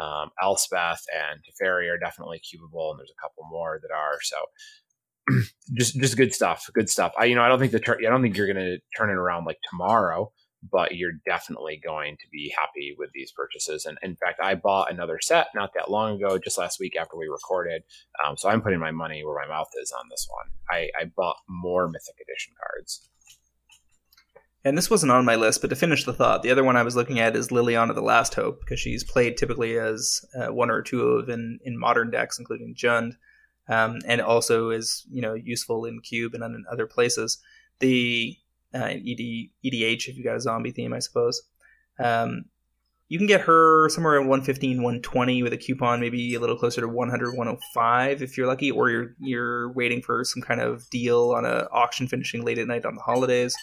um, 0.00 0.30
Elspeth 0.42 1.04
and 1.12 1.40
Teferi 1.40 1.90
are 1.90 1.98
definitely 1.98 2.40
cubable, 2.40 2.90
and 2.90 2.98
there's 2.98 3.12
a 3.16 3.22
couple 3.22 3.44
more 3.50 3.80
that 3.82 3.94
are. 3.94 4.18
So 4.22 4.36
just 5.74 5.98
just 5.98 6.16
good 6.16 6.34
stuff, 6.34 6.68
good 6.74 6.90
stuff. 6.90 7.12
I 7.18 7.26
you 7.26 7.34
know 7.34 7.42
I 7.42 7.48
don't 7.48 7.58
think 7.58 7.72
the 7.72 7.80
tur- 7.80 7.98
I 7.98 8.10
don't 8.10 8.22
think 8.22 8.36
you're 8.36 8.52
going 8.52 8.56
to 8.56 8.78
turn 8.96 9.10
it 9.10 9.16
around 9.16 9.44
like 9.44 9.58
tomorrow 9.70 10.32
but 10.70 10.94
you're 10.94 11.18
definitely 11.26 11.80
going 11.84 12.16
to 12.16 12.24
be 12.30 12.54
happy 12.56 12.94
with 12.96 13.10
these 13.12 13.32
purchases. 13.32 13.84
And 13.84 13.98
in 14.02 14.16
fact, 14.16 14.40
I 14.42 14.54
bought 14.54 14.92
another 14.92 15.18
set 15.20 15.48
not 15.54 15.70
that 15.74 15.90
long 15.90 16.16
ago, 16.16 16.38
just 16.38 16.58
last 16.58 16.78
week 16.78 16.96
after 16.96 17.16
we 17.16 17.26
recorded. 17.26 17.82
Um, 18.24 18.36
so 18.36 18.48
I'm 18.48 18.62
putting 18.62 18.78
my 18.78 18.92
money 18.92 19.24
where 19.24 19.40
my 19.40 19.48
mouth 19.48 19.70
is 19.80 19.92
on 19.92 20.06
this 20.10 20.28
one. 20.30 20.52
I, 20.70 20.90
I 21.00 21.10
bought 21.16 21.36
more 21.48 21.88
Mythic 21.88 22.16
Edition 22.20 22.54
cards. 22.58 23.08
And 24.64 24.78
this 24.78 24.90
wasn't 24.90 25.10
on 25.10 25.24
my 25.24 25.34
list, 25.34 25.60
but 25.60 25.70
to 25.70 25.76
finish 25.76 26.04
the 26.04 26.12
thought, 26.12 26.44
the 26.44 26.50
other 26.52 26.62
one 26.62 26.76
I 26.76 26.84
was 26.84 26.94
looking 26.94 27.18
at 27.18 27.34
is 27.34 27.48
Liliana 27.48 27.94
the 27.94 28.00
Last 28.00 28.34
Hope, 28.34 28.60
because 28.60 28.78
she's 28.78 29.02
played 29.02 29.36
typically 29.36 29.76
as 29.76 30.24
uh, 30.38 30.52
one 30.52 30.70
or 30.70 30.82
two 30.82 31.02
of 31.02 31.28
in, 31.28 31.58
in 31.64 31.76
modern 31.76 32.12
decks, 32.12 32.38
including 32.38 32.76
Jund, 32.76 33.14
um, 33.68 33.98
and 34.06 34.20
also 34.20 34.70
is 34.70 35.04
you 35.10 35.20
know 35.20 35.34
useful 35.34 35.84
in 35.84 36.00
Cube 36.00 36.34
and 36.34 36.44
in 36.44 36.64
other 36.70 36.86
places. 36.86 37.38
The 37.80 38.36
uh, 38.74 38.84
ED, 38.84 39.50
EDH 39.64 40.08
if 40.08 40.16
you 40.16 40.24
got 40.24 40.36
a 40.36 40.40
zombie 40.40 40.70
theme, 40.70 40.92
I 40.92 40.98
suppose. 40.98 41.42
Um, 41.98 42.46
you 43.08 43.18
can 43.18 43.26
get 43.26 43.42
her 43.42 43.90
somewhere 43.90 44.14
around 44.14 44.28
115, 44.28 44.78
120 44.78 45.42
with 45.42 45.52
a 45.52 45.58
coupon, 45.58 46.00
maybe 46.00 46.34
a 46.34 46.40
little 46.40 46.56
closer 46.56 46.80
to 46.80 46.88
100, 46.88 47.36
105 47.36 48.22
if 48.22 48.38
you're 48.38 48.46
lucky, 48.46 48.70
or 48.70 48.88
you're 48.88 49.14
you're 49.18 49.72
waiting 49.72 50.00
for 50.00 50.24
some 50.24 50.42
kind 50.42 50.62
of 50.62 50.88
deal 50.88 51.32
on 51.32 51.44
an 51.44 51.66
auction 51.72 52.08
finishing 52.08 52.42
late 52.42 52.58
at 52.58 52.66
night 52.66 52.86
on 52.86 52.94
the 52.94 53.02
holidays. 53.02 53.54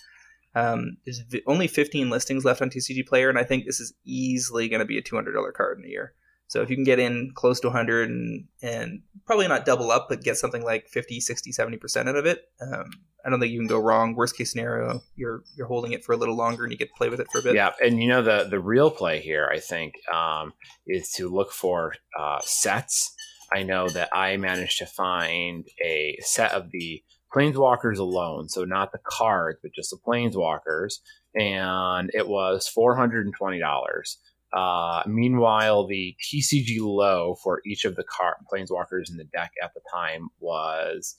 Um, 0.53 0.97
there's 1.03 1.23
only 1.47 1.67
15 1.67 2.09
listings 2.11 2.45
left 2.45 2.61
on 2.61 2.69
TCG 2.69 3.07
Player, 3.07 3.29
and 3.29 3.39
I 3.39 3.43
think 3.43 3.65
this 3.65 3.79
is 3.79 3.93
easily 4.05 4.69
going 4.69 4.81
to 4.81 4.85
be 4.85 4.97
a 4.97 5.01
$200 5.01 5.33
card 5.53 5.79
in 5.79 5.85
a 5.85 5.89
year. 5.89 6.13
So 6.47 6.61
if 6.61 6.69
you 6.69 6.75
can 6.75 6.83
get 6.83 6.99
in 6.99 7.31
close 7.35 7.59
to 7.59 7.67
100 7.67 8.09
and, 8.09 8.45
and 8.61 9.01
probably 9.25 9.47
not 9.47 9.65
double 9.65 9.91
up, 9.91 10.07
but 10.09 10.23
get 10.23 10.37
something 10.37 10.63
like 10.63 10.87
50, 10.87 11.19
60, 11.19 11.51
70% 11.51 12.07
out 12.07 12.15
of 12.15 12.25
it, 12.25 12.49
um, 12.59 12.89
I 13.29 13.31
don't 13.31 13.39
think 13.39 13.53
you 13.53 13.59
can 13.59 13.67
go 13.67 13.77
wrong. 13.77 14.15
Worst 14.15 14.35
case 14.35 14.51
scenario, 14.51 15.03
you're 15.15 15.43
you're 15.55 15.67
holding 15.67 15.91
it 15.91 16.03
for 16.03 16.13
a 16.13 16.17
little 16.17 16.35
longer 16.35 16.63
and 16.63 16.71
you 16.71 16.79
get 16.79 16.87
to 16.87 16.95
play 16.97 17.09
with 17.09 17.19
it 17.19 17.27
for 17.31 17.37
a 17.37 17.41
bit. 17.43 17.53
Yeah, 17.53 17.73
and 17.79 18.01
you 18.01 18.09
know 18.09 18.23
the 18.23 18.47
the 18.49 18.59
real 18.59 18.89
play 18.89 19.19
here, 19.19 19.47
I 19.53 19.59
think, 19.59 19.93
um, 20.11 20.53
is 20.87 21.11
to 21.11 21.29
look 21.29 21.51
for 21.51 21.93
uh, 22.19 22.39
sets. 22.41 23.13
I 23.53 23.61
know 23.61 23.87
that 23.89 24.09
I 24.11 24.37
managed 24.37 24.79
to 24.79 24.87
find 24.87 25.67
a 25.85 26.17
set 26.21 26.53
of 26.53 26.71
the 26.71 27.03
planeswalkers 27.31 27.99
alone, 27.99 28.49
so 28.49 28.65
not 28.65 28.91
the 28.91 28.99
cards, 29.03 29.59
but 29.61 29.73
just 29.75 29.91
the 29.91 29.97
planeswalkers, 30.03 30.95
and 31.35 32.09
it 32.15 32.27
was 32.27 32.67
four 32.67 32.95
hundred 32.95 33.27
and 33.27 33.35
twenty 33.35 33.59
dollars. 33.59 34.17
Uh, 34.51 35.03
meanwhile, 35.05 35.85
the 35.85 36.15
TCG 36.19 36.79
low 36.79 37.35
for 37.43 37.61
each 37.63 37.85
of 37.85 37.95
the 37.95 38.03
car- 38.03 38.37
planeswalkers 38.51 39.11
in 39.11 39.17
the 39.17 39.25
deck 39.25 39.51
at 39.63 39.75
the 39.75 39.81
time 39.93 40.29
was 40.39 41.15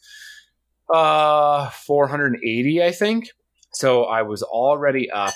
uh 0.93 1.71
480, 1.71 2.83
I 2.83 2.93
think. 2.93 3.29
So 3.73 4.05
I 4.05 4.23
was 4.23 4.43
already 4.43 5.11
up 5.11 5.35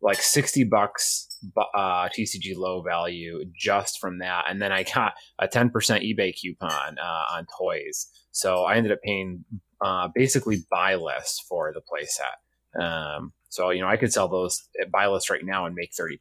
like 0.00 0.22
60 0.22 0.64
bucks 0.64 1.26
uh, 1.74 2.08
TCG 2.08 2.56
low 2.56 2.82
value 2.82 3.44
just 3.54 3.98
from 3.98 4.18
that. 4.18 4.44
And 4.48 4.60
then 4.60 4.72
I 4.72 4.84
got 4.84 5.14
a 5.38 5.48
10% 5.48 5.70
eBay 5.72 6.34
coupon 6.34 6.98
uh, 6.98 7.24
on 7.34 7.46
toys. 7.58 8.06
So 8.30 8.64
I 8.64 8.76
ended 8.76 8.92
up 8.92 8.98
paying 9.02 9.44
uh, 9.80 10.08
basically 10.14 10.64
buy 10.70 10.94
list 10.94 11.44
for 11.48 11.72
the 11.72 11.80
playset. 11.80 12.82
Um, 12.82 13.32
so, 13.48 13.70
you 13.70 13.80
know, 13.80 13.88
I 13.88 13.96
could 13.96 14.12
sell 14.12 14.28
those 14.28 14.68
at 14.80 14.90
buy 14.90 15.06
list 15.06 15.30
right 15.30 15.44
now 15.44 15.66
and 15.66 15.74
make 15.74 15.92
30% 15.92 16.16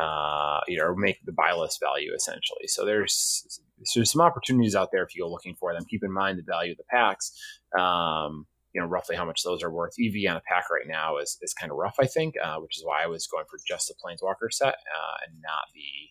uh, 0.00 0.60
you 0.68 0.78
know, 0.78 0.94
make 0.96 1.24
the 1.24 1.32
buy 1.32 1.52
list 1.52 1.80
value 1.80 2.12
essentially. 2.14 2.66
So 2.66 2.84
there's 2.84 3.60
there's 3.94 4.12
some 4.12 4.20
opportunities 4.20 4.74
out 4.74 4.90
there 4.92 5.02
if 5.02 5.14
you 5.14 5.22
go 5.22 5.30
looking 5.30 5.56
for 5.58 5.72
them. 5.72 5.84
Keep 5.84 6.04
in 6.04 6.12
mind 6.12 6.38
the 6.38 6.42
value 6.42 6.72
of 6.72 6.78
the 6.78 6.84
packs. 6.84 7.32
Um, 7.78 8.46
you 8.72 8.80
know, 8.80 8.86
roughly 8.86 9.16
how 9.16 9.24
much 9.24 9.42
those 9.42 9.62
are 9.62 9.70
worth. 9.70 9.94
EV 10.00 10.30
on 10.30 10.36
a 10.36 10.40
pack 10.40 10.70
right 10.70 10.86
now 10.86 11.18
is, 11.18 11.38
is 11.42 11.52
kind 11.52 11.70
of 11.70 11.76
rough, 11.76 11.96
I 12.00 12.06
think, 12.06 12.36
uh, 12.42 12.56
which 12.56 12.78
is 12.78 12.84
why 12.84 13.02
I 13.02 13.06
was 13.06 13.26
going 13.26 13.44
for 13.50 13.58
just 13.66 13.88
the 13.88 13.94
Planeswalker 13.94 14.50
set 14.50 14.74
uh, 14.74 15.16
and 15.26 15.42
not 15.42 15.66
the 15.74 16.10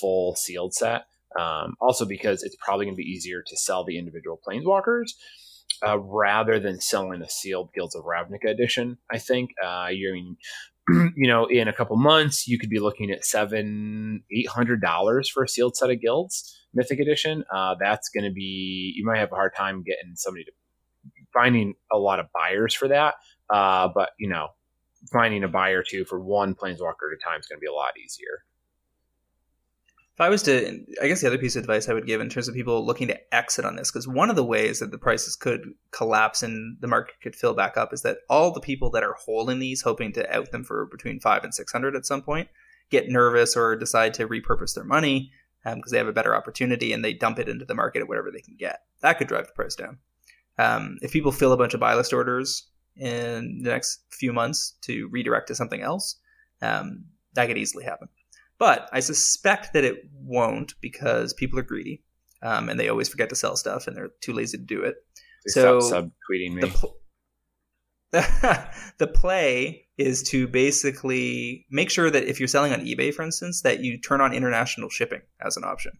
full 0.00 0.36
sealed 0.36 0.74
set. 0.74 1.06
Um, 1.38 1.74
also 1.80 2.04
because 2.04 2.44
it's 2.44 2.56
probably 2.60 2.86
going 2.86 2.94
to 2.94 3.02
be 3.02 3.10
easier 3.10 3.42
to 3.44 3.56
sell 3.56 3.84
the 3.84 3.98
individual 3.98 4.40
Planeswalkers. 4.46 5.12
Uh, 5.86 5.98
rather 5.98 6.58
than 6.58 6.80
selling 6.80 7.20
the 7.20 7.28
sealed 7.28 7.70
Guilds 7.74 7.94
of 7.94 8.04
Ravnica 8.04 8.48
edition, 8.48 8.96
I 9.10 9.18
think. 9.18 9.50
Uh, 9.62 9.88
you 9.90 10.08
I 10.08 10.12
mean, 10.12 10.36
you 11.16 11.26
know, 11.26 11.46
in 11.46 11.68
a 11.68 11.72
couple 11.72 11.96
months, 11.96 12.46
you 12.46 12.58
could 12.58 12.70
be 12.70 12.78
looking 12.78 13.10
at 13.10 13.24
seven, 13.24 14.22
eight 14.30 14.48
hundred 14.48 14.80
dollars 14.80 15.28
for 15.28 15.42
a 15.42 15.48
sealed 15.48 15.76
set 15.76 15.90
of 15.90 16.00
guilds, 16.00 16.56
Mythic 16.74 17.00
Edition. 17.00 17.44
Uh, 17.52 17.74
that's 17.78 18.08
going 18.08 18.24
to 18.24 18.32
be 18.32 18.94
you 18.96 19.04
might 19.04 19.18
have 19.18 19.32
a 19.32 19.34
hard 19.34 19.52
time 19.56 19.82
getting 19.82 20.14
somebody 20.14 20.44
to 20.44 20.52
finding 21.32 21.74
a 21.92 21.98
lot 21.98 22.20
of 22.20 22.26
buyers 22.32 22.72
for 22.72 22.88
that. 22.88 23.14
Uh, 23.50 23.88
but 23.94 24.10
you 24.18 24.28
know, 24.28 24.48
finding 25.12 25.44
a 25.44 25.48
buyer 25.48 25.82
too 25.82 26.04
for 26.04 26.20
one 26.20 26.54
planeswalker 26.54 27.10
at 27.10 27.18
a 27.18 27.24
time 27.24 27.40
is 27.40 27.46
going 27.46 27.58
to 27.58 27.60
be 27.60 27.66
a 27.66 27.72
lot 27.72 27.92
easier. 28.02 28.45
If 30.16 30.22
I 30.22 30.30
was 30.30 30.42
to, 30.44 30.82
I 31.02 31.08
guess 31.08 31.20
the 31.20 31.26
other 31.26 31.36
piece 31.36 31.56
of 31.56 31.60
advice 31.60 31.90
I 31.90 31.92
would 31.92 32.06
give 32.06 32.22
in 32.22 32.30
terms 32.30 32.48
of 32.48 32.54
people 32.54 32.86
looking 32.86 33.08
to 33.08 33.34
exit 33.34 33.66
on 33.66 33.76
this, 33.76 33.92
because 33.92 34.08
one 34.08 34.30
of 34.30 34.36
the 34.36 34.42
ways 34.42 34.78
that 34.78 34.90
the 34.90 34.96
prices 34.96 35.36
could 35.36 35.74
collapse 35.90 36.42
and 36.42 36.78
the 36.80 36.86
market 36.86 37.16
could 37.22 37.36
fill 37.36 37.52
back 37.52 37.76
up 37.76 37.92
is 37.92 38.00
that 38.00 38.20
all 38.30 38.50
the 38.50 38.60
people 38.60 38.88
that 38.92 39.02
are 39.02 39.14
holding 39.26 39.58
these, 39.58 39.82
hoping 39.82 40.14
to 40.14 40.34
out 40.34 40.52
them 40.52 40.64
for 40.64 40.86
between 40.86 41.20
five 41.20 41.44
and 41.44 41.54
six 41.54 41.70
hundred 41.70 41.94
at 41.94 42.06
some 42.06 42.22
point, 42.22 42.48
get 42.88 43.10
nervous 43.10 43.58
or 43.58 43.76
decide 43.76 44.14
to 44.14 44.26
repurpose 44.26 44.74
their 44.74 44.84
money 44.84 45.30
because 45.62 45.76
um, 45.76 45.82
they 45.90 45.98
have 45.98 46.08
a 46.08 46.14
better 46.14 46.34
opportunity 46.34 46.94
and 46.94 47.04
they 47.04 47.12
dump 47.12 47.38
it 47.38 47.48
into 47.48 47.66
the 47.66 47.74
market 47.74 48.00
at 48.00 48.08
whatever 48.08 48.30
they 48.30 48.40
can 48.40 48.56
get. 48.56 48.84
That 49.02 49.18
could 49.18 49.28
drive 49.28 49.48
the 49.48 49.52
price 49.52 49.74
down. 49.74 49.98
Um, 50.56 50.96
if 51.02 51.12
people 51.12 51.30
fill 51.30 51.52
a 51.52 51.58
bunch 51.58 51.74
of 51.74 51.80
buy 51.80 51.94
list 51.94 52.14
orders 52.14 52.70
in 52.96 53.60
the 53.62 53.68
next 53.68 54.00
few 54.08 54.32
months 54.32 54.78
to 54.82 55.08
redirect 55.08 55.48
to 55.48 55.54
something 55.54 55.82
else, 55.82 56.16
um, 56.62 57.04
that 57.34 57.48
could 57.48 57.58
easily 57.58 57.84
happen. 57.84 58.08
But 58.58 58.88
I 58.92 59.00
suspect 59.00 59.72
that 59.74 59.84
it 59.84 60.08
won't 60.12 60.74
because 60.80 61.34
people 61.34 61.58
are 61.58 61.62
greedy 61.62 62.02
um, 62.42 62.68
and 62.68 62.78
they 62.78 62.88
always 62.88 63.08
forget 63.08 63.28
to 63.30 63.34
sell 63.34 63.56
stuff 63.56 63.86
and 63.86 63.96
they're 63.96 64.10
too 64.20 64.32
lazy 64.32 64.58
to 64.58 64.64
do 64.64 64.82
it. 64.82 64.96
They 65.44 65.52
so 65.52 65.80
subtweeting 65.80 66.54
me. 66.54 66.60
The, 66.62 66.68
pl- 66.68 66.96
the 68.98 69.06
play 69.06 69.86
is 69.98 70.22
to 70.24 70.46
basically 70.46 71.66
make 71.70 71.90
sure 71.90 72.10
that 72.10 72.24
if 72.24 72.38
you're 72.40 72.48
selling 72.48 72.72
on 72.72 72.80
eBay, 72.80 73.12
for 73.12 73.22
instance, 73.22 73.62
that 73.62 73.80
you 73.80 73.98
turn 73.98 74.20
on 74.20 74.32
international 74.32 74.88
shipping 74.88 75.22
as 75.44 75.56
an 75.56 75.64
option. 75.64 75.92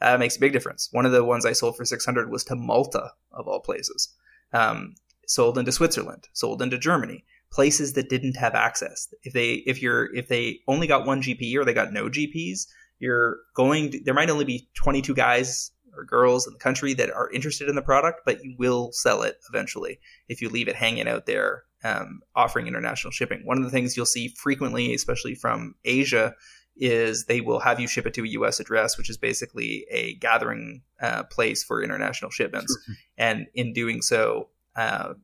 That 0.00 0.20
makes 0.20 0.36
a 0.36 0.40
big 0.40 0.52
difference. 0.52 0.88
One 0.92 1.06
of 1.06 1.12
the 1.12 1.24
ones 1.24 1.46
I 1.46 1.52
sold 1.52 1.76
for 1.76 1.84
600 1.84 2.30
was 2.30 2.44
to 2.44 2.56
Malta, 2.56 3.12
of 3.32 3.48
all 3.48 3.60
places. 3.60 4.14
Um, 4.52 4.94
sold 5.26 5.58
into 5.58 5.72
Switzerland, 5.72 6.28
sold 6.32 6.62
into 6.62 6.78
Germany 6.78 7.24
places 7.50 7.94
that 7.94 8.08
didn't 8.08 8.36
have 8.36 8.54
access. 8.54 9.12
If 9.22 9.32
they 9.32 9.54
if 9.66 9.80
you're 9.82 10.14
if 10.14 10.28
they 10.28 10.60
only 10.68 10.86
got 10.86 11.06
one 11.06 11.22
GP 11.22 11.56
or 11.56 11.64
they 11.64 11.74
got 11.74 11.92
no 11.92 12.08
GPs, 12.08 12.66
you're 12.98 13.38
going 13.54 13.90
to, 13.92 14.00
there 14.04 14.14
might 14.14 14.30
only 14.30 14.44
be 14.44 14.68
22 14.74 15.14
guys 15.14 15.70
or 15.96 16.04
girls 16.04 16.46
in 16.46 16.52
the 16.52 16.58
country 16.58 16.92
that 16.94 17.10
are 17.10 17.30
interested 17.30 17.68
in 17.68 17.74
the 17.74 17.82
product, 17.82 18.20
but 18.24 18.42
you 18.44 18.54
will 18.58 18.90
sell 18.92 19.22
it 19.22 19.38
eventually 19.48 19.98
if 20.28 20.42
you 20.42 20.48
leave 20.48 20.68
it 20.68 20.76
hanging 20.76 21.08
out 21.08 21.26
there 21.26 21.64
um, 21.84 22.20
offering 22.34 22.66
international 22.66 23.10
shipping. 23.10 23.42
One 23.44 23.58
of 23.58 23.64
the 23.64 23.70
things 23.70 23.96
you'll 23.96 24.06
see 24.06 24.28
frequently, 24.28 24.94
especially 24.94 25.34
from 25.34 25.74
Asia, 25.84 26.34
is 26.76 27.24
they 27.24 27.40
will 27.40 27.60
have 27.60 27.80
you 27.80 27.86
ship 27.86 28.06
it 28.06 28.14
to 28.14 28.24
a 28.24 28.28
U.S. 28.28 28.60
address, 28.60 28.98
which 28.98 29.08
is 29.08 29.16
basically 29.16 29.86
a 29.90 30.14
gathering 30.16 30.82
uh, 31.00 31.22
place 31.24 31.64
for 31.64 31.82
international 31.82 32.30
shipments. 32.30 32.76
and 33.16 33.46
in 33.54 33.72
doing 33.72 34.02
so, 34.02 34.48
uh, 34.76 35.14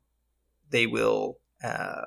they 0.70 0.86
will 0.86 1.38
uh, 1.62 2.04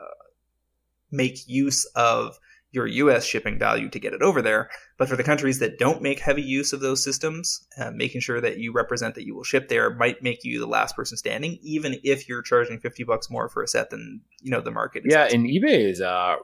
make 1.11 1.47
use 1.47 1.85
of 1.95 2.39
your 2.75 2.87
US 2.87 3.23
shipping 3.25 3.57
value 3.57 3.89
to 3.89 3.99
get 3.99 4.13
it 4.13 4.21
over 4.21 4.41
there. 4.41 4.69
But 4.97 5.07
for 5.07 5.15
the 5.15 5.23
countries 5.23 5.59
that 5.59 5.79
don't 5.79 6.01
make 6.01 6.19
heavy 6.19 6.41
use 6.41 6.73
of 6.73 6.81
those 6.81 7.03
systems, 7.03 7.65
uh, 7.79 7.91
making 7.91 8.21
sure 8.21 8.41
that 8.41 8.57
you 8.57 8.73
represent 8.73 9.15
that 9.15 9.25
you 9.25 9.33
will 9.33 9.43
ship 9.43 9.69
there 9.69 9.95
might 9.95 10.21
make 10.21 10.43
you 10.43 10.59
the 10.59 10.67
last 10.67 10.95
person 10.95 11.17
standing, 11.17 11.57
even 11.61 11.95
if 12.03 12.27
you're 12.27 12.41
charging 12.41 12.79
50 12.79 13.03
bucks 13.05 13.29
more 13.29 13.49
for 13.49 13.63
a 13.63 13.67
set 13.67 13.89
than, 13.89 14.21
you 14.41 14.51
know, 14.51 14.61
the 14.61 14.71
market. 14.71 15.03
yeah. 15.05 15.27
And 15.31 15.45
eBay 15.45 15.89
is, 15.89 16.01
uh, 16.01 16.35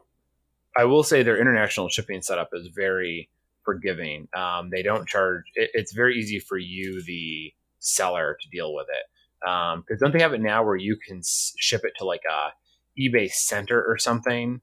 I 0.75 0.85
will 0.85 1.03
say 1.03 1.21
their 1.21 1.39
international 1.39 1.89
shipping 1.89 2.21
setup 2.21 2.49
is 2.53 2.67
very 2.73 3.29
forgiving. 3.63 4.29
Um, 4.33 4.69
they 4.69 4.83
don't 4.83 5.07
charge, 5.07 5.43
it, 5.55 5.71
it's 5.73 5.91
very 5.91 6.17
easy 6.17 6.39
for 6.39 6.57
you, 6.57 7.03
the 7.03 7.53
seller, 7.79 8.37
to 8.41 8.49
deal 8.49 8.73
with 8.73 8.87
it. 8.89 9.05
Because 9.41 9.75
um, 9.75 9.97
don't 9.99 10.13
they 10.13 10.21
have 10.21 10.33
it 10.33 10.41
now 10.41 10.63
where 10.63 10.77
you 10.77 10.95
can 10.95 11.21
ship 11.57 11.81
it 11.83 11.93
to 11.97 12.05
like 12.05 12.21
a 12.29 12.51
eBay 12.99 13.29
Center 13.31 13.83
or 13.83 13.97
something. 13.97 14.61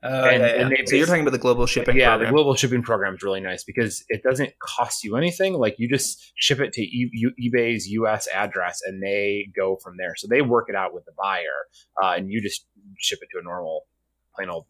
Uh, 0.00 0.28
and, 0.30 0.42
yeah, 0.42 0.68
yeah. 0.68 0.76
so 0.84 0.94
you're 0.94 1.06
talking 1.06 1.22
about 1.22 1.32
the 1.32 1.38
global 1.38 1.66
shipping 1.66 1.96
yeah 1.96 2.10
program. 2.10 2.28
the 2.28 2.32
global 2.32 2.54
shipping 2.54 2.82
program 2.82 3.16
is 3.16 3.22
really 3.24 3.40
nice 3.40 3.64
because 3.64 4.04
it 4.08 4.22
doesn't 4.22 4.56
cost 4.60 5.02
you 5.02 5.16
anything 5.16 5.54
like 5.54 5.74
you 5.76 5.88
just 5.88 6.32
ship 6.36 6.60
it 6.60 6.72
to 6.72 6.80
e- 6.82 7.10
ebay's 7.42 7.88
us 7.88 8.28
address 8.32 8.78
and 8.86 9.02
they 9.02 9.50
go 9.56 9.76
from 9.82 9.96
there 9.98 10.14
so 10.16 10.28
they 10.30 10.40
work 10.40 10.66
it 10.68 10.76
out 10.76 10.94
with 10.94 11.04
the 11.04 11.10
buyer 11.18 11.66
uh, 12.00 12.14
and 12.16 12.30
you 12.30 12.40
just 12.40 12.64
ship 12.96 13.18
it 13.22 13.28
to 13.32 13.40
a 13.40 13.42
normal 13.42 13.88
plain 14.36 14.48
old 14.48 14.66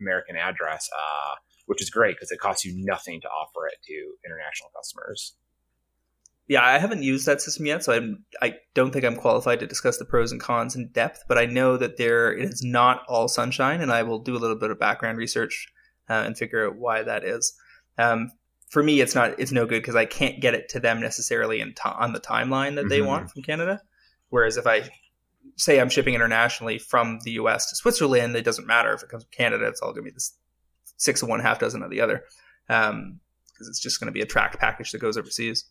american 0.00 0.34
address 0.34 0.90
uh, 0.98 1.36
which 1.66 1.80
is 1.80 1.88
great 1.88 2.16
because 2.16 2.32
it 2.32 2.40
costs 2.40 2.64
you 2.64 2.72
nothing 2.84 3.20
to 3.20 3.28
offer 3.28 3.68
it 3.68 3.78
to 3.84 3.94
international 4.26 4.68
customers 4.76 5.36
yeah, 6.50 6.64
I 6.64 6.78
haven't 6.78 7.04
used 7.04 7.26
that 7.26 7.40
system 7.40 7.66
yet, 7.66 7.84
so 7.84 7.92
I'm, 7.92 8.24
I 8.42 8.56
don't 8.74 8.90
think 8.90 9.04
I'm 9.04 9.14
qualified 9.14 9.60
to 9.60 9.68
discuss 9.68 9.98
the 9.98 10.04
pros 10.04 10.32
and 10.32 10.40
cons 10.40 10.74
in 10.74 10.88
depth. 10.88 11.22
But 11.28 11.38
I 11.38 11.46
know 11.46 11.76
that 11.76 11.96
there 11.96 12.32
it 12.32 12.44
is 12.44 12.64
not 12.64 13.04
all 13.06 13.28
sunshine, 13.28 13.80
and 13.80 13.92
I 13.92 14.02
will 14.02 14.18
do 14.18 14.36
a 14.36 14.40
little 14.40 14.58
bit 14.58 14.72
of 14.72 14.80
background 14.80 15.16
research 15.16 15.68
uh, 16.08 16.24
and 16.26 16.36
figure 16.36 16.66
out 16.66 16.74
why 16.74 17.04
that 17.04 17.22
is. 17.22 17.56
Um, 17.98 18.32
for 18.68 18.82
me, 18.82 19.00
it's 19.00 19.14
not 19.14 19.38
it's 19.38 19.52
no 19.52 19.64
good 19.64 19.80
because 19.80 19.94
I 19.94 20.06
can't 20.06 20.40
get 20.40 20.54
it 20.54 20.68
to 20.70 20.80
them 20.80 21.00
necessarily 21.00 21.60
in 21.60 21.72
on 21.84 22.14
the 22.14 22.20
timeline 22.20 22.74
that 22.74 22.88
they 22.88 22.98
mm-hmm. 22.98 23.06
want 23.06 23.30
from 23.30 23.42
Canada. 23.42 23.80
Whereas 24.30 24.56
if 24.56 24.66
I 24.66 24.90
say 25.56 25.78
I'm 25.78 25.88
shipping 25.88 26.14
internationally 26.14 26.78
from 26.78 27.20
the 27.22 27.30
U.S. 27.32 27.70
to 27.70 27.76
Switzerland, 27.76 28.34
it 28.34 28.44
doesn't 28.44 28.66
matter 28.66 28.92
if 28.92 29.04
it 29.04 29.08
comes 29.08 29.22
from 29.22 29.30
Canada; 29.30 29.68
it's 29.68 29.82
all 29.82 29.92
going 29.92 30.02
to 30.02 30.10
be 30.10 30.14
this 30.14 30.34
six 30.96 31.22
of 31.22 31.28
one, 31.28 31.38
half 31.38 31.60
dozen 31.60 31.84
of 31.84 31.90
the 31.90 32.00
other, 32.00 32.24
because 32.66 32.90
um, 32.90 33.20
it's 33.60 33.78
just 33.78 34.00
going 34.00 34.06
to 34.06 34.12
be 34.12 34.20
a 34.20 34.26
tracked 34.26 34.58
package 34.58 34.90
that 34.90 35.00
goes 35.00 35.16
overseas. 35.16 35.66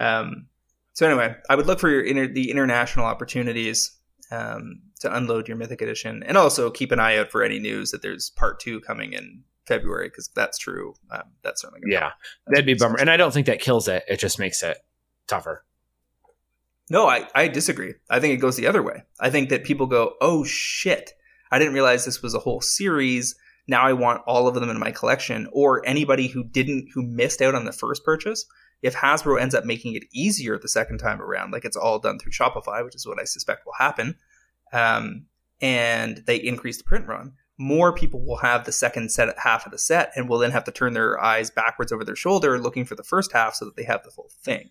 Um, 0.00 0.46
so 0.92 1.06
anyway, 1.06 1.36
I 1.48 1.56
would 1.56 1.66
look 1.66 1.78
for 1.78 1.90
your 1.90 2.02
inter- 2.02 2.32
the 2.32 2.50
international 2.50 3.04
opportunities 3.04 3.92
um, 4.30 4.80
to 5.00 5.14
unload 5.14 5.46
your 5.48 5.56
Mythic 5.56 5.82
Edition, 5.82 6.22
and 6.24 6.36
also 6.36 6.70
keep 6.70 6.90
an 6.92 6.98
eye 6.98 7.18
out 7.18 7.30
for 7.30 7.42
any 7.42 7.58
news 7.58 7.90
that 7.90 8.02
there's 8.02 8.30
part 8.30 8.60
two 8.60 8.80
coming 8.80 9.12
in 9.12 9.42
February. 9.66 10.08
Because 10.08 10.28
that's 10.34 10.58
true, 10.58 10.94
um, 11.10 11.24
that's 11.42 11.62
certainly 11.62 11.80
gonna 11.80 11.92
yeah, 11.92 12.10
that'd 12.48 12.66
be 12.66 12.72
a 12.72 12.76
bummer. 12.76 12.96
And 12.98 13.10
I 13.10 13.16
don't 13.16 13.32
think 13.32 13.46
that 13.46 13.60
kills 13.60 13.88
it; 13.88 14.04
it 14.08 14.18
just 14.18 14.38
makes 14.38 14.62
it 14.62 14.78
tougher. 15.26 15.64
No, 16.88 17.08
I, 17.08 17.28
I 17.34 17.48
disagree. 17.48 17.94
I 18.08 18.20
think 18.20 18.32
it 18.32 18.38
goes 18.38 18.56
the 18.56 18.68
other 18.68 18.82
way. 18.82 19.02
I 19.18 19.30
think 19.30 19.48
that 19.50 19.64
people 19.64 19.86
go, 19.86 20.14
"Oh 20.20 20.44
shit, 20.44 21.12
I 21.50 21.58
didn't 21.58 21.74
realize 21.74 22.04
this 22.04 22.22
was 22.22 22.34
a 22.34 22.40
whole 22.40 22.60
series." 22.60 23.34
Now 23.66 23.82
I 23.82 23.92
want 23.92 24.22
all 24.26 24.48
of 24.48 24.54
them 24.54 24.68
in 24.70 24.78
my 24.78 24.90
collection, 24.90 25.48
or 25.52 25.86
anybody 25.86 26.28
who 26.28 26.44
didn't, 26.44 26.88
who 26.94 27.02
missed 27.02 27.42
out 27.42 27.54
on 27.54 27.64
the 27.64 27.72
first 27.72 28.04
purchase, 28.04 28.46
if 28.82 28.94
Hasbro 28.94 29.40
ends 29.40 29.54
up 29.54 29.64
making 29.64 29.94
it 29.94 30.04
easier 30.12 30.58
the 30.58 30.68
second 30.68 30.98
time 30.98 31.20
around, 31.20 31.52
like 31.52 31.64
it's 31.64 31.76
all 31.76 31.98
done 31.98 32.18
through 32.18 32.32
Shopify, 32.32 32.84
which 32.84 32.94
is 32.94 33.06
what 33.06 33.20
I 33.20 33.24
suspect 33.24 33.66
will 33.66 33.72
happen, 33.78 34.16
um, 34.72 35.26
and 35.60 36.22
they 36.26 36.36
increase 36.36 36.78
the 36.78 36.84
print 36.84 37.06
run, 37.06 37.32
more 37.58 37.92
people 37.92 38.24
will 38.24 38.36
have 38.36 38.64
the 38.64 38.72
second 38.72 39.10
set 39.10 39.34
half 39.38 39.64
of 39.64 39.72
the 39.72 39.78
set 39.78 40.12
and 40.14 40.28
will 40.28 40.38
then 40.38 40.50
have 40.50 40.64
to 40.64 40.70
turn 40.70 40.92
their 40.92 41.20
eyes 41.22 41.50
backwards 41.50 41.92
over 41.92 42.04
their 42.04 42.16
shoulder 42.16 42.58
looking 42.58 42.84
for 42.84 42.94
the 42.94 43.02
first 43.02 43.32
half 43.32 43.54
so 43.54 43.64
that 43.64 43.76
they 43.76 43.84
have 43.84 44.02
the 44.02 44.10
full 44.10 44.30
thing. 44.42 44.70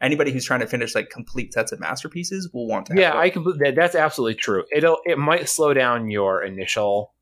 Anybody 0.00 0.32
who's 0.32 0.44
trying 0.44 0.60
to 0.60 0.66
finish 0.66 0.94
like 0.94 1.10
complete 1.10 1.52
sets 1.52 1.70
of 1.70 1.80
masterpieces 1.80 2.50
will 2.52 2.66
want 2.66 2.86
to. 2.86 2.94
yeah, 2.96 3.16
I 3.16 3.30
completely. 3.30 3.70
That's 3.70 3.94
absolutely 3.94 4.34
true. 4.34 4.64
It'll 4.74 4.98
it 5.04 5.18
might 5.18 5.48
slow 5.48 5.72
down 5.72 6.10
your 6.10 6.42
initial 6.42 7.13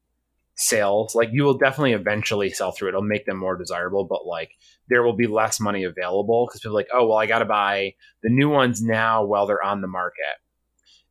sales. 0.55 1.15
Like 1.15 1.31
you 1.33 1.45
will 1.45 1.59
definitely 1.59 1.93
eventually 1.93 2.51
sell 2.51 2.73
through. 2.73 2.89
It'll 2.89 3.03
make 3.03 3.27
them 3.27 3.39
more 3.39 3.57
desirable, 3.57 4.05
but 4.05 4.27
like 4.27 4.53
there 4.89 5.03
will 5.03 5.17
be 5.17 5.27
less 5.27 5.61
money 5.61 5.85
available 5.85 6.47
because 6.47 6.61
people 6.61 6.75
like, 6.75 6.89
oh 6.93 7.07
well, 7.07 7.19
I 7.19 7.27
got 7.27 7.41
to 7.41 7.45
buy 7.45 7.95
the 8.23 8.31
new 8.31 8.49
ones 8.49 8.83
now 8.83 9.25
while 9.25 9.47
they're 9.47 9.63
on 9.63 9.81
the 9.81 9.89
market, 9.89 10.37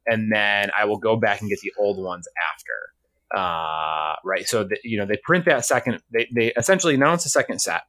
and 0.05 0.31
then 0.31 0.69
I 0.77 0.85
will 0.85 0.99
go 0.99 1.15
back 1.15 1.41
and 1.41 1.49
get 1.49 1.59
the 1.61 1.73
old 1.79 2.03
ones 2.03 2.27
after 2.53 2.91
uh, 3.33 4.15
right? 4.23 4.45
So 4.47 4.63
that 4.63 4.79
you 4.83 4.97
know 4.97 5.05
they 5.05 5.17
print 5.17 5.45
that 5.45 5.65
second, 5.65 6.01
they 6.11 6.27
they 6.33 6.53
essentially 6.53 6.95
announce 6.95 7.25
a 7.25 7.29
second 7.29 7.59
set, 7.59 7.83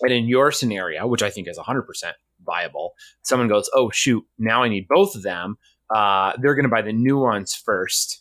and 0.00 0.12
in 0.12 0.28
your 0.28 0.52
scenario, 0.52 1.06
which 1.06 1.22
I 1.22 1.30
think 1.30 1.48
is 1.48 1.56
100 1.56 1.82
percent 1.82 2.16
viable, 2.44 2.92
someone 3.22 3.48
goes, 3.48 3.68
"Oh 3.74 3.90
shoot, 3.90 4.24
now 4.38 4.62
I 4.62 4.68
need 4.68 4.86
both 4.88 5.14
of 5.16 5.22
them." 5.22 5.58
Uh, 5.92 6.32
they're 6.40 6.54
going 6.54 6.64
to 6.64 6.70
buy 6.70 6.82
the 6.82 6.92
new 6.92 7.18
ones 7.18 7.52
first, 7.52 8.19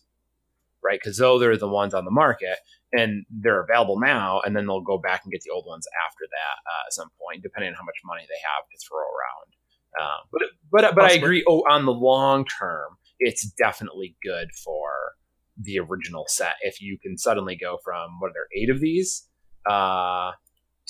right? 0.84 1.00
Because 1.02 1.18
though 1.18 1.40
they're 1.40 1.58
the 1.58 1.68
ones 1.68 1.94
on 1.94 2.06
the 2.06 2.12
market 2.12 2.58
and 2.94 3.26
they're 3.30 3.64
available 3.64 4.00
now, 4.00 4.42
and 4.42 4.56
then 4.56 4.66
they'll 4.66 4.82
go 4.82 4.98
back 4.98 5.22
and 5.24 5.32
get 5.32 5.42
the 5.42 5.52
old 5.52 5.66
ones 5.68 5.88
after 6.08 6.26
that 6.30 6.70
uh, 6.70 6.88
at 6.88 6.94
some 6.94 7.10
point, 7.22 7.44
depending 7.44 7.70
on 7.70 7.76
how 7.76 7.84
much 7.84 7.98
money 8.06 8.24
they 8.28 8.42
have 8.44 8.66
to 8.70 8.78
throw 8.88 9.00
around. 9.00 9.56
Um, 10.00 10.28
but 10.32 10.42
but 10.72 10.96
but 10.96 11.04
I 11.04 11.14
agree. 11.14 11.44
Oh, 11.48 11.64
on 11.70 11.86
the 11.86 11.92
long 11.92 12.46
term, 12.46 12.98
it's 13.20 13.50
definitely 13.52 14.16
good 14.24 14.50
for 14.64 15.14
the 15.62 15.80
original 15.80 16.26
set 16.28 16.56
if 16.62 16.82
you 16.82 16.98
can 16.98 17.18
suddenly 17.18 17.56
go 17.56 17.78
from 17.84 18.20
what 18.20 18.30
are 18.30 18.34
there 18.34 18.48
eight 18.56 18.70
of 18.70 18.80
these 18.80 19.28
uh, 19.70 20.32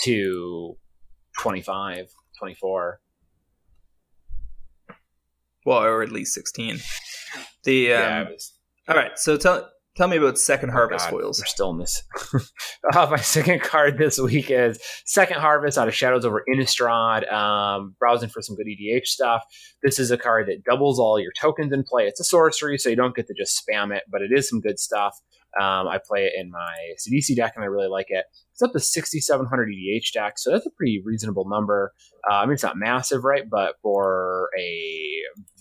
to 0.01 0.77
25 1.39 2.07
24 2.37 2.99
well 5.65 5.83
or 5.83 6.03
at 6.03 6.11
least 6.11 6.33
16 6.33 6.79
the 7.63 7.93
um, 7.93 7.99
yeah, 7.99 8.29
was, 8.29 8.53
all 8.87 8.95
right 8.95 9.17
so 9.17 9.37
tell 9.37 9.69
Tell 9.99 10.07
me 10.07 10.15
about 10.15 10.39
Second 10.39 10.69
oh 10.69 10.73
Harvest 10.75 11.09
God, 11.09 11.09
foils. 11.09 11.41
We're 11.41 11.45
still 11.45 11.71
in 11.71 11.77
this. 11.77 12.03
uh, 12.95 13.07
my 13.11 13.17
second 13.17 13.61
card 13.61 13.97
this 13.97 14.17
week 14.17 14.49
is 14.49 14.79
Second 15.05 15.41
Harvest 15.41 15.77
out 15.77 15.89
of 15.89 15.93
Shadows 15.93 16.23
over 16.23 16.45
Innistrad. 16.49 17.29
Um, 17.29 17.97
browsing 17.99 18.29
for 18.29 18.41
some 18.41 18.55
good 18.55 18.65
EDH 18.65 19.07
stuff. 19.07 19.43
This 19.83 19.99
is 19.99 20.09
a 20.09 20.17
card 20.17 20.47
that 20.47 20.63
doubles 20.63 20.99
all 20.99 21.19
your 21.19 21.33
tokens 21.37 21.73
in 21.73 21.83
play. 21.83 22.05
It's 22.05 22.21
a 22.21 22.23
sorcery, 22.23 22.77
so 22.77 22.87
you 22.87 22.95
don't 22.95 23.13
get 23.13 23.27
to 23.27 23.33
just 23.37 23.61
spam 23.61 23.93
it, 23.93 24.03
but 24.09 24.21
it 24.21 24.31
is 24.33 24.47
some 24.47 24.61
good 24.61 24.79
stuff. 24.79 25.17
Um, 25.59 25.89
I 25.89 25.99
play 26.07 26.27
it 26.27 26.33
in 26.37 26.49
my 26.49 26.77
CDC 27.05 27.35
deck, 27.35 27.51
and 27.57 27.65
I 27.65 27.67
really 27.67 27.89
like 27.89 28.07
it. 28.07 28.23
It's 28.53 28.61
up 28.61 28.71
to 28.71 28.79
6,700 28.79 29.67
EDH 29.67 30.13
deck, 30.13 30.35
so 30.37 30.49
that's 30.49 30.65
a 30.65 30.71
pretty 30.77 31.01
reasonable 31.03 31.49
number. 31.49 31.91
Uh, 32.31 32.35
I 32.35 32.45
mean, 32.45 32.53
it's 32.53 32.63
not 32.63 32.77
massive, 32.77 33.25
right? 33.25 33.43
But 33.51 33.75
for 33.81 34.49
a 34.57 35.09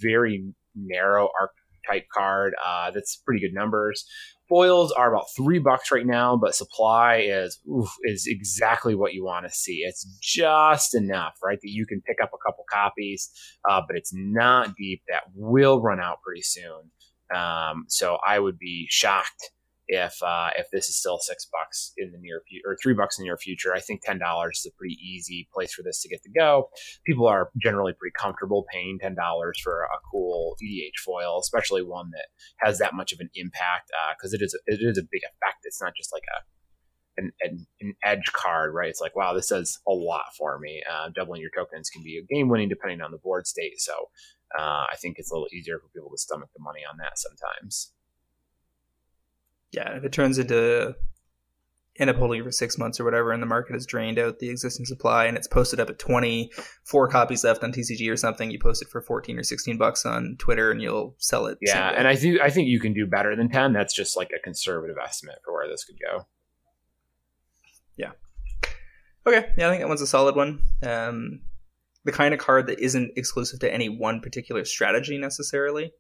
very 0.01 0.45
narrow 0.77 1.29
arc 1.41 1.51
type 1.89 2.07
card. 2.13 2.55
Uh, 2.65 2.91
that's 2.91 3.17
pretty 3.17 3.41
good 3.41 3.55
numbers. 3.55 4.05
Foils 4.49 4.93
are 4.93 5.13
about 5.13 5.27
three 5.37 5.59
bucks 5.59 5.93
right 5.93 6.07
now, 6.07 6.37
but 6.37 6.55
supply 6.55 7.17
is 7.17 7.61
oof, 7.71 7.91
is 8.05 8.27
exactly 8.27 8.95
what 8.95 9.13
you 9.13 9.23
want 9.25 9.47
to 9.47 9.53
see. 9.53 9.83
It's 9.87 10.05
just 10.23 10.95
enough, 10.95 11.35
right, 11.45 11.59
that 11.61 11.71
you 11.71 11.85
can 11.87 12.01
pick 12.01 12.17
up 12.23 12.31
a 12.33 12.49
couple 12.49 12.65
copies, 12.71 13.31
uh, 13.69 13.83
but 13.87 13.97
it's 13.97 14.13
not 14.15 14.75
deep. 14.77 15.03
That 15.09 15.25
will 15.35 15.83
run 15.83 16.01
out 16.01 16.23
pretty 16.25 16.43
soon. 16.43 16.91
Um, 17.35 17.85
so 17.89 18.17
I 18.27 18.39
would 18.39 18.59
be 18.59 18.87
shocked 18.89 19.51
if 19.89 20.23
uh, 20.23 20.51
if 20.57 20.71
this 20.71 20.89
is 20.89 20.97
still 20.97 21.19
six 21.19 21.47
bucks 21.51 21.93
in 21.97 22.13
the 22.13 22.19
near 22.19 22.43
future 22.47 22.63
or 22.67 22.77
three 22.81 22.93
bucks 22.93 23.19
in 23.19 23.23
the 23.23 23.29
near 23.29 23.39
future. 23.39 23.75
I 23.75 23.81
think 23.81 24.03
ten 24.03 24.19
dollars 24.19 24.59
is 24.59 24.67
a 24.73 24.77
pretty 24.77 24.97
easy 25.03 25.49
place 25.53 25.73
for 25.73 25.83
this 25.83 26.03
to 26.03 26.09
get 26.09 26.23
to 26.23 26.31
go. 26.31 26.69
People 27.07 27.27
are 27.27 27.51
generally 27.61 27.95
pretty 27.95 28.13
comfortable 28.19 28.67
paying 28.71 28.99
ten 29.01 29.15
dollars 29.15 29.59
for 29.63 29.85
a 29.85 29.99
cool 30.11 30.57
EDH 30.63 31.01
foil, 31.05 31.39
especially 31.41 31.83
one 31.83 32.11
that 32.13 32.27
has 32.59 32.79
that 32.79 32.95
much 32.95 33.13
of 33.13 33.21
an 33.21 33.31
impact 33.35 33.91
because 34.17 34.35
uh, 34.35 34.37
it 34.37 34.43
is 34.43 34.55
a, 34.55 34.73
it 34.73 34.81
is 34.83 34.99
a 34.99 35.09
big 35.11 35.23
effect. 35.23 35.65
It's 35.65 35.81
not 35.81 35.95
just 35.97 36.13
like 36.13 36.25
a 36.37 36.43
an, 37.21 37.33
an, 37.41 37.67
an, 37.81 37.95
edge 38.05 38.31
card, 38.33 38.73
right? 38.75 38.89
It's 38.89 39.01
like, 39.01 39.17
wow, 39.17 39.35
this 39.35 39.49
does 39.49 39.81
a 39.89 39.93
lot 39.93 40.27
for 40.39 40.57
me. 40.61 40.85
Uh, 40.89 41.09
doubling 41.09 41.41
your 41.41 41.51
tokens 41.53 41.91
can 41.91 42.05
be 42.05 42.17
a 42.17 42.33
game 42.33 42.49
winning 42.49 42.69
depending 42.69 43.01
on 43.01 43.11
the 43.11 43.19
board 43.19 43.49
state. 43.49 43.81
So 43.81 43.93
uh, 44.57 44.87
I 44.93 44.95
think 45.03 45.17
it's 45.19 45.33
a 45.33 45.35
little 45.35 45.49
easier 45.53 45.81
for 45.81 45.89
people 45.89 46.11
to 46.11 46.19
stomach 46.19 46.51
the 46.55 46.63
money 46.63 46.83
on 46.89 46.97
that 46.99 47.19
sometimes 47.19 47.93
yeah, 49.73 49.97
if 49.97 50.05
it 50.05 50.13
turns 50.13 50.39
into 50.39 50.95
end 51.99 52.11
up 52.11 52.17
holding 52.17 52.41
it 52.41 52.45
for 52.45 52.53
six 52.53 52.79
months 52.79 53.01
or 53.01 53.05
whatever, 53.05 53.33
and 53.33 53.43
the 53.43 53.47
market 53.47 53.75
has 53.75 53.85
drained 53.85 54.19
out 54.19 54.39
the 54.39 54.49
existing 54.49 54.87
supply, 54.87 55.27
and 55.27 55.37
it's 55.37 55.49
posted 55.49 55.81
up 55.81 55.91
at 55.91 55.99
twenty 55.99 56.51
four 56.85 57.09
copies 57.09 57.45
left 57.45 57.63
on 57.65 57.73
TCG 57.73 58.11
or 58.11 58.17
something, 58.17 58.51
you 58.51 58.59
post 58.59 58.83
it 58.83 58.89
for 58.89 59.01
fourteen 59.01 59.39
or 59.39 59.43
sixteen 59.43 59.77
bucks 59.77 60.07
on 60.07 60.37
Twitter, 60.39 60.71
and 60.71 60.81
you'll 60.81 61.15
sell 61.19 61.47
it. 61.47 61.59
Yeah, 61.61 61.89
and 61.89 62.07
I 62.07 62.17
think 62.17 62.41
I 62.41 62.51
think 62.51 62.69
you 62.69 62.81
can 62.81 62.93
do 62.93 63.07
better 63.07 63.35
than 63.35 63.49
ten. 63.49 63.73
That's 63.73 63.95
just 63.95 64.17
like 64.17 64.31
a 64.35 64.41
conservative 64.41 64.97
estimate 65.03 65.39
for 65.45 65.53
where 65.53 65.69
this 65.69 65.85
could 65.85 65.99
go. 66.01 66.27
Yeah. 67.97 68.13
Okay. 69.27 69.49
Yeah, 69.59 69.67
I 69.67 69.71
think 69.71 69.83
that 69.83 69.89
one's 69.89 70.01
a 70.01 70.07
solid 70.07 70.37
one. 70.37 70.63
Um, 70.83 71.41
the 72.05 72.13
kind 72.13 72.33
of 72.33 72.41
card 72.41 72.69
that 72.69 72.79
isn't 72.79 73.13
exclusive 73.17 73.61
to 73.61 73.73
any 73.73 73.89
one 73.89 74.21
particular 74.21 74.65
strategy 74.65 75.19
necessarily 75.19 75.93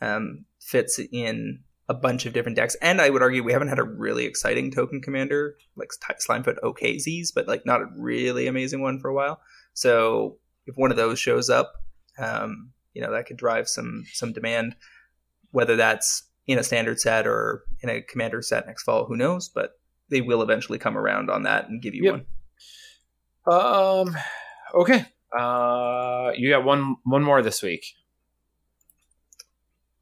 um, 0.00 0.46
fits 0.60 0.98
in 1.12 1.60
a 1.88 1.94
bunch 1.94 2.26
of 2.26 2.32
different 2.32 2.56
decks. 2.56 2.76
And 2.76 3.00
I 3.00 3.10
would 3.10 3.22
argue 3.22 3.42
we 3.42 3.52
haven't 3.52 3.68
had 3.68 3.78
a 3.78 3.84
really 3.84 4.24
exciting 4.24 4.70
token 4.70 5.00
commander 5.00 5.56
like 5.76 5.90
Slimefoot 6.26 6.60
OKZs, 6.62 7.28
but 7.34 7.48
like 7.48 7.66
not 7.66 7.82
a 7.82 7.88
really 7.96 8.46
amazing 8.46 8.80
one 8.80 9.00
for 9.00 9.08
a 9.08 9.14
while. 9.14 9.40
So 9.74 10.38
if 10.66 10.76
one 10.76 10.90
of 10.90 10.96
those 10.96 11.18
shows 11.18 11.50
up, 11.50 11.72
um, 12.18 12.70
you 12.94 13.02
know 13.02 13.12
that 13.12 13.26
could 13.26 13.36
drive 13.36 13.68
some 13.68 14.04
some 14.12 14.32
demand. 14.32 14.76
Whether 15.50 15.76
that's 15.76 16.24
in 16.46 16.58
a 16.58 16.62
standard 16.62 17.00
set 17.00 17.26
or 17.26 17.64
in 17.82 17.88
a 17.88 18.02
commander 18.02 18.42
set 18.42 18.66
next 18.66 18.84
fall, 18.84 19.06
who 19.06 19.16
knows? 19.16 19.48
But 19.48 19.72
they 20.10 20.20
will 20.20 20.42
eventually 20.42 20.78
come 20.78 20.96
around 20.96 21.30
on 21.30 21.42
that 21.44 21.68
and 21.68 21.82
give 21.82 21.94
you 21.94 22.04
yep. 22.04 22.26
one. 23.46 23.54
Um. 23.54 24.16
Okay. 24.74 25.06
Uh, 25.36 26.32
you 26.36 26.50
got 26.50 26.64
one 26.64 26.96
one 27.04 27.22
more 27.22 27.42
this 27.42 27.62
week. 27.62 27.84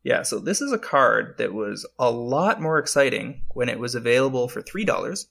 Yeah, 0.03 0.23
so 0.23 0.39
this 0.39 0.61
is 0.61 0.73
a 0.73 0.79
card 0.79 1.35
that 1.39 1.53
was 1.53 1.87
a 1.99 2.11
lot 2.11 2.61
more 2.61 2.79
exciting 2.79 3.43
when 3.51 3.69
it 3.69 3.79
was 3.79 3.95
available 3.95 4.49
for 4.49 4.63
three 4.63 4.85
dollars, 4.85 5.29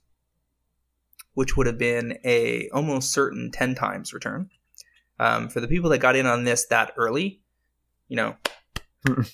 which 1.34 1.58
would 1.58 1.66
have 1.66 1.80
been 1.80 2.20
a 2.24 2.70
almost 2.70 3.12
certain 3.12 3.52
ten 3.52 3.74
times 3.74 4.14
return. 4.14 4.50
Um, 5.20 5.50
for 5.50 5.60
the 5.60 5.68
people 5.68 5.90
that 5.90 5.98
got 5.98 6.16
in 6.16 6.26
on 6.26 6.46
this 6.46 6.66
that 6.68 6.94
early, 6.96 7.42
you 8.08 8.16
know, 8.16 8.38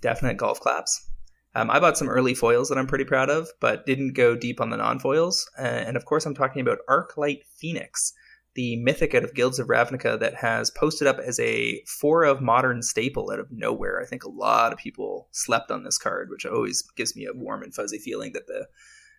definite 0.00 0.36
golf 0.36 0.60
claps. 0.60 1.08
Um, 1.54 1.70
I 1.70 1.80
bought 1.80 1.98
some 1.98 2.08
early 2.08 2.34
foils 2.34 2.68
that 2.68 2.78
I'm 2.78 2.86
pretty 2.86 3.04
proud 3.04 3.28
of, 3.28 3.48
but 3.60 3.84
didn't 3.84 4.12
go 4.12 4.36
deep 4.36 4.60
on 4.60 4.70
the 4.70 4.76
non 4.76 4.98
foils. 4.98 5.50
Uh, 5.58 5.62
and 5.62 5.96
of 5.96 6.04
course, 6.04 6.24
I'm 6.24 6.34
talking 6.34 6.60
about 6.62 6.78
Arclight 6.88 7.44
Phoenix 7.56 8.12
the 8.54 8.76
mythic 8.76 9.14
out 9.14 9.24
of 9.24 9.34
Guilds 9.34 9.58
of 9.58 9.68
Ravnica 9.68 10.18
that 10.20 10.34
has 10.34 10.70
posted 10.70 11.08
up 11.08 11.18
as 11.18 11.40
a 11.40 11.82
four 11.86 12.24
of 12.24 12.40
modern 12.40 12.82
staple 12.82 13.30
out 13.32 13.38
of 13.38 13.50
nowhere. 13.50 14.00
I 14.00 14.06
think 14.06 14.24
a 14.24 14.30
lot 14.30 14.72
of 14.72 14.78
people 14.78 15.28
slept 15.30 15.70
on 15.70 15.84
this 15.84 15.98
card, 15.98 16.28
which 16.30 16.44
always 16.44 16.82
gives 16.96 17.16
me 17.16 17.26
a 17.26 17.32
warm 17.32 17.62
and 17.62 17.74
fuzzy 17.74 17.98
feeling 17.98 18.32
that 18.32 18.46
the 18.46 18.66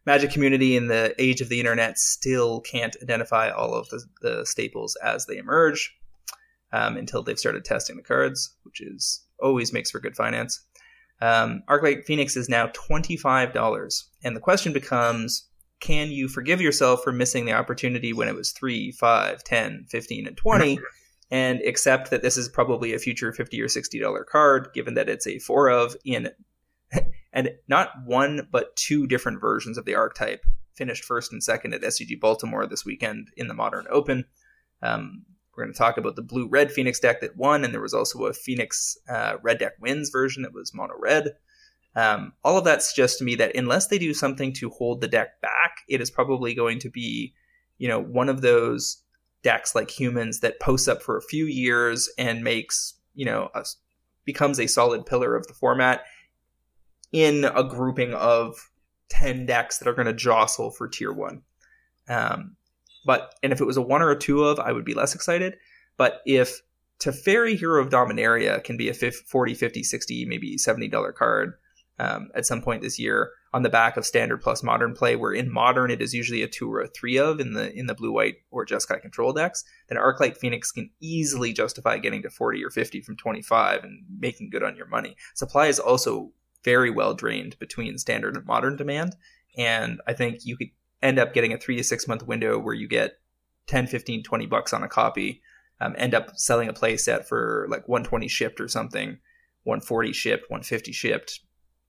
Magic 0.06 0.32
community 0.32 0.76
in 0.76 0.88
the 0.88 1.16
age 1.18 1.40
of 1.40 1.48
the 1.48 1.60
internet 1.60 1.98
still 1.98 2.60
can't 2.60 2.98
identify 3.02 3.50
all 3.50 3.74
of 3.74 3.88
the, 3.88 4.04
the 4.22 4.46
staples 4.46 4.98
as 5.02 5.26
they 5.26 5.38
emerge 5.38 5.96
um, 6.74 6.98
until 6.98 7.24
they've 7.24 7.40
started 7.40 7.64
testing 7.64 7.96
the 7.96 8.04
cards, 8.04 8.54
which 8.64 8.82
is 8.82 9.26
always 9.40 9.72
makes 9.72 9.92
for 9.92 10.02
good 10.02 10.18
finance. 10.18 10.66
Um, 11.22 11.64
Arclight 11.70 12.04
Phoenix 12.04 12.36
is 12.36 12.50
now 12.50 12.68
$25, 12.68 14.04
and 14.26 14.36
the 14.36 14.42
question 14.42 14.74
becomes 14.74 15.48
can 15.84 16.12
you 16.12 16.30
forgive 16.30 16.62
yourself 16.62 17.04
for 17.04 17.12
missing 17.12 17.44
the 17.44 17.52
opportunity 17.52 18.14
when 18.14 18.30
it 18.30 18.36
was 18.36 18.54
3, 18.54 18.94
5, 18.94 19.44
10, 19.44 19.86
15, 19.90 20.28
and 20.28 20.38
20 20.38 20.80
and 21.32 21.60
accept 21.62 22.10
that 22.10 22.22
this 22.22 22.38
is 22.38 22.48
probably 22.48 22.94
a 22.94 23.00
future 23.00 23.34
50 23.34 23.62
or 23.62 23.68
60 23.68 24.00
dollar 24.00 24.24
card 24.24 24.70
given 24.74 24.94
that 24.94 25.10
it's 25.10 25.28
a 25.28 25.40
4 25.40 25.70
of 25.70 25.98
in 26.06 26.32
and 27.34 27.50
not 27.68 27.90
one 28.06 28.48
but 28.50 28.74
two 28.78 29.08
different 29.08 29.42
versions 29.42 29.78
of 29.78 29.84
the 29.84 29.96
archetype 29.96 30.46
finished 30.74 31.04
first 31.04 31.34
and 31.34 31.44
second 31.44 31.74
at 31.74 31.82
SCG 31.82 32.18
Baltimore 32.18 32.66
this 32.66 32.86
weekend 32.86 33.30
in 33.36 33.50
the 33.50 33.54
Modern 33.54 33.86
Open. 33.92 34.24
Um, 34.82 35.26
we're 35.54 35.66
going 35.66 35.74
to 35.74 35.78
talk 35.78 35.98
about 35.98 36.16
the 36.16 36.22
blue 36.22 36.48
red 36.48 36.72
Phoenix 36.72 37.00
deck 37.00 37.22
that 37.22 37.38
won, 37.38 37.64
and 37.64 37.74
there 37.74 37.82
was 37.82 37.94
also 37.94 38.26
a 38.26 38.34
Phoenix 38.34 38.98
uh, 39.08 39.36
red 39.44 39.60
deck 39.60 39.74
wins 39.80 40.10
version 40.10 40.42
that 40.44 40.54
was 40.54 40.74
mono 40.74 40.96
red. 40.98 41.36
Um, 41.96 42.34
all 42.44 42.58
of 42.58 42.64
that 42.66 42.82
suggests 42.82 43.18
to 43.20 43.24
me 43.24 43.36
that 43.36 43.56
unless 43.56 43.88
they 43.88 44.00
do 44.00 44.14
something 44.14 44.52
to 44.54 44.70
hold 44.70 45.02
the 45.02 45.08
deck 45.08 45.40
back, 45.42 45.78
it 45.88 46.02
is 46.02 46.10
probably 46.10 46.56
going 46.56 46.80
to 46.80 46.90
be, 46.90 47.34
you 47.78 47.88
know, 47.88 48.02
one 48.02 48.30
of 48.30 48.42
those 48.42 49.04
decks 49.44 49.76
like 49.76 49.92
humans 49.92 50.40
that 50.40 50.60
posts 50.60 50.88
up 50.88 51.04
for 51.04 51.18
a 51.18 51.22
few 51.22 51.46
years 51.46 52.10
and 52.18 52.44
makes, 52.44 52.96
you 53.14 53.26
know, 53.26 53.50
a, 53.54 53.64
becomes 54.26 54.60
a 54.60 54.68
solid 54.68 55.06
pillar 55.06 55.36
of 55.36 55.46
the 55.48 55.54
format 55.54 56.06
in 57.12 57.46
a 57.46 57.64
grouping 57.64 58.14
of 58.14 58.72
10 59.10 59.46
decks 59.46 59.78
that 59.78 59.88
are 59.88 59.94
going 59.94 60.08
to 60.08 60.14
jostle 60.14 60.72
for 60.72 60.88
tier 60.88 61.12
one. 61.12 61.44
Um, 62.10 62.56
but, 63.06 63.36
and 63.44 63.54
if 63.54 63.62
it 63.62 63.66
was 63.66 63.78
a 63.78 63.82
one 63.82 64.02
or 64.02 64.10
a 64.10 64.18
two 64.18 64.44
of, 64.44 64.60
I 64.60 64.72
would 64.72 64.86
be 64.86 64.96
less 64.96 65.14
excited. 65.14 65.58
But 65.98 66.22
if 66.26 66.62
Teferi 67.00 67.58
Hero 67.58 67.82
of 67.82 67.90
Dominaria 67.90 68.64
can 68.64 68.78
be 68.78 68.90
a 68.90 68.94
40, 68.94 69.54
50, 69.54 69.84
60, 69.84 70.26
maybe 70.26 70.58
$70 70.58 71.14
card 71.14 71.54
um, 72.04 72.30
at 72.36 72.46
some 72.46 72.62
point 72.62 72.82
this 72.82 73.00
year 73.00 73.32
on 73.54 73.64
the 73.64 73.70
back 73.70 73.96
of 73.96 74.06
standard 74.06 74.42
plus 74.42 74.62
modern 74.62 74.94
play, 74.94 75.16
where 75.16 75.32
in 75.32 75.52
modern 75.52 75.90
it 75.90 76.02
is 76.02 76.14
usually 76.14 76.42
a 76.42 76.48
two 76.48 76.72
or 76.72 76.82
a 76.82 76.88
three 76.88 77.18
of 77.18 77.40
in 77.40 77.54
the 77.54 77.74
in 77.74 77.86
the 77.86 77.96
blue 77.96 78.12
white 78.12 78.36
or 78.52 78.66
Jeskai 78.66 79.02
control 79.02 79.32
decks, 79.32 79.64
then 79.88 79.98
Arclight 79.98 80.36
Phoenix 80.36 80.72
can 80.72 80.90
easily 81.00 81.54
justify 81.54 81.98
getting 81.98 82.22
to 82.24 82.30
40 82.30 82.64
or 82.64 82.70
50 82.70 83.02
from 83.02 83.16
25 83.16 83.84
and 83.84 84.04
making 84.20 84.50
good 84.50 84.64
on 84.64 84.76
your 84.76 84.88
money. 84.88 85.16
Supply 85.34 85.68
is 85.68 85.80
also 85.80 86.32
very 86.64 86.90
well 86.90 87.14
drained 87.14 87.58
between 87.60 87.98
standard 87.98 88.36
and 88.36 88.46
modern 88.46 88.76
demand, 88.76 89.16
and 89.58 90.02
I 90.06 90.14
think 90.14 90.40
you 90.46 90.58
could 90.58 90.70
end 91.02 91.20
up 91.20 91.34
getting 91.34 91.54
a 91.54 91.58
three 91.58 91.78
to 91.78 91.84
six 91.84 92.06
month 92.06 92.28
window 92.28 92.60
where 92.60 92.76
you 92.76 92.88
get 92.88 93.20
10, 93.68 93.88
15, 93.88 94.24
20 94.24 94.46
bucks 94.48 94.74
on 94.74 94.84
a 94.84 94.90
copy, 94.90 95.42
um, 95.80 95.96
end 95.98 96.14
up 96.14 96.36
selling 96.36 96.68
a 96.68 96.74
play 96.74 96.98
set 96.98 97.30
for 97.30 97.66
like 97.70 97.88
120 97.88 98.28
shipped 98.28 98.60
or 98.60 98.68
something, 98.68 99.20
140 99.64 100.12
shipped, 100.12 100.50
150 100.50 100.92
shipped, 100.92 101.40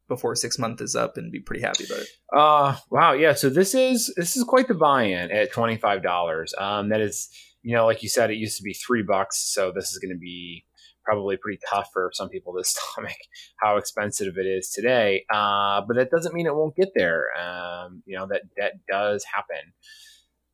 before 0.08 0.34
six 0.34 0.58
months 0.58 0.82
is 0.82 0.96
up 0.96 1.16
and 1.16 1.32
be 1.32 1.40
pretty 1.40 1.62
happy 1.62 1.84
about 1.84 2.00
it. 2.00 2.08
Uh 2.36 2.76
wow, 2.90 3.12
yeah. 3.12 3.32
So 3.34 3.48
this 3.48 3.74
is 3.74 4.12
this 4.16 4.36
is 4.36 4.44
quite 4.44 4.68
the 4.68 4.74
buy-in 4.74 5.30
at 5.30 5.52
twenty 5.52 5.76
five 5.76 6.02
dollars. 6.02 6.54
Um, 6.58 6.90
that 6.90 7.00
is, 7.00 7.28
you 7.62 7.74
know, 7.74 7.86
like 7.86 8.02
you 8.02 8.08
said, 8.08 8.30
it 8.30 8.36
used 8.36 8.56
to 8.58 8.62
be 8.62 8.74
three 8.74 9.02
bucks, 9.02 9.38
so 9.52 9.72
this 9.72 9.90
is 9.92 9.98
going 9.98 10.14
to 10.14 10.18
be 10.18 10.64
probably 11.04 11.36
pretty 11.36 11.60
tough 11.68 11.90
for 11.92 12.10
some 12.12 12.28
people 12.28 12.54
to 12.54 12.64
stomach 12.64 13.16
how 13.56 13.76
expensive 13.76 14.36
it 14.38 14.46
is 14.46 14.70
today. 14.70 15.24
Uh, 15.32 15.82
but 15.86 15.96
that 15.96 16.10
doesn't 16.10 16.34
mean 16.34 16.46
it 16.46 16.54
won't 16.54 16.74
get 16.74 16.90
there. 16.94 17.28
Um, 17.38 18.02
you 18.06 18.16
know 18.16 18.26
that 18.26 18.42
that 18.56 18.72
does 18.90 19.24
happen. 19.24 19.72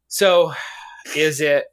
So, 0.09 0.53
is 1.17 1.41
it 1.41 1.67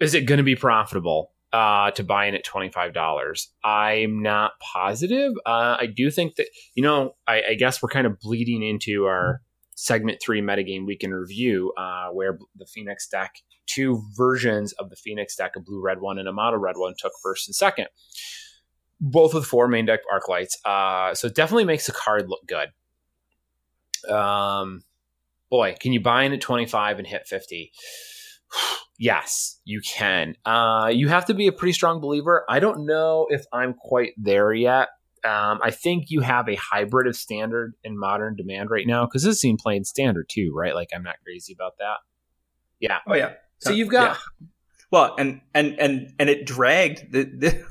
is 0.00 0.14
it 0.14 0.22
going 0.22 0.38
to 0.38 0.44
be 0.44 0.56
profitable? 0.56 1.33
Uh, 1.54 1.92
to 1.92 2.02
buy 2.02 2.26
in 2.26 2.34
at 2.34 2.44
$25. 2.44 3.46
I'm 3.62 4.20
not 4.20 4.58
positive. 4.58 5.34
Uh, 5.46 5.76
I 5.78 5.86
do 5.86 6.10
think 6.10 6.34
that, 6.34 6.48
you 6.74 6.82
know, 6.82 7.14
I, 7.28 7.42
I, 7.50 7.54
guess 7.54 7.80
we're 7.80 7.90
kind 7.90 8.08
of 8.08 8.18
bleeding 8.18 8.64
into 8.64 9.04
our 9.04 9.40
segment 9.76 10.18
three 10.20 10.42
metagame 10.42 10.84
weekend 10.84 11.14
review, 11.14 11.72
uh, 11.78 12.08
where 12.08 12.40
the 12.56 12.66
Phoenix 12.66 13.06
deck, 13.06 13.36
two 13.66 14.02
versions 14.16 14.72
of 14.72 14.90
the 14.90 14.96
Phoenix 14.96 15.36
deck, 15.36 15.52
a 15.54 15.60
blue 15.60 15.80
red 15.80 16.00
one 16.00 16.18
and 16.18 16.26
a 16.26 16.32
model 16.32 16.58
red 16.58 16.74
one, 16.76 16.94
took 16.98 17.12
first 17.22 17.46
and 17.46 17.54
second. 17.54 17.86
Both 19.00 19.32
with 19.32 19.44
four 19.44 19.68
main 19.68 19.86
deck 19.86 20.00
arc 20.10 20.28
lights. 20.28 20.58
Uh, 20.64 21.14
so 21.14 21.28
it 21.28 21.36
definitely 21.36 21.66
makes 21.66 21.86
the 21.86 21.92
card 21.92 22.28
look 22.28 22.44
good. 22.48 24.12
Um, 24.12 24.82
boy, 25.50 25.76
can 25.78 25.92
you 25.92 26.00
buy 26.00 26.24
in 26.24 26.32
at 26.32 26.40
25 26.40 26.98
and 26.98 27.06
hit 27.06 27.28
50? 27.28 27.70
Yes, 28.98 29.60
you 29.64 29.80
can. 29.80 30.36
Uh, 30.44 30.90
you 30.92 31.08
have 31.08 31.26
to 31.26 31.34
be 31.34 31.46
a 31.46 31.52
pretty 31.52 31.72
strong 31.72 32.00
believer. 32.00 32.44
I 32.48 32.60
don't 32.60 32.86
know 32.86 33.26
if 33.28 33.44
I'm 33.52 33.74
quite 33.74 34.12
there 34.16 34.52
yet. 34.52 34.88
Um, 35.24 35.58
I 35.62 35.70
think 35.70 36.10
you 36.10 36.20
have 36.20 36.48
a 36.48 36.54
hybrid 36.54 37.06
of 37.06 37.16
standard 37.16 37.74
and 37.82 37.98
modern 37.98 38.36
demand 38.36 38.70
right 38.70 38.86
now 38.86 39.06
because 39.06 39.22
this 39.22 39.36
is 39.36 39.40
seen 39.40 39.56
playing 39.56 39.84
standard 39.84 40.28
too, 40.30 40.52
right? 40.54 40.74
Like 40.74 40.90
I'm 40.94 41.02
not 41.02 41.16
crazy 41.24 41.52
about 41.52 41.78
that. 41.78 41.96
Yeah. 42.78 42.98
Oh 43.06 43.14
yeah. 43.14 43.32
So 43.58 43.70
you've 43.70 43.88
got 43.88 44.18
yeah. 44.40 44.46
well, 44.90 45.14
and 45.18 45.40
and 45.54 45.80
and 45.80 46.12
and 46.18 46.28
it 46.28 46.46
dragged 46.46 47.10
the, 47.10 47.24
the 47.24 47.64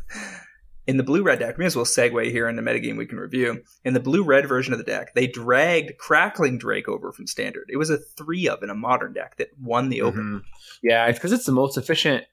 in 0.85 0.97
the 0.97 1.03
blue 1.03 1.23
red 1.23 1.39
deck, 1.39 1.57
we 1.57 1.63
may 1.63 1.67
as 1.67 1.75
well 1.75 1.85
segue 1.85 2.29
here 2.29 2.47
into 2.47 2.61
metagame 2.61 2.97
we 2.97 3.05
can 3.05 3.19
review. 3.19 3.63
In 3.85 3.93
the 3.93 3.99
blue 3.99 4.23
red 4.23 4.47
version 4.47 4.73
of 4.73 4.79
the 4.79 4.85
deck, 4.85 5.13
they 5.13 5.27
dragged 5.27 5.97
Crackling 5.97 6.57
Drake 6.57 6.89
over 6.89 7.11
from 7.11 7.27
standard. 7.27 7.69
It 7.69 7.77
was 7.77 7.89
a 7.89 7.97
three 7.97 8.47
of 8.49 8.63
in 8.63 8.69
a 8.69 8.75
modern 8.75 9.13
deck 9.13 9.37
that 9.37 9.49
won 9.61 9.89
the 9.89 10.01
open. 10.01 10.21
Mm-hmm. 10.21 10.37
Yeah, 10.81 11.09
because 11.11 11.31
it's 11.31 11.45
the 11.45 11.53
most 11.53 11.77
efficient 11.77 12.25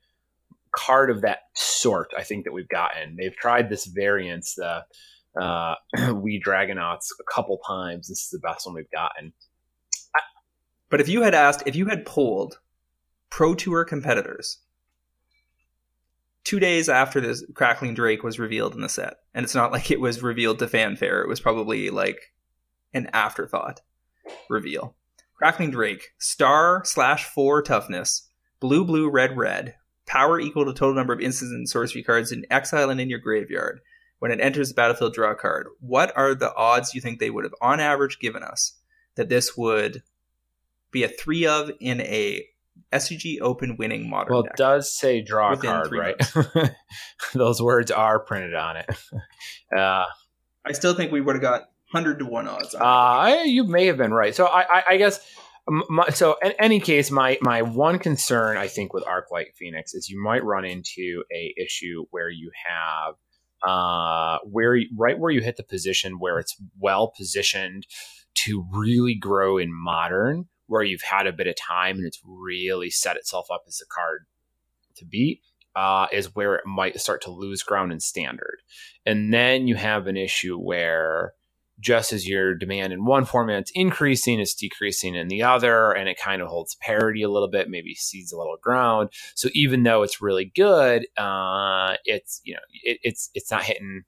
card 0.73 1.11
of 1.11 1.23
that 1.23 1.41
sort 1.55 2.13
I 2.17 2.23
think 2.23 2.45
that 2.45 2.53
we've 2.53 2.69
gotten. 2.69 3.17
They've 3.17 3.37
tried 3.37 3.69
this 3.69 3.87
variance, 3.87 4.55
the 4.55 4.85
uh, 5.41 5.75
Wee 6.15 6.43
Dragonauts, 6.45 7.13
a 7.21 7.33
couple 7.33 7.59
times. 7.67 8.09
This 8.09 8.25
is 8.25 8.31
the 8.31 8.41
best 8.41 8.67
one 8.67 8.75
we've 8.75 8.91
gotten. 8.91 9.33
but 10.89 11.01
if 11.01 11.09
you 11.09 11.23
had 11.23 11.35
asked, 11.35 11.63
if 11.67 11.77
you 11.77 11.87
had 11.87 12.05
polled 12.05 12.59
Pro 13.31 13.55
Tour 13.55 13.85
competitors 13.85 14.59
two 16.51 16.59
days 16.59 16.89
after 16.89 17.21
this 17.21 17.45
crackling 17.55 17.95
drake 17.95 18.25
was 18.25 18.41
revealed 18.41 18.75
in 18.75 18.81
the 18.81 18.89
set. 18.89 19.19
And 19.35 19.45
it's 19.45 19.55
not 19.55 19.71
like 19.71 19.93
it 19.93 20.01
was 20.01 20.21
revealed 20.21 20.59
to 20.59 20.67
fanfare. 20.67 21.23
It 21.23 21.29
was 21.29 21.39
probably 21.39 21.91
like 21.91 22.33
an 22.93 23.09
afterthought 23.13 23.83
reveal. 24.49 24.97
Crackling 25.37 25.71
drake 25.71 26.09
star 26.19 26.83
slash 26.85 27.25
four 27.25 27.63
toughness 27.63 28.31
blue 28.59 28.85
blue 28.85 29.09
red 29.09 29.37
red 29.37 29.77
power 30.07 30.41
equal 30.41 30.65
to 30.65 30.73
total 30.73 30.97
number 30.97 31.13
of 31.13 31.21
instants 31.21 31.55
and 31.55 31.69
sorcery 31.69 32.03
cards 32.03 32.33
in 32.33 32.45
exile 32.51 32.91
and 32.91 33.01
in 33.01 33.09
your 33.09 33.21
graveyard. 33.21 33.79
When 34.19 34.33
it 34.33 34.41
enters 34.41 34.71
the 34.71 34.75
battlefield 34.75 35.15
draw 35.15 35.31
a 35.31 35.37
card. 35.37 35.69
What 35.79 36.13
are 36.17 36.35
the 36.35 36.53
odds 36.57 36.97
you 36.97 37.01
think 37.01 37.21
they 37.21 37.31
would 37.31 37.45
have 37.45 37.55
on 37.63 37.79
average 37.79 38.19
given 38.19 38.43
us 38.43 38.73
that 39.15 39.29
this 39.29 39.57
would 39.57 40.03
be 40.91 41.05
a 41.05 41.09
three 41.09 41.47
of 41.47 41.71
in 41.79 42.01
a 42.01 42.45
SCG 42.93 43.41
Open 43.41 43.77
winning 43.79 44.09
modern. 44.09 44.33
Well, 44.33 44.43
deck. 44.43 44.53
it 44.53 44.57
does 44.57 44.95
say 44.95 45.21
draw 45.21 45.53
a 45.53 45.57
card, 45.57 45.93
right? 45.93 46.75
Those 47.35 47.61
words 47.63 47.91
are 47.91 48.21
printed 48.21 48.55
on 48.55 48.77
it. 48.77 48.91
Uh, 49.77 50.05
I 50.67 50.73
still 50.73 50.95
think 50.95 51.13
we 51.13 51.21
would 51.21 51.37
have 51.37 51.43
got 51.43 51.69
hundred 51.93 52.19
to 52.19 52.25
one 52.25 52.49
odds. 52.49 52.75
On 52.75 52.83
uh, 52.83 52.85
I, 52.85 53.43
you 53.45 53.63
may 53.63 53.87
have 53.87 53.99
been 53.99 54.13
right. 54.13 54.35
So 54.35 54.47
I, 54.47 54.63
I, 54.63 54.83
I 54.91 54.97
guess. 54.97 55.21
My, 55.69 56.09
so 56.09 56.37
in 56.43 56.53
any 56.59 56.81
case, 56.81 57.13
my 57.13 57.39
my 57.41 57.63
one 57.63 58.01
concern 58.01 58.57
I 58.57 58.67
think 58.67 58.93
with 58.93 59.05
Arclight 59.05 59.55
Phoenix 59.57 59.95
is 59.95 60.09
you 60.09 60.21
might 60.21 60.43
run 60.43 60.65
into 60.65 61.23
a 61.33 61.55
issue 61.57 62.07
where 62.11 62.29
you 62.29 62.51
have 62.69 63.15
uh, 63.67 64.39
where 64.45 64.77
right 64.97 65.19
where 65.19 65.31
you 65.31 65.41
hit 65.41 65.57
the 65.57 65.63
position 65.63 66.19
where 66.19 66.39
it's 66.39 66.57
well 66.79 67.13
positioned 67.17 67.87
to 68.47 68.67
really 68.73 69.15
grow 69.15 69.59
in 69.59 69.71
modern 69.73 70.47
where 70.71 70.85
you've 70.85 71.03
had 71.03 71.27
a 71.27 71.33
bit 71.33 71.49
of 71.49 71.57
time 71.57 71.97
and 71.97 72.07
it's 72.07 72.23
really 72.25 72.91
set 72.91 73.17
itself 73.17 73.49
up 73.53 73.65
as 73.67 73.83
a 73.83 73.93
card 73.93 74.27
to 74.95 75.05
beat 75.05 75.41
uh, 75.75 76.07
is 76.13 76.33
where 76.37 76.55
it 76.55 76.65
might 76.65 77.01
start 77.01 77.21
to 77.23 77.31
lose 77.33 77.65
ground 77.65 77.91
in 77.91 77.99
standard. 77.99 78.59
And 79.05 79.35
then 79.35 79.67
you 79.67 79.75
have 79.75 80.07
an 80.07 80.17
issue 80.17 80.57
where 80.57 81.33
just 81.81 82.13
as 82.13 82.29
your 82.29 82.55
demand 82.55 82.93
in 82.93 83.05
one 83.05 83.25
format's 83.25 83.73
increasing, 83.75 84.39
it's 84.39 84.55
decreasing 84.55 85.17
in 85.17 85.27
the 85.27 85.43
other, 85.43 85.91
and 85.91 86.09
it 86.09 86.19
kind 86.23 86.41
of 86.41 86.47
holds 86.47 86.77
parity 86.77 87.23
a 87.23 87.29
little 87.29 87.51
bit, 87.51 87.69
maybe 87.69 87.95
seeds 87.97 88.31
a 88.31 88.39
little 88.39 88.59
ground. 88.63 89.09
So 89.35 89.49
even 89.55 89.83
though 89.83 90.05
it's 90.05 90.23
really 90.23 90.53
good, 90.55 91.07
uh, 91.17 91.97
it's 92.05 92.41
you 92.45 92.55
know 92.55 92.61
it, 92.85 92.99
it's 93.03 93.31
it's 93.35 93.51
not 93.51 93.65
hitting. 93.65 94.05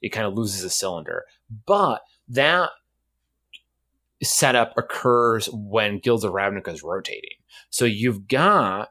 It 0.00 0.10
kind 0.10 0.26
of 0.26 0.34
loses 0.34 0.64
a 0.64 0.70
cylinder, 0.70 1.24
but 1.66 2.00
that 2.28 2.70
setup 4.22 4.72
occurs 4.76 5.48
when 5.52 5.98
Guilds 5.98 6.24
of 6.24 6.32
Ravnica 6.32 6.68
is 6.68 6.82
rotating. 6.82 7.36
So 7.70 7.84
you've 7.84 8.26
got 8.28 8.90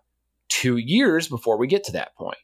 two 0.50 0.78
years 0.78 1.28
before 1.28 1.58
we 1.58 1.68
get 1.68 1.84
to 1.86 1.92
that 1.94 2.16
point. 2.16 2.38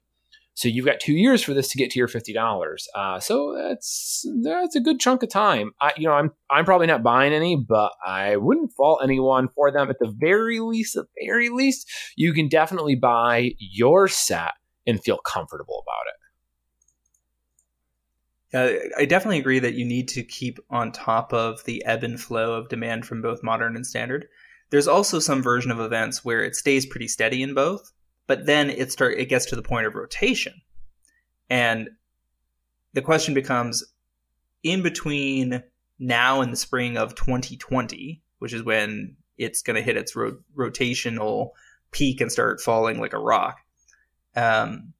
So 0.53 0.67
you've 0.67 0.86
got 0.86 0.99
two 0.99 1.13
years 1.13 1.41
for 1.41 1.53
this 1.53 1.69
to 1.69 1.77
get 1.77 1.91
to 1.91 1.99
your 1.99 2.07
fifty 2.07 2.34
dollars. 2.34 2.88
Uh, 2.93 3.19
so 3.19 3.55
that's 3.57 4.25
that's 4.43 4.75
a 4.75 4.82
good 4.82 4.99
chunk 4.99 5.23
of 5.23 5.29
time. 5.29 5.71
I, 5.79 5.93
you 5.97 6.07
know, 6.07 6.13
I'm 6.13 6.32
I'm 6.49 6.65
probably 6.65 6.88
not 6.88 7.03
buying 7.03 7.34
any, 7.34 7.55
but 7.55 7.93
I 8.05 8.36
wouldn't 8.36 8.73
fault 8.73 8.99
anyone 9.01 9.47
for 9.55 9.71
them. 9.71 9.89
At 9.89 9.97
the 9.99 10.13
very 10.15 10.59
least, 10.59 10.97
at 10.97 11.05
the 11.05 11.25
very 11.25 11.49
least, 11.49 11.89
you 12.17 12.34
can 12.34 12.47
definitely 12.49 12.95
buy 12.95 13.51
your 13.59 14.07
set 14.07 14.51
and 14.86 15.01
feel 15.01 15.19
comfortable 15.19 15.84
about 15.88 16.07
it. 16.07 16.20
Uh, 18.53 18.69
I 18.97 19.05
definitely 19.05 19.39
agree 19.39 19.59
that 19.59 19.75
you 19.75 19.85
need 19.85 20.09
to 20.09 20.23
keep 20.23 20.59
on 20.69 20.91
top 20.91 21.33
of 21.33 21.63
the 21.63 21.85
ebb 21.85 22.03
and 22.03 22.19
flow 22.19 22.53
of 22.53 22.69
demand 22.69 23.05
from 23.05 23.21
both 23.21 23.43
modern 23.43 23.75
and 23.75 23.87
standard. 23.87 24.27
There's 24.71 24.87
also 24.87 25.19
some 25.19 25.41
version 25.41 25.71
of 25.71 25.79
events 25.79 26.25
where 26.25 26.43
it 26.43 26.55
stays 26.55 26.85
pretty 26.85 27.07
steady 27.07 27.41
in 27.41 27.53
both, 27.53 27.91
but 28.27 28.45
then 28.45 28.69
it 28.69 28.91
start 28.91 29.17
it 29.17 29.29
gets 29.29 29.45
to 29.47 29.55
the 29.55 29.61
point 29.61 29.85
of 29.85 29.95
rotation. 29.95 30.53
And 31.49 31.89
the 32.93 33.01
question 33.01 33.33
becomes 33.33 33.83
in 34.63 34.81
between 34.81 35.63
now 35.99 36.41
and 36.41 36.51
the 36.51 36.57
spring 36.57 36.97
of 36.97 37.15
2020, 37.15 38.21
which 38.39 38.53
is 38.53 38.63
when 38.63 39.15
it's 39.37 39.61
going 39.61 39.75
to 39.75 39.81
hit 39.81 39.97
its 39.97 40.15
ro- 40.15 40.37
rotational 40.55 41.51
peak 41.91 42.21
and 42.21 42.31
start 42.31 42.61
falling 42.61 42.99
like 42.99 43.13
a 43.13 43.19
rock. 43.19 43.57
Um, 44.35 44.93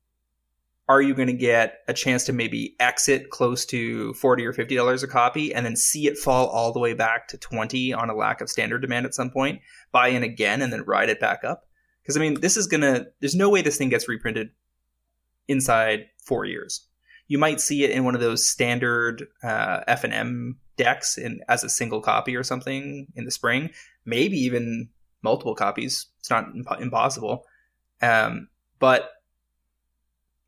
are 0.91 1.01
you 1.01 1.13
going 1.13 1.27
to 1.27 1.33
get 1.33 1.79
a 1.87 1.93
chance 1.93 2.25
to 2.25 2.33
maybe 2.33 2.75
exit 2.77 3.29
close 3.29 3.65
to 3.65 4.13
40 4.15 4.45
or 4.45 4.51
50 4.51 4.75
dollars 4.75 5.03
a 5.03 5.07
copy 5.07 5.53
and 5.53 5.65
then 5.65 5.77
see 5.77 6.05
it 6.05 6.17
fall 6.17 6.47
all 6.47 6.73
the 6.73 6.79
way 6.79 6.93
back 6.93 7.29
to 7.29 7.37
20 7.37 7.93
on 7.93 8.09
a 8.09 8.13
lack 8.13 8.41
of 8.41 8.49
standard 8.49 8.81
demand 8.81 9.05
at 9.05 9.15
some 9.15 9.29
point 9.29 9.61
buy 9.93 10.09
in 10.09 10.21
again 10.21 10.61
and 10.61 10.73
then 10.73 10.83
ride 10.83 11.07
it 11.07 11.21
back 11.21 11.45
up? 11.45 11.65
Because 12.01 12.17
i 12.17 12.19
mean 12.19 12.41
this 12.41 12.57
is 12.57 12.67
going 12.67 12.81
to 12.81 13.07
there's 13.21 13.35
no 13.35 13.49
way 13.49 13.61
this 13.61 13.77
thing 13.77 13.87
gets 13.87 14.09
reprinted 14.09 14.49
inside 15.47 16.07
four 16.17 16.43
years. 16.43 16.85
You 17.29 17.37
might 17.37 17.61
see 17.61 17.85
it 17.85 17.91
in 17.91 18.03
one 18.03 18.15
of 18.15 18.21
those 18.21 18.45
standard 18.45 19.25
uh, 19.41 19.81
FNM 19.87 20.55
decks 20.75 21.17
in 21.17 21.39
as 21.47 21.63
a 21.63 21.69
single 21.69 22.01
copy 22.01 22.35
or 22.35 22.43
something 22.43 23.07
in 23.15 23.23
the 23.23 23.31
spring. 23.31 23.69
Maybe 24.03 24.35
even 24.39 24.89
multiple 25.21 25.55
copies. 25.55 26.07
It's 26.19 26.29
not 26.29 26.47
imp- 26.53 26.81
impossible. 26.81 27.45
Um, 28.01 28.49
but 28.79 29.11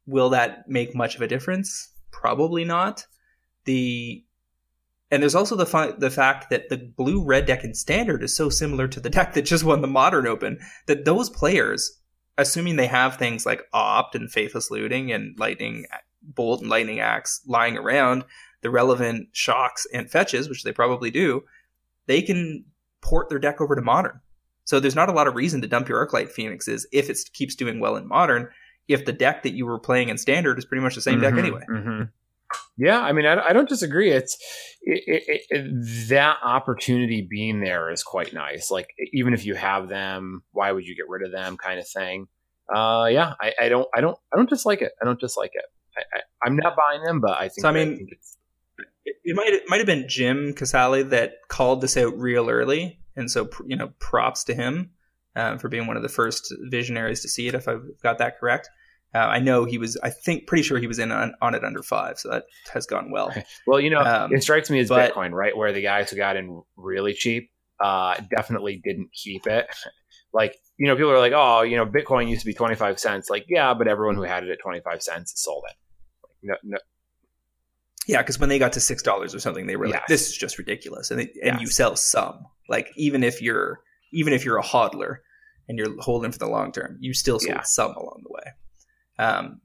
will 0.05 0.29
that 0.29 0.67
make 0.67 0.95
much 0.95 1.15
of 1.15 1.21
a 1.21 1.27
difference? 1.27 1.91
Probably 2.11 2.63
not. 2.63 3.05
The 3.65 4.23
and 5.11 5.21
there's 5.21 5.35
also 5.35 5.55
the 5.55 5.65
fi- 5.65 5.91
the 5.91 6.09
fact 6.09 6.49
that 6.49 6.69
the 6.69 6.77
blue 6.77 7.23
red 7.23 7.45
deck 7.45 7.63
in 7.63 7.75
standard 7.75 8.23
is 8.23 8.35
so 8.35 8.49
similar 8.49 8.87
to 8.87 8.99
the 8.99 9.09
deck 9.09 9.33
that 9.33 9.43
just 9.43 9.63
won 9.63 9.81
the 9.81 9.87
modern 9.87 10.25
open 10.25 10.59
that 10.87 11.05
those 11.05 11.29
players, 11.29 11.99
assuming 12.37 12.75
they 12.75 12.87
have 12.87 13.15
things 13.15 13.45
like 13.45 13.61
opt 13.73 14.15
and 14.15 14.31
faithless 14.31 14.71
looting 14.71 15.11
and 15.11 15.37
lightning 15.37 15.85
bolt 16.23 16.61
and 16.61 16.69
lightning 16.69 16.99
axe 16.99 17.41
lying 17.45 17.77
around, 17.77 18.23
the 18.61 18.69
relevant 18.69 19.27
shocks 19.33 19.85
and 19.93 20.09
fetches, 20.09 20.49
which 20.49 20.63
they 20.63 20.71
probably 20.71 21.11
do, 21.11 21.43
they 22.07 22.21
can 22.21 22.65
port 23.01 23.29
their 23.29 23.39
deck 23.39 23.61
over 23.61 23.75
to 23.75 23.81
modern. 23.81 24.19
So 24.65 24.79
there's 24.79 24.95
not 24.95 25.09
a 25.09 25.13
lot 25.13 25.27
of 25.27 25.35
reason 25.35 25.61
to 25.61 25.67
dump 25.67 25.89
your 25.89 26.05
Arclight 26.05 26.31
Phoenixes 26.31 26.87
if 26.91 27.09
it 27.09 27.19
keeps 27.33 27.53
doing 27.53 27.79
well 27.79 27.97
in 27.97 28.07
modern 28.07 28.49
if 28.87 29.05
the 29.05 29.13
deck 29.13 29.43
that 29.43 29.53
you 29.53 29.65
were 29.65 29.79
playing 29.79 30.09
in 30.09 30.17
standard 30.17 30.57
is 30.57 30.65
pretty 30.65 30.83
much 30.83 30.95
the 30.95 31.01
same 31.01 31.19
mm-hmm, 31.19 31.35
deck 31.35 31.43
anyway. 31.43 31.61
Mm-hmm. 31.69 32.03
Yeah, 32.77 32.99
I 32.99 33.13
mean, 33.13 33.25
I, 33.25 33.39
I, 33.49 33.53
don't 33.53 33.69
disagree. 33.69 34.11
It's 34.11 34.37
it, 34.81 35.23
it, 35.27 35.41
it, 35.49 36.09
that 36.09 36.37
opportunity 36.43 37.25
being 37.27 37.61
there 37.61 37.91
is 37.91 38.03
quite 38.03 38.33
nice. 38.33 38.69
Like, 38.69 38.89
even 39.11 39.33
if 39.33 39.45
you 39.45 39.55
have 39.55 39.89
them, 39.89 40.43
why 40.51 40.71
would 40.71 40.85
you 40.85 40.95
get 40.95 41.09
rid 41.09 41.25
of 41.25 41.31
them? 41.31 41.57
Kind 41.57 41.79
of 41.79 41.87
thing. 41.87 42.27
Uh, 42.73 43.07
yeah, 43.11 43.33
I, 43.41 43.53
I 43.61 43.69
don't, 43.69 43.87
I 43.95 44.01
don't, 44.01 44.17
I 44.31 44.37
don't 44.37 44.49
dislike 44.49 44.81
it. 44.81 44.91
I 45.01 45.05
don't 45.05 45.19
dislike 45.19 45.51
it. 45.53 45.65
I, 46.43 46.47
am 46.47 46.55
not 46.55 46.75
buying 46.75 47.03
them, 47.03 47.21
but 47.21 47.31
I 47.31 47.49
think. 47.49 47.61
So 47.61 47.69
I 47.69 47.71
mean, 47.71 48.07
it, 49.05 49.15
it 49.23 49.35
might 49.35 49.53
it 49.53 49.63
might 49.67 49.77
have 49.77 49.85
been 49.85 50.05
Jim 50.07 50.53
Casale 50.53 51.03
that 51.03 51.33
called 51.47 51.81
this 51.81 51.97
out 51.97 52.17
real 52.17 52.49
early, 52.49 52.99
and 53.15 53.29
so 53.29 53.49
you 53.67 53.75
know, 53.75 53.93
props 53.99 54.43
to 54.45 54.53
him 54.53 54.91
um, 55.35 55.59
for 55.59 55.69
being 55.69 55.87
one 55.87 55.97
of 55.97 56.03
the 56.03 56.09
first 56.09 56.53
visionaries 56.61 57.21
to 57.21 57.29
see 57.29 57.47
it. 57.47 57.55
If 57.55 57.67
I've 57.67 57.83
got 58.01 58.17
that 58.19 58.39
correct. 58.39 58.69
Uh, 59.15 59.19
I 59.19 59.39
know 59.39 59.65
he 59.65 59.77
was. 59.77 59.95
I 60.01 60.09
think 60.09 60.47
pretty 60.47 60.63
sure 60.63 60.79
he 60.79 60.87
was 60.87 60.97
in 60.97 61.11
on, 61.11 61.35
on, 61.39 61.53
it 61.53 61.63
under 61.63 61.83
five, 61.83 62.17
so 62.17 62.29
that 62.29 62.45
has 62.73 62.87
gone 62.87 63.11
well. 63.11 63.31
Well, 63.67 63.79
you 63.79 63.91
know, 63.91 64.01
um, 64.01 64.33
it 64.33 64.41
strikes 64.41 64.71
me 64.71 64.79
as 64.79 64.89
but, 64.89 65.13
Bitcoin, 65.13 65.31
right, 65.31 65.55
where 65.55 65.71
the 65.71 65.81
guys 65.81 66.09
who 66.09 66.15
got 66.15 66.35
in 66.35 66.63
really 66.75 67.13
cheap 67.13 67.51
uh, 67.79 68.15
definitely 68.35 68.81
didn't 68.83 69.11
keep 69.13 69.45
it. 69.45 69.67
Like, 70.33 70.55
you 70.77 70.87
know, 70.87 70.95
people 70.95 71.11
are 71.11 71.19
like, 71.19 71.33
"Oh, 71.35 71.61
you 71.61 71.77
know, 71.77 71.85
Bitcoin 71.85 72.27
used 72.27 72.41
to 72.41 72.47
be 72.47 72.55
twenty 72.55 72.73
five 72.73 72.99
cents." 72.99 73.29
Like, 73.29 73.45
yeah, 73.47 73.75
but 73.75 73.87
everyone 73.87 74.15
who 74.15 74.23
had 74.23 74.43
it 74.43 74.49
at 74.49 74.59
twenty 74.59 74.81
five 74.81 75.03
cents 75.03 75.33
sold 75.35 75.63
it. 75.69 75.75
Like, 76.23 76.37
no, 76.63 76.71
no. 76.71 76.77
Yeah, 78.07 78.21
because 78.21 78.39
when 78.39 78.49
they 78.49 78.57
got 78.57 78.73
to 78.73 78.79
six 78.79 79.03
dollars 79.03 79.35
or 79.35 79.39
something, 79.39 79.67
they 79.67 79.75
were 79.75 79.85
yes. 79.85 79.93
like, 79.93 80.07
"This 80.07 80.27
is 80.27 80.35
just 80.35 80.57
ridiculous," 80.57 81.11
and 81.11 81.19
they, 81.19 81.25
and 81.43 81.53
yes. 81.53 81.61
you 81.61 81.67
sell 81.67 81.95
some. 81.95 82.47
Like, 82.67 82.91
even 82.95 83.23
if 83.23 83.43
you're 83.43 83.79
even 84.13 84.33
if 84.33 84.45
you're 84.45 84.57
a 84.57 84.63
hodler 84.63 85.17
and 85.67 85.77
you're 85.77 86.01
holding 86.01 86.31
for 86.31 86.39
the 86.39 86.47
long 86.47 86.71
term, 86.71 86.97
you 86.99 87.13
still 87.13 87.39
sold 87.39 87.55
yeah. 87.55 87.61
some 87.63 87.91
along 87.91 88.23
the 88.23 88.33
way. 88.33 88.51
Um, 89.19 89.61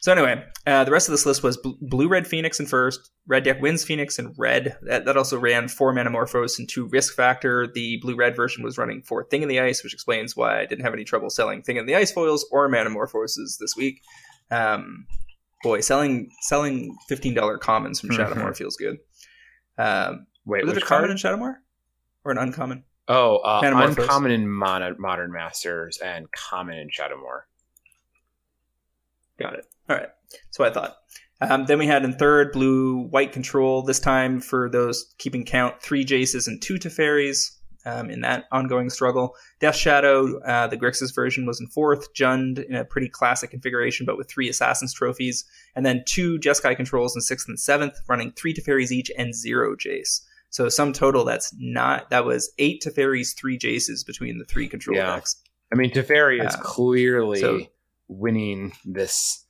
so 0.00 0.12
anyway, 0.12 0.44
uh, 0.66 0.84
the 0.84 0.90
rest 0.90 1.08
of 1.08 1.12
this 1.12 1.24
list 1.24 1.42
was 1.42 1.56
blue 1.80 2.08
red 2.08 2.26
Phoenix 2.26 2.60
in 2.60 2.66
first. 2.66 3.10
Red 3.26 3.44
deck 3.44 3.62
wins 3.62 3.84
Phoenix 3.84 4.18
and 4.18 4.34
red. 4.36 4.76
That, 4.82 5.06
that 5.06 5.16
also 5.16 5.38
ran 5.38 5.66
four 5.66 5.94
Manamorphose 5.94 6.58
and 6.58 6.68
two 6.68 6.88
Risk 6.88 7.14
Factor. 7.14 7.66
The 7.66 7.98
blue 8.02 8.14
red 8.14 8.36
version 8.36 8.62
was 8.62 8.76
running 8.76 9.00
four 9.00 9.24
Thing 9.24 9.40
in 9.40 9.48
the 9.48 9.60
Ice, 9.60 9.82
which 9.82 9.94
explains 9.94 10.36
why 10.36 10.60
I 10.60 10.66
didn't 10.66 10.84
have 10.84 10.92
any 10.92 11.04
trouble 11.04 11.30
selling 11.30 11.62
Thing 11.62 11.78
in 11.78 11.86
the 11.86 11.96
Ice 11.96 12.12
foils 12.12 12.46
or 12.50 12.68
Manamorphoses 12.68 13.56
this 13.58 13.74
week. 13.78 14.02
Um, 14.50 15.06
boy, 15.62 15.80
selling 15.80 16.28
selling 16.42 16.94
fifteen 17.08 17.32
dollar 17.32 17.56
commons 17.56 17.98
from 17.98 18.10
Shadowmoor 18.10 18.34
mm-hmm. 18.34 18.52
feels 18.52 18.76
good. 18.76 18.98
Um, 19.78 20.26
Wait, 20.44 20.66
was 20.66 20.76
it 20.76 20.82
a 20.82 20.86
common 20.86 21.12
in 21.12 21.16
Shadowmoor 21.16 21.54
or 22.24 22.30
an 22.30 22.36
uncommon? 22.36 22.84
Oh, 23.06 23.36
uh, 23.38 23.60
uncommon 23.62 24.30
in 24.30 24.48
Modern 24.48 25.32
Masters 25.32 25.98
and 25.98 26.30
common 26.32 26.78
in 26.78 26.88
Shadowmoor. 26.88 27.42
Got 29.38 29.54
it. 29.54 29.66
All 29.88 29.96
right. 29.96 30.08
That's 30.32 30.58
what 30.58 30.70
I 30.70 30.74
thought. 30.74 30.96
Um, 31.40 31.66
then 31.66 31.78
we 31.78 31.86
had 31.86 32.04
in 32.04 32.14
third 32.14 32.52
blue 32.52 33.00
white 33.08 33.32
control. 33.32 33.82
This 33.82 34.00
time 34.00 34.40
for 34.40 34.70
those 34.70 35.14
keeping 35.18 35.44
count, 35.44 35.82
three 35.82 36.04
Jaces 36.04 36.46
and 36.46 36.62
two 36.62 36.74
Teferis 36.74 37.58
um, 37.84 38.08
in 38.08 38.20
that 38.22 38.44
ongoing 38.50 38.88
struggle. 38.88 39.36
Death 39.60 39.76
Shadow, 39.76 40.38
uh, 40.40 40.66
the 40.68 40.76
Grixis 40.76 41.14
version, 41.14 41.44
was 41.44 41.60
in 41.60 41.66
fourth. 41.66 42.14
Jund 42.14 42.64
in 42.64 42.74
a 42.74 42.84
pretty 42.84 43.08
classic 43.08 43.50
configuration, 43.50 44.06
but 44.06 44.16
with 44.16 44.28
three 44.28 44.48
Assassin's 44.48 44.94
trophies, 44.94 45.44
and 45.76 45.84
then 45.84 46.02
two 46.06 46.38
Jeskai 46.38 46.76
controls 46.76 47.14
in 47.14 47.20
sixth 47.20 47.48
and 47.48 47.60
seventh, 47.60 47.98
running 48.08 48.32
three 48.32 48.54
Teferis 48.54 48.90
each 48.90 49.10
and 49.18 49.34
zero 49.34 49.76
Jace. 49.76 50.22
So 50.54 50.68
sum 50.68 50.92
total, 50.92 51.24
that's 51.24 51.52
not 51.58 52.10
that 52.10 52.24
was 52.24 52.52
eight 52.60 52.80
Teferis, 52.80 53.36
three 53.36 53.58
Jaces 53.58 54.06
between 54.06 54.38
the 54.38 54.44
three 54.44 54.68
control 54.68 54.96
yeah. 54.96 55.16
decks. 55.16 55.42
I 55.72 55.76
mean, 55.76 55.90
Teferi 55.90 56.46
is 56.46 56.54
uh, 56.54 56.58
clearly. 56.60 57.40
So, 57.40 57.66
winning 58.06 58.72
this 58.84 59.44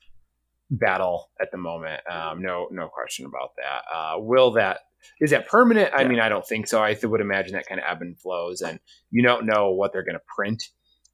battle 0.70 1.30
at 1.42 1.50
the 1.50 1.58
moment. 1.58 2.00
Um, 2.10 2.40
no, 2.40 2.68
no 2.70 2.88
question 2.88 3.26
about 3.26 3.50
that. 3.56 3.82
Uh, 3.94 4.14
will 4.16 4.52
that 4.52 4.80
is 5.20 5.30
that 5.30 5.46
permanent? 5.46 5.90
I 5.94 6.04
mean, 6.04 6.20
I 6.20 6.30
don't 6.30 6.46
think 6.46 6.68
so. 6.68 6.82
I 6.82 6.96
would 7.02 7.20
imagine 7.20 7.52
that 7.52 7.66
kind 7.66 7.80
of 7.80 7.86
ebb 7.86 8.00
and 8.00 8.18
flows, 8.18 8.62
and 8.62 8.80
you 9.10 9.22
don't 9.22 9.44
know 9.44 9.72
what 9.72 9.92
they're 9.92 10.04
going 10.04 10.14
to 10.14 10.34
print. 10.34 10.62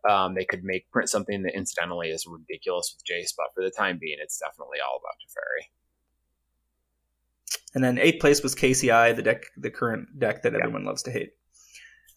Um, 0.08 0.36
they 0.36 0.44
could 0.44 0.62
make 0.62 0.88
print 0.92 1.10
something 1.10 1.42
that 1.42 1.56
incidentally 1.56 2.10
is 2.10 2.28
ridiculous 2.28 2.94
with 2.94 3.04
Jace, 3.04 3.34
but 3.36 3.46
for 3.56 3.64
the 3.64 3.72
time 3.76 3.98
being, 4.00 4.18
it's 4.22 4.38
definitely 4.38 4.78
all 4.78 5.00
about 5.02 5.16
Teferi. 5.18 5.66
And 7.74 7.84
then 7.84 7.98
eighth 7.98 8.20
place 8.20 8.42
was 8.42 8.54
KCI, 8.54 9.14
the 9.14 9.22
deck, 9.22 9.44
the 9.56 9.70
current 9.70 10.18
deck 10.18 10.42
that 10.42 10.54
everyone 10.54 10.84
loves 10.84 11.02
to 11.04 11.10
hate. 11.10 11.30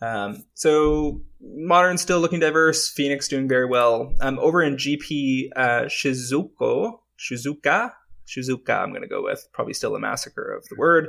Um, 0.01 0.43
so 0.53 1.21
modern 1.41 1.97
still 1.97 2.19
looking 2.19 2.39
diverse. 2.39 2.89
Phoenix 2.89 3.27
doing 3.27 3.47
very 3.47 3.67
well. 3.67 4.13
Um, 4.19 4.37
over 4.39 4.61
in 4.61 4.75
GP 4.75 5.49
uh, 5.55 5.83
Shizuko, 5.83 6.99
Shizuka, 7.17 7.91
Shizuka. 8.27 8.81
I'm 8.81 8.89
going 8.89 9.03
to 9.03 9.07
go 9.07 9.23
with 9.23 9.47
probably 9.53 9.73
still 9.73 9.95
a 9.95 9.99
massacre 9.99 10.55
of 10.55 10.67
the 10.69 10.75
word. 10.77 11.07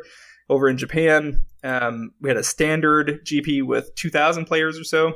Over 0.48 0.68
in 0.68 0.76
Japan, 0.76 1.46
um, 1.64 2.12
we 2.20 2.28
had 2.28 2.36
a 2.36 2.44
standard 2.44 3.24
GP 3.24 3.66
with 3.66 3.94
2,000 3.94 4.44
players 4.44 4.78
or 4.78 4.84
so. 4.84 5.14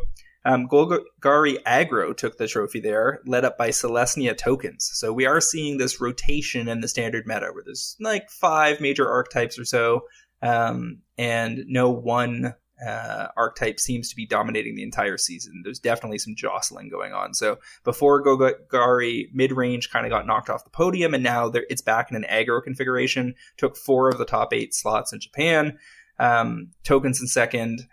Um, 0.48 0.66
Golgari 0.66 1.62
Aggro 1.64 2.16
took 2.16 2.38
the 2.38 2.48
trophy 2.48 2.80
there, 2.80 3.20
led 3.26 3.44
up 3.44 3.58
by 3.58 3.68
Selesnya 3.68 4.34
tokens. 4.34 4.90
So 4.94 5.12
we 5.12 5.26
are 5.26 5.42
seeing 5.42 5.76
this 5.76 6.00
rotation 6.00 6.68
in 6.68 6.80
the 6.80 6.88
standard 6.88 7.26
meta 7.26 7.50
where 7.52 7.62
there's 7.62 7.96
like 8.00 8.30
five 8.30 8.80
major 8.80 9.06
archetypes 9.06 9.58
or 9.58 9.66
so, 9.66 10.06
um, 10.40 11.02
and 11.18 11.64
no 11.66 11.90
one 11.90 12.54
uh, 12.84 13.26
archetype 13.36 13.78
seems 13.78 14.08
to 14.08 14.16
be 14.16 14.24
dominating 14.24 14.74
the 14.74 14.84
entire 14.84 15.18
season. 15.18 15.60
There's 15.64 15.80
definitely 15.80 16.18
some 16.18 16.34
jostling 16.34 16.88
going 16.88 17.12
on. 17.12 17.34
So 17.34 17.58
before 17.84 18.24
Golgari, 18.24 19.26
mid 19.34 19.52
range 19.52 19.90
kind 19.90 20.06
of 20.06 20.10
got 20.10 20.26
knocked 20.26 20.48
off 20.48 20.64
the 20.64 20.70
podium, 20.70 21.12
and 21.12 21.22
now 21.22 21.52
it's 21.52 21.82
back 21.82 22.10
in 22.10 22.16
an 22.16 22.24
aggro 22.30 22.62
configuration. 22.62 23.34
Took 23.58 23.76
four 23.76 24.08
of 24.08 24.16
the 24.16 24.24
top 24.24 24.54
eight 24.54 24.74
slots 24.74 25.12
in 25.12 25.20
Japan. 25.20 25.78
Um, 26.18 26.70
tokens 26.84 27.20
in 27.20 27.26
second. 27.26 27.86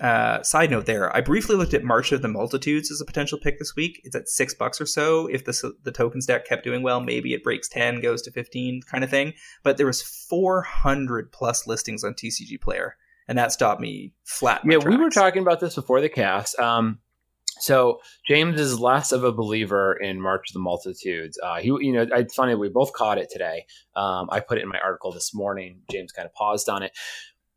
Uh, 0.00 0.42
side 0.42 0.70
note 0.70 0.86
there, 0.86 1.14
I 1.14 1.20
briefly 1.20 1.54
looked 1.54 1.74
at 1.74 1.84
March 1.84 2.10
of 2.10 2.20
the 2.20 2.28
Multitudes 2.28 2.90
as 2.90 3.00
a 3.00 3.04
potential 3.04 3.38
pick 3.38 3.58
this 3.58 3.76
week. 3.76 4.00
It's 4.02 4.16
at 4.16 4.28
six 4.28 4.52
bucks 4.52 4.80
or 4.80 4.86
so. 4.86 5.28
If 5.28 5.44
the 5.44 5.72
the 5.84 5.92
tokens 5.92 6.26
deck 6.26 6.46
kept 6.46 6.64
doing 6.64 6.82
well, 6.82 7.00
maybe 7.00 7.32
it 7.32 7.44
breaks 7.44 7.68
ten, 7.68 8.00
goes 8.00 8.22
to 8.22 8.32
fifteen, 8.32 8.82
kind 8.82 9.04
of 9.04 9.10
thing. 9.10 9.34
But 9.62 9.76
there 9.76 9.86
was 9.86 10.02
four 10.02 10.62
hundred 10.62 11.30
plus 11.30 11.66
listings 11.66 12.02
on 12.02 12.14
TCG 12.14 12.60
Player 12.60 12.96
and 13.28 13.38
that 13.38 13.52
stopped 13.52 13.80
me 13.80 14.12
flat. 14.24 14.62
Yeah, 14.64 14.78
we 14.78 14.96
were 14.96 15.10
talking 15.10 15.42
about 15.42 15.60
this 15.60 15.74
before 15.74 16.00
the 16.00 16.08
cast. 16.08 16.58
Um, 16.58 16.98
so 17.60 18.00
James 18.26 18.60
is 18.60 18.80
less 18.80 19.12
of 19.12 19.24
a 19.24 19.32
believer 19.32 19.94
in 19.94 20.20
March 20.20 20.50
of 20.50 20.54
the 20.54 20.60
Multitudes. 20.60 21.38
Uh, 21.42 21.60
he, 21.60 21.68
you 21.68 21.92
know, 21.92 22.06
it's 22.12 22.34
funny 22.34 22.54
we 22.54 22.68
both 22.68 22.92
caught 22.92 23.18
it 23.18 23.30
today. 23.30 23.66
Um, 23.94 24.28
I 24.30 24.40
put 24.40 24.58
it 24.58 24.62
in 24.62 24.68
my 24.68 24.80
article 24.80 25.12
this 25.12 25.34
morning. 25.34 25.80
James 25.90 26.12
kind 26.12 26.26
of 26.26 26.34
paused 26.34 26.68
on 26.68 26.82
it. 26.82 26.92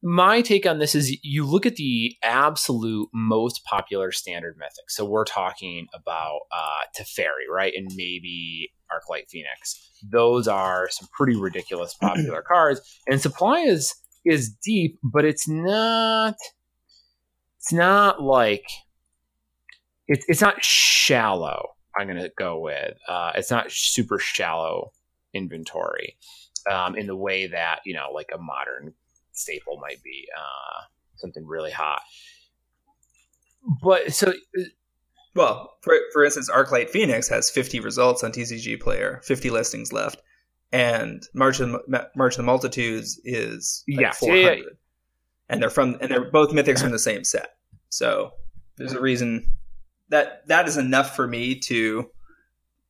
My 0.04 0.41
take 0.41 0.68
on 0.68 0.78
this 0.78 0.93
is 0.93 1.18
you 1.24 1.45
look 1.45 1.66
at 1.66 1.76
the 1.76 2.16
absolute 2.24 3.10
most 3.14 3.64
popular 3.64 4.12
standard 4.12 4.56
mythic. 4.58 4.89
So 4.89 5.04
we're 5.04 5.26
talking 5.26 5.88
about 5.93 6.41
uh, 6.52 6.82
Teferi, 6.95 7.52
right, 7.52 7.74
and 7.76 7.88
maybe 7.95 8.72
Arclight 8.91 9.30
Phoenix. 9.30 9.89
Those 10.04 10.48
are 10.48 10.88
some 10.91 11.08
pretty 11.18 11.36
ridiculous 11.36 11.93
popular 12.02 12.43
cards, 12.43 12.82
and 13.08 13.20
supply 13.20 13.62
is 13.62 13.95
is 14.24 14.50
deep, 14.50 15.00
but 15.04 15.26
it's 15.26 15.48
not. 15.48 16.36
It's 17.58 17.74
not 17.74 18.22
like 18.22 18.66
it's 20.08 20.26
it's 20.28 20.41
not 20.41 20.64
shallow. 20.64 21.70
I'm 21.98 22.08
going 22.08 22.22
to 22.22 22.32
go 22.38 22.60
with. 22.60 22.93
Uh, 23.08 23.32
it's 23.34 23.50
not 23.50 23.72
super 23.72 24.20
shallow 24.20 24.91
inventory 25.34 26.18
um, 26.72 26.95
in 26.95 27.08
the 27.08 27.16
way 27.16 27.48
that 27.48 27.80
you 27.84 27.95
know, 27.95 28.12
like 28.14 28.30
a 28.34 28.38
modern 28.38 28.93
staple 29.38 29.80
might 29.82 30.02
be 30.04 30.28
uh, 30.38 30.84
something 31.18 31.46
really 31.46 31.72
hot. 31.72 32.02
But 33.82 34.14
so, 34.14 34.34
well, 35.36 35.78
for 35.82 35.96
for 36.14 36.24
instance, 36.24 36.50
ArcLight 36.50 36.90
Phoenix 36.90 37.28
has 37.30 37.50
50 37.50 37.80
results 37.80 38.24
on 38.24 38.32
TCG 38.32 38.80
Player, 38.80 39.22
50 39.24 39.50
listings 39.50 39.92
left, 39.92 40.22
and 40.72 41.24
March 41.34 41.60
of 41.60 41.72
the, 41.72 42.10
March 42.16 42.34
of 42.34 42.38
the 42.38 42.44
Multitudes 42.44 43.20
is 43.24 43.84
like 43.88 44.00
Yeah, 44.02 44.12
400, 44.14 44.42
yeah, 44.42 44.52
yeah. 44.56 44.62
and 45.50 45.62
they're 45.62 45.70
from 45.70 45.98
and 46.02 46.10
they're 46.10 46.32
both 46.32 46.52
mythics 46.52 46.82
from 46.82 46.92
the 46.92 47.00
same 47.00 47.24
set. 47.24 47.56
So 47.90 48.32
there's 48.78 48.94
a 48.94 49.02
reason 49.02 49.52
that 50.10 50.48
that 50.48 50.68
is 50.68 50.78
enough 50.78 51.16
for 51.16 51.28
me 51.28 51.60
to 51.60 52.10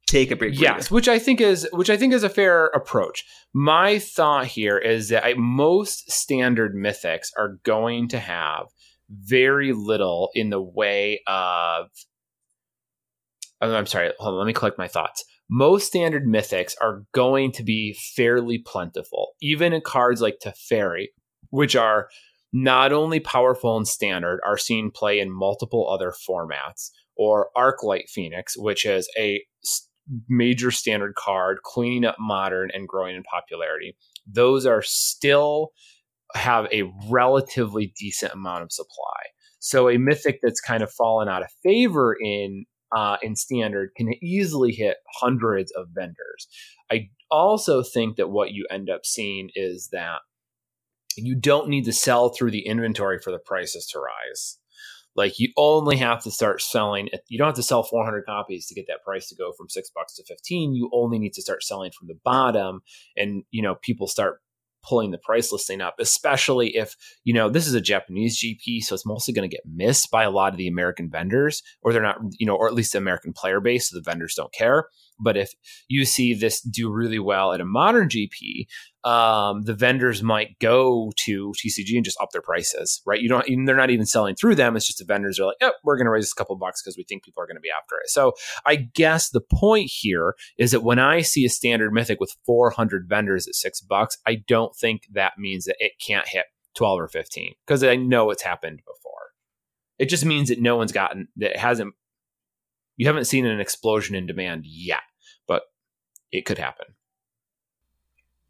take 0.08 0.32
a 0.32 0.36
breather. 0.36 0.55
yes, 0.55 0.89
which 0.89 1.08
I 1.08 1.20
think 1.20 1.39
is 1.39 1.68
which 1.72 1.89
I 1.89 1.97
think 1.97 2.14
is 2.14 2.24
a 2.24 2.30
fair 2.30 2.68
approach. 2.68 3.24
My 3.53 3.99
thought 3.99 4.47
here 4.47 4.78
is 4.78 5.10
that 5.10 5.26
I, 5.26 5.34
most 5.36 6.10
standard 6.10 6.76
mythics 6.76 7.28
are 7.38 7.60
going 7.64 8.08
to 8.10 8.20
have 8.20 8.68
very 9.10 9.74
little 9.74 10.30
in 10.34 10.49
the 10.49 10.62
way 10.62 11.22
of. 11.28 11.88
oh, 13.62 13.76
I'm 13.76 13.86
sorry. 13.86 14.12
Hold 14.20 14.34
on. 14.34 14.39
Let 14.39 14.47
me 14.47 14.53
collect 14.53 14.78
my 14.78 14.88
thoughts. 14.88 15.24
Most 15.49 15.88
standard 15.88 16.26
mythics 16.26 16.74
are 16.82 17.03
going 17.14 17.53
to 17.53 17.64
be 17.64 17.97
fairly 18.16 18.58
plentiful, 18.58 19.34
even 19.41 19.72
in 19.72 19.82
cards 19.82 20.22
like 20.22 20.39
Teferi, 20.43 21.08
which 21.51 21.76
are 21.76 22.10
not 22.51 22.91
only 22.91 23.20
powerful 23.20 23.78
and 23.78 23.88
standard, 23.88 24.41
are 24.45 24.58
seen 24.58 24.91
play 24.91 25.20
in 25.20 25.32
multiple 25.32 25.89
other 25.89 26.12
formats, 26.28 26.89
or 27.16 27.49
Arclight 27.55 28.10
Phoenix, 28.10 28.58
which 28.58 28.86
is 28.86 29.10
a 29.18 29.41
major 30.28 30.72
standard 30.72 31.16
card, 31.16 31.60
cleaning 31.64 32.05
up 32.05 32.16
modern 32.20 32.70
and 32.74 32.88
growing 32.88 33.16
in 33.16 33.24
popularity. 33.24 33.95
Those 34.26 34.66
are 34.66 34.82
still 34.82 35.70
have 36.36 36.68
a 36.72 36.84
relatively 37.10 37.93
decent 37.97 38.34
amount 38.34 38.64
of 38.64 38.72
supply. 38.72 39.32
So 39.60 39.89
a 39.89 39.97
mythic 39.97 40.39
that's 40.41 40.62
kind 40.62 40.84
of 40.84 40.91
fallen 40.91 41.28
out 41.28 41.43
of 41.43 41.49
favor 41.64 42.16
in 42.22 42.66
uh, 42.95 43.18
in 43.22 43.36
standard 43.36 43.89
can 43.97 44.14
easily 44.24 44.72
hit 44.72 44.97
hundreds 45.20 45.72
of 45.74 45.88
vendors. 45.93 46.47
I 46.89 47.10
also 47.30 47.84
think 47.84 48.16
that 48.16 48.30
what 48.30 48.51
you 48.51 48.66
end 48.72 48.89
up 48.89 49.05
seeing 49.05 49.49
is 49.55 49.89
that 49.91 50.20
you 51.18 51.36
don't 51.36 51.68
need 51.68 51.84
to 51.86 51.91
sell 51.91 52.30
through 52.30 52.51
the 52.51 52.66
inventory 52.66 53.20
for 53.20 53.32
the 53.32 53.39
prices 53.39 53.88
to 53.88 53.99
rise. 53.99 54.58
Like 55.18 55.39
you 55.39 55.51
only 55.57 55.97
have 55.97 56.24
to 56.24 56.32
start 56.32 56.61
selling. 56.61 57.09
You 57.28 57.39
don't 57.39 57.47
have 57.47 57.55
to 57.55 57.63
sell 57.63 57.84
400 57.84 58.26
copies 58.26 58.68
to 58.68 58.76
get 58.76 58.86
that 58.88 59.03
price 59.03 59.28
to 59.30 59.36
go 59.36 59.51
from 59.57 59.68
six 59.68 59.89
bucks 59.89 60.15
to 60.15 60.24
15. 60.24 60.76
You 60.76 60.89
only 60.93 61.18
need 61.18 61.34
to 61.34 61.41
start 61.41 61.63
selling 61.63 61.91
from 61.91 62.07
the 62.07 62.20
bottom, 62.24 62.82
and 63.18 63.43
you 63.49 63.63
know 63.63 63.76
people 63.82 64.07
start 64.07 64.39
pulling 64.84 65.09
the 65.11 65.18
price 65.18 65.51
listing 65.51 65.82
up. 65.82 65.95
Especially 65.99 66.78
if 66.78 66.95
you 67.24 67.34
know 67.34 67.49
this 67.49 67.65
is 67.65 67.74
a 67.74 67.82
Japanese 67.82 68.41
GP, 68.41 68.84
so 68.84 68.93
it's 68.93 69.07
mostly 69.07 69.34
going 69.34 69.49
to 69.49 69.53
get 69.53 69.65
missed 69.65 70.11
by 70.11 70.24
a 70.24 70.32
lot 70.32 70.53
of 70.53 70.57
the 70.57 70.68
American 70.68 71.09
vendors, 71.09 71.63
or 71.82 71.91
they're 71.91 72.01
not, 72.01 72.20
you 72.38 72.45
know, 72.45 72.55
or 72.55 72.68
at 72.68 72.76
least 72.76 72.91
the 72.91 72.99
American 72.99 73.34
player 73.34 73.59
base, 73.59 73.89
so 73.89 73.97
the 73.97 74.03
vendors 74.03 74.36
don't 74.36 74.53
care. 74.53 74.86
But 75.20 75.38
if 75.38 75.53
you 75.88 76.05
see 76.05 76.34
this 76.34 76.61
do 76.61 76.89
really 76.89 77.20
well 77.20 77.53
at 77.53 77.61
a 77.61 77.65
modern 77.65 78.09
GP, 78.09 78.68
um, 79.03 79.63
the 79.63 79.74
vendors 79.74 80.22
might 80.22 80.59
go 80.59 81.11
to 81.26 81.53
TCG 81.53 81.95
and 81.95 82.03
just 82.03 82.20
up 82.22 82.32
their 82.32 82.41
prices, 82.41 83.01
right? 83.05 83.22
You 83.22 83.30
don't, 83.30 83.65
they're 83.65 83.76
not 83.76 83.89
even 83.89 84.05
selling 84.05 84.36
through 84.36 84.55
them. 84.55 84.76
It's 84.76 84.86
just 84.86 84.99
the 84.99 85.05
vendors 85.05 85.39
are 85.39 85.45
like, 85.45 85.57
"Yep, 85.61 85.76
we're 85.84 85.97
going 85.97 86.05
to 86.05 86.11
raise 86.11 86.32
a 86.32 86.36
couple 86.36 86.55
bucks 86.57 86.82
because 86.82 86.97
we 86.97 87.03
think 87.03 87.24
people 87.24 87.41
are 87.41 87.47
going 87.47 87.55
to 87.55 87.61
be 87.61 87.70
after 87.70 87.95
it." 88.03 88.09
So 88.09 88.34
I 88.65 88.76
guess 88.76 89.30
the 89.30 89.41
point 89.41 89.89
here 89.91 90.36
is 90.57 90.72
that 90.72 90.84
when 90.84 90.99
I 90.99 91.22
see 91.22 91.45
a 91.45 91.49
standard 91.49 91.93
mythic 91.93 92.20
with 92.20 92.36
400 92.45 93.07
vendors 93.07 93.47
at 93.47 93.55
six 93.55 93.82
bucks, 93.82 94.18
I 94.26 94.43
don't 94.47 94.76
think 94.76 95.03
that 95.13 95.34
means 95.38 95.65
that 95.65 95.78
it 95.80 95.93
can't 96.05 96.28
hit 96.28 96.45
12 96.76 96.99
or 96.99 97.07
15 97.07 97.53
because 97.65 97.84
I 97.84 97.95
know 97.95 98.30
it's 98.30 98.43
happened 98.43 98.80
before. 98.86 99.32
It 99.97 100.09
just 100.09 100.26
means 100.26 100.49
that 100.49 100.61
no 100.61 100.76
one's 100.76 100.91
gotten 100.91 101.28
that 101.38 101.57
hasn't. 101.57 101.93
You 102.98 103.08
haven't 103.08 103.26
seen 103.26 103.45
an 103.45 103.60
explosion 103.60 104.16
in 104.16 104.26
demand 104.26 104.66
yet, 104.66 105.04
but 105.48 105.64
it 106.32 106.45
could 106.45 106.58
happen. 106.58 106.88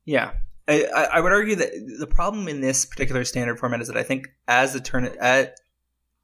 Yeah, 0.05 0.31
I, 0.67 0.83
I 1.13 1.19
would 1.19 1.31
argue 1.33 1.55
that 1.55 1.71
the 1.99 2.07
problem 2.07 2.47
in 2.47 2.61
this 2.61 2.85
particular 2.85 3.23
standard 3.23 3.59
format 3.59 3.81
is 3.81 3.87
that 3.87 3.97
I 3.97 4.03
think 4.03 4.29
as 4.47 4.73
the 4.73 4.79
turn 4.79 5.05
at 5.19 5.59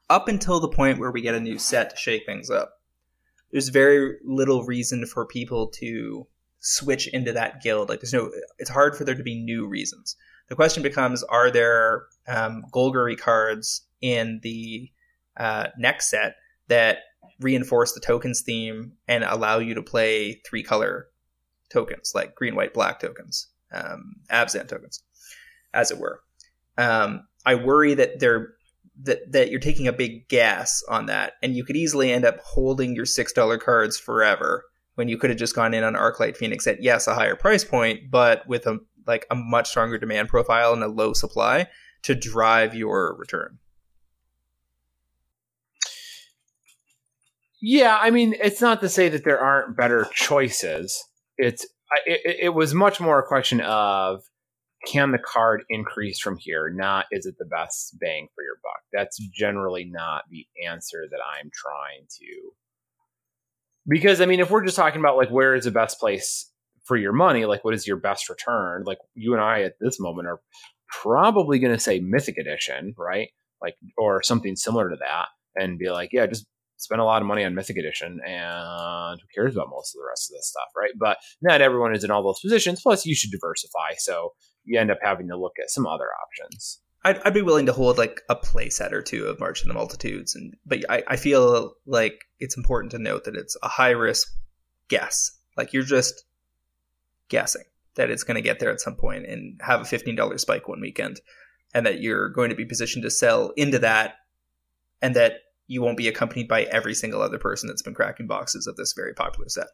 up 0.09 0.27
until 0.27 0.59
the 0.59 0.69
point 0.69 0.99
where 0.99 1.11
we 1.11 1.21
get 1.21 1.35
a 1.35 1.39
new 1.39 1.57
set 1.57 1.89
to 1.89 1.95
shake 1.95 2.25
things 2.25 2.49
up, 2.49 2.73
there's 3.51 3.69
very 3.69 4.17
little 4.23 4.63
reason 4.65 5.05
for 5.05 5.25
people 5.25 5.67
to 5.67 6.27
switch 6.59 7.07
into 7.07 7.31
that 7.33 7.61
guild. 7.61 7.89
Like 7.89 8.01
there's 8.01 8.13
no, 8.13 8.31
it's 8.57 8.69
hard 8.69 8.95
for 8.95 9.03
there 9.03 9.15
to 9.15 9.23
be 9.23 9.35
new 9.35 9.67
reasons. 9.67 10.15
The 10.49 10.55
question 10.55 10.83
becomes: 10.83 11.23
Are 11.23 11.51
there 11.51 12.05
um, 12.27 12.63
Golgari 12.73 13.17
cards 13.17 13.85
in 14.01 14.39
the 14.43 14.89
uh, 15.37 15.67
next 15.77 16.09
set 16.09 16.35
that 16.67 16.97
reinforce 17.43 17.93
the 17.93 17.99
tokens 17.99 18.41
theme 18.41 18.93
and 19.07 19.23
allow 19.23 19.59
you 19.59 19.73
to 19.75 19.81
play 19.81 20.41
three 20.45 20.63
color 20.63 21.07
tokens, 21.71 22.13
like 22.15 22.35
green, 22.35 22.55
white, 22.55 22.73
black 22.73 22.99
tokens, 22.99 23.47
um, 23.71 24.15
Abzan 24.31 24.67
tokens, 24.67 25.03
as 25.73 25.91
it 25.91 25.99
were. 25.99 26.21
Um, 26.77 27.27
I 27.45 27.55
worry 27.55 27.93
that 27.95 28.19
they're 28.19 28.53
that 29.01 29.31
that 29.31 29.49
you're 29.49 29.59
taking 29.59 29.87
a 29.87 29.93
big 29.93 30.27
gas 30.27 30.83
on 30.87 31.07
that, 31.07 31.33
and 31.41 31.55
you 31.55 31.63
could 31.63 31.75
easily 31.75 32.11
end 32.11 32.25
up 32.25 32.39
holding 32.39 32.95
your 32.95 33.05
six 33.05 33.33
dollar 33.33 33.57
cards 33.57 33.97
forever 33.97 34.65
when 34.95 35.07
you 35.07 35.17
could 35.17 35.31
have 35.31 35.39
just 35.39 35.55
gone 35.55 35.73
in 35.73 35.83
on 35.83 35.95
Arclight 35.95 36.37
Phoenix 36.37 36.67
at 36.67 36.81
yes 36.81 37.07
a 37.07 37.15
higher 37.15 37.35
price 37.35 37.63
point, 37.63 38.11
but 38.11 38.47
with 38.47 38.67
a 38.67 38.79
like 39.05 39.25
a 39.29 39.35
much 39.35 39.69
stronger 39.69 39.97
demand 39.97 40.29
profile 40.29 40.73
and 40.73 40.83
a 40.83 40.87
low 40.87 41.13
supply 41.13 41.67
to 42.03 42.15
drive 42.15 42.75
your 42.75 43.15
return. 43.17 43.57
Yeah, 47.65 47.97
I 47.97 48.11
mean, 48.11 48.35
it's 48.43 48.59
not 48.59 48.81
to 48.81 48.89
say 48.89 49.07
that 49.07 49.23
there 49.23 49.39
aren't 49.39 49.77
better 49.77 50.05
choices. 50.13 51.01
It's 51.37 51.65
it, 52.05 52.37
it 52.41 52.49
was 52.49 52.73
much 52.73 52.99
more 52.99 53.19
a 53.19 53.25
question 53.25 53.61
of 53.61 54.21
can 54.85 55.13
the 55.13 55.17
card 55.17 55.63
increase 55.69 56.19
from 56.19 56.35
here? 56.37 56.69
Not 56.69 57.05
is 57.09 57.25
it 57.25 57.35
the 57.39 57.45
best 57.45 57.97
bang 58.01 58.27
for 58.35 58.43
your 58.43 58.57
buck? 58.61 58.81
That's 58.91 59.17
generally 59.33 59.85
not 59.85 60.23
the 60.29 60.45
answer 60.67 61.05
that 61.09 61.19
I'm 61.39 61.49
trying 61.53 62.05
to. 62.19 62.51
Because 63.87 64.19
I 64.19 64.25
mean, 64.25 64.41
if 64.41 64.51
we're 64.51 64.65
just 64.65 64.75
talking 64.75 64.99
about 64.99 65.15
like 65.15 65.29
where 65.29 65.55
is 65.55 65.63
the 65.63 65.71
best 65.71 66.01
place 66.01 66.51
for 66.83 66.97
your 66.97 67.13
money, 67.13 67.45
like 67.45 67.63
what 67.63 67.73
is 67.73 67.87
your 67.87 67.95
best 67.95 68.27
return? 68.27 68.83
Like 68.85 68.99
you 69.15 69.31
and 69.35 69.41
I 69.41 69.61
at 69.61 69.75
this 69.79 70.01
moment 70.01 70.27
are 70.27 70.41
probably 70.89 71.59
going 71.59 71.73
to 71.73 71.79
say 71.79 72.01
Mythic 72.01 72.37
Edition, 72.37 72.93
right? 72.97 73.29
Like 73.61 73.75
or 73.97 74.21
something 74.21 74.57
similar 74.57 74.89
to 74.89 74.97
that, 74.97 75.27
and 75.55 75.79
be 75.79 75.89
like, 75.89 76.09
yeah, 76.11 76.25
just 76.27 76.45
spend 76.83 77.01
a 77.01 77.05
lot 77.05 77.21
of 77.21 77.27
money 77.27 77.43
on 77.43 77.55
Mythic 77.55 77.77
Edition, 77.77 78.19
and 78.27 79.19
who 79.19 79.27
cares 79.33 79.55
about 79.55 79.69
most 79.69 79.95
of 79.95 79.99
the 79.99 80.07
rest 80.07 80.29
of 80.29 80.35
this 80.35 80.49
stuff, 80.49 80.69
right? 80.77 80.91
But 80.97 81.17
not 81.41 81.61
everyone 81.61 81.95
is 81.95 82.03
in 82.03 82.11
all 82.11 82.23
those 82.23 82.41
positions. 82.41 82.81
Plus, 82.81 83.05
you 83.05 83.15
should 83.15 83.31
diversify, 83.31 83.95
so 83.97 84.33
you 84.65 84.79
end 84.79 84.91
up 84.91 84.99
having 85.01 85.27
to 85.29 85.37
look 85.37 85.53
at 85.61 85.69
some 85.69 85.85
other 85.87 86.07
options. 86.21 86.79
I'd, 87.05 87.19
I'd 87.25 87.33
be 87.33 87.41
willing 87.41 87.65
to 87.65 87.73
hold 87.73 87.97
like 87.97 88.21
a 88.29 88.35
playset 88.35 88.91
or 88.91 89.01
two 89.01 89.25
of 89.25 89.39
March 89.39 89.61
of 89.61 89.67
the 89.67 89.73
Multitudes, 89.73 90.35
and 90.35 90.53
but 90.65 90.79
I, 90.89 91.03
I 91.07 91.15
feel 91.15 91.73
like 91.85 92.13
it's 92.39 92.57
important 92.57 92.91
to 92.91 92.99
note 92.99 93.25
that 93.25 93.35
it's 93.35 93.57
a 93.61 93.67
high 93.67 93.91
risk 93.91 94.29
guess. 94.87 95.31
Like 95.57 95.73
you're 95.73 95.83
just 95.83 96.23
guessing 97.29 97.63
that 97.95 98.09
it's 98.09 98.23
going 98.23 98.35
to 98.35 98.41
get 98.41 98.59
there 98.59 98.71
at 98.71 98.81
some 98.81 98.95
point 98.95 99.25
and 99.25 99.59
have 99.61 99.81
a 99.81 99.85
fifteen 99.85 100.15
dollar 100.15 100.37
spike 100.37 100.67
one 100.67 100.81
weekend, 100.81 101.19
and 101.73 101.85
that 101.85 101.99
you're 101.99 102.29
going 102.29 102.49
to 102.49 102.55
be 102.55 102.65
positioned 102.65 103.03
to 103.03 103.11
sell 103.11 103.51
into 103.57 103.79
that, 103.79 104.15
and 105.01 105.15
that 105.15 105.33
you 105.67 105.81
won't 105.81 105.97
be 105.97 106.07
accompanied 106.07 106.47
by 106.47 106.63
every 106.63 106.93
single 106.93 107.21
other 107.21 107.37
person 107.37 107.67
that's 107.67 107.81
been 107.81 107.93
cracking 107.93 108.27
boxes 108.27 108.67
of 108.67 108.75
this 108.75 108.93
very 108.93 109.13
popular 109.13 109.49
set. 109.49 109.67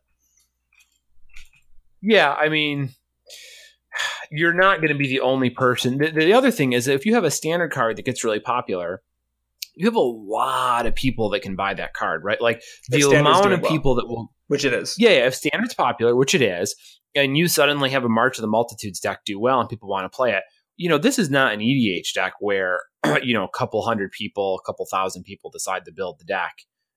Yeah, 2.02 2.34
I 2.34 2.50
mean, 2.50 2.92
you're 4.32 4.54
not 4.54 4.78
going 4.78 4.94
to 4.94 4.98
be 4.98 5.08
the 5.08 5.22
only 5.22 5.50
person. 5.50 5.98
The, 5.98 6.12
the 6.12 6.34
other 6.34 6.52
thing 6.52 6.74
is, 6.74 6.88
if 6.88 7.06
you 7.06 7.16
have 7.16 7.24
a 7.24 7.32
standard 7.32 7.72
card 7.72 7.98
that 7.98 8.06
gets 8.06 8.24
really 8.24 8.40
popular, 8.40 9.02
you 9.76 9.86
have 9.86 9.96
a 9.96 10.00
lot 10.00 10.86
of 10.86 10.96
people 10.96 11.30
that 11.30 11.42
can 11.42 11.56
buy 11.56 11.74
that 11.74 11.94
card, 11.94 12.24
right? 12.24 12.42
Like 12.42 12.62
the 12.90 13.02
amount 13.12 13.52
of 13.52 13.62
well. 13.62 13.72
people 13.72 13.96
that 13.96 14.08
will 14.08 14.34
Which 14.48 14.66
it 14.66 14.74
is. 14.74 14.96
Yeah, 14.98 15.12
yeah, 15.12 15.28
if 15.28 15.36
standard's 15.36 15.74
popular, 15.74 16.16
which 16.16 16.36
it 16.36 16.42
is, 16.42 16.76
and 17.16 17.38
you 17.38 17.48
suddenly 17.48 17.90
have 17.90 18.04
a 18.04 18.10
March 18.10 18.38
of 18.38 18.42
the 18.42 18.48
Multitudes 18.48 19.00
deck 19.00 19.22
do 19.26 19.40
well 19.40 19.60
and 19.60 19.70
people 19.70 19.90
want 19.90 20.06
to 20.06 20.16
play 20.16 20.34
it, 20.34 20.44
you 20.80 20.88
know, 20.88 20.98
this 20.98 21.20
is 21.20 21.30
not 21.30 21.54
an 21.54 21.60
EDH 21.60 22.14
deck 22.16 22.34
where, 22.40 22.80
you 23.22 23.34
know, 23.34 23.44
a 23.44 23.58
couple 23.58 23.82
hundred 23.82 24.12
people, 24.12 24.56
a 24.56 24.66
couple 24.66 24.88
thousand 24.90 25.24
people 25.24 25.52
decide 25.52 25.84
to 25.86 25.92
build 25.92 26.18
the 26.20 26.26
deck 26.26 26.54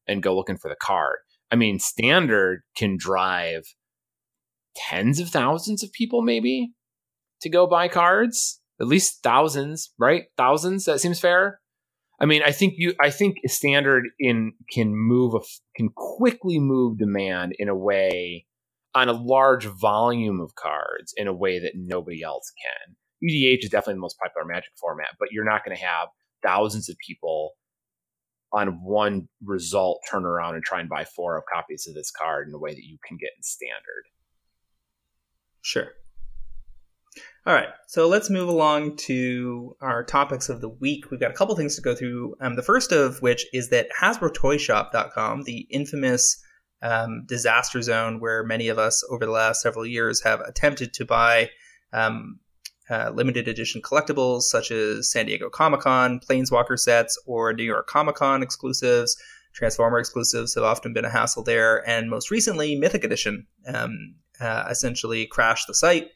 and 0.06 0.22
go 0.22 0.36
looking 0.36 0.56
for 0.56 0.68
the 0.68 0.76
card. 0.80 1.18
I 1.50 1.56
mean, 1.56 1.80
standard 1.80 2.62
can 2.76 2.96
drive 2.96 3.64
tens 4.76 5.18
of 5.18 5.30
thousands 5.30 5.82
of 5.82 5.92
people 5.92 6.22
maybe 6.22 6.72
to 7.40 7.50
go 7.50 7.66
buy 7.66 7.88
cards, 7.88 8.60
at 8.80 8.86
least 8.86 9.20
thousands, 9.24 9.92
right? 9.98 10.26
Thousands, 10.36 10.84
that 10.84 11.00
seems 11.00 11.18
fair. 11.18 11.60
I 12.20 12.24
mean, 12.24 12.42
I 12.44 12.52
think 12.52 12.74
you, 12.76 12.94
I 13.00 13.10
think 13.10 13.38
standard 13.46 14.04
in 14.20 14.52
can 14.70 14.94
move, 14.94 15.34
a, 15.34 15.40
can 15.74 15.90
quickly 15.92 16.60
move 16.60 16.98
demand 16.98 17.54
in 17.58 17.68
a 17.68 17.74
way 17.74 18.46
on 18.94 19.08
a 19.08 19.12
large 19.12 19.64
volume 19.64 20.40
of 20.40 20.54
cards 20.54 21.12
in 21.16 21.26
a 21.26 21.32
way 21.32 21.58
that 21.58 21.72
nobody 21.74 22.22
else 22.22 22.52
can. 22.62 22.94
EDH 23.22 23.64
is 23.64 23.70
definitely 23.70 23.94
the 23.94 24.00
most 24.00 24.18
popular 24.18 24.46
Magic 24.46 24.72
format, 24.80 25.10
but 25.18 25.28
you're 25.32 25.44
not 25.44 25.64
going 25.64 25.76
to 25.76 25.82
have 25.82 26.08
thousands 26.42 26.88
of 26.88 26.96
people 26.98 27.52
on 28.52 28.82
one 28.82 29.28
result 29.42 30.00
turn 30.10 30.24
around 30.24 30.54
and 30.54 30.64
try 30.64 30.80
and 30.80 30.88
buy 30.88 31.04
four 31.04 31.36
of 31.36 31.44
copies 31.52 31.86
of 31.88 31.94
this 31.94 32.10
card 32.10 32.48
in 32.48 32.54
a 32.54 32.58
way 32.58 32.74
that 32.74 32.84
you 32.84 32.98
can 33.06 33.16
get 33.16 33.30
in 33.36 33.42
standard. 33.42 34.04
Sure. 35.62 35.88
All 37.44 37.54
right, 37.54 37.70
so 37.88 38.06
let's 38.06 38.30
move 38.30 38.48
along 38.48 38.96
to 38.98 39.76
our 39.80 40.04
topics 40.04 40.48
of 40.48 40.60
the 40.60 40.68
week. 40.68 41.10
We've 41.10 41.18
got 41.18 41.32
a 41.32 41.34
couple 41.34 41.56
things 41.56 41.74
to 41.74 41.82
go 41.82 41.94
through. 41.94 42.36
Um, 42.40 42.54
the 42.54 42.62
first 42.62 42.92
of 42.92 43.20
which 43.20 43.44
is 43.52 43.70
that 43.70 43.88
HasbroToyShop.com, 44.00 45.42
the 45.42 45.66
infamous 45.70 46.40
um, 46.82 47.24
disaster 47.26 47.82
zone 47.82 48.20
where 48.20 48.44
many 48.44 48.68
of 48.68 48.78
us 48.78 49.02
over 49.10 49.26
the 49.26 49.32
last 49.32 49.60
several 49.60 49.84
years 49.84 50.22
have 50.22 50.40
attempted 50.40 50.92
to 50.94 51.04
buy 51.04 51.50
um, 51.92 52.38
uh, 52.92 53.10
limited 53.14 53.48
edition 53.48 53.80
collectibles 53.80 54.42
such 54.42 54.70
as 54.70 55.10
San 55.10 55.26
Diego 55.26 55.48
Comic 55.48 55.80
Con, 55.80 56.20
Planeswalker 56.20 56.78
sets, 56.78 57.18
or 57.26 57.52
New 57.52 57.64
York 57.64 57.86
Comic 57.86 58.16
Con 58.16 58.42
exclusives. 58.42 59.16
Transformer 59.54 59.98
exclusives 59.98 60.54
have 60.54 60.64
often 60.64 60.92
been 60.92 61.04
a 61.04 61.10
hassle 61.10 61.42
there, 61.42 61.88
and 61.88 62.10
most 62.10 62.30
recently, 62.30 62.76
Mythic 62.76 63.04
Edition 63.04 63.46
um, 63.66 64.14
uh, 64.40 64.66
essentially 64.70 65.26
crashed 65.26 65.66
the 65.66 65.74
site 65.74 66.08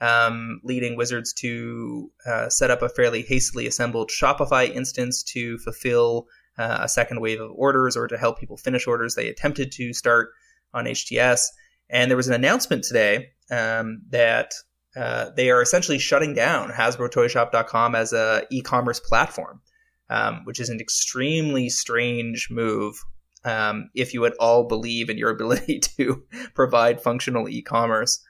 um, 0.00 0.60
leading 0.64 0.96
Wizards 0.96 1.32
to 1.34 2.10
uh, 2.26 2.48
set 2.48 2.70
up 2.70 2.82
a 2.82 2.88
fairly 2.88 3.22
hastily 3.22 3.66
assembled 3.66 4.10
Shopify 4.10 4.68
instance 4.74 5.22
to 5.24 5.58
fulfill 5.58 6.26
uh, 6.58 6.78
a 6.82 6.88
second 6.88 7.20
wave 7.20 7.40
of 7.40 7.50
orders 7.52 7.96
or 7.96 8.06
to 8.08 8.18
help 8.18 8.38
people 8.38 8.56
finish 8.56 8.86
orders 8.86 9.14
they 9.14 9.28
attempted 9.28 9.72
to 9.72 9.92
start 9.92 10.30
on 10.72 10.86
HTS. 10.86 11.46
And 11.90 12.10
there 12.10 12.16
was 12.16 12.28
an 12.28 12.34
announcement 12.34 12.84
today 12.84 13.30
um, 13.50 14.02
that 14.10 14.54
uh, 14.96 15.30
they 15.36 15.50
are 15.50 15.62
essentially 15.62 15.98
shutting 15.98 16.34
down 16.34 16.70
HasbroToyShop.com 16.70 17.94
as 17.94 18.12
a 18.12 18.46
e-commerce 18.50 19.00
platform, 19.00 19.60
um, 20.08 20.42
which 20.44 20.60
is 20.60 20.68
an 20.68 20.80
extremely 20.80 21.68
strange 21.68 22.48
move. 22.50 22.96
Um, 23.44 23.90
if 23.94 24.14
you 24.14 24.24
at 24.24 24.34
all 24.38 24.64
believe 24.64 25.10
in 25.10 25.18
your 25.18 25.30
ability 25.34 25.80
to 25.96 26.22
provide 26.54 27.00
functional 27.00 27.48
e-commerce, 27.48 28.20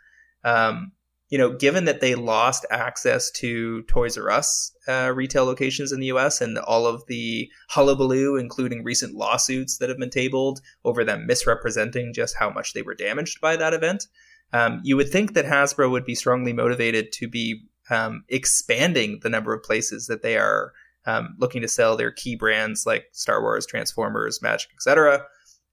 um, 0.45 0.93
you 1.31 1.39
know, 1.39 1.57
given 1.57 1.85
that 1.87 2.01
they 2.01 2.15
lost 2.15 2.67
access 2.71 3.31
to 3.33 3.83
Toys 3.83 4.17
R 4.17 4.31
Us 4.31 4.73
uh, 4.87 5.11
retail 5.15 5.45
locations 5.45 5.91
in 5.91 5.99
the 5.99 6.07
U.S. 6.07 6.41
and 6.41 6.59
all 6.59 6.87
of 6.87 7.05
the 7.07 7.51
hullabaloo, 7.71 8.37
including 8.37 8.85
recent 8.85 9.15
lawsuits 9.15 9.79
that 9.79 9.89
have 9.89 9.99
been 9.99 10.11
tabled 10.11 10.61
over 10.85 11.03
them 11.03 11.27
misrepresenting 11.27 12.13
just 12.13 12.37
how 12.37 12.51
much 12.51 12.73
they 12.73 12.83
were 12.83 12.95
damaged 12.95 13.41
by 13.41 13.57
that 13.57 13.75
event, 13.75 14.07
um, 14.55 14.81
you 14.85 14.97
would 14.97 15.11
think 15.11 15.35
that 15.35 15.45
Hasbro 15.45 15.91
would 15.91 16.05
be 16.05 16.15
strongly 16.15 16.53
motivated 16.53 17.11
to 17.15 17.29
be 17.29 17.65
um, 17.91 18.25
expanding 18.29 19.19
the 19.23 19.29
number 19.29 19.53
of 19.53 19.65
places 19.65 20.07
that 20.07 20.23
they 20.23 20.39
are 20.39 20.73
um, 21.07 21.35
looking 21.41 21.61
to 21.63 21.69
sell 21.69 21.97
their 21.97 22.13
key 22.13 22.37
brands 22.37 22.87
like 22.87 23.07
Star 23.11 23.43
Wars, 23.43 23.67
Transformers, 23.67 24.41
Magic, 24.41 24.71
etc. 24.73 25.25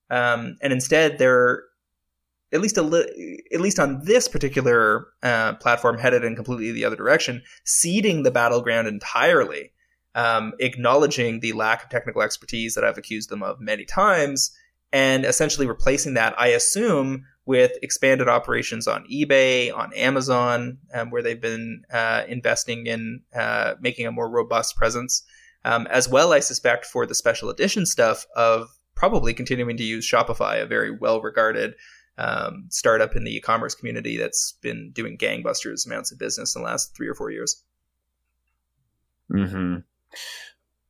Um, 0.10 0.58
and 0.64 0.74
instead, 0.74 1.20
they're 1.20 1.64
at 2.52 2.60
least 2.60 2.76
a 2.76 2.82
li- 2.82 3.44
at 3.54 3.62
least 3.62 3.80
on 3.80 4.04
this 4.04 4.28
particular 4.28 5.06
uh, 5.22 5.54
platform 5.54 6.00
headed 6.00 6.24
in 6.24 6.36
completely 6.36 6.72
the 6.72 6.84
other 6.84 6.96
direction, 6.96 7.44
ceding 7.64 8.24
the 8.24 8.32
battleground 8.32 8.88
entirely, 8.88 9.72
um, 10.16 10.54
acknowledging 10.60 11.40
the 11.40 11.54
lack 11.54 11.84
of 11.84 11.90
technical 11.90 12.24
expertise 12.24 12.74
that 12.74 12.84
I've 12.84 12.98
accused 12.98 13.30
them 13.30 13.44
of 13.44 13.62
many 13.62 13.86
times, 13.86 14.52
and 14.92 15.24
essentially 15.24 15.68
replacing 15.68 16.16
that, 16.16 16.34
I 16.38 16.48
assume, 16.48 17.26
with 17.46 17.72
expanded 17.82 18.28
operations 18.28 18.88
on 18.88 19.06
eBay, 19.12 19.76
on 19.76 19.94
Amazon, 19.94 20.78
um, 20.94 21.10
where 21.10 21.24
they've 21.24 21.42
been 21.42 21.84
uh, 21.92 22.24
investing 22.28 22.86
in 22.86 23.22
uh, 23.36 23.74
making 23.80 24.06
a 24.06 24.12
more 24.12 24.30
robust 24.30 24.76
presence, 24.76 25.24
um, 25.66 25.88
as 25.88 26.08
well, 26.08 26.34
I 26.34 26.40
suspect, 26.40 26.86
for 26.86 27.06
the 27.06 27.16
special 27.16 27.50
edition 27.50 27.86
stuff 27.86 28.26
of 28.36 28.70
probably 28.96 29.34
continuing 29.34 29.78
to 29.78 29.84
use 29.84 30.10
Shopify, 30.10 30.62
a 30.62 30.66
very 30.66 30.96
well 30.96 31.22
regarded 31.22 31.74
um, 32.18 32.68
startup 32.70 33.16
in 33.16 33.24
the 33.24 33.36
e-commerce 33.36 33.74
community 33.74 34.18
that's 34.18 34.58
been 34.62 34.92
doing 34.92 35.18
gangbusters 35.18 35.86
amounts 35.86 36.12
of 36.12 36.20
business 36.20 36.56
in 36.56 36.62
the 36.62 36.68
last 36.68 36.96
three 36.96 37.08
or 37.08 37.16
four 37.16 37.32
years. 37.32 37.64
Hmm. 39.32 39.78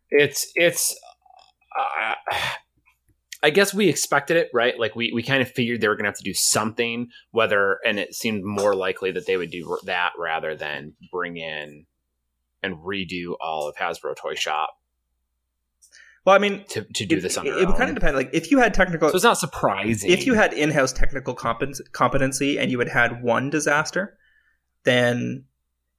It's 0.09 0.51
it's. 0.55 0.95
Uh, 1.77 2.15
I 3.43 3.49
guess 3.49 3.73
we 3.73 3.89
expected 3.89 4.37
it, 4.37 4.49
right? 4.53 4.79
Like 4.79 4.95
we, 4.95 5.11
we 5.13 5.23
kind 5.23 5.41
of 5.41 5.49
figured 5.51 5.81
they 5.81 5.87
were 5.87 5.95
going 5.95 6.03
to 6.03 6.09
have 6.09 6.17
to 6.17 6.23
do 6.23 6.33
something, 6.33 7.09
whether, 7.31 7.79
and 7.85 7.97
it 7.97 8.13
seemed 8.13 8.43
more 8.43 8.75
likely 8.75 9.11
that 9.11 9.25
they 9.25 9.37
would 9.37 9.51
do 9.51 9.77
that 9.85 10.11
rather 10.17 10.55
than 10.55 10.93
bring 11.11 11.37
in 11.37 11.85
and 12.61 12.75
redo 12.77 13.35
all 13.41 13.67
of 13.67 13.75
Hasbro 13.75 14.15
Toy 14.15 14.35
Shop 14.35 14.69
well, 16.25 16.35
I 16.35 16.39
mean, 16.39 16.63
to, 16.69 16.83
to 16.83 17.05
do 17.05 17.17
it, 17.17 17.21
this 17.21 17.37
on 17.37 17.47
it, 17.47 17.53
it 17.55 17.67
would 17.67 17.77
kind 17.77 17.89
of 17.89 17.95
depend. 17.95 18.15
Like, 18.15 18.29
if 18.31 18.51
you 18.51 18.59
had 18.59 18.73
technical, 18.75 19.09
so 19.09 19.15
it's 19.15 19.23
not 19.23 19.39
surprising. 19.39 20.11
If 20.11 20.27
you 20.27 20.35
had 20.35 20.53
in-house 20.53 20.93
technical 20.93 21.33
competency 21.33 22.59
and 22.59 22.69
you 22.69 22.77
had 22.77 22.89
had 22.89 23.23
one 23.23 23.49
disaster, 23.49 24.17
then 24.83 25.45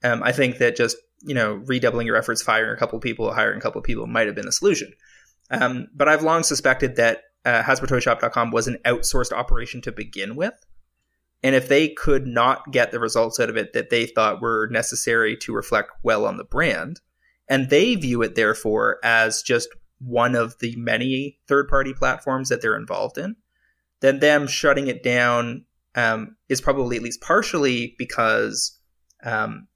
um, 0.05 0.23
I 0.23 0.31
think 0.31 0.59
that 0.59 0.77
just 0.77 0.97
you 1.23 1.35
know 1.35 1.55
redoubling 1.55 2.07
your 2.07 2.17
efforts, 2.17 2.41
firing 2.41 2.73
a 2.73 2.77
couple 2.77 2.97
of 2.97 3.03
people, 3.03 3.33
hiring 3.35 3.59
a 3.59 3.61
couple 3.61 3.81
of 3.81 3.85
people 3.85 4.07
might 4.07 4.27
have 4.27 4.37
been 4.37 4.47
the 4.47 4.53
solution. 4.53 4.93
Um, 5.51 5.89
but 5.93 6.09
I've 6.09 6.23
long 6.23 6.45
suspected 6.45 6.97
that 6.97 7.23
uh, 7.45 7.63
HasbroToyShop.com 7.63 8.51
was 8.51 8.69
an 8.69 8.79
outsourced 8.85 9.33
operation 9.33 9.81
to 9.83 9.93
begin 9.93 10.37
with. 10.37 10.55
And 11.43 11.55
if 11.57 11.69
they 11.69 11.89
could 11.89 12.27
not 12.27 12.71
get 12.71 12.93
the 12.93 13.01
results 13.01 13.41
out 13.41 13.51
of 13.51 13.57
it 13.57 13.73
that 13.73 13.91
they 13.91 14.07
thought 14.07 14.41
were 14.41 14.69
necessary 14.71 15.37
to 15.39 15.55
reflect 15.55 15.91
well 16.03 16.25
on 16.25 16.37
the 16.37 16.45
brand, 16.45 17.01
and 17.49 17.69
they 17.69 17.97
view 17.97 18.23
it 18.23 18.37
therefore 18.37 18.99
as 19.03 19.43
just 19.43 19.69
one 19.99 20.35
of 20.35 20.59
the 20.61 20.75
many 20.77 21.39
third 21.47 21.69
party 21.69 21.93
platforms 21.93 22.49
that 22.49 22.63
they're 22.63 22.77
involved 22.77 23.19
in, 23.19 23.37
then 24.01 24.21
them 24.21 24.47
shutting 24.47 24.87
it 24.87 25.03
down 25.03 25.65
um, 25.95 26.37
is 26.49 26.61
probably 26.61 26.97
at 26.97 27.03
least 27.03 27.21
partially 27.21 27.95
because 27.99 28.79
um, 29.25 29.67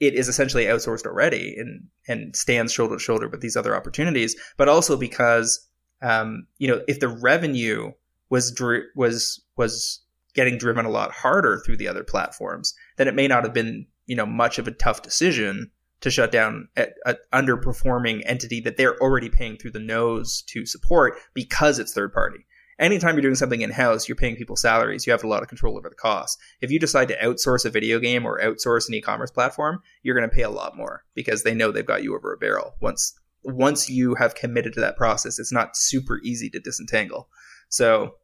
it 0.00 0.14
is 0.14 0.28
essentially 0.28 0.66
outsourced 0.66 1.06
already 1.06 1.54
and 1.56 1.88
and 2.06 2.36
stands 2.36 2.72
shoulder 2.72 2.96
to 2.96 3.00
shoulder 3.00 3.28
with 3.28 3.40
these 3.40 3.56
other 3.56 3.74
opportunities, 3.74 4.36
but 4.56 4.68
also 4.68 4.96
because 4.96 5.68
um, 6.04 6.46
you 6.58 6.68
know 6.68 6.82
if 6.86 7.00
the 7.00 7.08
revenue 7.08 7.92
was 8.30 8.52
dri- 8.52 8.84
was 8.94 9.42
was 9.56 10.00
getting 10.34 10.58
driven 10.58 10.84
a 10.84 10.90
lot 10.90 11.12
harder 11.12 11.60
through 11.64 11.76
the 11.76 11.88
other 11.88 12.04
platforms, 12.04 12.74
then 12.96 13.08
it 13.08 13.14
may 13.14 13.26
not 13.26 13.44
have 13.44 13.54
been 13.54 13.86
you 14.06 14.14
know 14.14 14.26
much 14.26 14.58
of 14.58 14.68
a 14.68 14.72
tough 14.72 15.02
decision 15.02 15.70
to 16.00 16.10
shut 16.10 16.30
down 16.30 16.68
an 16.76 17.16
underperforming 17.32 18.22
entity 18.26 18.60
that 18.60 18.76
they're 18.76 19.00
already 19.00 19.30
paying 19.30 19.56
through 19.56 19.70
the 19.70 19.78
nose 19.78 20.42
to 20.42 20.66
support 20.66 21.14
because 21.32 21.78
it's 21.78 21.94
third 21.94 22.12
party. 22.12 22.46
Anytime 22.78 23.14
you're 23.14 23.22
doing 23.22 23.36
something 23.36 23.62
in 23.62 23.70
house, 23.70 24.08
you're 24.08 24.16
paying 24.16 24.36
people 24.36 24.56
salaries. 24.56 25.06
You 25.06 25.12
have 25.12 25.24
a 25.24 25.28
lot 25.28 25.42
of 25.42 25.48
control 25.48 25.78
over 25.78 25.88
the 25.88 25.94
costs. 25.94 26.36
If 26.60 26.70
you 26.70 26.78
decide 26.80 27.08
to 27.08 27.16
outsource 27.18 27.64
a 27.64 27.70
video 27.70 28.00
game 28.00 28.26
or 28.26 28.40
outsource 28.40 28.88
an 28.88 28.94
e-commerce 28.94 29.30
platform, 29.30 29.80
you're 30.02 30.16
going 30.16 30.28
to 30.28 30.34
pay 30.34 30.42
a 30.42 30.50
lot 30.50 30.76
more 30.76 31.04
because 31.14 31.44
they 31.44 31.54
know 31.54 31.70
they've 31.70 31.86
got 31.86 32.02
you 32.02 32.16
over 32.16 32.32
a 32.32 32.36
barrel. 32.36 32.74
Once 32.80 33.18
once 33.44 33.88
you 33.88 34.14
have 34.14 34.34
committed 34.34 34.72
to 34.74 34.80
that 34.80 34.96
process, 34.96 35.38
it's 35.38 35.52
not 35.52 35.76
super 35.76 36.20
easy 36.22 36.50
to 36.50 36.60
disentangle. 36.60 37.28
So, 37.68 38.14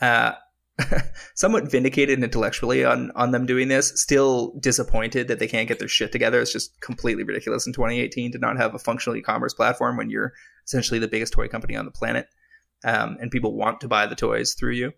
uh, 0.00 0.32
somewhat 1.34 1.70
vindicated 1.70 2.22
intellectually 2.22 2.84
on 2.84 3.10
on 3.16 3.32
them 3.32 3.46
doing 3.46 3.68
this. 3.68 4.00
Still 4.00 4.52
disappointed 4.60 5.28
that 5.28 5.38
they 5.38 5.48
can't 5.48 5.68
get 5.68 5.78
their 5.78 5.88
shit 5.88 6.12
together. 6.12 6.40
It's 6.40 6.52
just 6.52 6.80
completely 6.80 7.24
ridiculous 7.24 7.66
in 7.66 7.72
2018 7.72 8.32
to 8.32 8.38
not 8.38 8.56
have 8.58 8.74
a 8.74 8.78
functional 8.78 9.16
e-commerce 9.16 9.54
platform 9.54 9.96
when 9.96 10.08
you're 10.08 10.32
essentially 10.64 11.00
the 11.00 11.08
biggest 11.08 11.32
toy 11.32 11.48
company 11.48 11.74
on 11.76 11.84
the 11.84 11.90
planet, 11.90 12.28
um, 12.84 13.16
and 13.20 13.30
people 13.30 13.56
want 13.56 13.80
to 13.80 13.88
buy 13.88 14.06
the 14.06 14.14
toys 14.14 14.54
through 14.54 14.74
you. 14.74 14.92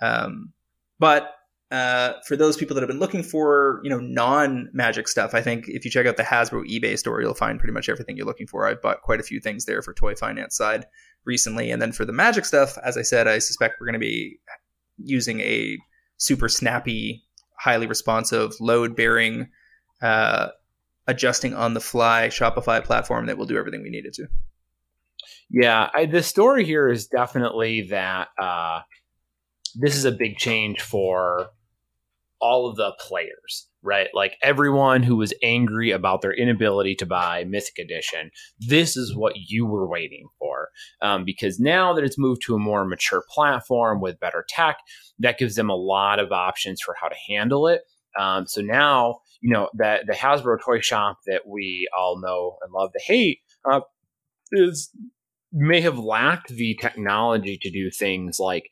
Um, 0.00 0.52
but 0.98 1.34
uh, 1.70 2.14
for 2.26 2.36
those 2.36 2.56
people 2.56 2.74
that 2.74 2.82
have 2.82 2.88
been 2.88 2.98
looking 2.98 3.22
for 3.22 3.80
you 3.82 3.90
know 3.90 3.98
non 3.98 4.68
magic 4.72 5.08
stuff, 5.08 5.34
I 5.34 5.40
think 5.40 5.64
if 5.68 5.84
you 5.84 5.90
check 5.90 6.06
out 6.06 6.16
the 6.16 6.22
Hasbro 6.22 6.68
eBay 6.68 6.98
store, 6.98 7.20
you'll 7.20 7.34
find 7.34 7.58
pretty 7.58 7.72
much 7.72 7.88
everything 7.88 8.16
you're 8.16 8.26
looking 8.26 8.46
for. 8.46 8.66
I've 8.66 8.82
bought 8.82 9.02
quite 9.02 9.20
a 9.20 9.24
few 9.24 9.40
things 9.40 9.64
there 9.64 9.82
for 9.82 9.94
toy 9.94 10.14
finance 10.14 10.56
side 10.56 10.86
recently, 11.24 11.70
and 11.70 11.80
then 11.80 11.92
for 11.92 12.04
the 12.04 12.12
magic 12.12 12.44
stuff, 12.44 12.76
as 12.84 12.96
I 12.96 13.02
said, 13.02 13.26
I 13.26 13.38
suspect 13.38 13.76
we're 13.80 13.86
going 13.86 13.94
to 13.94 13.98
be 13.98 14.38
using 14.98 15.40
a 15.40 15.78
super 16.16 16.48
snappy, 16.48 17.24
highly 17.58 17.86
responsive, 17.86 18.52
load 18.60 18.94
bearing, 18.94 19.48
uh, 20.02 20.48
adjusting 21.06 21.54
on 21.54 21.74
the 21.74 21.80
fly 21.80 22.28
Shopify 22.28 22.82
platform 22.82 23.26
that 23.26 23.38
will 23.38 23.46
do 23.46 23.58
everything 23.58 23.82
we 23.82 23.90
need 23.90 24.06
it 24.06 24.14
to. 24.14 24.26
Yeah, 25.50 25.88
I, 25.94 26.06
the 26.06 26.22
story 26.22 26.64
here 26.64 26.88
is 26.88 27.06
definitely 27.06 27.82
that 27.88 28.28
uh, 28.40 28.80
this 29.74 29.96
is 29.96 30.04
a 30.04 30.12
big 30.12 30.36
change 30.36 30.80
for 30.80 31.48
all 32.40 32.68
of 32.68 32.76
the 32.76 32.92
players, 33.00 33.68
right? 33.82 34.08
Like 34.12 34.36
everyone 34.42 35.02
who 35.02 35.16
was 35.16 35.32
angry 35.42 35.90
about 35.90 36.20
their 36.20 36.32
inability 36.32 36.94
to 36.96 37.06
buy 37.06 37.44
Mythic 37.44 37.78
Edition. 37.78 38.30
This 38.58 38.96
is 38.96 39.16
what 39.16 39.34
you 39.36 39.64
were 39.64 39.88
waiting 39.88 40.28
for. 40.38 40.68
Um, 41.00 41.24
because 41.24 41.58
now 41.58 41.94
that 41.94 42.04
it's 42.04 42.18
moved 42.18 42.42
to 42.42 42.54
a 42.54 42.58
more 42.58 42.84
mature 42.84 43.24
platform 43.30 44.00
with 44.00 44.20
better 44.20 44.44
tech, 44.48 44.76
that 45.20 45.38
gives 45.38 45.54
them 45.54 45.70
a 45.70 45.76
lot 45.76 46.18
of 46.18 46.32
options 46.32 46.80
for 46.82 46.94
how 47.00 47.08
to 47.08 47.16
handle 47.28 47.66
it. 47.66 47.82
Um, 48.18 48.46
so 48.46 48.60
now, 48.60 49.20
you 49.40 49.50
know, 49.50 49.70
that 49.74 50.06
the 50.06 50.12
Hasbro 50.12 50.58
toy 50.62 50.80
shop 50.80 51.20
that 51.26 51.46
we 51.46 51.88
all 51.96 52.20
know 52.20 52.58
and 52.62 52.72
love 52.72 52.92
to 52.92 53.00
hate 53.02 53.38
uh, 53.68 53.80
is 54.52 54.90
may 55.54 55.80
have 55.80 55.98
lacked 55.98 56.48
the 56.48 56.76
technology 56.80 57.56
to 57.62 57.70
do 57.70 57.90
things 57.90 58.38
like 58.40 58.70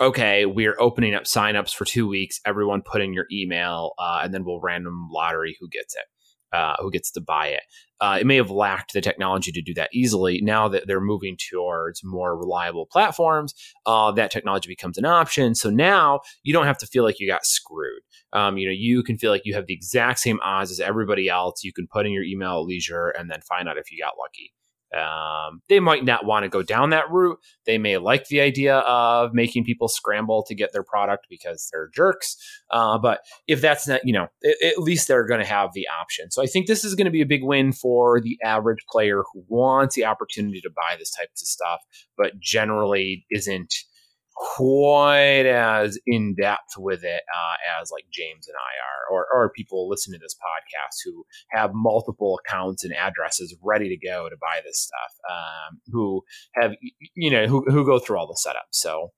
okay, 0.00 0.46
we're 0.46 0.76
opening 0.80 1.14
up 1.14 1.24
signups 1.24 1.74
for 1.74 1.84
two 1.84 2.08
weeks. 2.08 2.40
Everyone 2.44 2.82
put 2.82 3.02
in 3.02 3.12
your 3.12 3.26
email, 3.30 3.92
uh, 3.98 4.20
and 4.22 4.32
then 4.32 4.44
we'll 4.44 4.60
random 4.60 5.08
lottery 5.10 5.56
who 5.60 5.68
gets 5.68 5.94
it, 5.94 6.56
uh, 6.56 6.74
who 6.80 6.90
gets 6.90 7.10
to 7.12 7.20
buy 7.20 7.48
it. 7.48 7.62
Uh, 8.00 8.18
it 8.20 8.26
may 8.26 8.36
have 8.36 8.50
lacked 8.50 8.92
the 8.92 9.00
technology 9.00 9.52
to 9.52 9.62
do 9.62 9.72
that 9.74 9.90
easily. 9.92 10.40
Now 10.42 10.66
that 10.68 10.88
they're 10.88 11.00
moving 11.00 11.36
towards 11.50 12.02
more 12.02 12.36
reliable 12.36 12.86
platforms, 12.86 13.54
uh, 13.86 14.10
that 14.12 14.32
technology 14.32 14.68
becomes 14.68 14.98
an 14.98 15.04
option. 15.04 15.54
So 15.54 15.70
now 15.70 16.20
you 16.42 16.52
don't 16.52 16.66
have 16.66 16.78
to 16.78 16.86
feel 16.86 17.04
like 17.04 17.20
you 17.20 17.28
got 17.28 17.46
screwed. 17.46 18.02
Um, 18.32 18.58
you 18.58 18.66
know, 18.66 18.74
you 18.76 19.04
can 19.04 19.18
feel 19.18 19.30
like 19.30 19.42
you 19.44 19.54
have 19.54 19.66
the 19.66 19.74
exact 19.74 20.18
same 20.18 20.40
odds 20.42 20.72
as 20.72 20.80
everybody 20.80 21.28
else. 21.28 21.62
You 21.62 21.72
can 21.72 21.86
put 21.86 22.06
in 22.06 22.12
your 22.12 22.24
email 22.24 22.58
at 22.58 22.66
leisure 22.66 23.10
and 23.10 23.30
then 23.30 23.40
find 23.42 23.68
out 23.68 23.78
if 23.78 23.92
you 23.92 24.02
got 24.02 24.14
lucky. 24.18 24.52
Um, 24.96 25.62
they 25.68 25.80
might 25.80 26.04
not 26.04 26.26
want 26.26 26.44
to 26.44 26.48
go 26.48 26.62
down 26.62 26.90
that 26.90 27.10
route. 27.10 27.38
They 27.64 27.78
may 27.78 27.98
like 27.98 28.28
the 28.28 28.40
idea 28.40 28.78
of 28.78 29.32
making 29.32 29.64
people 29.64 29.88
scramble 29.88 30.44
to 30.44 30.54
get 30.54 30.72
their 30.72 30.82
product 30.82 31.26
because 31.30 31.68
they're 31.72 31.88
jerks. 31.94 32.36
Uh, 32.70 32.98
but 32.98 33.20
if 33.46 33.60
that's 33.60 33.88
not, 33.88 34.00
you 34.04 34.12
know, 34.12 34.28
at 34.44 34.78
least 34.78 35.08
they're 35.08 35.26
going 35.26 35.40
to 35.40 35.46
have 35.46 35.70
the 35.72 35.86
option. 36.00 36.30
So 36.30 36.42
I 36.42 36.46
think 36.46 36.66
this 36.66 36.84
is 36.84 36.94
going 36.94 37.06
to 37.06 37.10
be 37.10 37.22
a 37.22 37.26
big 37.26 37.42
win 37.42 37.72
for 37.72 38.20
the 38.20 38.38
average 38.44 38.84
player 38.90 39.22
who 39.32 39.44
wants 39.48 39.94
the 39.94 40.04
opportunity 40.04 40.60
to 40.60 40.70
buy 40.70 40.96
this 40.98 41.10
type 41.10 41.28
of 41.32 41.38
stuff, 41.38 41.80
but 42.16 42.38
generally 42.38 43.24
isn't 43.30 43.74
quite 44.42 45.46
as 45.46 45.96
in 46.04 46.34
depth 46.34 46.76
with 46.76 47.04
it 47.04 47.22
uh, 47.32 47.80
as 47.80 47.92
like 47.92 48.04
James 48.12 48.48
and 48.48 48.56
I 48.56 48.74
are, 48.82 49.14
or, 49.14 49.26
or 49.32 49.50
people 49.50 49.88
listening 49.88 50.18
to 50.18 50.24
this 50.24 50.34
podcast 50.34 50.96
who 51.04 51.24
have 51.50 51.70
multiple 51.72 52.40
accounts 52.44 52.82
and 52.82 52.92
addresses 52.92 53.56
ready 53.62 53.88
to 53.88 53.96
go 53.96 54.28
to 54.28 54.36
buy 54.40 54.60
this 54.64 54.80
stuff, 54.80 55.12
um, 55.30 55.80
who 55.92 56.22
have 56.54 56.72
you 57.14 57.30
know 57.30 57.46
who 57.46 57.64
who 57.70 57.86
go 57.86 58.00
through 58.00 58.18
all 58.18 58.26
the 58.26 58.36
setup. 58.36 58.66
So 58.70 59.12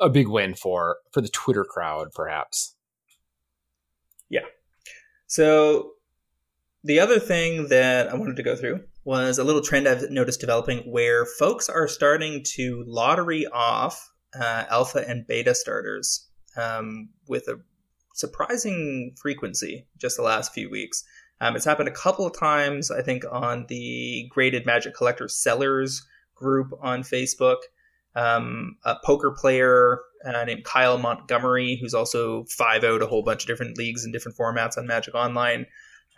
a 0.00 0.08
big 0.08 0.28
win 0.28 0.54
for 0.54 0.96
for 1.12 1.20
the 1.20 1.28
Twitter 1.28 1.64
crowd, 1.64 2.08
perhaps. 2.14 2.74
Yeah. 4.30 4.46
So 5.26 5.92
the 6.82 7.00
other 7.00 7.18
thing 7.18 7.68
that 7.68 8.08
I 8.08 8.14
wanted 8.14 8.36
to 8.36 8.42
go 8.42 8.56
through 8.56 8.80
was 9.08 9.38
a 9.38 9.44
little 9.44 9.62
trend 9.62 9.88
I've 9.88 10.10
noticed 10.10 10.38
developing 10.38 10.80
where 10.80 11.24
folks 11.24 11.70
are 11.70 11.88
starting 11.88 12.42
to 12.56 12.84
lottery 12.86 13.46
off 13.46 14.12
uh, 14.38 14.64
alpha 14.68 15.02
and 15.08 15.26
beta 15.26 15.54
starters 15.54 16.28
um, 16.58 17.08
with 17.26 17.48
a 17.48 17.58
surprising 18.12 19.14
frequency 19.18 19.86
just 19.96 20.18
the 20.18 20.22
last 20.22 20.52
few 20.52 20.68
weeks. 20.68 21.04
Um, 21.40 21.56
it's 21.56 21.64
happened 21.64 21.88
a 21.88 21.92
couple 21.92 22.26
of 22.26 22.38
times, 22.38 22.90
I 22.90 23.00
think, 23.00 23.24
on 23.32 23.64
the 23.70 24.28
Graded 24.28 24.66
Magic 24.66 24.94
Collector 24.94 25.28
Sellers 25.28 26.06
group 26.34 26.74
on 26.82 27.02
Facebook. 27.02 27.60
Um, 28.14 28.76
a 28.84 28.96
poker 29.02 29.30
player 29.30 30.00
uh, 30.26 30.44
named 30.44 30.64
Kyle 30.64 30.98
Montgomery, 30.98 31.78
who's 31.80 31.94
also 31.94 32.44
5 32.50 32.82
0'd 32.82 33.00
a 33.00 33.06
whole 33.06 33.22
bunch 33.22 33.44
of 33.44 33.46
different 33.46 33.78
leagues 33.78 34.04
and 34.04 34.12
different 34.12 34.36
formats 34.36 34.76
on 34.76 34.86
Magic 34.86 35.14
Online, 35.14 35.64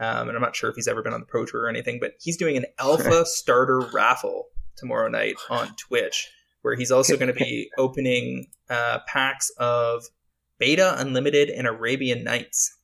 um, 0.01 0.29
and 0.29 0.37
I'm 0.37 0.43
not 0.43 0.57
sure 0.57 0.71
if 0.71 0.77
he's 0.77 0.89
ever 0.89 1.03
been 1.03 1.13
on 1.13 1.21
the 1.21 1.27
Pro 1.27 1.45
Tour 1.45 1.63
or 1.63 1.69
anything, 1.69 2.01
but 2.01 2.15
he's 2.19 2.39
doing 2.39 2.57
an 2.57 2.65
alpha 2.79 3.27
starter 3.27 3.81
raffle 3.93 4.47
tomorrow 4.77 5.09
night 5.09 5.37
on 5.51 5.75
Twitch, 5.77 6.31
where 6.63 6.75
he's 6.75 6.91
also 6.91 7.17
going 7.17 7.33
to 7.33 7.39
be 7.39 7.71
opening 7.79 8.49
uh, 8.71 9.01
packs 9.07 9.51
of 9.59 10.07
Beta 10.59 10.95
Unlimited 10.99 11.51
and 11.51 11.67
Arabian 11.67 12.25
Nights 12.25 12.79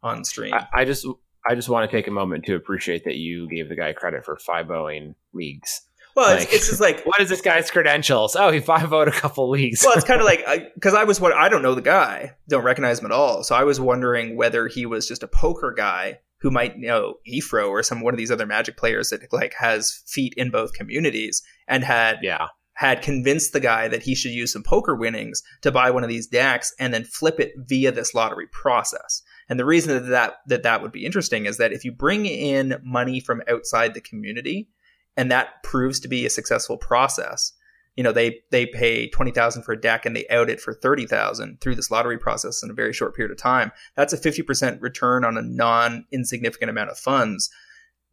on 0.00 0.24
stream. 0.24 0.54
I, 0.54 0.66
I 0.72 0.84
just 0.84 1.04
I 1.44 1.56
just 1.56 1.68
want 1.68 1.90
to 1.90 1.96
take 1.96 2.06
a 2.06 2.12
moment 2.12 2.44
to 2.44 2.54
appreciate 2.54 3.04
that 3.04 3.16
you 3.16 3.48
gave 3.48 3.68
the 3.68 3.76
guy 3.76 3.92
credit 3.92 4.24
for 4.24 4.36
five 4.36 4.70
owing 4.70 5.16
leagues. 5.32 5.82
Well, 6.14 6.34
like, 6.34 6.44
it's, 6.44 6.54
it's, 6.54 6.68
just 6.68 6.80
like 6.80 7.02
what 7.04 7.20
is 7.20 7.28
this 7.28 7.40
guy's 7.40 7.70
credentials? 7.70 8.36
Oh, 8.36 8.50
he 8.50 8.60
five 8.60 8.88
voted 8.88 9.14
a 9.14 9.16
couple 9.16 9.48
leagues. 9.50 9.82
well, 9.84 9.94
it's 9.94 10.04
kind 10.04 10.20
of 10.20 10.26
like 10.26 10.42
uh, 10.46 10.58
because 10.74 10.94
I, 10.94 11.02
I 11.02 11.04
was 11.04 11.20
what 11.20 11.32
I 11.32 11.48
don't 11.48 11.62
know 11.62 11.74
the 11.74 11.82
guy, 11.82 12.34
don't 12.48 12.64
recognize 12.64 13.00
him 13.00 13.06
at 13.06 13.12
all. 13.12 13.42
So 13.42 13.54
I 13.54 13.64
was 13.64 13.80
wondering 13.80 14.36
whether 14.36 14.68
he 14.68 14.86
was 14.86 15.08
just 15.08 15.22
a 15.22 15.28
poker 15.28 15.72
guy 15.76 16.20
who 16.38 16.50
might 16.50 16.76
know 16.78 17.14
Efro 17.28 17.68
or 17.68 17.82
some 17.82 18.00
one 18.00 18.14
of 18.14 18.18
these 18.18 18.30
other 18.30 18.46
Magic 18.46 18.76
players 18.76 19.10
that 19.10 19.32
like 19.32 19.54
has 19.58 20.02
feet 20.06 20.34
in 20.36 20.50
both 20.50 20.72
communities 20.72 21.42
and 21.68 21.84
had 21.84 22.18
yeah 22.22 22.48
had 22.74 23.02
convinced 23.02 23.52
the 23.52 23.60
guy 23.60 23.86
that 23.86 24.02
he 24.02 24.14
should 24.14 24.32
use 24.32 24.52
some 24.52 24.62
poker 24.62 24.96
winnings 24.96 25.42
to 25.60 25.70
buy 25.70 25.90
one 25.90 26.02
of 26.02 26.08
these 26.08 26.26
decks 26.26 26.74
and 26.78 26.92
then 26.92 27.04
flip 27.04 27.38
it 27.38 27.52
via 27.56 27.92
this 27.92 28.14
lottery 28.14 28.46
process. 28.50 29.22
And 29.48 29.58
the 29.58 29.64
reason 29.64 29.94
that 29.94 30.08
that, 30.08 30.34
that, 30.46 30.62
that 30.62 30.82
would 30.82 30.92
be 30.92 31.04
interesting 31.04 31.46
is 31.46 31.58
that 31.58 31.72
if 31.72 31.84
you 31.84 31.92
bring 31.92 32.26
in 32.26 32.80
money 32.82 33.20
from 33.20 33.42
outside 33.48 33.94
the 33.94 34.00
community, 34.00 34.68
and 35.16 35.30
that 35.30 35.62
proves 35.62 36.00
to 36.00 36.08
be 36.08 36.24
a 36.26 36.30
successful 36.30 36.76
process. 36.76 37.52
You 37.96 38.02
know, 38.02 38.12
they 38.12 38.40
they 38.50 38.66
pay 38.66 39.08
twenty 39.08 39.30
thousand 39.30 39.64
for 39.64 39.72
a 39.72 39.80
deck 39.80 40.06
and 40.06 40.16
they 40.16 40.26
out 40.28 40.48
it 40.48 40.60
for 40.60 40.72
thirty 40.72 41.06
thousand 41.06 41.60
through 41.60 41.74
this 41.74 41.90
lottery 41.90 42.18
process 42.18 42.62
in 42.62 42.70
a 42.70 42.74
very 42.74 42.92
short 42.92 43.14
period 43.14 43.30
of 43.30 43.38
time. 43.38 43.70
That's 43.96 44.14
a 44.14 44.18
fifty 44.18 44.42
percent 44.42 44.80
return 44.80 45.24
on 45.24 45.36
a 45.36 45.42
non 45.42 46.06
insignificant 46.10 46.70
amount 46.70 46.90
of 46.90 46.98
funds. 46.98 47.50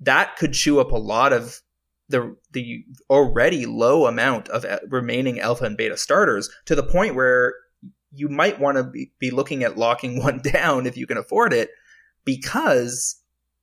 That 0.02 0.36
could 0.38 0.54
chew 0.54 0.80
up 0.80 0.92
a 0.92 0.98
lot 0.98 1.32
of 1.32 1.62
the 2.10 2.36
the 2.52 2.84
already 3.10 3.66
low 3.66 4.06
amount 4.06 4.50
of 4.50 4.66
uh, 4.66 4.80
remaining 4.90 5.40
alpha 5.40 5.64
and 5.64 5.78
beta 5.78 5.96
starters 5.96 6.50
to 6.66 6.76
the 6.76 6.84
point 6.84 7.16
where 7.16 7.54
you 8.12 8.28
might 8.28 8.60
want 8.60 8.76
to 8.78 8.84
be, 8.84 9.12
be 9.20 9.32
looking 9.32 9.64
at 9.64 9.78
locking 9.78 10.20
one 10.24 10.40
down 10.40 10.86
if 10.86 10.98
you 10.98 11.08
can 11.08 11.18
afford 11.18 11.54
it 11.54 11.70
because 12.26 13.19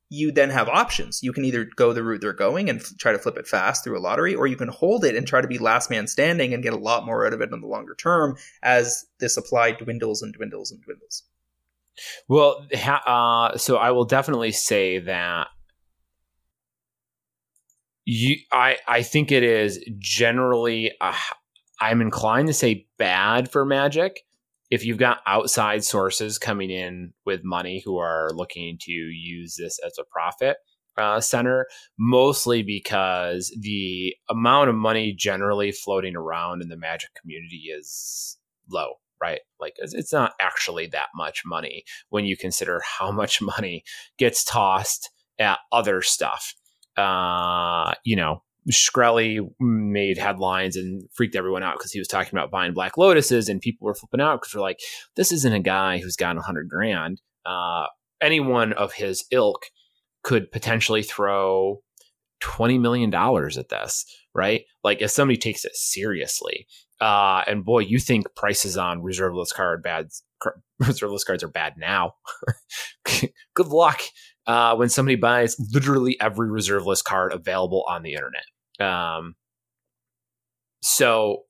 you 0.09 0.31
then 0.31 0.51
have 0.51 0.69
options. 0.69 1.21
You 1.23 1.33
can 1.33 1.45
either 1.45 1.65
go 1.65 1.93
the 1.93 2.03
route 2.03 2.21
they're 2.21 2.33
going 2.33 2.71
and 2.71 2.81
f- 2.81 2.93
try 2.99 3.13
to 3.13 3.19
flip 3.19 3.37
it 3.37 3.49
fast 3.49 3.83
through 3.83 3.99
a 3.99 4.01
lottery, 4.01 4.35
or 4.35 4.47
you 4.47 4.57
can 4.57 4.69
hold 4.69 5.05
it 5.05 5.17
and 5.17 5.27
try 5.27 5.41
to 5.41 5.49
be 5.49 5.59
last 5.59 5.91
man 5.91 6.07
standing 6.07 6.55
and 6.55 6.63
get 6.63 6.73
a 6.73 6.79
lot 6.79 7.05
more 7.05 7.27
out 7.27 7.33
of 7.33 7.41
it 7.41 7.53
in 7.53 7.61
the 7.61 7.67
longer 7.67 7.95
term 7.95 8.37
as 8.63 9.07
the 9.19 9.29
supply 9.29 9.73
dwindles 9.73 10.23
and 10.23 10.33
dwindles 10.35 10.71
and 10.71 10.83
dwindles. 10.83 11.25
Well, 12.29 12.67
ha- 12.75 13.51
uh, 13.55 13.59
so 13.59 13.77
I 13.77 13.91
will 13.91 14.05
definitely 14.05 14.53
say 14.53 14.99
that 15.01 15.49
you, 18.05 18.37
I, 18.53 18.77
I 18.87 19.03
think 19.03 19.33
it 19.33 19.43
is 19.43 19.85
generally, 19.99 20.93
uh, 21.01 21.15
I'm 21.81 22.01
inclined 22.01 22.47
to 22.49 22.55
say 22.55 22.87
bad 22.99 23.51
for 23.51 23.65
Magic 23.65 24.25
if 24.71 24.85
you've 24.85 24.99
got 24.99 25.21
outside 25.27 25.85
sources 25.85 26.39
coming 26.39 26.71
in 26.71 27.13
with 27.25 27.45
money 27.45 27.83
who 27.85 27.99
are 27.99 28.31
looking 28.33 28.79
to 28.83 28.93
use 28.93 29.57
this 29.57 29.79
as 29.85 29.97
a 29.99 30.05
profit 30.05 30.57
uh, 30.99 31.21
center, 31.21 31.67
mostly 31.99 32.63
because 32.63 33.55
the 33.61 34.15
amount 34.29 34.71
of 34.71 34.75
money 34.75 35.13
generally 35.13 35.73
floating 35.73 36.17
around 36.17 36.63
in 36.63 36.69
the 36.69 36.77
magic 36.77 37.11
community 37.21 37.65
is 37.77 38.39
low, 38.71 38.95
right? 39.21 39.41
Like 39.61 39.75
it's 39.79 40.13
not 40.13 40.33
actually 40.41 40.87
that 40.89 41.09
much 41.15 41.43
money 41.45 41.85
when 42.09 42.25
you 42.25 42.37
consider 42.37 42.81
how 42.99 43.13
much 43.13 43.41
money 43.43 43.85
gets 44.19 44.45
tossed 44.45 45.11
at 45.39 45.59
other 45.71 46.03
stuff. 46.03 46.55
Uh, 46.97 47.93
you 48.05 48.17
know, 48.17 48.43
Shkreli 48.71 49.41
made 49.61 50.19
headlines 50.19 50.77
and 50.77 51.03
freaked 51.13 51.37
everyone 51.37 51.63
out 51.63 51.77
because 51.79 51.93
he 51.93 51.99
was 51.99 52.09
talking 52.09 52.37
about 52.37 52.51
buying 52.51 52.73
Black 52.73 52.97
Lotuses, 52.97 53.49
and 53.49 53.61
people 53.61 53.87
were 53.87 53.95
flipping 53.95 54.21
out 54.21 54.41
because 54.41 54.53
they're 54.53 54.63
like, 54.63 54.81
"This 55.15 55.33
isn't 55.33 55.53
a 55.53 55.61
guy 55.61 55.99
who's 55.99 56.17
got 56.17 56.37
a 56.37 56.41
hundred 56.41 56.69
grand. 56.69 57.21
Uh, 57.45 57.87
anyone 58.21 58.73
of 58.73 58.95
his 58.95 59.25
ilk 59.31 59.67
could 60.23 60.51
potentially 60.51 61.03
throw 61.03 61.83
twenty 62.41 62.79
million 62.79 63.11
dollars 63.11 63.57
at 63.57 63.69
this, 63.69 64.05
right? 64.35 64.63
Like 64.83 65.01
if 65.01 65.11
somebody 65.11 65.39
takes 65.39 65.65
it 65.65 65.77
seriously, 65.77 66.67
uh, 67.01 67.43
and 67.47 67.65
boy, 67.65 67.81
you 67.81 67.99
think 67.99 68.35
prices 68.35 68.77
on 68.77 69.03
reserve 69.03 69.35
list 69.35 69.55
card 69.55 69.83
bad 69.83 70.09
reserve 70.81 71.13
list 71.13 71.27
cards 71.27 71.45
are 71.45 71.49
bad 71.49 71.75
now. 71.79 72.15
Good 73.55 73.69
luck 73.69 74.01
uh, 74.47 74.75
when 74.77 74.89
somebody 74.89 75.17
buys 75.17 75.57
literally 75.73 76.17
every 76.21 76.51
reserve 76.51 76.87
list 76.87 77.05
card 77.05 77.33
available 77.33 77.85
on 77.89 78.03
the 78.03 78.15
internet. 78.15 78.45
Um, 78.81 79.35
so 80.83 81.45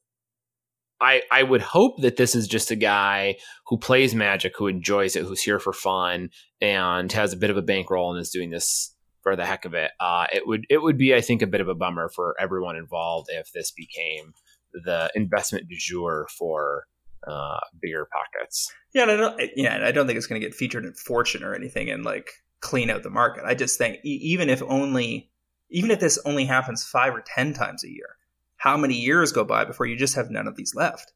I 1.01 1.23
I 1.31 1.43
would 1.43 1.63
hope 1.63 2.01
that 2.03 2.17
this 2.17 2.35
is 2.35 2.49
just 2.49 2.71
a 2.71 2.77
guy 2.77 3.37
who 3.67 3.79
plays 3.79 4.15
Magic, 4.15 4.55
who 4.57 4.67
enjoys 4.67 5.17
it, 5.17 5.25
who's 5.25 5.43
here 5.43 5.59
for 5.59 5.73
fun, 5.73 6.31
and 6.61 7.11
has 7.13 7.33
a 7.33 7.37
bit 7.37 7.51
of 7.51 7.57
a 7.57 7.63
bankroll 7.63 8.13
and 8.13 8.21
is 8.21 8.31
doing 8.31 8.51
this 8.51 8.95
for 9.23 9.37
the 9.37 9.45
heck 9.45 9.65
of 9.65 9.75
it. 9.75 9.91
Uh, 10.01 10.27
it 10.33 10.47
would 10.47 10.67
it 10.71 10.79
would 10.79 10.97
be 10.97 11.15
I 11.15 11.21
think 11.21 11.43
a 11.43 11.47
bit 11.47 11.61
of 11.61 11.69
a 11.69 11.75
bummer 11.75 12.09
for 12.09 12.35
everyone 12.41 12.77
involved 12.77 13.29
if 13.31 13.53
this 13.53 13.71
became 13.73 14.33
the 14.73 15.11
investment 15.15 15.69
du 15.69 15.77
jour 15.77 16.29
for 16.39 16.85
uh, 17.27 17.61
bigger 17.81 18.07
pockets. 18.13 18.73
Yeah, 18.95 19.03
and 19.03 19.11
I 19.11 19.17
don't. 19.17 19.51
Yeah, 19.57 19.81
I 19.83 19.93
don't 19.93 20.07
think 20.07 20.17
it's 20.17 20.27
going 20.27 20.41
to 20.41 20.47
get 20.47 20.55
featured 20.55 20.85
in 20.85 20.95
Fortune 20.95 21.43
or 21.43 21.55
anything 21.55 21.91
and 21.91 22.05
like 22.05 22.31
clean 22.61 22.89
out 22.89 23.03
the 23.03 23.11
market. 23.11 23.45
I 23.45 23.55
just 23.55 23.79
think 23.79 23.99
even 24.05 24.49
if 24.49 24.63
only, 24.63 25.31
even 25.71 25.91
if 25.91 26.01
this 26.01 26.19
only 26.25 26.45
happens 26.45 26.85
five 26.85 27.15
or 27.15 27.23
ten 27.27 27.53
times 27.53 27.85
a 27.85 27.91
year, 27.91 28.17
how 28.57 28.77
many 28.77 28.95
years 28.95 29.33
go 29.33 29.45
by 29.45 29.65
before 29.65 29.87
you 29.87 29.97
just 29.97 30.15
have 30.17 30.31
none 30.31 30.47
of 30.47 30.57
these 30.57 30.75
left, 30.75 31.13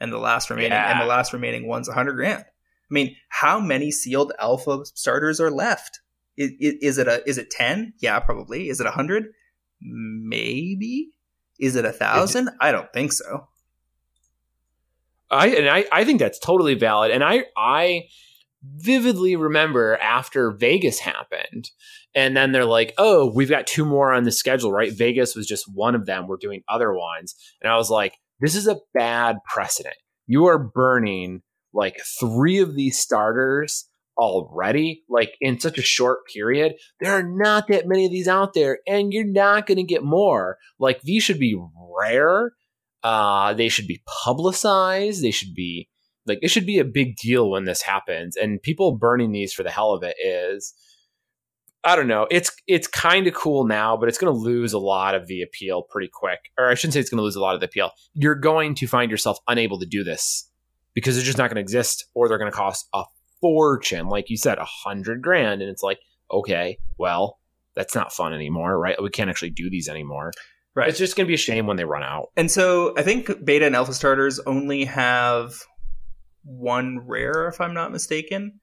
and 0.00 0.12
the 0.12 0.18
last 0.18 0.50
remaining 0.50 0.72
yeah. 0.72 0.92
and 0.92 1.00
the 1.00 1.06
last 1.06 1.32
remaining 1.32 1.66
one's 1.66 1.88
a 1.88 1.94
hundred 1.94 2.14
grand. 2.14 2.44
I 2.44 2.92
mean, 2.94 3.16
how 3.28 3.60
many 3.60 3.90
sealed 3.90 4.32
alpha 4.38 4.84
starters 4.84 5.40
are 5.40 5.50
left? 5.50 6.00
Is, 6.36 6.52
is 6.58 6.98
it 6.98 7.08
a 7.08 7.26
is 7.28 7.38
it 7.38 7.50
ten? 7.50 7.94
Yeah, 8.00 8.20
probably. 8.20 8.68
Is 8.68 8.80
it 8.80 8.86
a 8.86 8.90
hundred? 8.90 9.26
Maybe. 9.80 11.10
Is 11.58 11.76
it 11.76 11.84
a 11.84 11.92
thousand? 11.92 12.50
I 12.60 12.72
don't 12.72 12.92
think 12.92 13.12
so. 13.12 13.48
I 15.30 15.48
and 15.48 15.68
I, 15.68 15.84
I 15.92 16.04
think 16.04 16.18
that's 16.18 16.38
totally 16.38 16.74
valid. 16.74 17.10
And 17.10 17.24
I 17.24 17.44
I 17.56 18.04
vividly 18.76 19.36
remember 19.36 19.96
after 19.98 20.50
Vegas 20.50 20.98
happened, 20.98 21.70
and 22.14 22.36
then 22.36 22.52
they're 22.52 22.64
like, 22.64 22.94
"Oh, 22.98 23.30
we've 23.34 23.50
got 23.50 23.66
two 23.66 23.84
more 23.84 24.12
on 24.12 24.24
the 24.24 24.32
schedule, 24.32 24.72
right?" 24.72 24.92
Vegas 24.92 25.34
was 25.34 25.46
just 25.46 25.64
one 25.72 25.94
of 25.94 26.06
them. 26.06 26.26
We're 26.26 26.36
doing 26.36 26.62
other 26.68 26.92
ones, 26.92 27.34
and 27.62 27.70
I 27.70 27.76
was 27.76 27.90
like, 27.90 28.14
"This 28.40 28.54
is 28.54 28.66
a 28.66 28.80
bad 28.94 29.36
precedent. 29.52 29.96
You 30.26 30.46
are 30.46 30.58
burning 30.58 31.42
like 31.72 32.00
three 32.20 32.58
of 32.58 32.74
these 32.74 32.98
starters." 32.98 33.88
already 34.16 35.02
like 35.08 35.34
in 35.40 35.58
such 35.58 35.76
a 35.76 35.82
short 35.82 36.20
period 36.32 36.72
there 37.00 37.10
are 37.10 37.24
not 37.24 37.66
that 37.66 37.88
many 37.88 38.06
of 38.06 38.12
these 38.12 38.28
out 38.28 38.54
there 38.54 38.78
and 38.86 39.12
you're 39.12 39.26
not 39.26 39.66
going 39.66 39.76
to 39.76 39.82
get 39.82 40.04
more 40.04 40.56
like 40.78 41.00
these 41.00 41.20
should 41.20 41.40
be 41.40 41.60
rare 41.98 42.52
uh, 43.04 43.52
they 43.52 43.68
should 43.68 43.86
be 43.86 44.02
publicized. 44.24 45.22
They 45.22 45.30
should 45.30 45.54
be 45.54 45.88
like 46.26 46.38
it 46.42 46.48
should 46.48 46.66
be 46.66 46.78
a 46.78 46.84
big 46.84 47.16
deal 47.16 47.50
when 47.50 47.64
this 47.64 47.82
happens. 47.82 48.36
And 48.36 48.62
people 48.62 48.96
burning 48.96 49.32
these 49.32 49.52
for 49.52 49.62
the 49.62 49.70
hell 49.70 49.92
of 49.92 50.02
it 50.02 50.16
is, 50.22 50.74
I 51.84 51.96
don't 51.96 52.08
know. 52.08 52.26
It's 52.30 52.50
it's 52.66 52.86
kind 52.86 53.26
of 53.26 53.34
cool 53.34 53.66
now, 53.66 53.96
but 53.96 54.08
it's 54.08 54.18
going 54.18 54.32
to 54.32 54.38
lose 54.38 54.72
a 54.72 54.78
lot 54.78 55.14
of 55.14 55.26
the 55.26 55.42
appeal 55.42 55.82
pretty 55.82 56.10
quick. 56.12 56.50
Or 56.58 56.70
I 56.70 56.74
shouldn't 56.74 56.94
say 56.94 57.00
it's 57.00 57.10
going 57.10 57.18
to 57.18 57.24
lose 57.24 57.36
a 57.36 57.40
lot 57.40 57.54
of 57.54 57.60
the 57.60 57.66
appeal. 57.66 57.90
You're 58.14 58.34
going 58.34 58.74
to 58.76 58.86
find 58.86 59.10
yourself 59.10 59.38
unable 59.48 59.78
to 59.80 59.86
do 59.86 60.02
this 60.02 60.50
because 60.94 61.14
they're 61.14 61.24
just 61.24 61.38
not 61.38 61.50
going 61.50 61.56
to 61.56 61.60
exist, 61.60 62.06
or 62.14 62.28
they're 62.28 62.38
going 62.38 62.50
to 62.50 62.56
cost 62.56 62.88
a 62.94 63.04
fortune. 63.40 64.08
Like 64.08 64.30
you 64.30 64.36
said, 64.36 64.58
a 64.58 64.64
hundred 64.64 65.20
grand, 65.20 65.60
and 65.60 65.70
it's 65.70 65.82
like, 65.82 65.98
okay, 66.30 66.78
well, 66.98 67.38
that's 67.74 67.94
not 67.94 68.12
fun 68.12 68.32
anymore, 68.32 68.78
right? 68.78 69.00
We 69.02 69.10
can't 69.10 69.28
actually 69.28 69.50
do 69.50 69.68
these 69.68 69.88
anymore. 69.88 70.32
Right. 70.76 70.88
It's 70.88 70.98
just 70.98 71.16
going 71.16 71.26
to 71.26 71.28
be 71.28 71.34
a 71.34 71.38
shame 71.38 71.66
when 71.66 71.76
they 71.76 71.84
run 71.84 72.02
out. 72.02 72.30
And 72.36 72.50
so 72.50 72.94
I 72.96 73.02
think 73.02 73.44
beta 73.44 73.66
and 73.66 73.76
alpha 73.76 73.92
starters 73.92 74.40
only 74.40 74.84
have 74.84 75.62
one 76.44 77.00
rare, 77.06 77.48
if 77.48 77.60
I'm 77.60 77.74
not 77.74 77.92
mistaken. 77.92 78.60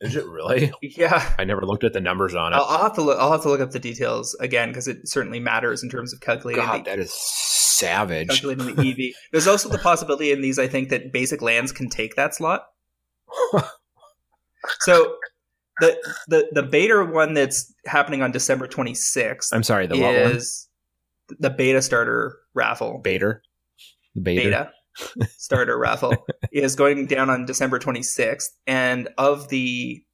Is 0.00 0.16
it 0.16 0.26
really? 0.26 0.72
Yeah. 0.82 1.34
I 1.38 1.44
never 1.44 1.62
looked 1.62 1.84
at 1.84 1.92
the 1.92 2.00
numbers 2.00 2.34
on 2.34 2.52
it. 2.52 2.56
I'll, 2.56 2.64
I'll 2.64 2.82
have 2.82 2.94
to 2.94 3.02
look. 3.02 3.18
I'll 3.18 3.32
have 3.32 3.42
to 3.42 3.48
look 3.48 3.60
up 3.60 3.70
the 3.70 3.78
details 3.78 4.34
again 4.40 4.68
because 4.70 4.88
it 4.88 5.08
certainly 5.08 5.40
matters 5.40 5.82
in 5.82 5.90
terms 5.90 6.12
of 6.12 6.20
calculating. 6.20 6.64
God, 6.64 6.80
the, 6.80 6.90
that 6.90 6.98
is 6.98 7.12
savage. 7.12 8.28
Calculating 8.28 8.74
the 8.74 8.90
EV. 8.90 9.14
There's 9.32 9.46
also 9.46 9.68
the 9.68 9.78
possibility 9.78 10.32
in 10.32 10.40
these, 10.40 10.58
I 10.58 10.68
think, 10.68 10.88
that 10.88 11.12
basic 11.12 11.42
lands 11.42 11.70
can 11.72 11.88
take 11.88 12.16
that 12.16 12.34
slot. 12.34 12.66
so 14.80 15.16
the 15.80 15.98
the 16.28 16.48
the 16.52 16.62
beta 16.62 17.04
one 17.04 17.34
that's 17.34 17.72
happening 17.86 18.22
on 18.22 18.32
December 18.32 18.66
26th. 18.66 19.48
I'm 19.52 19.62
sorry. 19.62 19.86
The 19.86 19.98
what 19.98 20.14
one? 20.14 20.40
the 21.38 21.50
beta 21.50 21.82
starter 21.82 22.38
raffle. 22.54 22.98
Beta. 22.98 23.40
Beta. 24.20 24.42
beta 24.42 24.72
starter 25.36 25.78
raffle 25.78 26.14
is 26.52 26.76
going 26.76 27.06
down 27.06 27.30
on 27.30 27.46
December 27.46 27.78
26th. 27.78 28.48
And 28.66 29.08
of 29.18 29.48
the, 29.48 30.04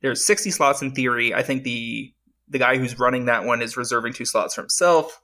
there's 0.00 0.24
60 0.26 0.50
slots 0.50 0.82
in 0.82 0.92
theory. 0.92 1.34
I 1.34 1.42
think 1.42 1.64
the 1.64 2.12
the 2.50 2.58
guy 2.58 2.78
who's 2.78 2.98
running 2.98 3.26
that 3.26 3.44
one 3.44 3.62
is 3.62 3.76
reserving 3.76 4.14
two 4.14 4.24
slots 4.24 4.54
for 4.54 4.62
himself. 4.62 5.20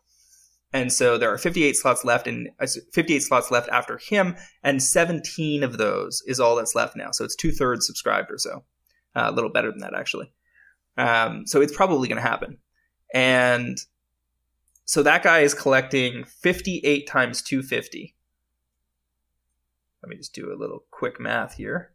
And 0.73 0.93
so 0.93 1.17
there 1.17 1.33
are 1.33 1.39
58 1.39 1.77
slots 1.77 2.05
left 2.05 2.27
and 2.27 2.49
uh, 2.61 2.67
58 2.93 3.21
slots 3.21 3.51
left 3.51 3.69
after 3.69 3.99
him, 3.99 4.37
and 4.63 4.83
17 4.83 5.63
of 5.63 5.79
those 5.79 6.23
is 6.27 6.41
all 6.41 6.57
that's 6.57 6.75
left 6.75 6.97
now. 6.97 7.13
So 7.13 7.25
it's 7.25 7.37
two 7.37 7.53
thirds 7.53 7.87
subscribed 7.87 8.31
or 8.31 8.39
so, 8.39 8.65
uh, 9.15 9.27
a 9.29 9.33
little 9.33 9.51
better 9.51 9.71
than 9.71 9.81
that 9.81 9.95
actually. 9.95 10.33
Um, 10.97 11.47
so 11.47 11.61
it's 11.61 11.75
probably 11.75 12.09
going 12.09 12.21
to 12.21 12.29
happen. 12.29 12.59
And 13.13 13.79
so 14.85 15.03
that 15.05 15.23
guy 15.23 15.41
is 15.41 15.55
collecting 15.55 16.25
58 16.25 17.07
times 17.07 17.41
250. 17.43 18.14
Let 20.05 20.11
me 20.11 20.17
just 20.17 20.35
do 20.35 20.53
a 20.53 20.61
little 20.61 20.85
quick 20.91 21.19
math 21.19 21.55
here. 21.55 21.93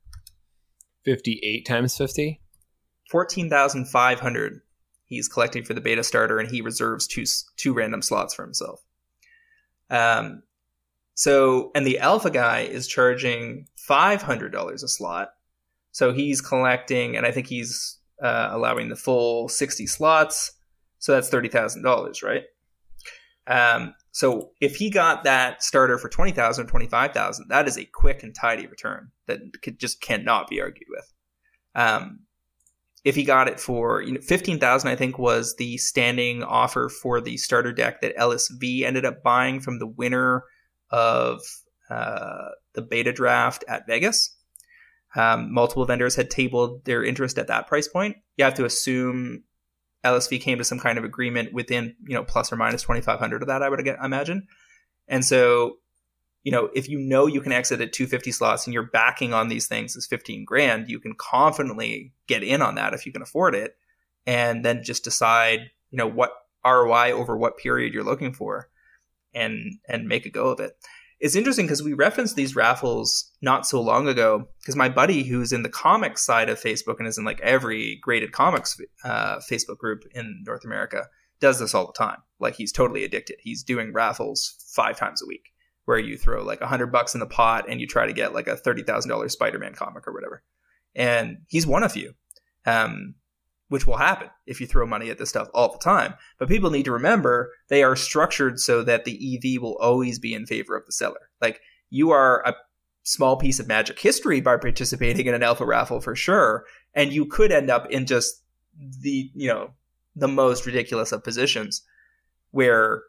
58 1.06 1.64
times 1.64 1.96
50? 1.96 2.42
14,500 3.12 4.62
he's 5.06 5.28
collecting 5.28 5.64
for 5.64 5.76
the 5.76 5.82
beta 5.82 6.04
starter 6.04 6.40
and 6.40 6.50
he 6.50 6.62
reserves 6.62 7.06
two 7.06 7.24
two 7.56 7.72
random 7.72 8.02
slots 8.02 8.34
for 8.34 8.42
himself. 8.42 8.84
Um 9.92 10.42
so 11.14 11.70
and 11.76 11.86
the 11.86 12.00
alpha 12.00 12.32
guy 12.32 12.62
is 12.62 12.88
charging 12.88 13.68
$500 13.88 14.74
a 14.74 14.88
slot. 14.88 15.30
So 15.92 16.12
he's 16.12 16.42
collecting 16.42 17.16
and 17.16 17.28
I 17.28 17.32
think 17.32 17.46
he's 17.46 18.00
uh, 18.24 18.50
allowing 18.52 18.90
the 18.90 18.96
full 18.96 19.50
60 19.50 19.86
slots. 19.86 20.54
So 20.98 21.14
that's 21.14 21.30
$30,000, 21.30 22.24
right? 22.24 22.44
Um, 23.46 23.94
so 24.12 24.52
if 24.60 24.76
he 24.76 24.90
got 24.90 25.24
that 25.24 25.64
starter 25.64 25.98
for 25.98 26.10
20,000 26.10 26.66
or 26.66 26.68
25,000, 26.68 27.48
that 27.50 27.68
is 27.68 27.78
a 27.78 27.86
quick 27.86 28.24
and 28.24 28.34
tidy 28.34 28.68
return 28.68 29.12
that 29.28 29.40
could, 29.62 29.80
just 29.80 30.02
cannot 30.02 30.48
be 30.50 30.62
argued 30.62 30.88
with. 30.90 31.14
Um, 31.76 32.22
if 33.06 33.16
he 33.16 33.24
got 33.24 33.48
it 33.48 33.60
for 33.60 34.02
you 34.02 34.14
know 34.14 34.22
15,000 34.22 34.90
I 34.90 34.96
think 34.96 35.18
was 35.18 35.56
the 35.56 35.78
standing 35.78 36.44
offer 36.44 36.90
for 36.90 37.22
the 37.22 37.38
starter 37.38 37.72
deck 37.72 38.02
that 38.02 38.18
LSV 38.18 38.84
ended 38.84 39.06
up 39.06 39.24
buying 39.24 39.62
from 39.62 39.80
the 39.80 39.88
winner 39.88 40.44
of 40.90 41.42
uh, 41.90 42.50
the 42.74 42.82
beta 42.82 43.14
draft 43.14 43.64
at 43.68 43.88
Vegas. 43.88 44.36
Um, 45.16 45.52
multiple 45.52 45.86
vendors 45.86 46.16
had 46.16 46.30
tabled 46.30 46.86
their 46.86 47.04
interest 47.04 47.40
at 47.40 47.48
that 47.48 47.68
price 47.68 47.88
point. 47.88 48.18
You 48.38 48.46
have 48.46 48.54
to 48.56 48.66
assume 48.66 49.44
LSV 50.04 50.40
came 50.42 50.58
to 50.58 50.64
some 50.64 50.80
kind 50.80 50.98
of 50.98 51.04
agreement 51.04 51.54
within, 51.54 51.96
you 52.08 52.14
know, 52.14 52.24
plus 52.24 52.52
or 52.52 52.56
minus 52.56 52.84
2,500 52.84 53.42
of 53.42 53.48
that, 53.48 53.62
I 53.62 53.70
would 53.70 53.86
imagine. 53.88 54.48
And 55.08 55.26
so, 55.26 55.78
you 56.44 56.52
know, 56.52 56.70
if 56.74 56.88
you 56.88 57.00
know 57.00 57.28
you 57.28 57.42
can 57.42 57.52
exit 57.52 57.82
at 57.82 57.92
250 57.92 58.32
slots 58.32 58.66
and 58.66 58.74
you're 58.74 58.84
backing 58.84 59.34
on 59.34 59.50
these 59.50 59.68
things 59.68 59.98
as 59.98 60.06
15 60.06 60.46
grand, 60.46 60.90
you 60.90 61.00
can 61.00 61.16
confidently 61.16 62.14
get 62.28 62.44
in 62.44 62.62
on 62.62 62.76
that 62.76 62.94
if 62.94 63.06
you 63.06 63.12
can 63.12 63.22
afford 63.22 63.56
it 63.56 63.76
and 64.26 64.64
then 64.64 64.84
just 64.84 65.04
decide, 65.04 65.72
you 65.92 65.98
know, 65.98 66.08
what 66.08 66.32
ROI 66.66 67.12
over 67.12 67.38
what 67.38 67.58
period 67.58 67.94
you're 67.94 68.04
looking 68.04 68.34
for 68.34 68.70
and 69.34 69.76
and 69.88 70.08
make 70.08 70.26
a 70.26 70.30
go 70.30 70.48
of 70.48 70.60
it 70.60 70.76
it's 71.20 71.36
interesting 71.36 71.66
because 71.66 71.84
we 71.84 71.94
referenced 71.94 72.36
these 72.36 72.56
raffles 72.56 73.32
not 73.42 73.66
so 73.66 73.82
long 73.82 74.08
ago 74.08 74.48
because 74.62 74.76
my 74.76 74.90
buddy 74.90 75.24
who's 75.24 75.52
in 75.52 75.64
the 75.64 75.70
comics 75.70 76.26
side 76.26 76.50
of 76.50 76.60
facebook 76.60 76.98
and 77.00 77.08
is 77.08 77.18
in 77.18 77.26
like 77.26 77.42
every 77.42 78.00
graded 78.02 78.32
comics 78.32 78.80
uh, 79.04 79.38
facebook 79.50 79.78
group 79.78 80.04
in 80.14 80.44
north 80.46 80.64
america 80.64 81.08
does 81.40 81.60
this 81.60 81.74
all 81.74 81.88
the 81.88 81.94
time. 81.94 82.18
Like 82.40 82.56
he's 82.56 82.72
totally 82.72 83.04
addicted. 83.04 83.38
He's 83.40 83.64
doing 83.64 83.94
raffles 83.94 84.56
five 84.74 84.98
times 84.98 85.22
a 85.22 85.28
week 85.28 85.52
where 85.86 86.00
you 86.00 86.18
throw 86.18 86.44
like 86.44 86.62
a 86.62 86.68
hundred 86.68 86.92
bucks 86.92 87.14
in 87.14 87.20
the 87.20 87.26
pot 87.26 87.66
and 87.68 87.82
you 87.82 87.88
try 87.88 88.06
to 88.06 88.14
get 88.14 88.34
like 88.34 88.48
a 88.48 88.56
$30000 88.56 89.32
spider-man 89.32 89.74
comic 89.74 90.08
or 90.08 90.14
whatever. 90.14 90.44
And 90.96 91.40
he's 91.48 91.66
one 91.66 91.84
of 91.84 91.96
you. 91.96 92.14
Um, 92.66 93.16
which 93.70 93.88
will 93.88 93.98
happen 93.98 94.30
if 94.46 94.60
you 94.60 94.68
throw 94.68 94.86
money 94.86 95.10
at 95.10 95.18
this 95.18 95.30
stuff 95.30 95.48
all 95.54 95.72
the 95.72 95.78
time. 95.78 96.14
But 96.38 96.50
people 96.50 96.70
need 96.70 96.86
to 96.86 96.92
remember 96.92 97.52
they 97.70 97.84
are 97.84 97.96
structured 97.96 98.60
so 98.60 98.84
that 98.84 99.06
the 99.06 99.38
EV 99.38 99.62
will 99.62 99.78
always 99.78 100.20
be 100.20 100.34
in 100.34 100.46
favor 100.46 100.76
of 100.76 100.86
the 100.86 100.92
seller. 100.92 101.30
Like 101.40 101.62
you 101.90 102.10
are 102.10 102.44
a 102.46 102.56
small 103.04 103.38
piece 103.38 103.60
of 103.60 103.68
magic 103.68 104.00
history 104.00 104.42
by 104.42 104.58
participating 104.58 105.28
in 105.28 105.34
an 105.34 105.44
alpha 105.44 105.66
raffle 105.66 106.02
for 106.02 106.16
sure, 106.16 106.66
and 106.94 107.14
you 107.14 107.26
could 107.26 107.52
end 107.52 107.70
up 107.70 107.90
in 107.90 108.06
just 108.06 108.44
the, 109.02 109.32
you 109.34 109.48
know, 109.48 109.72
the 110.16 110.28
most 110.28 110.66
ridiculous 110.66 111.12
of 111.12 111.24
positions 111.24 111.84
where 112.52 113.04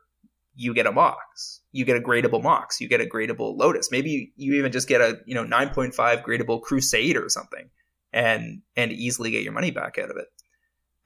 you 0.54 0.74
get 0.74 0.86
a 0.86 0.92
mox, 0.92 1.60
you 1.72 1.84
get 1.86 1.96
a 1.96 2.00
gradable 2.00 2.42
mox, 2.42 2.80
you 2.80 2.88
get 2.88 3.00
a 3.00 3.06
gradable 3.06 3.56
lotus. 3.56 3.90
Maybe 3.90 4.32
you 4.36 4.54
even 4.54 4.72
just 4.72 4.88
get 4.88 5.00
a, 5.00 5.18
you 5.24 5.34
know, 5.34 5.44
9.5 5.44 5.94
gradable 6.22 6.60
crusade 6.60 7.16
or 7.16 7.28
something 7.30 7.70
and 8.12 8.62
and 8.76 8.92
easily 8.92 9.30
get 9.30 9.42
your 9.42 9.52
money 9.52 9.70
back 9.70 9.98
out 9.98 10.10
of 10.10 10.16
it 10.16 10.26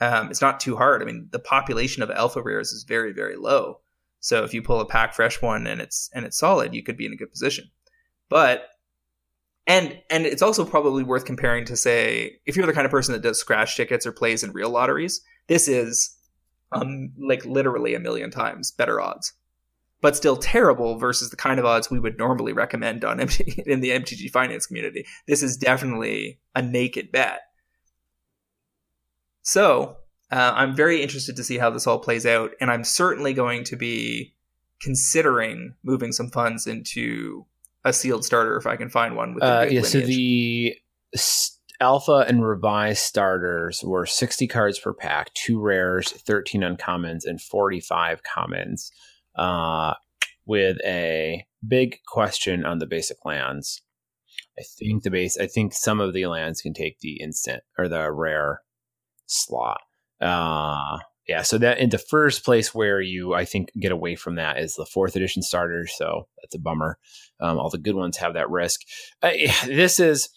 um, 0.01 0.31
it's 0.31 0.41
not 0.41 0.61
too 0.61 0.77
hard. 0.77 1.03
I 1.03 1.05
mean, 1.05 1.29
the 1.31 1.39
population 1.39 2.03
of 2.03 2.11
alpha 2.11 2.43
rares 2.43 2.73
is 2.73 2.85
very, 2.85 3.13
very 3.13 3.37
low. 3.37 3.81
So 4.21 4.45
if 4.45 4.55
you 4.55 4.63
pull 4.63 4.81
a 4.81 4.87
pack 4.87 5.15
fresh 5.15 5.43
one 5.43 5.67
and 5.67 5.81
it's 5.81 6.11
and 6.15 6.25
it's 6.25 6.39
solid, 6.39 6.75
you 6.75 6.83
could 6.83 6.97
be 6.97 7.07
in 7.07 7.13
a 7.13 7.17
good 7.17 7.31
position. 7.31 7.71
But 8.29 8.69
and 9.67 10.01
and 10.11 10.27
it's 10.27 10.43
also 10.43 10.65
probably 10.65 11.03
worth 11.03 11.25
comparing 11.25 11.65
to 11.67 11.77
say 11.77 12.41
if 12.47 12.57
you're 12.57 12.67
the 12.67 12.73
kind 12.73 12.87
of 12.87 12.91
person 12.91 13.13
that 13.13 13.23
does 13.23 13.39
scratch 13.39 13.77
tickets 13.77 14.07
or 14.07 14.13
plays 14.13 14.43
in 14.43 14.53
real 14.53 14.71
lotteries, 14.71 15.21
this 15.47 15.69
is 15.69 16.17
um 16.73 17.13
like 17.19 17.45
literally 17.45 17.95
a 17.95 18.01
million 18.01 18.31
times 18.31 18.73
better 18.73 19.01
odds 19.01 19.35
but 20.05 20.15
still 20.15 20.37
terrible 20.37 20.99
versus 20.99 21.31
the 21.31 21.37
kind 21.37 21.59
of 21.59 21.65
odds 21.65 21.91
we 21.91 21.99
would 21.99 22.19
normally 22.19 22.53
recommend 22.53 23.07
on 23.07 23.21
MT- 23.21 23.63
in 23.67 23.81
the 23.81 23.89
MTG 23.89 24.31
finance 24.31 24.67
community. 24.67 25.07
This 25.27 25.43
is 25.43 25.57
definitely 25.57 26.41
a 26.55 26.61
naked 26.61 27.11
bet. 27.11 27.41
So 29.45 29.99
uh, 30.33 30.53
I'm 30.57 30.75
very 30.75 31.03
interested 31.03 31.37
to 31.37 31.45
see 31.45 31.59
how 31.59 31.71
this 31.71 31.87
all 31.87 31.99
plays 31.99 32.27
out, 32.27 32.51
and 32.61 32.71
I'm 32.71 32.83
certainly 32.83 33.33
going 33.33 33.63
to 33.65 33.77
be 33.77 34.35
considering 34.81 35.75
moving 35.85 36.13
some 36.13 36.29
funds 36.29 36.67
into 36.67 37.47
a 37.85 37.93
sealed 37.93 38.25
starter 38.25 38.57
if 38.57 38.67
I 38.67 38.77
can 38.77 38.89
find 38.89 39.17
one. 39.17 39.35
With 39.35 39.45
uh, 39.45 39.67
yeah, 39.71 39.83
lineage. 39.83 39.87
so 39.87 40.01
the 40.01 40.77
alpha 41.81 42.25
and 42.27 42.45
revised 42.45 43.03
starters 43.03 43.83
were 43.85 44.07
60 44.07 44.49
cards 44.49 44.79
per 44.79 44.95
pack, 44.95 45.33
two 45.35 45.61
rares, 45.61 46.11
13 46.11 46.63
uncommons, 46.63 47.25
and 47.25 47.41
45 47.41 48.23
commons. 48.23 48.91
Uh, 49.37 49.95
with 50.47 50.79
a 50.85 51.47
big 51.67 51.99
question 52.07 52.65
on 52.65 52.79
the 52.79 52.87
basic 52.87 53.25
lands. 53.25 53.83
I 54.59 54.63
think 54.63 55.03
the 55.03 55.11
base. 55.11 55.39
I 55.39 55.47
think 55.47 55.73
some 55.73 56.01
of 56.01 56.13
the 56.13 56.27
lands 56.27 56.61
can 56.61 56.75
take 56.75 57.01
the 57.01 57.21
instant 57.21 57.63
or 57.79 57.89
the 57.89 58.11
rare 58.13 58.63
slot. 59.27 59.81
Uh, 60.21 60.99
yeah. 61.27 61.43
So 61.43 61.59
that 61.59 61.79
in 61.79 61.91
the 61.91 61.99
first 61.99 62.45
place 62.45 62.75
where 62.75 63.01
you 63.01 63.35
I 63.35 63.45
think 63.45 63.71
get 63.81 63.93
away 63.93 64.15
from 64.15 64.35
that 64.37 64.59
is 64.59 64.75
the 64.75 64.87
fourth 64.87 65.17
edition 65.17 65.43
starters. 65.43 65.93
So 65.97 66.29
that's 66.41 66.55
a 66.55 66.59
bummer. 66.59 66.99
Um, 67.41 67.59
all 67.59 67.71
the 67.71 67.79
good 67.79 67.97
ones 67.97 68.19
have 68.19 68.35
that 68.35 68.51
risk. 68.51 68.81
Uh, 69.23 69.33
this 69.67 69.99
is 69.99 70.29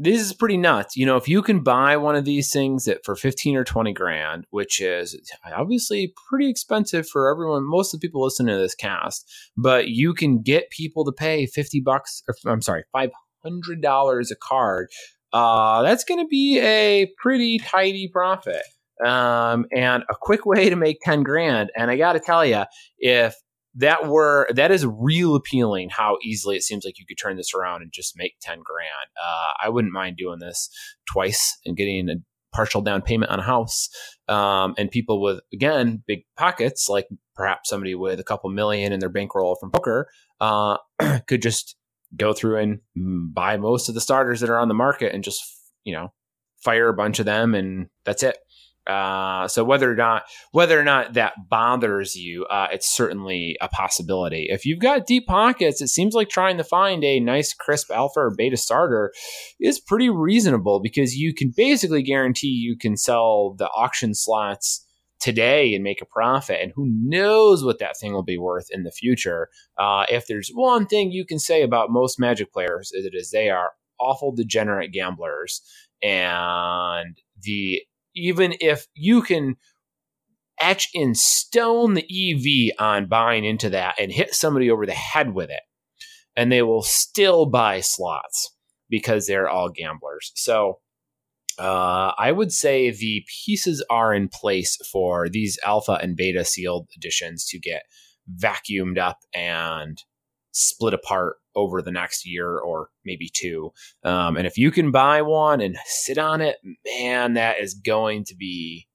this 0.00 0.20
is 0.20 0.32
pretty 0.32 0.56
nuts. 0.56 0.96
You 0.96 1.06
know, 1.06 1.16
if 1.16 1.28
you 1.28 1.42
can 1.42 1.64
buy 1.64 1.96
one 1.96 2.14
of 2.14 2.24
these 2.24 2.52
things 2.52 2.86
at 2.86 3.04
for 3.04 3.16
15 3.16 3.56
or 3.56 3.64
20 3.64 3.92
grand, 3.92 4.46
which 4.50 4.80
is 4.80 5.18
obviously 5.44 6.14
pretty 6.28 6.48
expensive 6.48 7.08
for 7.08 7.28
everyone, 7.28 7.68
most 7.68 7.92
of 7.92 8.00
the 8.00 8.06
people 8.06 8.22
listening 8.22 8.54
to 8.54 8.60
this 8.62 8.76
cast, 8.76 9.28
but 9.56 9.88
you 9.88 10.14
can 10.14 10.40
get 10.40 10.70
people 10.70 11.04
to 11.04 11.10
pay 11.10 11.46
50 11.46 11.80
bucks, 11.80 12.22
or 12.28 12.36
I'm 12.48 12.62
sorry, 12.62 12.84
$500 12.94 14.30
a 14.30 14.36
card. 14.36 14.88
Uh, 15.32 15.82
that's 15.82 16.04
going 16.04 16.24
to 16.24 16.28
be 16.28 16.58
a 16.60 17.10
pretty 17.20 17.58
tidy 17.58 18.08
profit. 18.08 18.62
Um, 19.04 19.66
and 19.74 20.02
a 20.10 20.14
quick 20.20 20.44
way 20.44 20.70
to 20.70 20.76
make 20.76 20.98
10 21.02 21.22
grand. 21.22 21.70
And 21.76 21.88
I 21.88 21.96
got 21.96 22.14
to 22.14 22.20
tell 22.20 22.44
you, 22.44 22.64
if 22.98 23.36
that 23.78 24.08
were 24.08 24.48
that 24.54 24.70
is 24.70 24.84
real 24.86 25.34
appealing 25.34 25.88
how 25.90 26.18
easily 26.22 26.56
it 26.56 26.62
seems 26.62 26.84
like 26.84 26.98
you 26.98 27.06
could 27.06 27.18
turn 27.18 27.36
this 27.36 27.52
around 27.54 27.82
and 27.82 27.92
just 27.92 28.14
make 28.16 28.34
10 28.40 28.58
grand 28.64 28.88
uh, 29.22 29.52
i 29.62 29.68
wouldn't 29.68 29.92
mind 29.92 30.16
doing 30.16 30.38
this 30.38 30.68
twice 31.10 31.56
and 31.64 31.76
getting 31.76 32.08
a 32.08 32.14
partial 32.52 32.80
down 32.80 33.02
payment 33.02 33.30
on 33.30 33.38
a 33.38 33.42
house 33.42 33.88
um, 34.28 34.74
and 34.78 34.90
people 34.90 35.20
with 35.20 35.40
again 35.52 36.02
big 36.06 36.20
pockets 36.36 36.88
like 36.88 37.06
perhaps 37.34 37.68
somebody 37.68 37.94
with 37.94 38.18
a 38.18 38.24
couple 38.24 38.50
million 38.50 38.92
in 38.92 39.00
their 39.00 39.10
bankroll 39.10 39.56
from 39.60 39.70
poker 39.70 40.08
uh, 40.40 40.76
could 41.26 41.42
just 41.42 41.76
go 42.16 42.32
through 42.32 42.58
and 42.58 42.80
buy 43.34 43.56
most 43.56 43.88
of 43.88 43.94
the 43.94 44.00
starters 44.00 44.40
that 44.40 44.50
are 44.50 44.58
on 44.58 44.68
the 44.68 44.74
market 44.74 45.14
and 45.14 45.24
just 45.24 45.42
you 45.84 45.92
know 45.92 46.12
fire 46.62 46.88
a 46.88 46.94
bunch 46.94 47.18
of 47.18 47.26
them 47.26 47.54
and 47.54 47.88
that's 48.04 48.22
it 48.22 48.38
uh, 48.88 49.46
so 49.48 49.62
whether 49.62 49.92
or 49.92 49.94
not 49.94 50.22
whether 50.52 50.80
or 50.80 50.82
not 50.82 51.12
that 51.12 51.34
bothers 51.50 52.16
you, 52.16 52.46
uh, 52.46 52.68
it's 52.72 52.90
certainly 52.90 53.54
a 53.60 53.68
possibility. 53.68 54.46
If 54.48 54.64
you've 54.64 54.80
got 54.80 55.06
deep 55.06 55.26
pockets, 55.26 55.82
it 55.82 55.88
seems 55.88 56.14
like 56.14 56.30
trying 56.30 56.56
to 56.56 56.64
find 56.64 57.04
a 57.04 57.20
nice 57.20 57.52
crisp 57.52 57.90
alpha 57.90 58.20
or 58.20 58.34
beta 58.34 58.56
starter 58.56 59.12
is 59.60 59.78
pretty 59.78 60.08
reasonable 60.08 60.80
because 60.80 61.14
you 61.14 61.34
can 61.34 61.52
basically 61.54 62.02
guarantee 62.02 62.48
you 62.48 62.78
can 62.78 62.96
sell 62.96 63.54
the 63.58 63.68
auction 63.68 64.14
slots 64.14 64.86
today 65.20 65.74
and 65.74 65.84
make 65.84 66.00
a 66.00 66.06
profit. 66.06 66.60
And 66.62 66.72
who 66.74 66.86
knows 66.88 67.64
what 67.64 67.78
that 67.78 67.98
thing 67.98 68.12
will 68.12 68.22
be 68.22 68.38
worth 68.38 68.68
in 68.70 68.82
the 68.82 68.90
future. 68.90 69.48
Uh, 69.76 70.04
if 70.08 70.26
there's 70.26 70.50
one 70.54 70.86
thing 70.86 71.10
you 71.10 71.24
can 71.24 71.38
say 71.38 71.62
about 71.62 71.90
most 71.90 72.18
Magic 72.20 72.52
players, 72.52 72.92
is 72.92 73.04
it 73.04 73.14
is 73.14 73.30
they 73.30 73.50
are 73.50 73.72
awful 74.00 74.32
degenerate 74.32 74.92
gamblers. 74.92 75.62
And 76.02 77.18
the 77.42 77.82
even 78.14 78.54
if 78.60 78.86
you 78.94 79.22
can 79.22 79.56
etch 80.60 80.88
in 80.92 81.14
stone 81.14 81.94
the 81.94 82.02
EV 82.02 82.74
on 82.80 83.06
buying 83.06 83.44
into 83.44 83.70
that 83.70 83.94
and 83.98 84.10
hit 84.10 84.34
somebody 84.34 84.70
over 84.70 84.86
the 84.86 84.92
head 84.92 85.34
with 85.34 85.50
it, 85.50 85.60
and 86.36 86.50
they 86.50 86.62
will 86.62 86.82
still 86.82 87.46
buy 87.46 87.80
slots 87.80 88.54
because 88.88 89.26
they're 89.26 89.48
all 89.48 89.68
gamblers. 89.68 90.32
So 90.34 90.78
uh, 91.58 92.12
I 92.18 92.32
would 92.32 92.52
say 92.52 92.90
the 92.90 93.24
pieces 93.44 93.84
are 93.90 94.14
in 94.14 94.28
place 94.28 94.76
for 94.90 95.28
these 95.28 95.58
alpha 95.64 95.98
and 96.00 96.16
beta 96.16 96.44
sealed 96.44 96.88
editions 96.96 97.44
to 97.46 97.58
get 97.58 97.82
vacuumed 98.40 98.98
up 98.98 99.18
and 99.34 100.02
split 100.52 100.94
apart 100.94 101.36
over 101.54 101.82
the 101.82 101.90
next 101.90 102.26
year 102.26 102.58
or 102.58 102.90
maybe 103.04 103.28
two. 103.32 103.72
Um, 104.04 104.36
and 104.36 104.46
if 104.46 104.56
you 104.56 104.70
can 104.70 104.90
buy 104.90 105.22
one 105.22 105.60
and 105.60 105.76
sit 105.84 106.18
on 106.18 106.40
it, 106.40 106.56
man, 106.84 107.34
that 107.34 107.60
is 107.60 107.74
going 107.74 108.24
to 108.24 108.36
be 108.36 108.86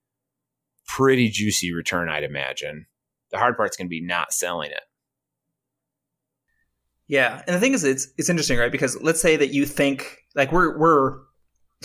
pretty 0.88 1.30
juicy 1.30 1.74
return, 1.74 2.10
I'd 2.10 2.24
imagine. 2.24 2.86
The 3.32 3.38
hard 3.38 3.58
part's 3.58 3.76
going 3.76 3.88
to 3.88 3.90
be 3.90 4.02
not 4.02 4.34
selling 4.34 4.72
it. 4.72 4.82
Yeah, 7.08 7.42
and 7.46 7.56
the 7.56 7.60
thing 7.60 7.74
is, 7.74 7.84
it's 7.84 8.08
it's 8.18 8.30
interesting, 8.30 8.58
right? 8.58 8.72
Because 8.72 9.00
let's 9.02 9.22
say 9.22 9.36
that 9.36 9.54
you 9.54 9.66
think 9.66 10.20
like 10.36 10.52
we're 10.52 10.78
we're 10.78 11.20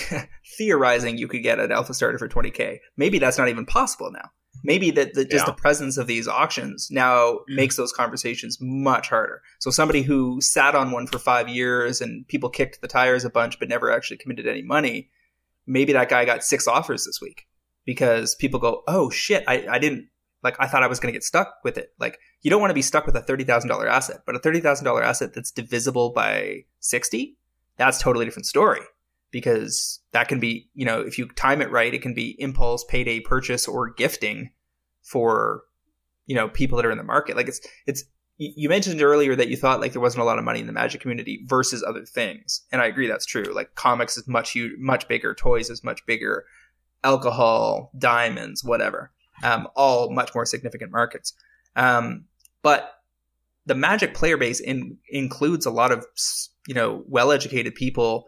theorizing 0.59 1.19
you 1.19 1.29
could 1.29 1.43
get 1.43 1.59
an 1.59 1.73
alpha 1.73 1.95
starter 1.95 2.19
for 2.19 2.29
20k. 2.29 2.79
Maybe 2.97 3.19
that's 3.19 3.39
not 3.39 3.49
even 3.49 3.67
possible 3.67 4.11
now 4.11 4.31
maybe 4.63 4.91
that 4.93 5.15
the, 5.15 5.25
just 5.25 5.47
yeah. 5.47 5.53
the 5.53 5.61
presence 5.61 5.97
of 5.97 6.07
these 6.07 6.29
auctions 6.29 6.89
now 6.91 7.33
mm-hmm. 7.33 7.57
makes 7.57 7.77
those 7.77 7.93
conversations 7.93 8.59
much 8.61 9.09
harder. 9.09 9.43
So 9.59 9.71
somebody 9.71 10.03
who 10.03 10.41
sat 10.41 10.75
on 10.75 10.91
one 10.91 11.07
for 11.07 11.19
five 11.19 11.49
years 11.49 12.01
and 12.01 12.27
people 12.29 12.51
kicked 12.51 12.81
the 12.81 12.89
tires 12.89 13.25
a 13.25 13.31
bunch 13.31 13.59
but 13.59 13.69
never 13.69 13.91
actually 13.91 14.19
committed 14.19 14.47
any 14.47 14.63
money, 14.63 15.11
maybe 15.67 15.93
that 15.93 16.09
guy 16.09 16.25
got 16.25 16.45
six 16.45 16.67
offers 16.67 17.05
this 17.05 17.21
week 17.21 17.47
because 17.85 18.35
people 18.35 18.61
go, 18.61 18.83
oh 18.87 19.11
shit, 19.11 19.45
I, 19.47 19.67
I 19.69 19.79
didn't 19.79 20.09
like 20.43 20.57
I 20.61 20.69
thought 20.69 20.85
I 20.85 20.89
was 20.89 21.01
going 21.01 21.13
to 21.13 21.17
get 21.17 21.25
stuck 21.25 21.57
with 21.65 21.77
it. 21.77 21.93
Like 21.99 22.19
you 22.43 22.51
don't 22.51 22.61
want 22.61 22.71
to 22.71 22.75
be 22.75 22.83
stuck 22.83 23.07
with 23.07 23.17
a 23.17 23.23
thirty 23.23 23.43
thousand 23.43 23.69
dollar 23.69 23.89
asset, 23.89 24.21
but 24.25 24.37
a 24.37 24.39
thirty 24.39 24.61
thousand 24.61 24.85
dollar 24.85 25.03
asset 25.03 25.35
that's 25.35 25.51
divisible 25.51 26.11
by 26.11 26.65
sixty, 26.79 27.37
that's 27.77 28.01
totally 28.01 28.25
different 28.25 28.47
story 28.47 28.83
because 29.31 30.01
that 30.13 30.29
can 30.29 30.41
be, 30.41 30.69
you 30.75 30.85
know, 30.85 31.01
if 31.01 31.19
you 31.19 31.29
time 31.29 31.61
it 31.61 31.71
right, 31.71 31.95
it 31.95 32.03
can 32.03 32.15
be 32.15 32.37
impulse, 32.39 32.85
payday 32.85 33.21
purchase, 33.21 33.69
or 33.69 33.91
gifting 33.91 34.51
for, 35.03 35.63
you 36.27 36.35
know, 36.35 36.49
people 36.49 36.77
that 36.77 36.87
are 36.87 36.91
in 36.91 36.99
the 36.99 37.05
market. 37.05 37.37
Like 37.37 37.49
it's, 37.49 37.61
it's, 37.87 38.05
you 38.39 38.69
mentioned 38.69 39.03
earlier 39.03 39.35
that 39.35 39.49
you 39.49 39.57
thought 39.57 39.81
like 39.81 39.93
there 39.93 40.01
wasn't 40.01 40.23
a 40.23 40.25
lot 40.25 40.39
of 40.39 40.45
money 40.45 40.61
in 40.61 40.67
the 40.67 40.73
magic 40.73 41.01
community 41.01 41.45
versus 41.47 41.83
other 41.83 42.05
things. 42.05 42.63
And 42.71 42.81
I 42.81 42.87
agree 42.87 43.09
that's 43.09 43.27
true. 43.27 43.53
Like 43.53 43.75
comics 43.75 44.17
is 44.17 44.29
much 44.29 44.53
huge, 44.53 44.79
much 44.79 45.09
bigger, 45.09 45.35
toys 45.35 45.71
is 45.71 45.83
much 45.83 46.07
bigger, 46.07 46.45
alcohol, 47.03 47.91
diamonds, 47.99 48.63
whatever. 48.63 49.11
Um, 49.43 49.69
all 49.75 50.11
much 50.11 50.35
more 50.35 50.47
significant 50.47 50.93
markets. 50.93 51.33
Um, 51.77 52.25
but 52.63 52.95
the 53.67 53.75
magic 53.75 54.15
player 54.15 54.37
base 54.37 54.61
in, 54.61 54.97
includes 55.11 55.67
a 55.67 55.71
lot 55.71 55.93
of, 55.93 56.07
you 56.67 56.75
know, 56.75 57.05
well-educated 57.07 57.75
people 57.75 58.25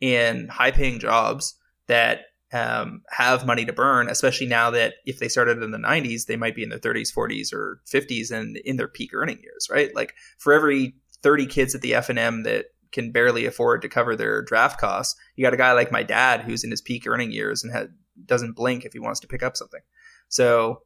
in 0.00 0.48
high 0.48 0.70
paying 0.70 0.98
jobs 0.98 1.54
that 1.86 2.20
um, 2.52 3.02
have 3.10 3.46
money 3.46 3.64
to 3.64 3.72
burn, 3.72 4.08
especially 4.08 4.46
now 4.46 4.70
that 4.70 4.94
if 5.04 5.18
they 5.18 5.28
started 5.28 5.62
in 5.62 5.70
the 5.70 5.78
90s, 5.78 6.26
they 6.26 6.36
might 6.36 6.54
be 6.54 6.62
in 6.62 6.70
their 6.70 6.78
30s, 6.78 7.12
40s, 7.14 7.52
or 7.52 7.80
50s 7.86 8.30
and 8.30 8.56
in 8.58 8.76
their 8.76 8.88
peak 8.88 9.10
earning 9.12 9.38
years, 9.42 9.68
right? 9.70 9.94
Like 9.94 10.14
for 10.38 10.52
every 10.52 10.94
30 11.22 11.46
kids 11.46 11.74
at 11.74 11.82
the 11.82 11.92
FNM 11.92 12.44
that 12.44 12.66
can 12.90 13.12
barely 13.12 13.44
afford 13.44 13.82
to 13.82 13.88
cover 13.88 14.16
their 14.16 14.42
draft 14.42 14.80
costs, 14.80 15.18
you 15.36 15.44
got 15.44 15.54
a 15.54 15.58
guy 15.58 15.72
like 15.72 15.92
my 15.92 16.02
dad 16.02 16.42
who's 16.42 16.64
in 16.64 16.70
his 16.70 16.80
peak 16.80 17.06
earning 17.06 17.32
years 17.32 17.62
and 17.62 17.90
doesn't 18.24 18.56
blink 18.56 18.84
if 18.84 18.92
he 18.92 18.98
wants 18.98 19.20
to 19.20 19.26
pick 19.26 19.42
up 19.42 19.56
something. 19.56 19.80
So, 20.28 20.82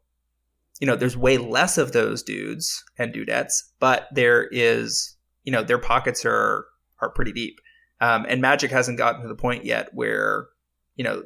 you 0.80 0.86
know, 0.86 0.96
there's 0.96 1.16
way 1.16 1.38
less 1.38 1.78
of 1.78 1.92
those 1.92 2.22
dudes 2.22 2.82
and 2.98 3.14
dudettes, 3.14 3.62
but 3.78 4.08
there 4.12 4.48
is, 4.50 5.16
you 5.44 5.52
know, 5.52 5.62
their 5.62 5.78
pockets 5.78 6.24
are 6.24 6.66
are 7.00 7.10
pretty 7.10 7.32
deep. 7.32 7.60
Um, 8.02 8.26
and 8.28 8.42
Magic 8.42 8.72
hasn't 8.72 8.98
gotten 8.98 9.22
to 9.22 9.28
the 9.28 9.36
point 9.36 9.64
yet 9.64 9.94
where, 9.94 10.48
you 10.96 11.04
know, 11.04 11.24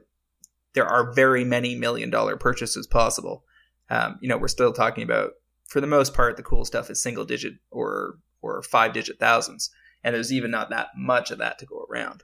there 0.74 0.86
are 0.86 1.14
very 1.14 1.42
many 1.42 1.74
million 1.74 2.10
dollar 2.10 2.36
purchases 2.36 2.86
possible. 2.86 3.44
Um, 3.88 4.18
you 4.20 4.28
know, 4.28 4.36
we're 4.36 4.48
still 4.48 4.74
talking 4.74 5.02
about, 5.02 5.32
for 5.66 5.80
the 5.80 5.86
most 5.86 6.12
part, 6.12 6.36
the 6.36 6.42
cool 6.42 6.66
stuff 6.66 6.90
is 6.90 7.02
single 7.02 7.24
digit 7.24 7.54
or 7.70 8.18
or 8.42 8.62
five 8.62 8.92
digit 8.92 9.18
thousands, 9.18 9.70
and 10.04 10.14
there's 10.14 10.32
even 10.32 10.50
not 10.50 10.68
that 10.68 10.88
much 10.94 11.30
of 11.30 11.38
that 11.38 11.58
to 11.60 11.66
go 11.66 11.86
around. 11.90 12.22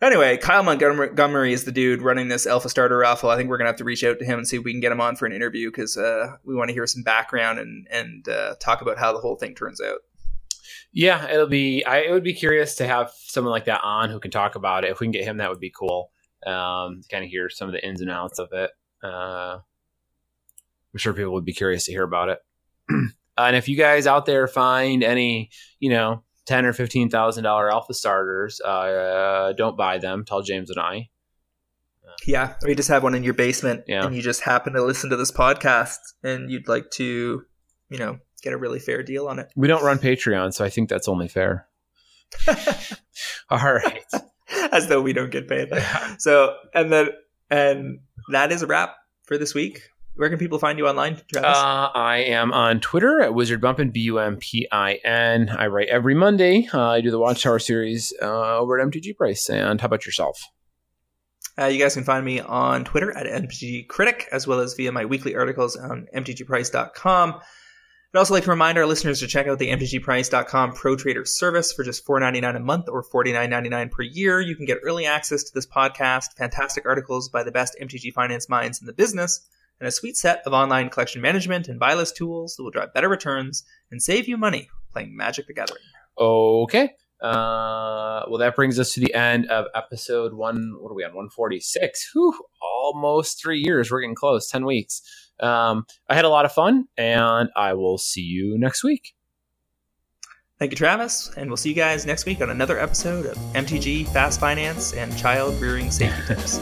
Anyway, 0.00 0.38
Kyle 0.38 0.62
Montgomery 0.62 1.52
is 1.52 1.64
the 1.64 1.70
dude 1.70 2.00
running 2.00 2.28
this 2.28 2.46
Alpha 2.46 2.70
Starter 2.70 2.96
raffle. 2.96 3.28
I 3.28 3.36
think 3.36 3.50
we're 3.50 3.58
gonna 3.58 3.68
have 3.68 3.76
to 3.76 3.84
reach 3.84 4.02
out 4.02 4.18
to 4.20 4.24
him 4.24 4.38
and 4.38 4.48
see 4.48 4.56
if 4.56 4.64
we 4.64 4.72
can 4.72 4.80
get 4.80 4.90
him 4.90 5.02
on 5.02 5.16
for 5.16 5.26
an 5.26 5.32
interview 5.32 5.70
because 5.70 5.98
uh, 5.98 6.36
we 6.44 6.54
want 6.54 6.68
to 6.68 6.74
hear 6.74 6.86
some 6.86 7.02
background 7.02 7.58
and 7.58 7.86
and 7.90 8.26
uh, 8.26 8.54
talk 8.58 8.80
about 8.80 8.96
how 8.96 9.12
the 9.12 9.20
whole 9.20 9.36
thing 9.36 9.54
turns 9.54 9.82
out. 9.82 10.00
Yeah, 10.92 11.28
it'll 11.30 11.46
be. 11.46 11.84
I 11.84 11.98
it 11.98 12.10
would 12.12 12.24
be 12.24 12.34
curious 12.34 12.74
to 12.76 12.86
have 12.86 13.12
someone 13.16 13.52
like 13.52 13.66
that 13.66 13.80
on 13.84 14.10
who 14.10 14.18
can 14.20 14.30
talk 14.30 14.54
about 14.56 14.84
it. 14.84 14.90
If 14.90 15.00
we 15.00 15.06
can 15.06 15.12
get 15.12 15.24
him, 15.24 15.36
that 15.36 15.48
would 15.50 15.60
be 15.60 15.70
cool. 15.70 16.10
Um, 16.46 17.02
kind 17.10 17.22
of 17.24 17.30
hear 17.30 17.48
some 17.50 17.68
of 17.68 17.72
the 17.72 17.86
ins 17.86 18.00
and 18.00 18.10
outs 18.10 18.38
of 18.38 18.48
it. 18.52 18.70
Uh, 19.02 19.58
I'm 20.92 20.98
sure 20.98 21.12
people 21.12 21.32
would 21.34 21.44
be 21.44 21.52
curious 21.52 21.84
to 21.84 21.92
hear 21.92 22.02
about 22.04 22.28
it. 22.30 22.38
Uh, 23.38 23.44
and 23.44 23.56
if 23.56 23.68
you 23.68 23.76
guys 23.76 24.06
out 24.06 24.26
there 24.26 24.46
find 24.46 25.02
any, 25.02 25.48
you 25.78 25.88
know, 25.88 26.22
ten 26.44 26.66
or 26.66 26.74
fifteen 26.74 27.08
thousand 27.08 27.42
dollar 27.44 27.72
alpha 27.72 27.94
starters, 27.94 28.60
uh, 28.60 29.54
don't 29.56 29.78
buy 29.78 29.96
them. 29.96 30.26
Tell 30.26 30.42
James 30.42 30.68
and 30.68 30.78
I. 30.78 31.08
Yeah, 32.26 32.54
or 32.62 32.68
you 32.68 32.74
just 32.74 32.88
have 32.90 33.02
one 33.02 33.14
in 33.14 33.22
your 33.24 33.32
basement, 33.32 33.84
Yeah. 33.86 34.04
and 34.04 34.14
you 34.14 34.20
just 34.20 34.42
happen 34.42 34.74
to 34.74 34.82
listen 34.82 35.08
to 35.08 35.16
this 35.16 35.30
podcast, 35.30 35.96
and 36.22 36.50
you'd 36.50 36.68
like 36.68 36.90
to, 36.92 37.42
you 37.88 37.98
know, 37.98 38.18
get 38.40 38.52
a 38.52 38.56
really 38.56 38.78
fair 38.78 39.02
deal 39.02 39.28
on 39.28 39.38
it. 39.38 39.50
We 39.56 39.68
don't 39.68 39.82
run 39.82 39.98
Patreon, 39.98 40.52
so 40.54 40.64
I 40.64 40.70
think 40.70 40.88
that's 40.88 41.08
only 41.08 41.28
fair. 41.28 41.66
All 43.50 43.58
right. 43.58 44.04
As 44.72 44.88
though 44.88 45.00
we 45.00 45.12
don't 45.12 45.30
get 45.30 45.48
paid. 45.48 45.70
So, 46.18 46.56
and 46.74 46.92
then, 46.92 47.08
and 47.50 48.00
that 48.30 48.52
is 48.52 48.62
a 48.62 48.66
wrap 48.66 48.96
for 49.24 49.38
this 49.38 49.54
week. 49.54 49.82
Where 50.16 50.28
can 50.28 50.38
people 50.38 50.58
find 50.58 50.78
you 50.78 50.88
online, 50.88 51.20
Travis? 51.32 51.56
Uh, 51.56 51.88
I 51.94 52.18
am 52.18 52.52
on 52.52 52.80
Twitter 52.80 53.20
at 53.20 53.32
Wizard 53.32 53.60
Bumpin, 53.60 53.90
B 53.90 54.00
U 54.00 54.18
M 54.18 54.36
P 54.36 54.66
I 54.70 54.94
N. 55.04 55.48
I 55.48 55.68
write 55.68 55.88
every 55.88 56.14
Monday. 56.14 56.68
Uh, 56.74 56.88
I 56.88 57.00
do 57.00 57.10
the 57.10 57.18
Watchtower 57.18 57.58
series 57.58 58.12
uh, 58.20 58.58
over 58.58 58.78
at 58.78 58.86
MTG 58.86 59.16
Price. 59.16 59.48
And 59.48 59.80
how 59.80 59.86
about 59.86 60.04
yourself? 60.04 60.38
Uh, 61.58 61.66
you 61.66 61.78
guys 61.78 61.94
can 61.94 62.04
find 62.04 62.24
me 62.24 62.40
on 62.40 62.84
Twitter 62.84 63.16
at 63.16 63.26
MTG 63.26 63.88
Critic, 63.88 64.26
as 64.32 64.46
well 64.46 64.60
as 64.60 64.74
via 64.74 64.92
my 64.92 65.04
weekly 65.04 65.36
articles 65.36 65.76
on 65.76 66.06
MTGPrice.com. 66.14 67.40
I'd 68.12 68.18
also 68.18 68.34
like 68.34 68.42
to 68.42 68.50
remind 68.50 68.76
our 68.76 68.86
listeners 68.86 69.20
to 69.20 69.28
check 69.28 69.46
out 69.46 69.60
the 69.60 69.70
MTGPrice.com 69.70 70.72
Pro 70.72 70.96
Trader 70.96 71.24
service 71.24 71.72
for 71.72 71.84
just 71.84 72.04
$4.99 72.04 72.56
a 72.56 72.58
month 72.58 72.88
or 72.88 73.04
$49.99 73.04 73.90
per 73.92 74.02
year. 74.02 74.40
You 74.40 74.56
can 74.56 74.66
get 74.66 74.80
early 74.82 75.06
access 75.06 75.44
to 75.44 75.54
this 75.54 75.64
podcast, 75.64 76.36
fantastic 76.36 76.86
articles 76.86 77.28
by 77.28 77.44
the 77.44 77.52
best 77.52 77.76
MTG 77.80 78.12
finance 78.12 78.48
minds 78.48 78.80
in 78.80 78.88
the 78.88 78.92
business, 78.92 79.48
and 79.78 79.86
a 79.86 79.92
sweet 79.92 80.16
set 80.16 80.42
of 80.44 80.52
online 80.52 80.90
collection 80.90 81.22
management 81.22 81.68
and 81.68 81.78
buy 81.78 81.94
list 81.94 82.16
tools 82.16 82.56
that 82.56 82.64
will 82.64 82.72
drive 82.72 82.92
better 82.92 83.08
returns 83.08 83.62
and 83.92 84.02
save 84.02 84.26
you 84.26 84.36
money 84.36 84.68
playing 84.90 85.16
Magic 85.16 85.46
the 85.46 85.54
Gathering. 85.54 85.78
Okay. 86.18 86.90
Uh, 87.22 88.24
well, 88.28 88.38
that 88.38 88.56
brings 88.56 88.80
us 88.80 88.92
to 88.94 89.00
the 89.00 89.14
end 89.14 89.46
of 89.50 89.66
episode 89.76 90.34
one. 90.34 90.74
What 90.80 90.90
are 90.90 90.94
we 90.94 91.04
on? 91.04 91.10
146. 91.10 92.10
Whew, 92.12 92.34
almost 92.60 93.40
three 93.40 93.62
years. 93.64 93.88
We're 93.88 94.00
getting 94.00 94.16
close. 94.16 94.48
10 94.48 94.64
weeks. 94.64 95.00
Um, 95.40 95.84
I 96.08 96.14
had 96.14 96.24
a 96.24 96.28
lot 96.28 96.44
of 96.44 96.52
fun, 96.52 96.86
and 96.96 97.48
I 97.56 97.74
will 97.74 97.98
see 97.98 98.22
you 98.22 98.58
next 98.58 98.84
week. 98.84 99.14
Thank 100.58 100.72
you, 100.72 100.76
Travis, 100.76 101.30
and 101.38 101.48
we'll 101.48 101.56
see 101.56 101.70
you 101.70 101.74
guys 101.74 102.04
next 102.04 102.26
week 102.26 102.42
on 102.42 102.50
another 102.50 102.78
episode 102.78 103.24
of 103.24 103.36
MTG 103.54 104.06
Fast 104.12 104.38
Finance 104.40 104.92
and 104.92 105.16
Child 105.16 105.58
Rearing 105.58 105.90
Safety 105.90 106.20
Tips. 106.26 106.58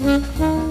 Thank 0.00 0.38
you. 0.40 0.69